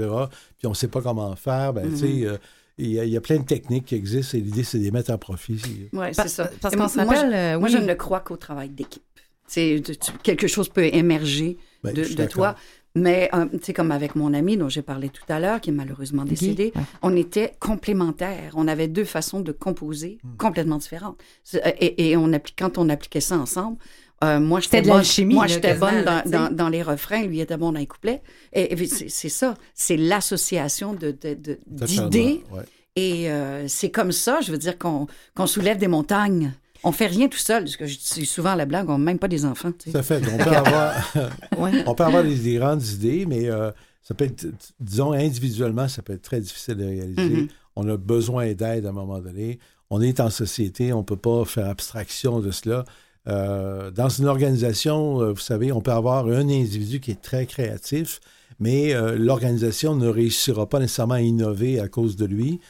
Puis 0.58 0.66
on 0.66 0.70
ne 0.70 0.74
sait 0.74 0.88
pas 0.88 1.02
comment 1.02 1.34
faire. 1.36 1.72
Ben, 1.72 1.90
tu 1.90 1.96
sais, 1.96 2.26
euh, 2.26 2.36
il 2.78 2.90
y, 2.92 3.00
a- 3.00 3.04
il 3.04 3.10
y 3.10 3.16
a 3.16 3.20
plein 3.20 3.38
de 3.38 3.44
techniques 3.44 3.86
qui 3.86 3.96
existent 3.96 4.38
et 4.38 4.40
l'idée, 4.40 4.62
c'est 4.62 4.78
de 4.78 4.84
les 4.84 4.92
mettre 4.92 5.10
à 5.10 5.18
profit. 5.18 5.60
Oui, 5.92 6.06
c'est 6.12 6.28
ça. 6.28 6.48
parce 6.60 6.76
qu'on 6.76 7.04
moi, 7.04 7.14
je- 7.16 7.34
euh, 7.34 7.58
moi, 7.58 7.68
oui. 7.68 7.74
je 7.76 7.78
ne 7.78 7.94
crois 7.94 8.20
qu'au 8.20 8.36
travail 8.36 8.68
d'équipe. 8.68 9.02
C'est 9.50 9.80
tu- 9.84 9.96
tu- 9.96 10.12
quelque 10.22 10.46
chose 10.46 10.68
peut 10.68 10.84
émerger 10.94 11.56
Ben, 11.82 11.94
de, 11.94 12.04
toi. 12.26 12.54
Mais, 12.94 13.28
euh, 13.34 13.46
tu 13.52 13.58
sais, 13.62 13.72
comme 13.72 13.92
avec 13.92 14.16
mon 14.16 14.32
ami 14.34 14.56
dont 14.56 14.68
j'ai 14.68 14.82
parlé 14.82 15.08
tout 15.08 15.22
à 15.28 15.38
l'heure, 15.38 15.60
qui 15.60 15.70
est 15.70 15.72
malheureusement 15.72 16.24
décédé, 16.24 16.72
Ouais. 16.74 16.82
on 17.02 17.14
était 17.14 17.52
complémentaires. 17.60 18.52
On 18.56 18.66
avait 18.66 18.88
deux 18.88 19.04
façons 19.04 19.40
de 19.40 19.52
composer 19.52 20.18
Hmm. 20.24 20.36
complètement 20.36 20.78
différentes. 20.78 21.18
C'est- 21.44 21.64
euh, 21.66 21.70
Et, 21.80 22.10
et 22.10 22.16
on 22.16 22.32
applique, 22.32 22.56
quand 22.58 22.78
on 22.78 22.88
appliquait 22.88 23.20
ça 23.20 23.38
ensemble, 23.38 23.76
euh, 24.24 24.40
moi, 24.40 24.58
j'étais 24.60 24.82
bonne, 24.82 25.04
moi, 25.26 25.46
j'étais 25.46 25.74
bonne 25.74 26.02
dans, 26.04 26.22
dans- 26.28 26.52
dans 26.52 26.68
les 26.68 26.82
refrains, 26.82 27.24
lui 27.24 27.40
était 27.40 27.56
bon 27.56 27.72
dans 27.72 27.78
les 27.78 27.86
couplets. 27.86 28.20
Et, 28.52 28.72
et 28.72 28.86
c'est 28.86 29.08
c'est 29.08 29.28
ça, 29.28 29.54
c'est 29.74 29.96
l'association 29.96 30.92
de- 30.94 31.12
de- 31.12 31.34
de- 31.34 31.58
d'idées. 31.66 32.42
Ouais. 32.50 32.62
Et 32.96 33.30
euh, 33.30 33.68
c'est 33.68 33.90
comme 33.90 34.10
ça, 34.10 34.40
je 34.40 34.50
veux 34.50 34.58
dire, 34.58 34.76
qu'on 34.76 35.06
qu'on 35.36 35.46
soulève 35.46 35.76
des 35.78 35.86
montagnes. 35.88 36.52
On 36.84 36.92
fait 36.92 37.06
rien 37.06 37.28
tout 37.28 37.38
seul. 37.38 37.68
Ce 37.68 37.76
que 37.76 37.86
je 37.86 37.98
dis 37.98 38.26
souvent 38.26 38.50
à 38.50 38.56
la 38.56 38.66
blague, 38.66 38.88
on 38.88 38.98
n'a 38.98 39.04
même 39.04 39.18
pas 39.18 39.28
des 39.28 39.44
enfants. 39.44 39.72
tu 39.72 39.90
sais. 39.90 39.92
Ça 39.92 40.02
fait. 40.02 40.22
On 40.32 40.36
peut 40.38 40.50
avoir, 40.50 40.94
Ouais. 41.58 41.84
on 41.86 41.94
peut 41.94 42.04
avoir 42.04 42.22
des, 42.22 42.36
des 42.36 42.54
grandes 42.56 42.84
idées, 42.86 43.26
mais 43.26 43.48
euh, 43.48 43.70
ça 44.02 44.14
peut 44.14 44.24
être, 44.26 44.46
disons, 44.80 45.12
individuellement, 45.12 45.88
ça 45.88 46.02
peut 46.02 46.12
être 46.14 46.22
très 46.22 46.40
difficile 46.40 46.76
de 46.76 46.84
réaliser. 46.84 47.42
Mhm. 47.42 47.48
On 47.76 47.88
a 47.88 47.96
besoin 47.96 48.52
d'aide 48.54 48.86
à 48.86 48.88
un 48.88 48.92
moment 48.92 49.18
donné. 49.20 49.58
On 49.90 50.00
est 50.00 50.20
en 50.20 50.30
société, 50.30 50.92
on 50.92 50.98
ne 50.98 51.02
peut 51.04 51.16
pas 51.16 51.44
faire 51.44 51.66
abstraction 51.68 52.40
de 52.40 52.50
cela. 52.50 52.84
Euh, 53.28 53.90
dans 53.90 54.08
une 54.08 54.26
organisation, 54.26 55.20
euh, 55.20 55.32
vous 55.32 55.40
savez, 55.40 55.72
on 55.72 55.80
peut 55.80 55.92
avoir 55.92 56.26
un 56.26 56.48
individu 56.48 57.00
qui 57.00 57.10
est 57.10 57.20
très 57.20 57.46
créatif, 57.46 58.20
mais 58.58 58.94
euh, 58.94 59.16
l'organisation 59.18 59.94
ne 59.94 60.08
réussira 60.08 60.68
pas 60.68 60.78
nécessairement 60.80 61.14
à 61.14 61.20
innover 61.20 61.78
à 61.80 61.88
cause 61.88 62.16
de 62.16 62.24
lui, 62.24 62.60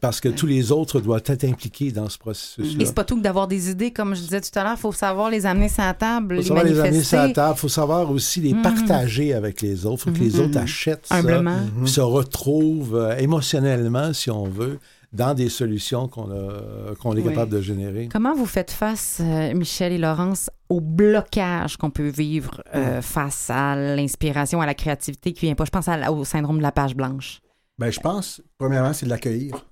parce 0.00 0.20
que 0.20 0.28
tous 0.30 0.46
les 0.46 0.72
autres 0.72 0.98
doivent 1.00 1.22
être 1.26 1.44
impliqués 1.44 1.92
dans 1.92 2.08
ce 2.08 2.16
processus-là. 2.16 2.82
Et 2.82 2.86
c'est 2.86 2.94
pas 2.94 3.04
tout 3.04 3.16
que 3.16 3.22
d'avoir 3.22 3.46
des 3.48 3.70
idées, 3.70 3.90
comme 3.90 4.14
je 4.14 4.20
disais 4.20 4.40
tout 4.40 4.56
à 4.58 4.64
l'heure, 4.64 4.74
il 4.76 4.80
faut 4.80 4.92
savoir 4.92 5.28
les 5.30 5.44
amener 5.44 5.68
sur 5.68 5.82
la 5.82 5.92
table, 5.94 6.36
faut 6.36 6.40
les 6.40 6.46
savoir 6.48 6.64
les 6.64 6.80
amener 6.80 7.02
sur 7.02 7.18
la 7.18 7.28
table. 7.30 7.54
Il 7.56 7.60
faut 7.60 7.68
savoir 7.68 8.10
aussi 8.10 8.40
les 8.40 8.54
Mhm. 8.54 8.62
partager 8.62 9.34
avec 9.34 9.60
les 9.60 9.84
autres. 9.84 10.04
Il 10.06 10.12
faut 10.12 10.18
que 10.18 10.24
les 10.24 10.38
Mhm. 10.38 10.44
autres 10.46 10.58
achètent 10.58 11.06
ça, 11.06 11.20
puis 11.22 11.90
se 11.90 12.00
retrouvent 12.00 12.96
euh, 12.96 13.16
émotionnellement, 13.18 14.12
si 14.14 14.30
on 14.30 14.44
veut, 14.44 14.78
dans 15.12 15.32
des 15.34 15.48
solutions 15.48 16.06
qu'on 16.08 16.30
est 16.32 17.20
Oui. 17.20 17.24
capable 17.24 17.50
de 17.52 17.60
générer. 17.60 18.08
Comment 18.12 18.34
vous 18.34 18.44
faites 18.46 18.70
face, 18.70 19.18
euh, 19.22 19.54
Michel 19.54 19.92
et 19.92 19.98
Laurence, 19.98 20.50
au 20.68 20.80
blocage 20.82 21.76
qu'on 21.78 21.90
peut 21.90 22.08
vivre 22.08 22.62
euh, 22.74 23.00
face 23.00 23.48
à 23.50 23.74
l'inspiration, 23.74 24.60
à 24.60 24.66
la 24.66 24.74
créativité 24.74 25.32
qui 25.32 25.46
vient 25.46 25.54
pas? 25.54 25.64
Je 25.64 25.70
pense 25.70 25.88
à- 25.88 26.12
au 26.12 26.24
syndrome 26.24 26.58
de 26.58 26.62
la 26.62 26.72
page 26.72 26.94
blanche. 26.94 27.40
Ben, 27.78 27.90
je 27.90 28.00
pense, 28.00 28.42
premièrement, 28.58 28.92
c'est 28.92 29.06
de 29.06 29.10
l'accueillir. 29.10 29.66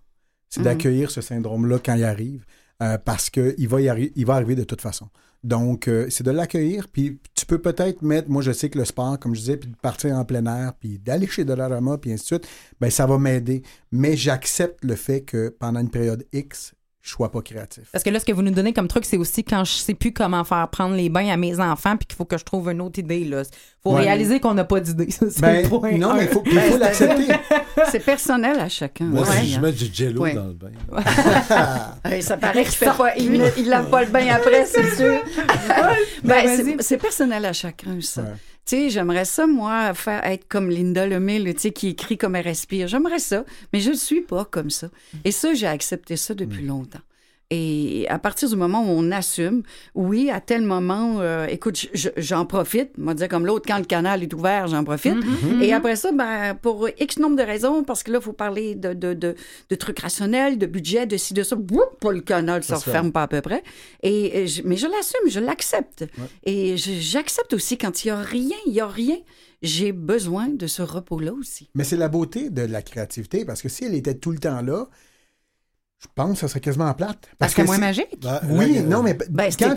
C'est 0.48 0.60
Mhm. 0.60 0.64
d'accueillir 0.64 1.10
ce 1.10 1.20
syndrome-là 1.20 1.78
quand 1.84 1.94
il 1.94 2.04
arrive, 2.04 2.44
euh, 2.82 2.98
parce 2.98 3.30
qu'il 3.30 3.68
va, 3.68 3.80
y 3.80 3.86
arri- 3.86 4.12
il 4.14 4.24
va 4.26 4.34
arriver 4.34 4.54
de 4.54 4.64
toute 4.64 4.80
façon. 4.80 5.08
Donc, 5.42 5.86
euh, 5.86 6.06
c'est 6.08 6.24
de 6.24 6.30
l'accueillir, 6.30 6.88
puis 6.88 7.20
tu 7.34 7.46
peux 7.46 7.58
peut-être 7.60 8.02
mettre, 8.02 8.28
moi 8.30 8.42
je 8.42 8.52
sais 8.52 8.68
que 8.70 8.78
le 8.78 8.84
sport, 8.84 9.18
comme 9.18 9.34
je 9.34 9.40
disais, 9.40 9.56
puis 9.56 9.68
de 9.70 9.76
partir 9.76 10.16
en 10.16 10.24
plein 10.24 10.44
air, 10.46 10.72
puis 10.74 10.98
d'aller 10.98 11.26
chez 11.26 11.44
Dollarama, 11.44 11.98
puis 11.98 12.12
ainsi 12.12 12.22
de 12.22 12.26
suite, 12.26 12.48
ben 12.80 12.90
ça 12.90 13.06
va 13.06 13.18
m'aider. 13.18 13.62
Mais 13.92 14.16
j'accepte 14.16 14.84
le 14.84 14.94
fait 14.96 15.22
que 15.22 15.48
pendant 15.50 15.80
une 15.80 15.90
période 15.90 16.24
X, 16.32 16.72
je 17.06 17.12
sois 17.12 17.30
pas 17.30 17.40
créatif. 17.40 17.84
Parce 17.92 18.02
que 18.02 18.10
là, 18.10 18.18
ce 18.18 18.24
que 18.24 18.32
vous 18.32 18.42
nous 18.42 18.50
donnez 18.50 18.72
comme 18.72 18.88
truc, 18.88 19.04
c'est 19.04 19.16
aussi 19.16 19.44
quand 19.44 19.62
je 19.64 19.70
sais 19.74 19.94
plus 19.94 20.12
comment 20.12 20.42
faire 20.42 20.68
prendre 20.68 20.96
les 20.96 21.08
bains 21.08 21.28
à 21.28 21.36
mes 21.36 21.60
enfants, 21.60 21.96
puis 21.96 22.04
qu'il 22.06 22.16
faut 22.16 22.24
que 22.24 22.36
je 22.36 22.42
trouve 22.44 22.68
une 22.68 22.80
autre 22.80 22.98
idée. 22.98 23.18
Il 23.20 23.42
faut 23.80 23.92
Ouais. 23.94 24.00
réaliser 24.02 24.40
qu'on 24.40 24.54
n'a 24.54 24.64
pas 24.64 24.80
d'idée. 24.80 25.08
C'est 25.10 25.40
Ben, 25.40 25.62
le 25.62 25.68
point. 25.68 25.92
non, 25.96 26.14
mais 26.14 26.24
il 26.24 26.28
faut, 26.28 26.42
Ben, 26.42 26.72
faut 26.72 26.78
l'accepter. 26.78 27.32
C'est 27.92 28.00
personnel 28.04 28.58
à 28.58 28.68
chacun. 28.68 29.04
Moi, 29.04 29.22
Ouais, 29.22 29.36
si 29.40 29.52
je 29.52 29.60
mets 29.60 29.70
du 29.72 29.86
jello 29.92 30.22
Ouais. 30.22 30.34
dans 30.34 30.46
le 30.46 30.54
bain. 30.54 30.70
Ça 32.20 32.36
paraît 32.36 32.64
qu'il 32.64 32.72
fait 32.72 32.86
pas, 32.86 33.14
il, 33.16 33.30
ne- 33.32 33.50
il 33.56 33.68
lave 33.68 33.88
pas 33.88 34.02
le 34.04 34.10
bain 34.10 34.26
après, 34.34 34.64
c'est 34.66 34.96
sûr. 34.96 35.20
ben, 36.24 36.48
c'est- 36.48 36.76
c'est 36.82 36.96
personnel 36.98 37.44
à 37.44 37.52
chacun, 37.52 37.98
ça. 38.00 38.24
Tu 38.66 38.74
sais, 38.74 38.90
j'aimerais 38.90 39.24
ça, 39.24 39.47
moi, 39.47 39.94
faire 39.94 40.24
être 40.24 40.48
comme 40.48 40.70
Linda 40.70 41.06
Lemay, 41.06 41.55
tu 41.55 41.60
sais, 41.60 41.70
qui 41.70 41.88
écrit 41.88 42.18
comme 42.18 42.34
elle 42.34 42.44
respire. 42.44 42.88
J'aimerais 42.88 43.20
ça, 43.20 43.44
mais 43.72 43.80
je 43.80 43.90
ne 43.90 43.94
suis 43.94 44.22
pas 44.22 44.44
comme 44.44 44.70
ça. 44.70 44.88
Et 45.24 45.30
ça, 45.30 45.55
j'ai 45.55 45.68
accepté 45.68 46.16
ça 46.16 46.34
depuis 46.34 46.64
longtemps. 46.66 46.98
Et 47.51 48.06
à 48.09 48.18
partir 48.18 48.48
du 48.48 48.56
moment 48.56 48.82
où 48.82 48.89
on 48.89 49.12
assume, 49.12 49.62
oui, 49.94 50.31
à 50.31 50.40
tel 50.40 50.62
moment, 50.62 51.20
euh, 51.20 51.47
écoute, 51.47 51.77
je- 51.78 51.86
je- 51.94 52.09
j'en 52.16 52.44
profite. 52.44 52.90
On 53.01 53.05
va 53.05 53.14
dire 53.14 53.28
comme 53.28 53.47
l'autre, 53.47 53.66
quand 53.68 53.78
le 53.78 53.85
canal 53.85 54.24
est 54.24 54.35
ouvert, 54.35 54.66
j'en 54.66 54.82
profite. 54.82 55.14
Et 55.62 55.73
après 55.73 55.94
ça, 55.94 56.10
ben, 56.10 56.55
pour 56.60 56.89
X 56.98 57.18
nombre 57.20 57.36
de 57.36 57.43
raisons, 57.44 57.85
parce 57.85 58.02
que 58.02 58.10
là, 58.10 58.18
il 58.20 58.24
faut 58.24 58.32
parler 58.32 58.74
de, 58.74 58.94
de, 58.94 59.14
de, 59.14 59.36
de 59.70 59.74
trucs 59.77 60.01
rationnels, 60.01 60.59
de 60.59 60.66
budget, 60.66 61.06
de 61.06 61.16
ci, 61.16 61.35
de 61.35 61.44
ça. 61.44 61.55
Boum, 61.55 61.85
pas 62.01 62.10
le 62.10 62.20
canal, 62.20 62.64
ça 62.64 62.74
ne 62.74 62.81
se 62.81 62.85
referme 62.90 63.12
pas 63.12 63.23
à 63.23 63.28
peu 63.28 63.40
près. 63.40 63.62
Et, 64.02 64.40
et 64.40 64.47
je- 64.48 64.62
mais 64.64 64.77
je 64.77 64.89
l'assume, 64.89 65.31
je 65.31 65.39
l'accepte. 65.39 66.05
Et 66.43 66.77
j'accepte 66.77 67.52
aussi 67.55 67.78
quand 67.78 68.05
il 68.05 68.09
n'y 68.09 68.12
a 68.12 68.20
rien, 68.20 68.56
il 68.66 68.73
n'y 68.73 68.81
a 68.81 68.89
rien. 68.89 69.18
J'ai 69.62 69.93
besoin 69.93 70.48
de 70.48 70.66
ce 70.66 70.82
repos-là 70.82 71.32
aussi. 71.32 71.70
Mais 71.77 71.85
c'est 71.85 71.97
la 71.97 72.09
beauté 72.09 72.51
de 72.51 72.62
la 72.62 72.82
créativité, 72.82 73.44
parce 73.44 73.62
que 73.62 73.68
si 73.68 73.85
elle 73.85 73.94
était 73.94 74.14
tout 74.14 74.32
le 74.32 74.39
temps 74.39 74.62
là, 74.62 74.89
je 76.02 76.06
pense 76.14 76.32
que 76.35 76.39
ça 76.40 76.48
serait 76.48 76.60
quasiment 76.60 76.93
plate. 76.94 77.28
Parce 77.39 77.55
que 77.55 77.62
que 77.62 77.66
moins 77.66 77.78
magique? 77.78 78.20
Ben, 78.23 78.40
Oui, 78.51 78.81
non, 78.82 79.02
mais 79.02 79.14
Ben, 79.31 79.51
c'est 79.51 79.59
quand, 79.64 79.74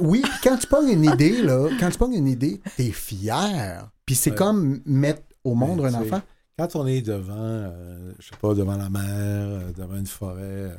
oui, 0.00 0.22
quand 0.42 0.56
tu 0.56 0.66
pognes 0.66 0.90
une 0.90 1.04
idée, 1.04 1.42
là, 1.42 1.68
quand 1.78 1.90
tu 1.90 1.98
pognes 1.98 2.14
une 2.14 2.26
idée, 2.28 2.60
t'es 2.76 2.90
fier. 2.90 3.88
Puis 4.04 4.14
c'est 4.16 4.30
Ouais. 4.30 4.36
comme 4.36 4.80
mettre 4.84 5.22
au 5.44 5.54
monde 5.54 5.80
Ben, 5.82 5.94
un 5.94 6.00
enfant. 6.02 6.20
Quand 6.58 6.76
on 6.76 6.86
est 6.86 7.00
devant, 7.02 7.34
euh, 7.38 8.12
je 8.18 8.26
sais 8.28 8.36
pas, 8.40 8.52
devant 8.54 8.76
la 8.76 8.90
mer, 8.90 9.02
euh, 9.06 9.72
devant 9.76 9.96
une 9.96 10.06
forêt. 10.06 10.40
euh, 10.42 10.74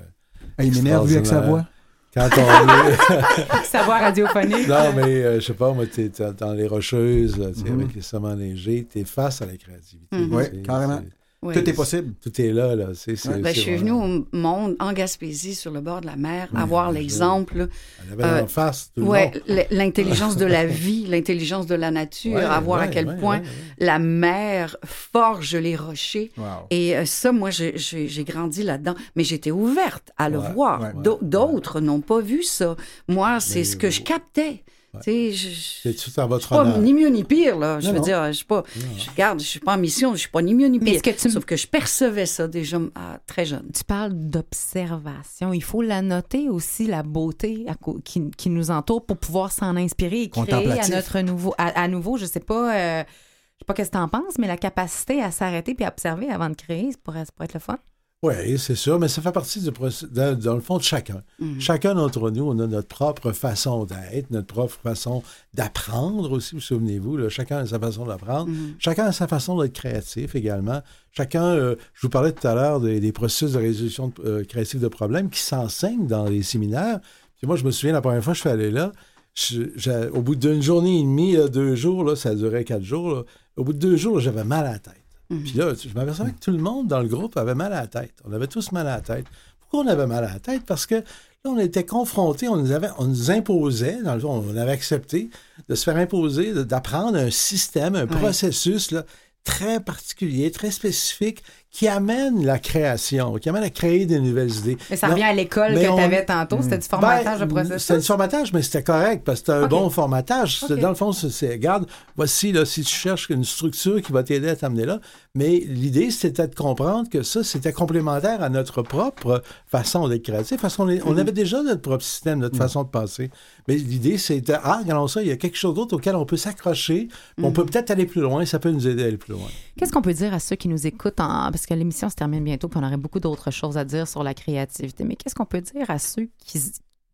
Ah, 0.58 0.64
il 0.64 0.74
m'énerve 0.74 1.08
vu 1.08 1.16
avec 1.16 1.26
sa 1.26 1.42
voix. 1.42 1.66
Quand 2.14 2.28
on 2.38 2.68
est. 2.90 3.64
Savoir 3.64 4.02
radiophonique. 4.02 4.68
non, 4.68 4.92
mais 4.96 5.04
euh, 5.24 5.40
je 5.40 5.46
sais 5.46 5.54
pas, 5.54 5.72
moi, 5.74 5.86
t'es 5.88 6.10
t'es 6.10 6.32
dans 6.34 6.52
les 6.54 6.68
rocheuses, 6.68 7.40
avec 7.42 7.96
les 7.96 8.02
sommets 8.02 8.36
neigés, 8.36 8.86
t'es 8.92 9.06
face 9.06 9.42
à 9.42 9.46
la 9.46 9.56
créativité. 9.56 10.16
Mhm. 10.18 10.36
Oui, 10.36 10.62
carrément. 10.64 11.02
Oui. 11.44 11.56
Tout 11.56 11.68
est 11.68 11.74
possible. 11.74 12.14
Tout 12.22 12.40
est 12.40 12.52
là, 12.54 12.76
là. 12.76 12.90
c'est 12.94 13.16
c'est- 13.16 13.30
Ben, 13.30 13.46
c'est 13.46 13.54
je 13.56 13.60
suis 13.62 13.76
venue 13.76 13.90
vraiment- 13.90 14.24
au 14.32 14.38
monde 14.38 14.76
en 14.80 14.94
Gaspésie, 14.94 15.56
sur 15.56 15.72
le 15.72 15.82
bord 15.82 16.02
de 16.02 16.06
la 16.06 16.16
mer, 16.16 16.48
Oui, 16.54 16.62
avoir 16.62 16.90
je- 16.94 17.00
l'exemple, 17.00 17.68
On 18.08 18.14
avait 18.14 18.24
euh, 18.24 18.44
en 18.44 18.48
face 18.48 18.92
tout 18.94 19.02
le 19.02 19.08
ouais, 19.08 19.26
monde. 19.34 19.42
l- 19.48 19.68
l'intelligence 19.72 20.38
de 20.38 20.46
la 20.46 20.66
vie, 20.68 21.08
l'intelligence 21.08 21.66
de 21.66 21.74
la 21.74 21.90
nature, 21.90 22.34
Ouais, 22.34 22.44
à 22.44 22.60
voir 22.60 22.82
à 22.82 22.84
ouais, 22.86 22.90
quel 22.94 23.08
ouais, 23.08 23.18
point 23.18 23.38
ouais, 23.40 23.44
ouais. 23.44 23.86
la 23.86 23.98
mer 23.98 24.78
forge 24.86 25.56
les 25.56 25.76
rochers. 25.76 26.32
Wow. 26.38 26.46
Et 26.70 26.96
euh, 26.96 27.06
ça, 27.06 27.32
moi, 27.32 27.50
j'ai- 27.50 27.76
j'ai 27.76 28.08
j'ai 28.08 28.24
grandi 28.24 28.62
là-dedans, 28.62 28.94
mais 29.16 29.24
j'étais 29.24 29.50
ouverte 29.52 30.12
à 30.18 30.30
le 30.30 30.38
Ouais, 30.38 30.54
voir. 30.54 30.80
ouais, 30.82 31.02
D'au- 31.02 31.14
ouais. 31.14 31.20
D'autres 31.24 31.80
n'ont 31.82 32.02
pas 32.02 32.20
vu 32.22 32.44
ça. 32.44 32.76
Moi, 33.08 33.40
c'est 33.40 33.60
Mais, 33.60 33.64
ce 33.66 33.76
que 33.78 33.90
je 33.90 34.02
captais. 34.02 34.64
C'est 35.02 35.94
tout 35.96 36.20
en 36.20 36.28
votre 36.28 36.50
pas 36.50 36.62
honneur. 36.64 36.80
ni 36.80 36.94
mieux 36.94 37.08
ni 37.10 37.24
pire, 37.24 37.58
là. 37.58 37.80
Je 37.80 37.90
veux 37.90 37.98
non. 37.98 38.02
dire, 38.04 38.28
je 38.28 38.32
suis 38.34 38.46
pas. 38.46 38.64
Je 38.98 39.10
regarde, 39.10 39.40
je 39.40 39.46
suis 39.46 39.60
pas 39.60 39.76
en 39.76 39.78
mission, 39.78 40.12
je 40.14 40.20
suis 40.20 40.30
pas 40.30 40.42
ni 40.42 40.54
mieux 40.54 40.68
ni 40.68 40.80
Mais 40.80 40.92
pire. 41.00 41.02
que 41.02 41.10
tu 41.12 41.30
Sauf 41.30 41.46
que 41.46 41.56
je 41.56 41.68
percevais 41.68 42.26
ça 42.26 42.48
déjà 42.48 42.78
à 42.96 43.20
très 43.26 43.46
jeune. 43.46 43.70
Tu 43.74 43.84
parles 43.84 44.12
d'observation. 44.14 45.54
Il 45.54 45.64
faut 45.64 45.82
la 45.82 46.02
noter 46.02 46.50
aussi, 46.50 46.88
la 46.88 47.04
beauté 47.04 47.66
à 47.68 47.76
qui, 48.04 48.30
qui 48.32 48.50
nous 48.50 48.72
entoure 48.72 49.06
pour 49.06 49.18
pouvoir 49.18 49.52
s'en 49.52 49.76
inspirer 49.76 50.24
et 50.24 50.30
créer 50.30 50.80
à 50.80 50.88
notre 50.90 51.20
nouveau. 51.22 51.54
À, 51.58 51.68
à 51.84 51.88
nouveau, 51.88 52.18
je 52.18 52.26
sais 52.26 52.40
pas. 52.40 52.76
euh, 52.76 53.04
je 53.04 53.64
sais 53.64 53.66
pas 53.68 53.74
qu'est-ce 53.76 53.92
que 53.92 53.96
tu 53.98 54.02
en 54.02 54.08
penses, 54.08 54.38
mais 54.40 54.48
la 54.48 54.58
capacité 54.58 55.22
à 55.22 55.30
s'arrêter 55.30 55.76
puis 55.76 55.86
à 55.86 55.90
observer 55.90 56.30
avant 56.30 56.50
de 56.50 56.56
créer, 56.56 56.92
ça 56.92 56.98
pourrait, 57.04 57.26
ça 57.26 57.32
pourrait 57.36 57.46
être 57.46 57.54
le 57.54 57.60
fun. 57.60 57.78
Oui, 58.24 58.60
c'est 58.60 58.76
sûr, 58.76 59.00
mais 59.00 59.08
ça 59.08 59.20
fait 59.20 59.32
partie 59.32 59.60
du 59.62 59.72
processus, 59.72 60.08
dans, 60.12 60.38
dans 60.38 60.54
le 60.54 60.62
fond 60.62 60.78
de 60.78 60.84
chacun. 60.84 61.24
Mhm. 61.40 61.60
Chacun 61.60 61.96
d'entre 61.96 62.30
nous, 62.30 62.44
on 62.44 62.60
a 62.60 62.68
notre 62.68 62.88
propre 62.88 63.32
façon 63.32 63.84
d'être, 63.86 64.30
notre 64.30 64.46
propre 64.46 64.76
façon 64.84 65.24
d'apprendre 65.56 66.32
aussi, 66.32 66.54
vous 66.54 66.62
souvenez-vous, 66.62 67.30
chacun 67.30 67.58
a 67.58 67.66
sa 67.66 67.80
façon 67.80 68.06
d'apprendre. 68.06 68.50
Mhm. 68.52 68.76
Chacun 68.78 69.06
a 69.06 69.12
sa 69.12 69.28
façon 69.28 69.60
d'être 69.60 69.74
créatif 69.74 70.36
également. 70.36 70.82
Chacun, 71.12 71.46
euh, 71.46 71.76
je 71.96 72.02
vous 72.04 72.10
parlais 72.12 72.32
tout 72.32 72.48
à 72.48 72.54
l'heure 72.54 72.80
des, 72.80 73.00
des 73.00 73.12
processus 73.12 73.54
de 73.54 73.58
résolution 73.58 74.14
euh, 74.24 74.44
créative 74.44 74.80
de 74.82 74.88
problèmes 74.88 75.32
qui 75.32 75.40
s'enseignent 75.42 76.06
dans 76.06 76.26
les 76.26 76.44
séminaires. 76.44 77.00
Puis 77.38 77.48
moi, 77.48 77.56
je 77.56 77.64
me 77.66 77.72
souviens, 77.72 77.94
la 77.94 78.02
première 78.02 78.24
fois 78.24 78.34
que 78.34 78.38
je 78.38 78.42
suis 78.42 78.50
allé 78.50 78.70
là, 78.70 78.92
je- 79.34 80.10
au 80.12 80.22
bout 80.22 80.36
d'une 80.36 80.62
journée 80.62 81.00
et 81.00 81.04
demie, 81.04 81.34
là, 81.38 81.48
deux 81.48 81.74
jours, 81.76 82.04
là, 82.04 82.16
ça 82.16 82.36
durait 82.36 82.66
quatre 82.66 82.84
jours, 82.84 83.10
là, 83.16 83.24
au 83.58 83.64
bout 83.64 83.74
de 83.74 83.80
deux 83.80 83.96
jours, 83.98 84.20
j'avais 84.20 84.44
mal 84.44 84.68
à 84.68 84.74
la 84.74 84.80
tête. 84.80 85.01
Puis 85.44 85.54
là, 85.54 85.74
je 85.74 85.94
m'apercevais 85.94 86.32
que 86.32 86.40
tout 86.40 86.52
le 86.52 86.58
monde 86.58 86.88
dans 86.88 87.00
le 87.00 87.08
groupe 87.08 87.38
avait 87.38 87.56
mal 87.56 87.72
à 87.74 87.82
la 87.82 87.88
tête. 87.88 88.14
On 88.26 88.34
avait 88.34 88.48
tous 88.48 88.72
mal 88.72 88.88
à 88.88 88.96
la 88.98 89.02
tête. 89.02 89.26
Pourquoi 89.62 89.82
on 89.86 89.88
avait 89.88 90.08
mal 90.08 90.24
à 90.26 90.34
la 90.34 90.40
tête? 90.40 90.64
Parce 90.66 90.86
que 90.86 90.96
là, 90.96 91.04
on 91.46 91.58
était 91.58 91.86
confrontés, 91.86 92.48
on 92.50 92.58
nous, 92.58 92.72
avait, 92.72 92.90
on 92.98 93.06
nous 93.06 93.32
imposait, 93.32 94.02
dans 94.04 94.16
le 94.16 94.20
fond, 94.20 94.44
on 94.48 94.58
avait 94.58 94.72
accepté 94.72 95.30
de 95.70 95.76
se 95.76 95.84
faire 95.84 95.98
imposer, 95.98 96.54
de- 96.54 96.64
d'apprendre 96.64 97.18
un 97.18 97.32
système, 97.32 97.96
un 97.96 98.08
processus 98.08 98.92
là, 98.92 99.06
très 99.44 99.80
particulier, 99.80 100.52
très 100.52 100.72
spécifique, 100.72 101.44
qui 101.72 101.88
amène 101.88 102.46
la 102.46 102.60
création, 102.60 103.36
qui 103.36 103.48
amène 103.48 103.64
à 103.64 103.70
créer 103.70 104.06
des 104.06 104.20
nouvelles 104.20 104.52
idées. 104.54 104.78
Mais 104.90 104.98
ça 104.98 105.08
revient 105.08 105.24
à 105.24 105.34
l'école 105.34 105.74
que 105.74 105.88
on- 105.88 105.96
tu 105.96 106.02
avais 106.04 106.26
tantôt. 106.26 106.58
C'était 106.62 106.78
du 106.80 106.86
formatage 106.88 107.40
ben, 107.40 107.46
de 107.48 107.54
processus? 107.54 107.82
C'était 107.84 108.00
du 108.02 108.06
formatage, 108.06 108.52
mais 108.54 108.62
c'était 108.62 108.84
correct 108.84 109.24
parce 109.24 109.40
que 109.40 109.46
c'était 109.54 109.64
un 109.64 109.68
bon 109.68 109.90
formatage. 109.90 110.60
Dans 110.70 110.90
le 110.90 110.96
fond, 110.96 111.14
c'est- 111.14 111.50
regarde, 111.50 111.88
voici, 112.18 112.52
là, 112.52 112.66
si 112.66 112.82
tu 112.84 112.94
cherches 112.94 113.30
une 113.30 113.46
structure 113.46 114.02
qui 114.02 114.12
va 114.12 114.22
t'aider 114.24 114.50
à 114.50 114.56
t'amener 114.58 114.86
là. 114.86 115.00
Mais 115.34 115.60
l'idée, 115.66 116.12
c'était 116.12 116.50
de 116.50 116.56
comprendre 116.56 117.10
que 117.10 117.24
ça, 117.24 117.42
c'était 117.42 117.72
complémentaire 117.72 118.44
à 118.44 118.50
notre 118.50 118.82
propre 118.82 119.42
façon 119.66 120.10
d'être 120.10 120.24
créatif 120.24 120.60
parce 120.62 120.76
qu'on 120.76 120.90
on 121.06 121.18
avait 121.18 121.32
déjà 121.32 121.64
notre 121.64 121.82
propre 121.82 122.04
système, 122.04 122.40
notre 122.40 122.58
façon 122.58 122.84
de 122.84 122.90
penser. 122.90 123.32
Mais 123.70 123.76
l'idée, 123.78 124.18
c'était, 124.18 124.56
ah, 124.62 124.80
regardons 124.84 125.08
ça, 125.08 125.22
il 125.22 125.30
y 125.30 125.32
a 125.32 125.38
quelque 125.38 125.58
chose 125.58 125.74
d'autre 125.76 125.96
auquel 125.96 126.18
on 126.18 126.26
peut 126.26 126.36
s'accrocher, 126.36 127.08
on 127.42 127.54
peut 127.54 127.66
peut-être 127.66 127.92
aller 127.92 128.06
plus 128.06 128.20
loin, 128.20 128.46
ça 128.46 128.60
peut 128.60 128.72
nous 128.72 128.88
aider 128.90 129.04
à 129.04 129.08
aller 129.08 129.16
plus 129.18 129.32
loin. 129.32 129.48
Qu'est-ce 129.78 129.94
qu'on 129.94 130.02
peut 130.02 130.14
dire 130.14 130.34
à 130.34 130.40
ceux 130.40 130.58
qui 130.58 130.68
nous 130.68 130.86
écoutent, 130.86 131.22
en- 131.22 131.50
parce 131.62 131.68
que 131.68 131.74
l'émission 131.76 132.10
se 132.10 132.16
termine 132.16 132.44
bientôt, 132.44 132.70
puis 132.70 132.80
on 132.82 132.84
aurait 132.84 132.98
beaucoup 132.98 133.20
d'autres 133.20 133.52
choses 133.52 133.78
à 133.78 133.86
dire 133.86 134.08
sur 134.08 134.24
la 134.24 134.34
créativité, 134.34 135.04
mais 135.04 135.16
qu'est-ce 135.16 135.36
qu'on 135.36 135.46
peut 135.46 135.62
dire 135.62 135.92
à 135.92 136.00
ceux 136.00 136.28
qui, 136.40 136.60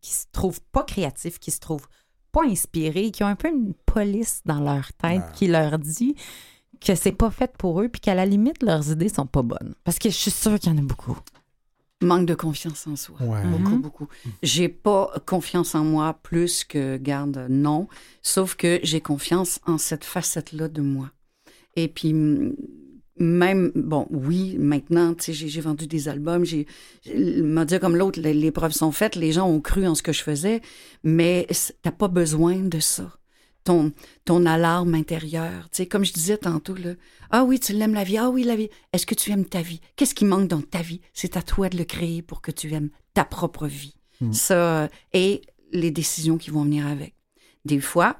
qui 0.00 0.10
se 0.10 0.24
trouvent 0.32 0.62
pas 0.72 0.84
créatifs, 0.84 1.38
qui 1.38 1.50
se 1.50 1.60
trouvent 1.60 1.86
pas 2.32 2.44
inspirés, 2.44 3.10
qui 3.10 3.22
ont 3.22 3.26
un 3.26 3.36
peu 3.36 3.48
une 3.50 3.74
police 3.74 4.40
dans 4.46 4.60
leur 4.60 4.90
tête 4.94 5.20
Ah. 5.22 5.32
qui 5.34 5.48
leur 5.48 5.78
dit 5.78 6.14
que 6.80 6.94
c'est 6.94 7.12
pas 7.12 7.30
fait 7.30 7.54
pour 7.58 7.82
eux, 7.82 7.90
puis 7.90 8.00
qu'à 8.00 8.14
la 8.14 8.24
limite, 8.24 8.62
leurs 8.62 8.90
idées 8.90 9.10
sont 9.10 9.26
pas 9.26 9.42
bonnes? 9.42 9.74
Parce 9.84 9.98
que 9.98 10.08
je 10.08 10.14
suis 10.16 10.30
sûre 10.30 10.58
qu'il 10.58 10.72
y 10.72 10.74
en 10.74 10.78
a 10.78 10.82
beaucoup. 10.82 11.18
Manque 12.00 12.24
de 12.24 12.34
confiance 12.34 12.86
en 12.86 12.96
soi. 12.96 13.20
Ouais. 13.20 13.44
Beaucoup, 13.44 13.74
Mhm. 13.74 13.80
beaucoup. 13.82 14.08
J'ai 14.42 14.70
pas 14.70 15.12
confiance 15.26 15.74
en 15.74 15.84
moi 15.84 16.14
plus 16.22 16.64
que, 16.64 16.96
garde, 16.96 17.48
non. 17.50 17.86
Sauf 18.22 18.54
que 18.54 18.80
j'ai 18.82 19.02
confiance 19.02 19.60
en 19.66 19.76
cette 19.76 20.04
facette-là 20.04 20.68
de 20.68 20.80
moi. 20.80 21.10
Et 21.76 21.88
puis, 21.88 22.14
même, 23.18 23.72
bon, 23.74 24.06
oui, 24.10 24.56
maintenant, 24.58 25.14
tu 25.14 25.34
sais, 25.34 25.48
j'ai 25.48 25.60
vendu 25.60 25.86
des 25.86 26.08
albums, 26.08 26.44
j'ai, 26.44 26.66
m'a 27.14 27.64
dit 27.64 27.78
comme 27.78 27.96
l'autre, 27.96 28.20
les, 28.20 28.34
les 28.34 28.50
preuves 28.50 28.72
sont 28.72 28.92
faites, 28.92 29.16
les 29.16 29.32
gens 29.32 29.48
ont 29.48 29.60
cru 29.60 29.86
en 29.86 29.94
ce 29.94 30.02
que 30.02 30.12
je 30.12 30.22
faisais, 30.22 30.60
mais 31.02 31.46
t'as 31.82 31.90
pas 31.90 32.08
besoin 32.08 32.56
de 32.56 32.80
ça. 32.80 33.12
Ton, 33.64 33.92
ton 34.24 34.46
alarme 34.46 34.94
intérieure, 34.94 35.68
tu 35.70 35.78
sais, 35.78 35.86
comme 35.86 36.04
je 36.04 36.12
disais 36.12 36.38
tantôt, 36.38 36.74
là, 36.74 36.94
ah 37.30 37.44
oui, 37.44 37.60
tu 37.60 37.74
l'aimes 37.74 37.92
la 37.92 38.04
vie, 38.04 38.16
ah 38.16 38.30
oui, 38.30 38.42
la 38.44 38.56
vie, 38.56 38.70
est-ce 38.92 39.04
que 39.04 39.14
tu 39.14 39.30
aimes 39.30 39.44
ta 39.44 39.60
vie? 39.60 39.80
Qu'est-ce 39.96 40.14
qui 40.14 40.24
manque 40.24 40.48
dans 40.48 40.62
ta 40.62 40.80
vie? 40.80 41.02
C'est 41.12 41.36
à 41.36 41.42
toi 41.42 41.68
de 41.68 41.76
le 41.76 41.84
créer 41.84 42.22
pour 42.22 42.40
que 42.40 42.50
tu 42.50 42.72
aimes 42.72 42.88
ta 43.12 43.24
propre 43.24 43.66
vie. 43.66 43.94
Ça, 44.32 44.54
euh, 44.54 44.88
et 45.12 45.42
les 45.72 45.90
décisions 45.90 46.38
qui 46.38 46.50
vont 46.50 46.64
venir 46.64 46.86
avec. 46.86 47.14
Des 47.64 47.80
fois, 47.80 48.16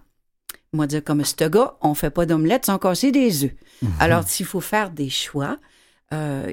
moi 0.73 0.87
dire 0.87 1.03
comme 1.05 1.25
ce 1.25 1.49
gars, 1.49 1.77
on 1.81 1.95
fait 1.95 2.11
pas 2.11 2.27
d'omelette 2.27 2.67
sans 2.67 2.79
casser 2.79 3.11
des 3.13 3.45
œufs. 3.45 3.53
Alors, 4.01 4.27
s'il 4.29 4.47
faut 4.47 4.61
faire 4.61 4.91
des 4.91 5.09
choix, 5.11 5.59
euh, 6.13 6.53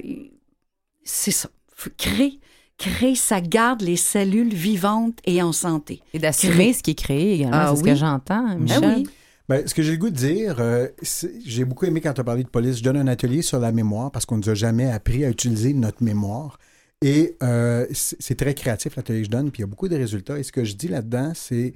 c'est 1.04 1.32
ça. 1.32 1.50
Faut 1.76 1.90
créer, 1.98 2.40
créer, 2.78 3.16
ça 3.16 3.42
garde 3.42 3.82
les 3.82 3.98
cellules 3.98 4.54
vivantes 4.54 5.20
et 5.26 5.42
en 5.42 5.52
santé. 5.52 6.02
Et 6.14 6.20
d'assumer 6.20 6.74
ce 6.74 6.82
qui 6.84 6.92
est 6.92 6.96
créé 6.96 7.34
également, 7.36 7.58
Ah 7.58 7.68
c'est 7.72 7.80
ce 7.80 7.84
oui. 7.84 7.90
que 7.92 7.96
j'entends, 7.96 8.58
Michel. 8.58 8.82
Ben 8.82 8.96
oui. 8.98 9.08
Ben, 9.48 9.68
ce 9.68 9.76
que 9.76 9.84
j'ai 9.84 9.92
le 9.92 9.98
goût 9.98 10.10
de 10.10 10.16
dire, 10.16 10.56
euh, 10.60 10.88
c'est- 11.04 11.32
j'ai 11.46 11.66
beaucoup 11.66 11.86
aimé 11.86 12.02
quand 12.02 12.14
tu 12.14 12.22
as 12.22 12.24
parlé 12.24 12.44
de 12.44 12.50
police. 12.50 12.78
Je 12.78 12.84
donne 12.84 12.98
un 12.98 13.06
atelier 13.08 13.44
sur 13.44 13.60
la 13.60 13.72
mémoire 13.72 14.10
parce 14.12 14.26
qu'on 14.26 14.38
ne 14.38 14.42
nous 14.42 14.50
a 14.50 14.56
jamais 14.56 14.90
appris 14.90 15.24
à 15.24 15.30
utiliser 15.30 15.74
notre 15.74 16.04
mémoire. 16.04 16.58
Et 17.04 17.38
euh, 17.44 17.86
c'est 17.92 18.20
c'est 18.20 18.36
très 18.36 18.56
créatif 18.56 18.96
l'atelier 18.96 19.20
que 19.20 19.26
je 19.26 19.30
donne, 19.30 19.52
puis 19.52 19.60
il 19.60 19.64
y 19.64 19.66
a 19.66 19.68
beaucoup 19.68 19.88
de 19.88 19.96
résultats. 19.96 20.40
Et 20.40 20.44
ce 20.44 20.52
que 20.52 20.64
je 20.64 20.74
dis 20.74 20.88
là-dedans, 20.88 21.34
c'est 21.36 21.74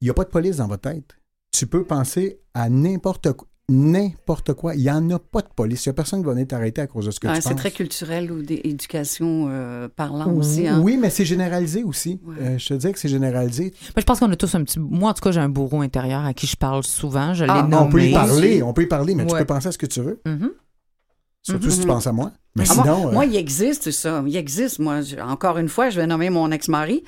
il 0.00 0.04
n'y 0.04 0.10
a 0.10 0.14
pas 0.14 0.24
de 0.24 0.28
police 0.28 0.56
dans 0.56 0.66
votre 0.68 0.82
tête. 0.90 1.16
Tu 1.52 1.66
peux 1.66 1.84
penser 1.84 2.40
à 2.54 2.68
n'importe 2.68 3.32
quoi. 3.32 3.46
n'importe 3.70 4.54
quoi. 4.54 4.74
Il 4.74 4.80
n'y 4.82 4.90
en 4.90 5.10
a 5.10 5.18
pas 5.18 5.42
de 5.42 5.48
police. 5.54 5.84
Il 5.84 5.88
n'y 5.88 5.90
a 5.90 5.94
personne 5.94 6.20
qui 6.20 6.26
va 6.26 6.32
venir 6.32 6.46
t'arrêter 6.46 6.80
à 6.80 6.86
cause 6.86 7.04
de 7.06 7.10
ce 7.10 7.20
que 7.20 7.26
Ouais, 7.28 7.34
tu 7.36 7.42
c'est 7.42 7.50
penses. 7.50 7.58
très 7.58 7.70
culturel 7.70 8.32
ou 8.32 8.40
d'éducation 8.42 9.48
euh, 9.50 9.88
parlant 9.94 10.32
aussi. 10.32 10.66
Hein? 10.66 10.80
Oui, 10.82 10.96
mais 10.96 11.10
c'est 11.10 11.26
généralisé 11.26 11.82
aussi. 11.82 12.18
Ouais. 12.24 12.34
Euh, 12.40 12.58
je 12.58 12.68
te 12.68 12.74
dis 12.74 12.90
que 12.92 12.98
c'est 12.98 13.08
généralisé. 13.10 13.64
Moi, 13.64 13.92
je 13.98 14.04
pense 14.04 14.20
qu'on 14.20 14.30
a 14.32 14.36
tous 14.36 14.54
un 14.54 14.64
petit. 14.64 14.78
Moi, 14.78 15.10
en 15.10 15.14
tout 15.14 15.20
cas, 15.22 15.32
j'ai 15.32 15.40
un 15.40 15.50
bourreau 15.50 15.82
intérieur 15.82 16.24
à 16.24 16.32
qui 16.32 16.46
je 16.46 16.56
parle 16.56 16.82
souvent. 16.82 17.34
Je 17.34 17.44
l'ai 17.44 17.50
Ah, 17.52 17.62
nommé. 17.62 17.76
On 17.76 17.88
peut 17.90 18.04
y 18.04 18.12
parler, 18.12 18.62
on 18.62 18.72
peut 18.72 18.82
y 18.84 18.86
parler, 18.86 19.14
mais 19.14 19.26
tu 19.26 19.36
peux 19.36 19.44
penser 19.44 19.68
à 19.68 19.72
ce 19.72 19.78
que 19.78 19.86
tu 19.86 20.00
veux. 20.00 20.20
Mhm. 20.24 20.50
Surtout 21.52 21.70
si 21.70 21.80
tu 21.80 21.86
penses 21.86 22.06
à 22.06 22.12
moi. 22.12 22.32
Mais 22.56 22.64
Ah, 22.68 22.74
moi- 22.74 22.84
sinon, 22.84 23.08
euh, 23.08 23.12
moi, 23.12 23.24
il 23.26 23.36
existe 23.36 23.90
ça. 23.90 24.22
Il 24.26 24.36
existe. 24.36 24.78
Moi, 24.80 25.02
je- 25.02 25.16
encore 25.16 25.58
une 25.58 25.68
fois, 25.68 25.90
je 25.90 26.00
vais 26.00 26.06
nommer 26.06 26.28
mon 26.30 26.50
ex-mari 26.50 27.04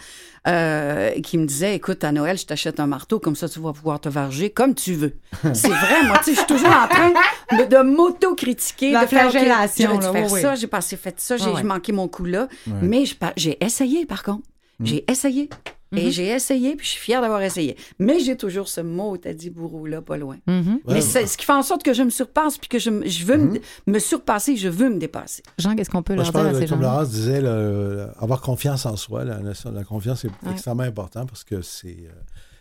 euh, 0.47 1.11
qui 1.23 1.39
me 1.39 1.45
disait 1.47 1.75
Écoute, 1.75 2.05
à 2.05 2.13
Noël, 2.13 2.39
je 2.39 2.47
t'achète 2.47 2.79
un 2.81 2.87
marteau, 2.87 3.19
comme 3.19 3.35
ça, 3.37 3.49
tu 3.49 3.59
vas 3.61 3.73
pouvoir 3.73 4.01
te 4.01 4.09
varger 4.09 4.51
comme 4.51 4.75
tu 4.75 4.95
veux. 4.95 5.15
C'est 5.55 5.69
vrai, 5.69 6.05
moi, 6.07 6.19
tu 6.19 6.25
sais, 6.27 6.31
je 6.33 6.37
suis 6.39 6.47
toujours 6.47 6.69
en 6.69 6.87
train 6.89 7.11
de, 7.59 7.65
de 7.65 7.83
m'auto-critiquer. 7.83 8.93
La 8.93 9.03
de 9.03 9.09
flagellation, 9.09 9.99
là, 9.99 10.13
faire 10.13 10.33
oui, 10.33 10.41
ça, 10.41 10.55
j'ai 10.55 10.67
pas 10.67 10.79
assez 10.79 10.97
fait 10.97 11.15
ça, 11.19 11.37
j'ai 11.37 11.45
j'ai 11.57 11.63
manqué 11.63 11.93
mon 11.93 12.07
coup 12.09 12.25
là. 12.25 12.49
Ouais. 12.67 12.73
Mais 12.83 13.05
j'ai 13.37 13.63
essayé, 13.65 14.07
par 14.07 14.23
contre. 14.23 14.43
J'ai 14.83 15.05
essayé. 15.11 15.51
Et 15.97 16.05
Mhm. 16.07 16.11
j'ai 16.11 16.27
essayé, 16.29 16.77
puis 16.77 16.87
je 16.87 16.93
suis 16.93 17.01
fière 17.01 17.21
d'avoir 17.21 17.43
essayé. 17.43 17.77
Mais 17.99 18.21
j'ai 18.21 18.37
toujours 18.37 18.69
ce 18.69 18.81
mot, 18.81 19.17
t'as 19.17 19.33
dit 19.33 19.51
bourreau-là, 19.51 20.01
pas 20.03 20.17
loin. 20.17 20.37
Mhm. 20.47 20.79
Mais 20.87 20.95
Ouais. 20.95 21.01
c'est 21.01 21.27
ce 21.27 21.37
qui 21.37 21.45
fait 21.45 21.53
en 21.53 21.63
sorte 21.65 21.83
que 21.83 21.93
je 21.93 22.03
me 22.03 22.11
surpasse, 22.11 22.59
puis 22.59 22.69
que 22.69 22.79
je, 22.79 22.91
veux 23.25 23.37
me, 23.37 23.61
me 23.87 23.99
surpasser, 23.99 24.57
je 24.57 24.69
veux 24.69 24.89
me 24.89 24.99
dépasser. 24.99 25.43
Jean, 25.59 25.75
qu'est-ce 25.75 25.91
qu'on 25.91 26.03
peut 26.05 26.15
Moi, 26.15 26.23
leur 26.23 26.33
je 26.33 26.39
dire 26.39 26.47
à 26.49 26.55
ces 26.61 26.67
comme 26.69 26.83
gens 26.83 26.91
Laurence 26.93 27.11
disait, 27.11 27.41
le- 27.41 28.09
avoir 28.21 28.41
confiance 28.41 28.87
en 28.87 28.97
soi, 28.97 29.25
la, 29.25 29.41
confiance 29.85 30.25
est 30.25 30.29
Ouais. 30.45 30.53
extrêmement 30.53 30.85
important 30.85 31.27
parce 31.27 31.43
que 31.45 31.61
c'est 31.63 31.97
euh, 32.07 32.13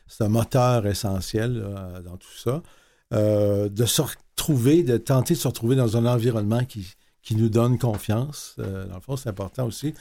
c'est 0.08 0.24
un 0.24 0.30
moteur 0.30 0.88
essentiel 0.88 1.54
là, 1.60 2.02
dans 2.04 2.18
tout 2.18 2.36
ça. 2.44 2.64
Euh, 3.14 3.70
de 3.70 3.86
se 3.86 4.02
retrouver, 4.02 4.82
de 4.84 4.98
tenter 4.98 5.36
de 5.36 5.40
se 5.40 5.48
retrouver 5.48 5.76
dans 5.76 5.98
un 5.98 6.06
environnement 6.08 6.64
qui, 6.64 6.88
qui 7.22 7.36
nous 7.36 7.50
donne 7.50 7.78
confiance, 7.78 8.56
euh, 8.60 8.88
dans 8.88 8.96
le 8.96 9.02
fond, 9.02 9.16
c'est 9.18 9.30
important 9.30 9.66
aussi. 9.68 9.94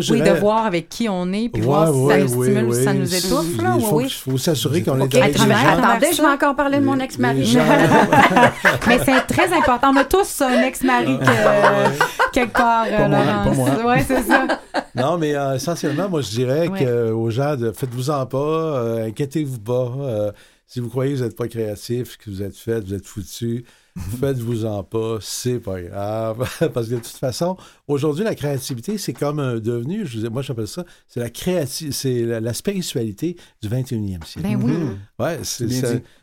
Moi, 0.00 0.02
Oui, 0.10 0.20
de 0.22 0.30
voir 0.40 0.66
avec 0.66 0.88
qui 0.88 1.08
on 1.08 1.32
est, 1.32 1.48
puis 1.48 1.62
Ouais, 1.62 1.66
voir 1.68 1.88
si 1.88 1.92
ça 1.94 1.98
ouais, 2.06 2.22
nous 2.22 2.28
stimule 2.42 2.64
ou 2.64 2.72
si 2.74 2.84
ça 2.84 2.92
nous 2.94 3.14
étouffe. 3.14 3.62
Là, 3.62 3.76
Il 3.78 4.10
faut, 4.10 4.38
s'assurer 4.38 4.82
qu'on 4.82 5.00
OK, 5.00 5.14
est 5.14 5.22
avec 5.22 5.36
attendez, 5.36 6.06
je 6.12 6.22
vais 6.22 6.28
encore 6.28 6.54
parler 6.56 6.78
de 6.78 6.84
mon 6.84 6.98
ex-mari. 6.98 7.56
Mais 8.88 8.98
c'est 9.04 9.20
très 9.26 9.52
important. 9.52 9.90
On 9.92 9.96
a 9.96 10.04
tous 10.04 10.40
un 10.42 10.62
ex-mari 10.62 11.18
que- 11.18 12.32
quelque 12.32 12.52
part, 12.52 12.86
Pas 12.86 12.92
euh, 12.92 13.08
moi, 13.08 13.18
Laurence. 13.24 13.46
pas 13.46 13.54
moi. 13.82 13.94
Ouais, 13.94 14.04
c'est 14.06 14.22
ça. 14.22 14.46
Non, 14.94 15.18
mais 15.18 15.34
euh, 15.34 15.54
essentiellement, 15.56 16.08
moi, 16.08 16.20
je 16.22 16.28
dirais 16.30 16.68
Ouais. 16.68 16.78
que, 16.80 16.84
euh, 16.88 17.14
aux 17.14 17.30
gens, 17.30 17.56
de, 17.56 17.70
faites-vous-en 17.72 18.26
pas, 18.26 18.38
euh, 18.38 19.06
inquiétez-vous 19.08 19.58
pas. 19.58 19.92
euh, 20.00 20.32
si 20.66 20.80
vous 20.80 20.88
croyez 20.88 21.12
que 21.12 21.18
vous 21.18 21.24
n'êtes 21.24 21.36
pas 21.36 21.48
créatif, 21.48 22.16
que 22.16 22.30
vous 22.30 22.42
êtes 22.42 22.56
fait, 22.56 22.80
vous 22.80 22.94
êtes 22.94 23.06
foutu, 23.06 23.64
faites-vous-en 23.96 24.82
pas, 24.84 25.18
c'est 25.20 25.58
pas 25.58 25.80
grave. 25.80 26.48
Parce 26.74 26.86
que 26.88 26.94
de 26.94 27.00
toute 27.00 27.06
façon, 27.08 27.56
aujourd'hui, 27.88 28.24
la 28.24 28.34
créativité, 28.34 28.98
c'est 28.98 29.12
comme 29.12 29.38
un 29.40 29.56
devenu, 29.58 30.06
je 30.06 30.18
vous 30.18 30.26
ai- 30.26 30.28
moi 30.28 30.42
j'appelle 30.42 30.68
ça, 30.68 30.84
c'est 31.08 31.20
la 31.20 31.30
créativité, 31.30 31.92
c'est 31.92 32.22
la, 32.22 32.40
la 32.40 32.52
spiritualité 32.54 33.36
du 33.62 33.68
21e 33.68 34.24
siècle. 34.24 34.48
Ben 34.48 34.56
oui. 34.62 34.72
Mhm. 34.72 34.98
Ouais, 35.18 35.40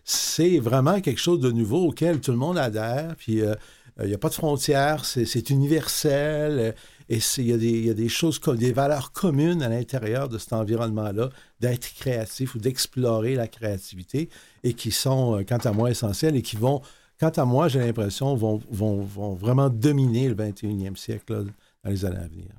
c'est, 0.05 0.59
vraiment 0.59 0.99
quelque 1.01 1.19
chose 1.19 1.39
de 1.39 1.51
nouveau 1.51 1.87
auquel 1.87 2.19
tout 2.19 2.31
le 2.31 2.37
monde 2.37 2.57
adhère. 2.57 3.15
Puis 3.17 3.41
euh, 3.41 3.55
il 4.01 4.07
n'y 4.07 4.13
a 4.13 4.17
pas 4.17 4.29
de 4.29 4.33
frontières, 4.33 5.05
c'est, 5.05 5.49
universel. 5.49 6.59
euh, 6.59 6.71
et 7.09 7.19
c'est- 7.19 7.41
il 7.41 7.47
y, 7.49 7.53
a 7.53 7.57
des- 7.57 7.69
il 7.69 7.85
y 7.85 7.89
a 7.89 7.93
des 7.93 8.09
choses, 8.09 8.39
comme 8.39 8.57
des 8.57 8.71
valeurs 8.71 9.11
communes 9.11 9.61
à 9.61 9.69
l'intérieur 9.69 10.29
de 10.29 10.37
cet 10.37 10.53
environnement-là, 10.53 11.29
d'être 11.59 11.93
créatif 11.95 12.55
ou 12.55 12.59
d'explorer 12.59 13.35
la 13.35 13.47
créativité, 13.47 14.29
et 14.63 14.73
qui 14.73 14.91
sont, 14.91 15.37
euh, 15.39 15.43
quant 15.43 15.57
à 15.57 15.71
moi, 15.71 15.91
essentielles 15.91 16.35
et 16.35 16.41
qui 16.41 16.55
vont, 16.55 16.81
quant 17.23 17.41
à 17.41 17.45
moi, 17.45 17.69
j'ai 17.69 17.79
l'impression, 17.79 18.35
vont, 18.35 18.59
vont, 18.69 18.99
vont 18.99 19.33
vraiment 19.33 19.69
dominer 19.69 20.27
le 20.27 20.35
21e 20.35 20.97
siècle 20.97 21.45
dans 21.83 21.89
les 21.89 22.03
années 22.03 22.17
à 22.17 22.27
venir. 22.27 22.49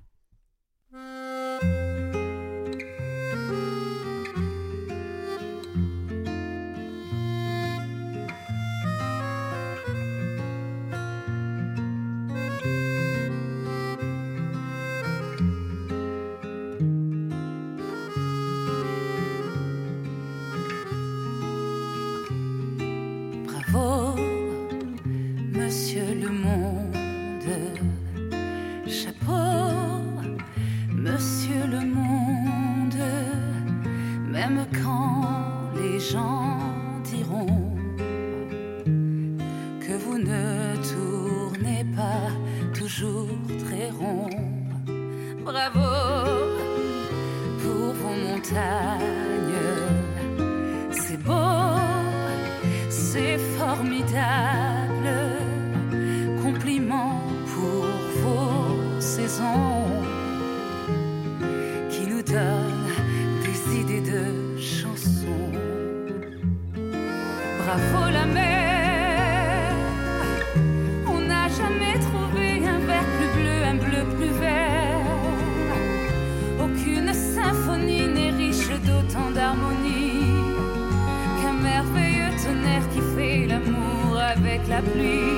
La 84.75 84.83
pluie. 84.83 85.34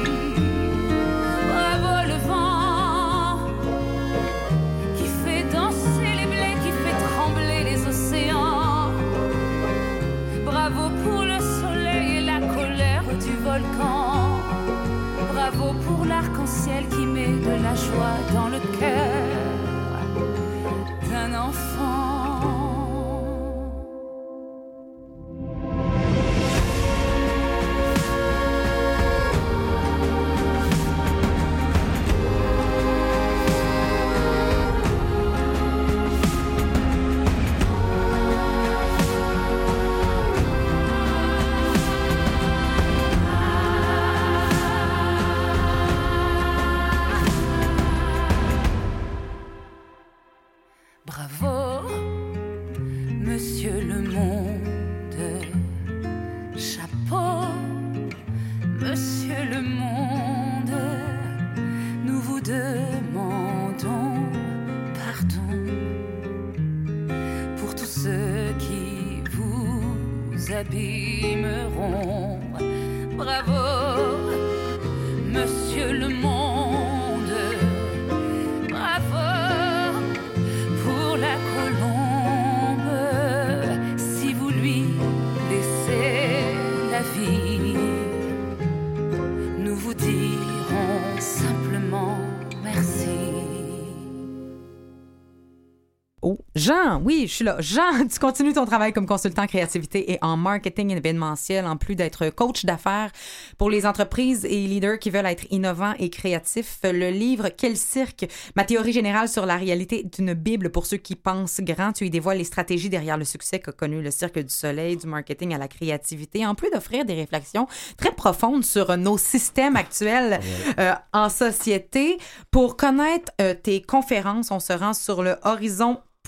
Jean, 96.96 97.02
oui, 97.04 97.26
je 97.26 97.34
suis 97.34 97.44
là. 97.44 97.56
Jean, 97.60 98.06
tu 98.12 98.18
continues 98.18 98.52
ton 98.52 98.64
travail 98.64 98.92
comme 98.92 99.06
consultant 99.06 99.46
créativité 99.46 100.12
et 100.12 100.18
en 100.22 100.36
marketing 100.36 100.90
événementiel, 100.96 101.66
en 101.66 101.76
plus 101.76 101.94
d'être 101.94 102.30
coach 102.30 102.64
d'affaires 102.64 103.10
pour 103.58 103.70
les 103.70 103.86
entreprises 103.86 104.44
et 104.44 104.66
leaders 104.66 104.98
qui 104.98 105.10
veulent 105.10 105.26
être 105.26 105.46
innovants 105.50 105.94
et 105.98 106.10
créatifs. 106.10 106.78
Le 106.82 107.10
livre 107.10 107.48
Quel 107.56 107.76
cirque? 107.76 108.26
Ma 108.54 108.64
théorie 108.64 108.92
générale 108.92 109.28
sur 109.28 109.46
la 109.46 109.56
réalité 109.56 110.00
est 110.06 110.18
une 110.18 110.34
bible 110.34 110.70
pour 110.70 110.86
ceux 110.86 110.96
qui 110.96 111.16
pensent 111.16 111.60
grand. 111.60 111.92
Tu 111.92 112.06
y 112.06 112.10
dévoiles 112.10 112.38
les 112.38 112.44
stratégies 112.44 112.88
derrière 112.88 113.16
le 113.16 113.24
succès 113.24 113.58
qu'a 113.58 113.72
connu 113.72 114.00
le 114.00 114.10
Cirque 114.10 114.38
du 114.38 114.52
Soleil, 114.52 114.96
du 114.96 115.06
marketing 115.06 115.54
à 115.54 115.58
la 115.58 115.68
créativité, 115.68 116.46
en 116.46 116.54
plus 116.54 116.70
d'offrir 116.70 117.04
des 117.04 117.14
réflexions 117.14 117.66
très 117.96 118.12
profondes 118.12 118.64
sur 118.64 118.96
nos 118.96 119.18
systèmes 119.18 119.76
actuels 119.76 120.40
euh, 120.78 120.94
en 121.12 121.28
société. 121.28 122.18
Pour 122.50 122.76
connaître 122.76 123.32
euh, 123.40 123.54
tes 123.54 123.82
conférences, 123.82 124.50
on 124.50 124.60
se 124.60 124.72
rend 124.72 124.94
sur 124.94 125.22
le 125.22 125.36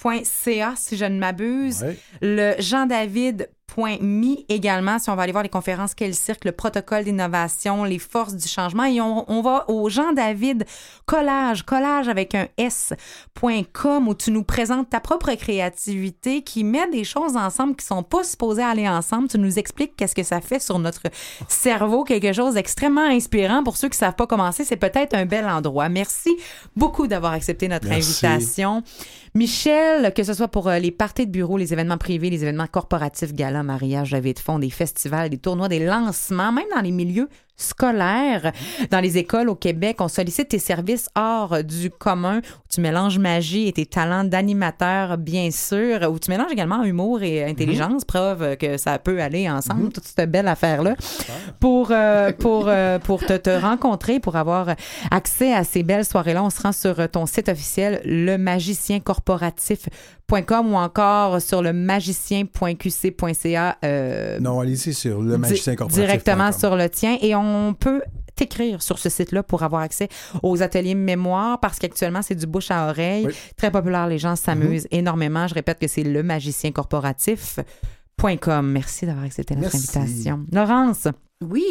horizon.ca 0.04 0.74
si 0.76 0.96
je 0.96 1.04
ne 1.04 1.18
m'abuse. 1.18 1.82
Ouais. 1.82 1.98
Le 2.20 2.54
jean-david.me 3.78 4.36
également, 4.48 4.98
si 4.98 5.10
on 5.10 5.16
va 5.16 5.22
aller 5.22 5.32
voir 5.32 5.44
les 5.44 5.50
conférences 5.50 5.94
Quel 5.94 6.14
cirque, 6.14 6.44
le 6.44 6.52
protocole 6.52 7.04
d'innovation, 7.04 7.84
les 7.84 7.98
forces 7.98 8.34
du 8.34 8.48
changement. 8.48 8.84
Et 8.84 9.00
on, 9.00 9.30
on 9.30 9.42
va 9.42 9.64
au 9.68 9.88
Jean-David 9.88 10.64
Collage, 11.06 11.62
collage 11.64 12.08
avec 12.08 12.34
un 12.34 12.48
S.com 12.56 14.08
où 14.08 14.14
tu 14.14 14.30
nous 14.30 14.44
présentes 14.44 14.90
ta 14.90 15.00
propre 15.00 15.32
créativité 15.34 16.42
qui 16.42 16.64
met 16.64 16.88
des 16.90 17.04
choses 17.04 17.36
ensemble 17.36 17.76
qui 17.76 17.86
sont 17.86 18.02
pas 18.02 18.24
supposées 18.24 18.62
aller 18.62 18.88
ensemble. 18.88 19.28
Tu 19.28 19.38
nous 19.38 19.58
expliques 19.58 19.96
qu'est-ce 19.96 20.14
que 20.14 20.22
ça 20.22 20.40
fait 20.40 20.60
sur 20.60 20.78
notre 20.78 21.02
cerveau, 21.48 22.04
quelque 22.04 22.32
chose 22.32 22.54
d'extrêmement 22.54 23.06
inspirant. 23.08 23.62
Pour 23.62 23.76
ceux 23.76 23.88
qui 23.88 23.98
savent 23.98 24.16
pas 24.16 24.26
commencer, 24.26 24.64
c'est 24.64 24.76
peut-être 24.76 25.14
un 25.14 25.26
bel 25.26 25.46
endroit. 25.46 25.88
Merci 25.88 26.36
beaucoup 26.76 27.06
d'avoir 27.06 27.32
accepté 27.32 27.68
notre 27.68 27.88
Merci. 27.88 28.26
invitation. 28.26 28.82
Michel, 29.34 30.12
que 30.14 30.24
ce 30.24 30.34
soit 30.34 30.48
pour 30.48 30.68
euh, 30.68 30.78
les 30.78 30.90
parties 30.90 31.26
de 31.26 31.30
bureau, 31.30 31.58
les 31.58 31.72
événements 31.72 31.98
privés, 31.98 32.30
les 32.30 32.42
événements 32.42 32.66
corporatifs, 32.66 33.32
galas, 33.34 33.62
mariages, 33.68 34.12
levées 34.12 34.34
de 34.34 34.38
fonds, 34.40 34.58
des 34.58 34.70
festivals, 34.70 35.30
des 35.30 35.38
tournois, 35.38 35.68
des 35.68 35.84
lancements, 35.84 36.50
même 36.50 36.66
dans 36.74 36.80
les 36.80 36.90
milieux 36.90 37.28
scolaires, 37.58 38.52
dans 38.90 39.00
les 39.00 39.18
écoles 39.18 39.50
au 39.50 39.54
Québec, 39.54 39.98
on 40.00 40.08
sollicite 40.08 40.48
tes 40.48 40.58
services 40.58 41.10
hors 41.14 41.62
du 41.62 41.90
commun, 41.90 42.38
où 42.38 42.72
tu 42.72 42.80
mélanges 42.80 43.18
magie 43.18 43.68
et 43.68 43.72
tes 43.72 43.84
talents 43.84 44.24
d'animateur, 44.24 45.18
bien 45.18 45.50
sûr, 45.50 46.10
où 46.10 46.18
tu 46.18 46.30
mélanges 46.30 46.52
également 46.52 46.82
humour 46.84 47.22
et 47.22 47.44
intelligence, 47.44 48.04
preuve 48.04 48.56
que 48.56 48.78
ça 48.78 48.98
peut 48.98 49.20
aller 49.20 49.50
ensemble, 49.50 49.92
toute 49.92 50.04
cette 50.04 50.30
belle 50.30 50.48
affaire-là, 50.48 50.94
pour, 51.60 51.88
euh, 51.90 52.32
pour, 52.32 52.64
euh, 52.68 52.98
pour 52.98 53.20
te, 53.24 53.36
te 53.36 53.50
rencontrer, 53.50 54.20
pour 54.20 54.36
avoir 54.36 54.74
accès 55.10 55.52
à 55.52 55.64
ces 55.64 55.82
belles 55.82 56.04
soirées-là. 56.04 56.44
On 56.44 56.50
se 56.50 56.62
rend 56.62 56.72
sur 56.72 57.08
ton 57.10 57.26
site 57.26 57.48
officiel, 57.48 58.00
lemagiciencorporatif.com 58.04 60.72
ou 60.72 60.76
encore 60.76 61.40
sur 61.40 61.62
le 61.62 61.72
magicien.qc.ca. 61.72 63.76
euh, 63.84 64.38
Non, 64.40 64.60
allez-y 64.60 64.92
sur 64.92 65.22
le 65.22 65.38
magicien 65.38 65.74
corporatif. 65.74 66.04
Directement 66.04 66.52
sur 66.52 66.76
le 66.76 66.90
tien. 66.90 67.16
Et 67.22 67.34
on 67.34 67.47
peut 67.78 68.02
t'écrire 68.34 68.82
sur 68.82 68.98
ce 69.00 69.08
site-là 69.08 69.42
pour 69.42 69.62
avoir 69.64 69.82
accès 69.82 70.08
aux 70.44 70.62
ateliers 70.62 70.94
mémoire 70.94 71.58
parce 71.60 71.78
qu'actuellement, 71.78 72.22
c'est 72.22 72.36
du 72.36 72.46
bouche 72.46 72.70
à 72.70 72.88
oreille. 72.88 73.26
Oui. 73.26 73.34
Très 73.56 73.70
populaire. 73.70 74.06
Les 74.06 74.18
gens 74.18 74.36
s'amusent 74.36 74.84
Mm-hmm. 74.86 74.98
énormément. 74.98 75.46
Je 75.48 75.54
répète 75.54 75.78
que 75.80 75.88
c'est 75.88 76.04
le 76.04 76.22
magiciencorporatif.com. 76.22 78.70
Merci 78.70 79.06
d'avoir 79.06 79.24
accepté 79.24 79.54
notre 79.56 79.72
Merci. 79.74 79.98
invitation. 79.98 80.44
Laurence, 80.52 81.08
Oui. 81.40 81.64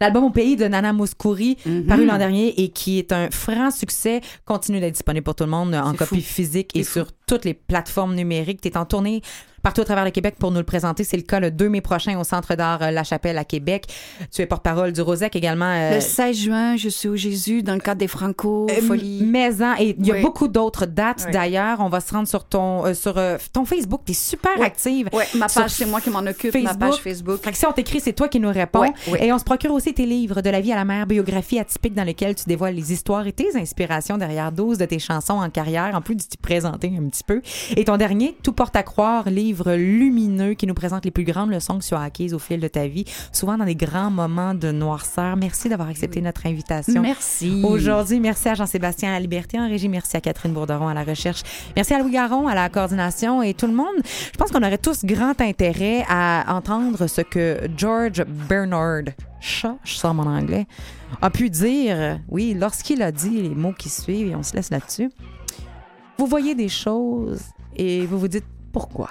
l'album 0.00 0.24
Au 0.24 0.30
pays 0.30 0.56
de 0.56 0.64
Nana 0.66 0.92
Mouskouri, 0.92 1.56
Mhm. 1.64 1.86
paru 1.86 2.04
l'an 2.06 2.18
dernier 2.18 2.60
et 2.62 2.68
qui 2.70 2.98
est 2.98 3.10
un 3.12 3.30
franc 3.30 3.70
succès, 3.70 4.20
continue 4.44 4.80
d'être 4.80 4.92
disponible 4.94 5.24
pour 5.24 5.34
tout 5.34 5.44
le 5.44 5.50
monde 5.50 5.74
en 5.74 5.92
copie 5.94 6.20
fou. 6.20 6.34
physique 6.34 6.76
et 6.76 6.84
sur 6.84 7.06
toutes 7.26 7.44
les 7.46 7.54
plateformes 7.54 8.14
numériques. 8.14 8.60
Tu 8.60 8.68
es 8.68 8.76
en 8.76 8.84
tournée 8.84 9.22
partout 9.64 9.80
à 9.80 9.84
travers 9.84 10.04
le 10.04 10.10
Québec 10.12 10.36
pour 10.38 10.50
nous 10.52 10.58
le 10.58 10.64
présenter. 10.64 11.02
C'est 11.02 11.16
le 11.16 11.22
cas 11.24 11.40
le 11.40 11.50
2 11.50 11.68
mai 11.68 11.80
prochain 11.80 12.16
au 12.20 12.22
Centre 12.22 12.54
d'art 12.54 12.82
euh, 12.82 12.90
La 12.92 13.02
Chapelle 13.02 13.38
à 13.38 13.44
Québec. 13.44 13.86
Tu 14.32 14.42
es 14.42 14.46
porte-parole 14.46 14.92
du 14.92 15.00
Rosec 15.00 15.34
également. 15.34 15.64
euh, 15.74 15.96
Le 15.96 16.00
16 16.00 16.36
juin, 16.36 16.76
je 16.76 16.88
suis 16.88 17.08
au 17.08 17.16
Jésus 17.16 17.62
dans 17.62 17.74
le 17.74 17.80
cadre 17.80 17.98
des 17.98 18.06
Franco 18.08 18.66
euh, 18.70 18.80
Folie. 18.82 19.22
Maison 19.24 19.72
et 19.78 19.96
il 19.98 20.06
y 20.06 20.10
a 20.12 20.14
Oui. 20.14 20.22
beaucoup 20.22 20.46
d'autres 20.48 20.86
dates 20.86 21.24
Oui. 21.26 21.32
d'ailleurs. 21.32 21.78
On 21.80 21.88
va 21.88 22.00
se 22.00 22.12
rendre 22.12 22.28
sur 22.28 22.44
ton 22.44 22.86
euh, 22.86 22.94
sur 22.94 23.18
euh, 23.18 23.38
ton 23.52 23.64
Facebook. 23.64 24.02
Tu 24.06 24.12
es 24.12 24.14
super 24.14 24.52
Oui. 24.58 24.66
active. 24.66 25.08
Ouais, 25.12 25.26
ma 25.34 25.46
page, 25.48 25.70
c'est 25.70 25.86
moi 25.86 26.00
qui 26.00 26.10
m'en 26.10 26.20
occupe, 26.20 26.54
ma 26.54 26.60
Facebook. 26.60 26.78
page 26.78 27.00
Facebook. 27.00 27.40
Fait 27.42 27.50
que 27.52 27.56
si 27.58 27.66
on 27.66 27.72
t'écrit, 27.72 28.00
c'est 28.00 28.12
toi 28.12 28.28
qui 28.28 28.38
nous 28.40 28.52
réponds. 28.52 28.92
Et 29.18 29.32
on 29.32 29.38
se 29.38 29.44
procure 29.44 29.72
aussi 29.72 29.94
tes 29.94 30.06
livres 30.06 30.42
de 30.42 30.50
la 30.50 30.60
vie 30.60 30.72
à 30.72 30.76
la 30.76 30.84
mer, 30.84 31.06
biographie 31.06 31.58
atypique 31.58 31.94
dans 31.94 32.04
lesquels 32.04 32.34
tu 32.34 32.44
dévoiles 32.46 32.74
les 32.74 32.92
histoires 32.92 33.26
et 33.26 33.32
tes 33.32 33.56
inspirations 33.56 34.18
derrière 34.18 34.52
12 34.52 34.78
de 34.78 34.84
tes 34.84 34.98
chansons 34.98 35.34
en 35.34 35.48
carrière, 35.48 35.92
en 35.94 36.00
plus 36.02 36.16
de 36.16 36.22
t'y 36.22 36.36
présenter 36.36 36.92
un 37.00 37.08
petit 37.08 37.24
peu. 37.24 37.40
Et 37.76 37.84
ton 37.84 37.96
dernier, 37.96 38.36
Tout 38.42 38.52
porte 38.52 38.74
à 38.76 38.82
croire, 38.82 39.30
livre 39.30 39.53
lumineux 39.62 40.54
qui 40.54 40.66
nous 40.66 40.74
présente 40.74 41.04
les 41.04 41.10
plus 41.10 41.24
grandes 41.24 41.50
leçons 41.50 41.78
que 41.78 41.84
tu 41.84 41.94
as 41.94 42.00
acquises 42.00 42.34
au 42.34 42.38
fil 42.38 42.60
de 42.60 42.68
ta 42.68 42.86
vie, 42.86 43.04
souvent 43.32 43.56
dans 43.56 43.64
des 43.64 43.74
grands 43.74 44.10
moments 44.10 44.54
de 44.54 44.72
noirceur. 44.72 45.36
Merci 45.36 45.68
d'avoir 45.68 45.88
accepté 45.88 46.20
notre 46.20 46.46
invitation. 46.46 47.02
Merci. 47.02 47.62
Aujourd'hui, 47.64 48.20
merci 48.20 48.48
à 48.48 48.54
Jean-Sébastien 48.54 49.10
à 49.10 49.12
la 49.12 49.20
Liberté 49.20 49.58
en 49.58 49.68
régie, 49.68 49.88
merci 49.88 50.16
à 50.16 50.20
Catherine 50.20 50.52
Bourderon 50.52 50.88
à 50.88 50.94
la 50.94 51.04
recherche, 51.04 51.42
merci 51.76 51.94
à 51.94 52.00
Louis 52.00 52.12
Garon 52.12 52.48
à 52.48 52.54
la 52.54 52.68
coordination 52.68 53.42
et 53.42 53.54
tout 53.54 53.66
le 53.66 53.74
monde. 53.74 53.94
Je 54.04 54.36
pense 54.36 54.50
qu'on 54.50 54.62
aurait 54.62 54.78
tous 54.78 55.04
grand 55.04 55.40
intérêt 55.40 56.04
à 56.08 56.44
entendre 56.54 57.06
ce 57.06 57.20
que 57.20 57.60
George 57.76 58.24
Bernard 58.48 59.14
Shaw, 59.40 59.78
je 59.84 59.94
sors 59.94 60.14
mon 60.14 60.26
anglais, 60.26 60.66
a 61.20 61.30
pu 61.30 61.50
dire, 61.50 62.18
oui, 62.28 62.56
lorsqu'il 62.58 63.02
a 63.02 63.12
dit 63.12 63.42
les 63.42 63.54
mots 63.54 63.74
qui 63.76 63.90
suivent, 63.90 64.28
et 64.28 64.34
on 64.34 64.42
se 64.42 64.54
laisse 64.54 64.70
là-dessus. 64.70 65.10
Vous 66.16 66.26
voyez 66.26 66.54
des 66.54 66.68
choses 66.68 67.42
et 67.76 68.06
vous 68.06 68.18
vous 68.18 68.28
dites 68.28 68.46
pourquoi? 68.72 69.10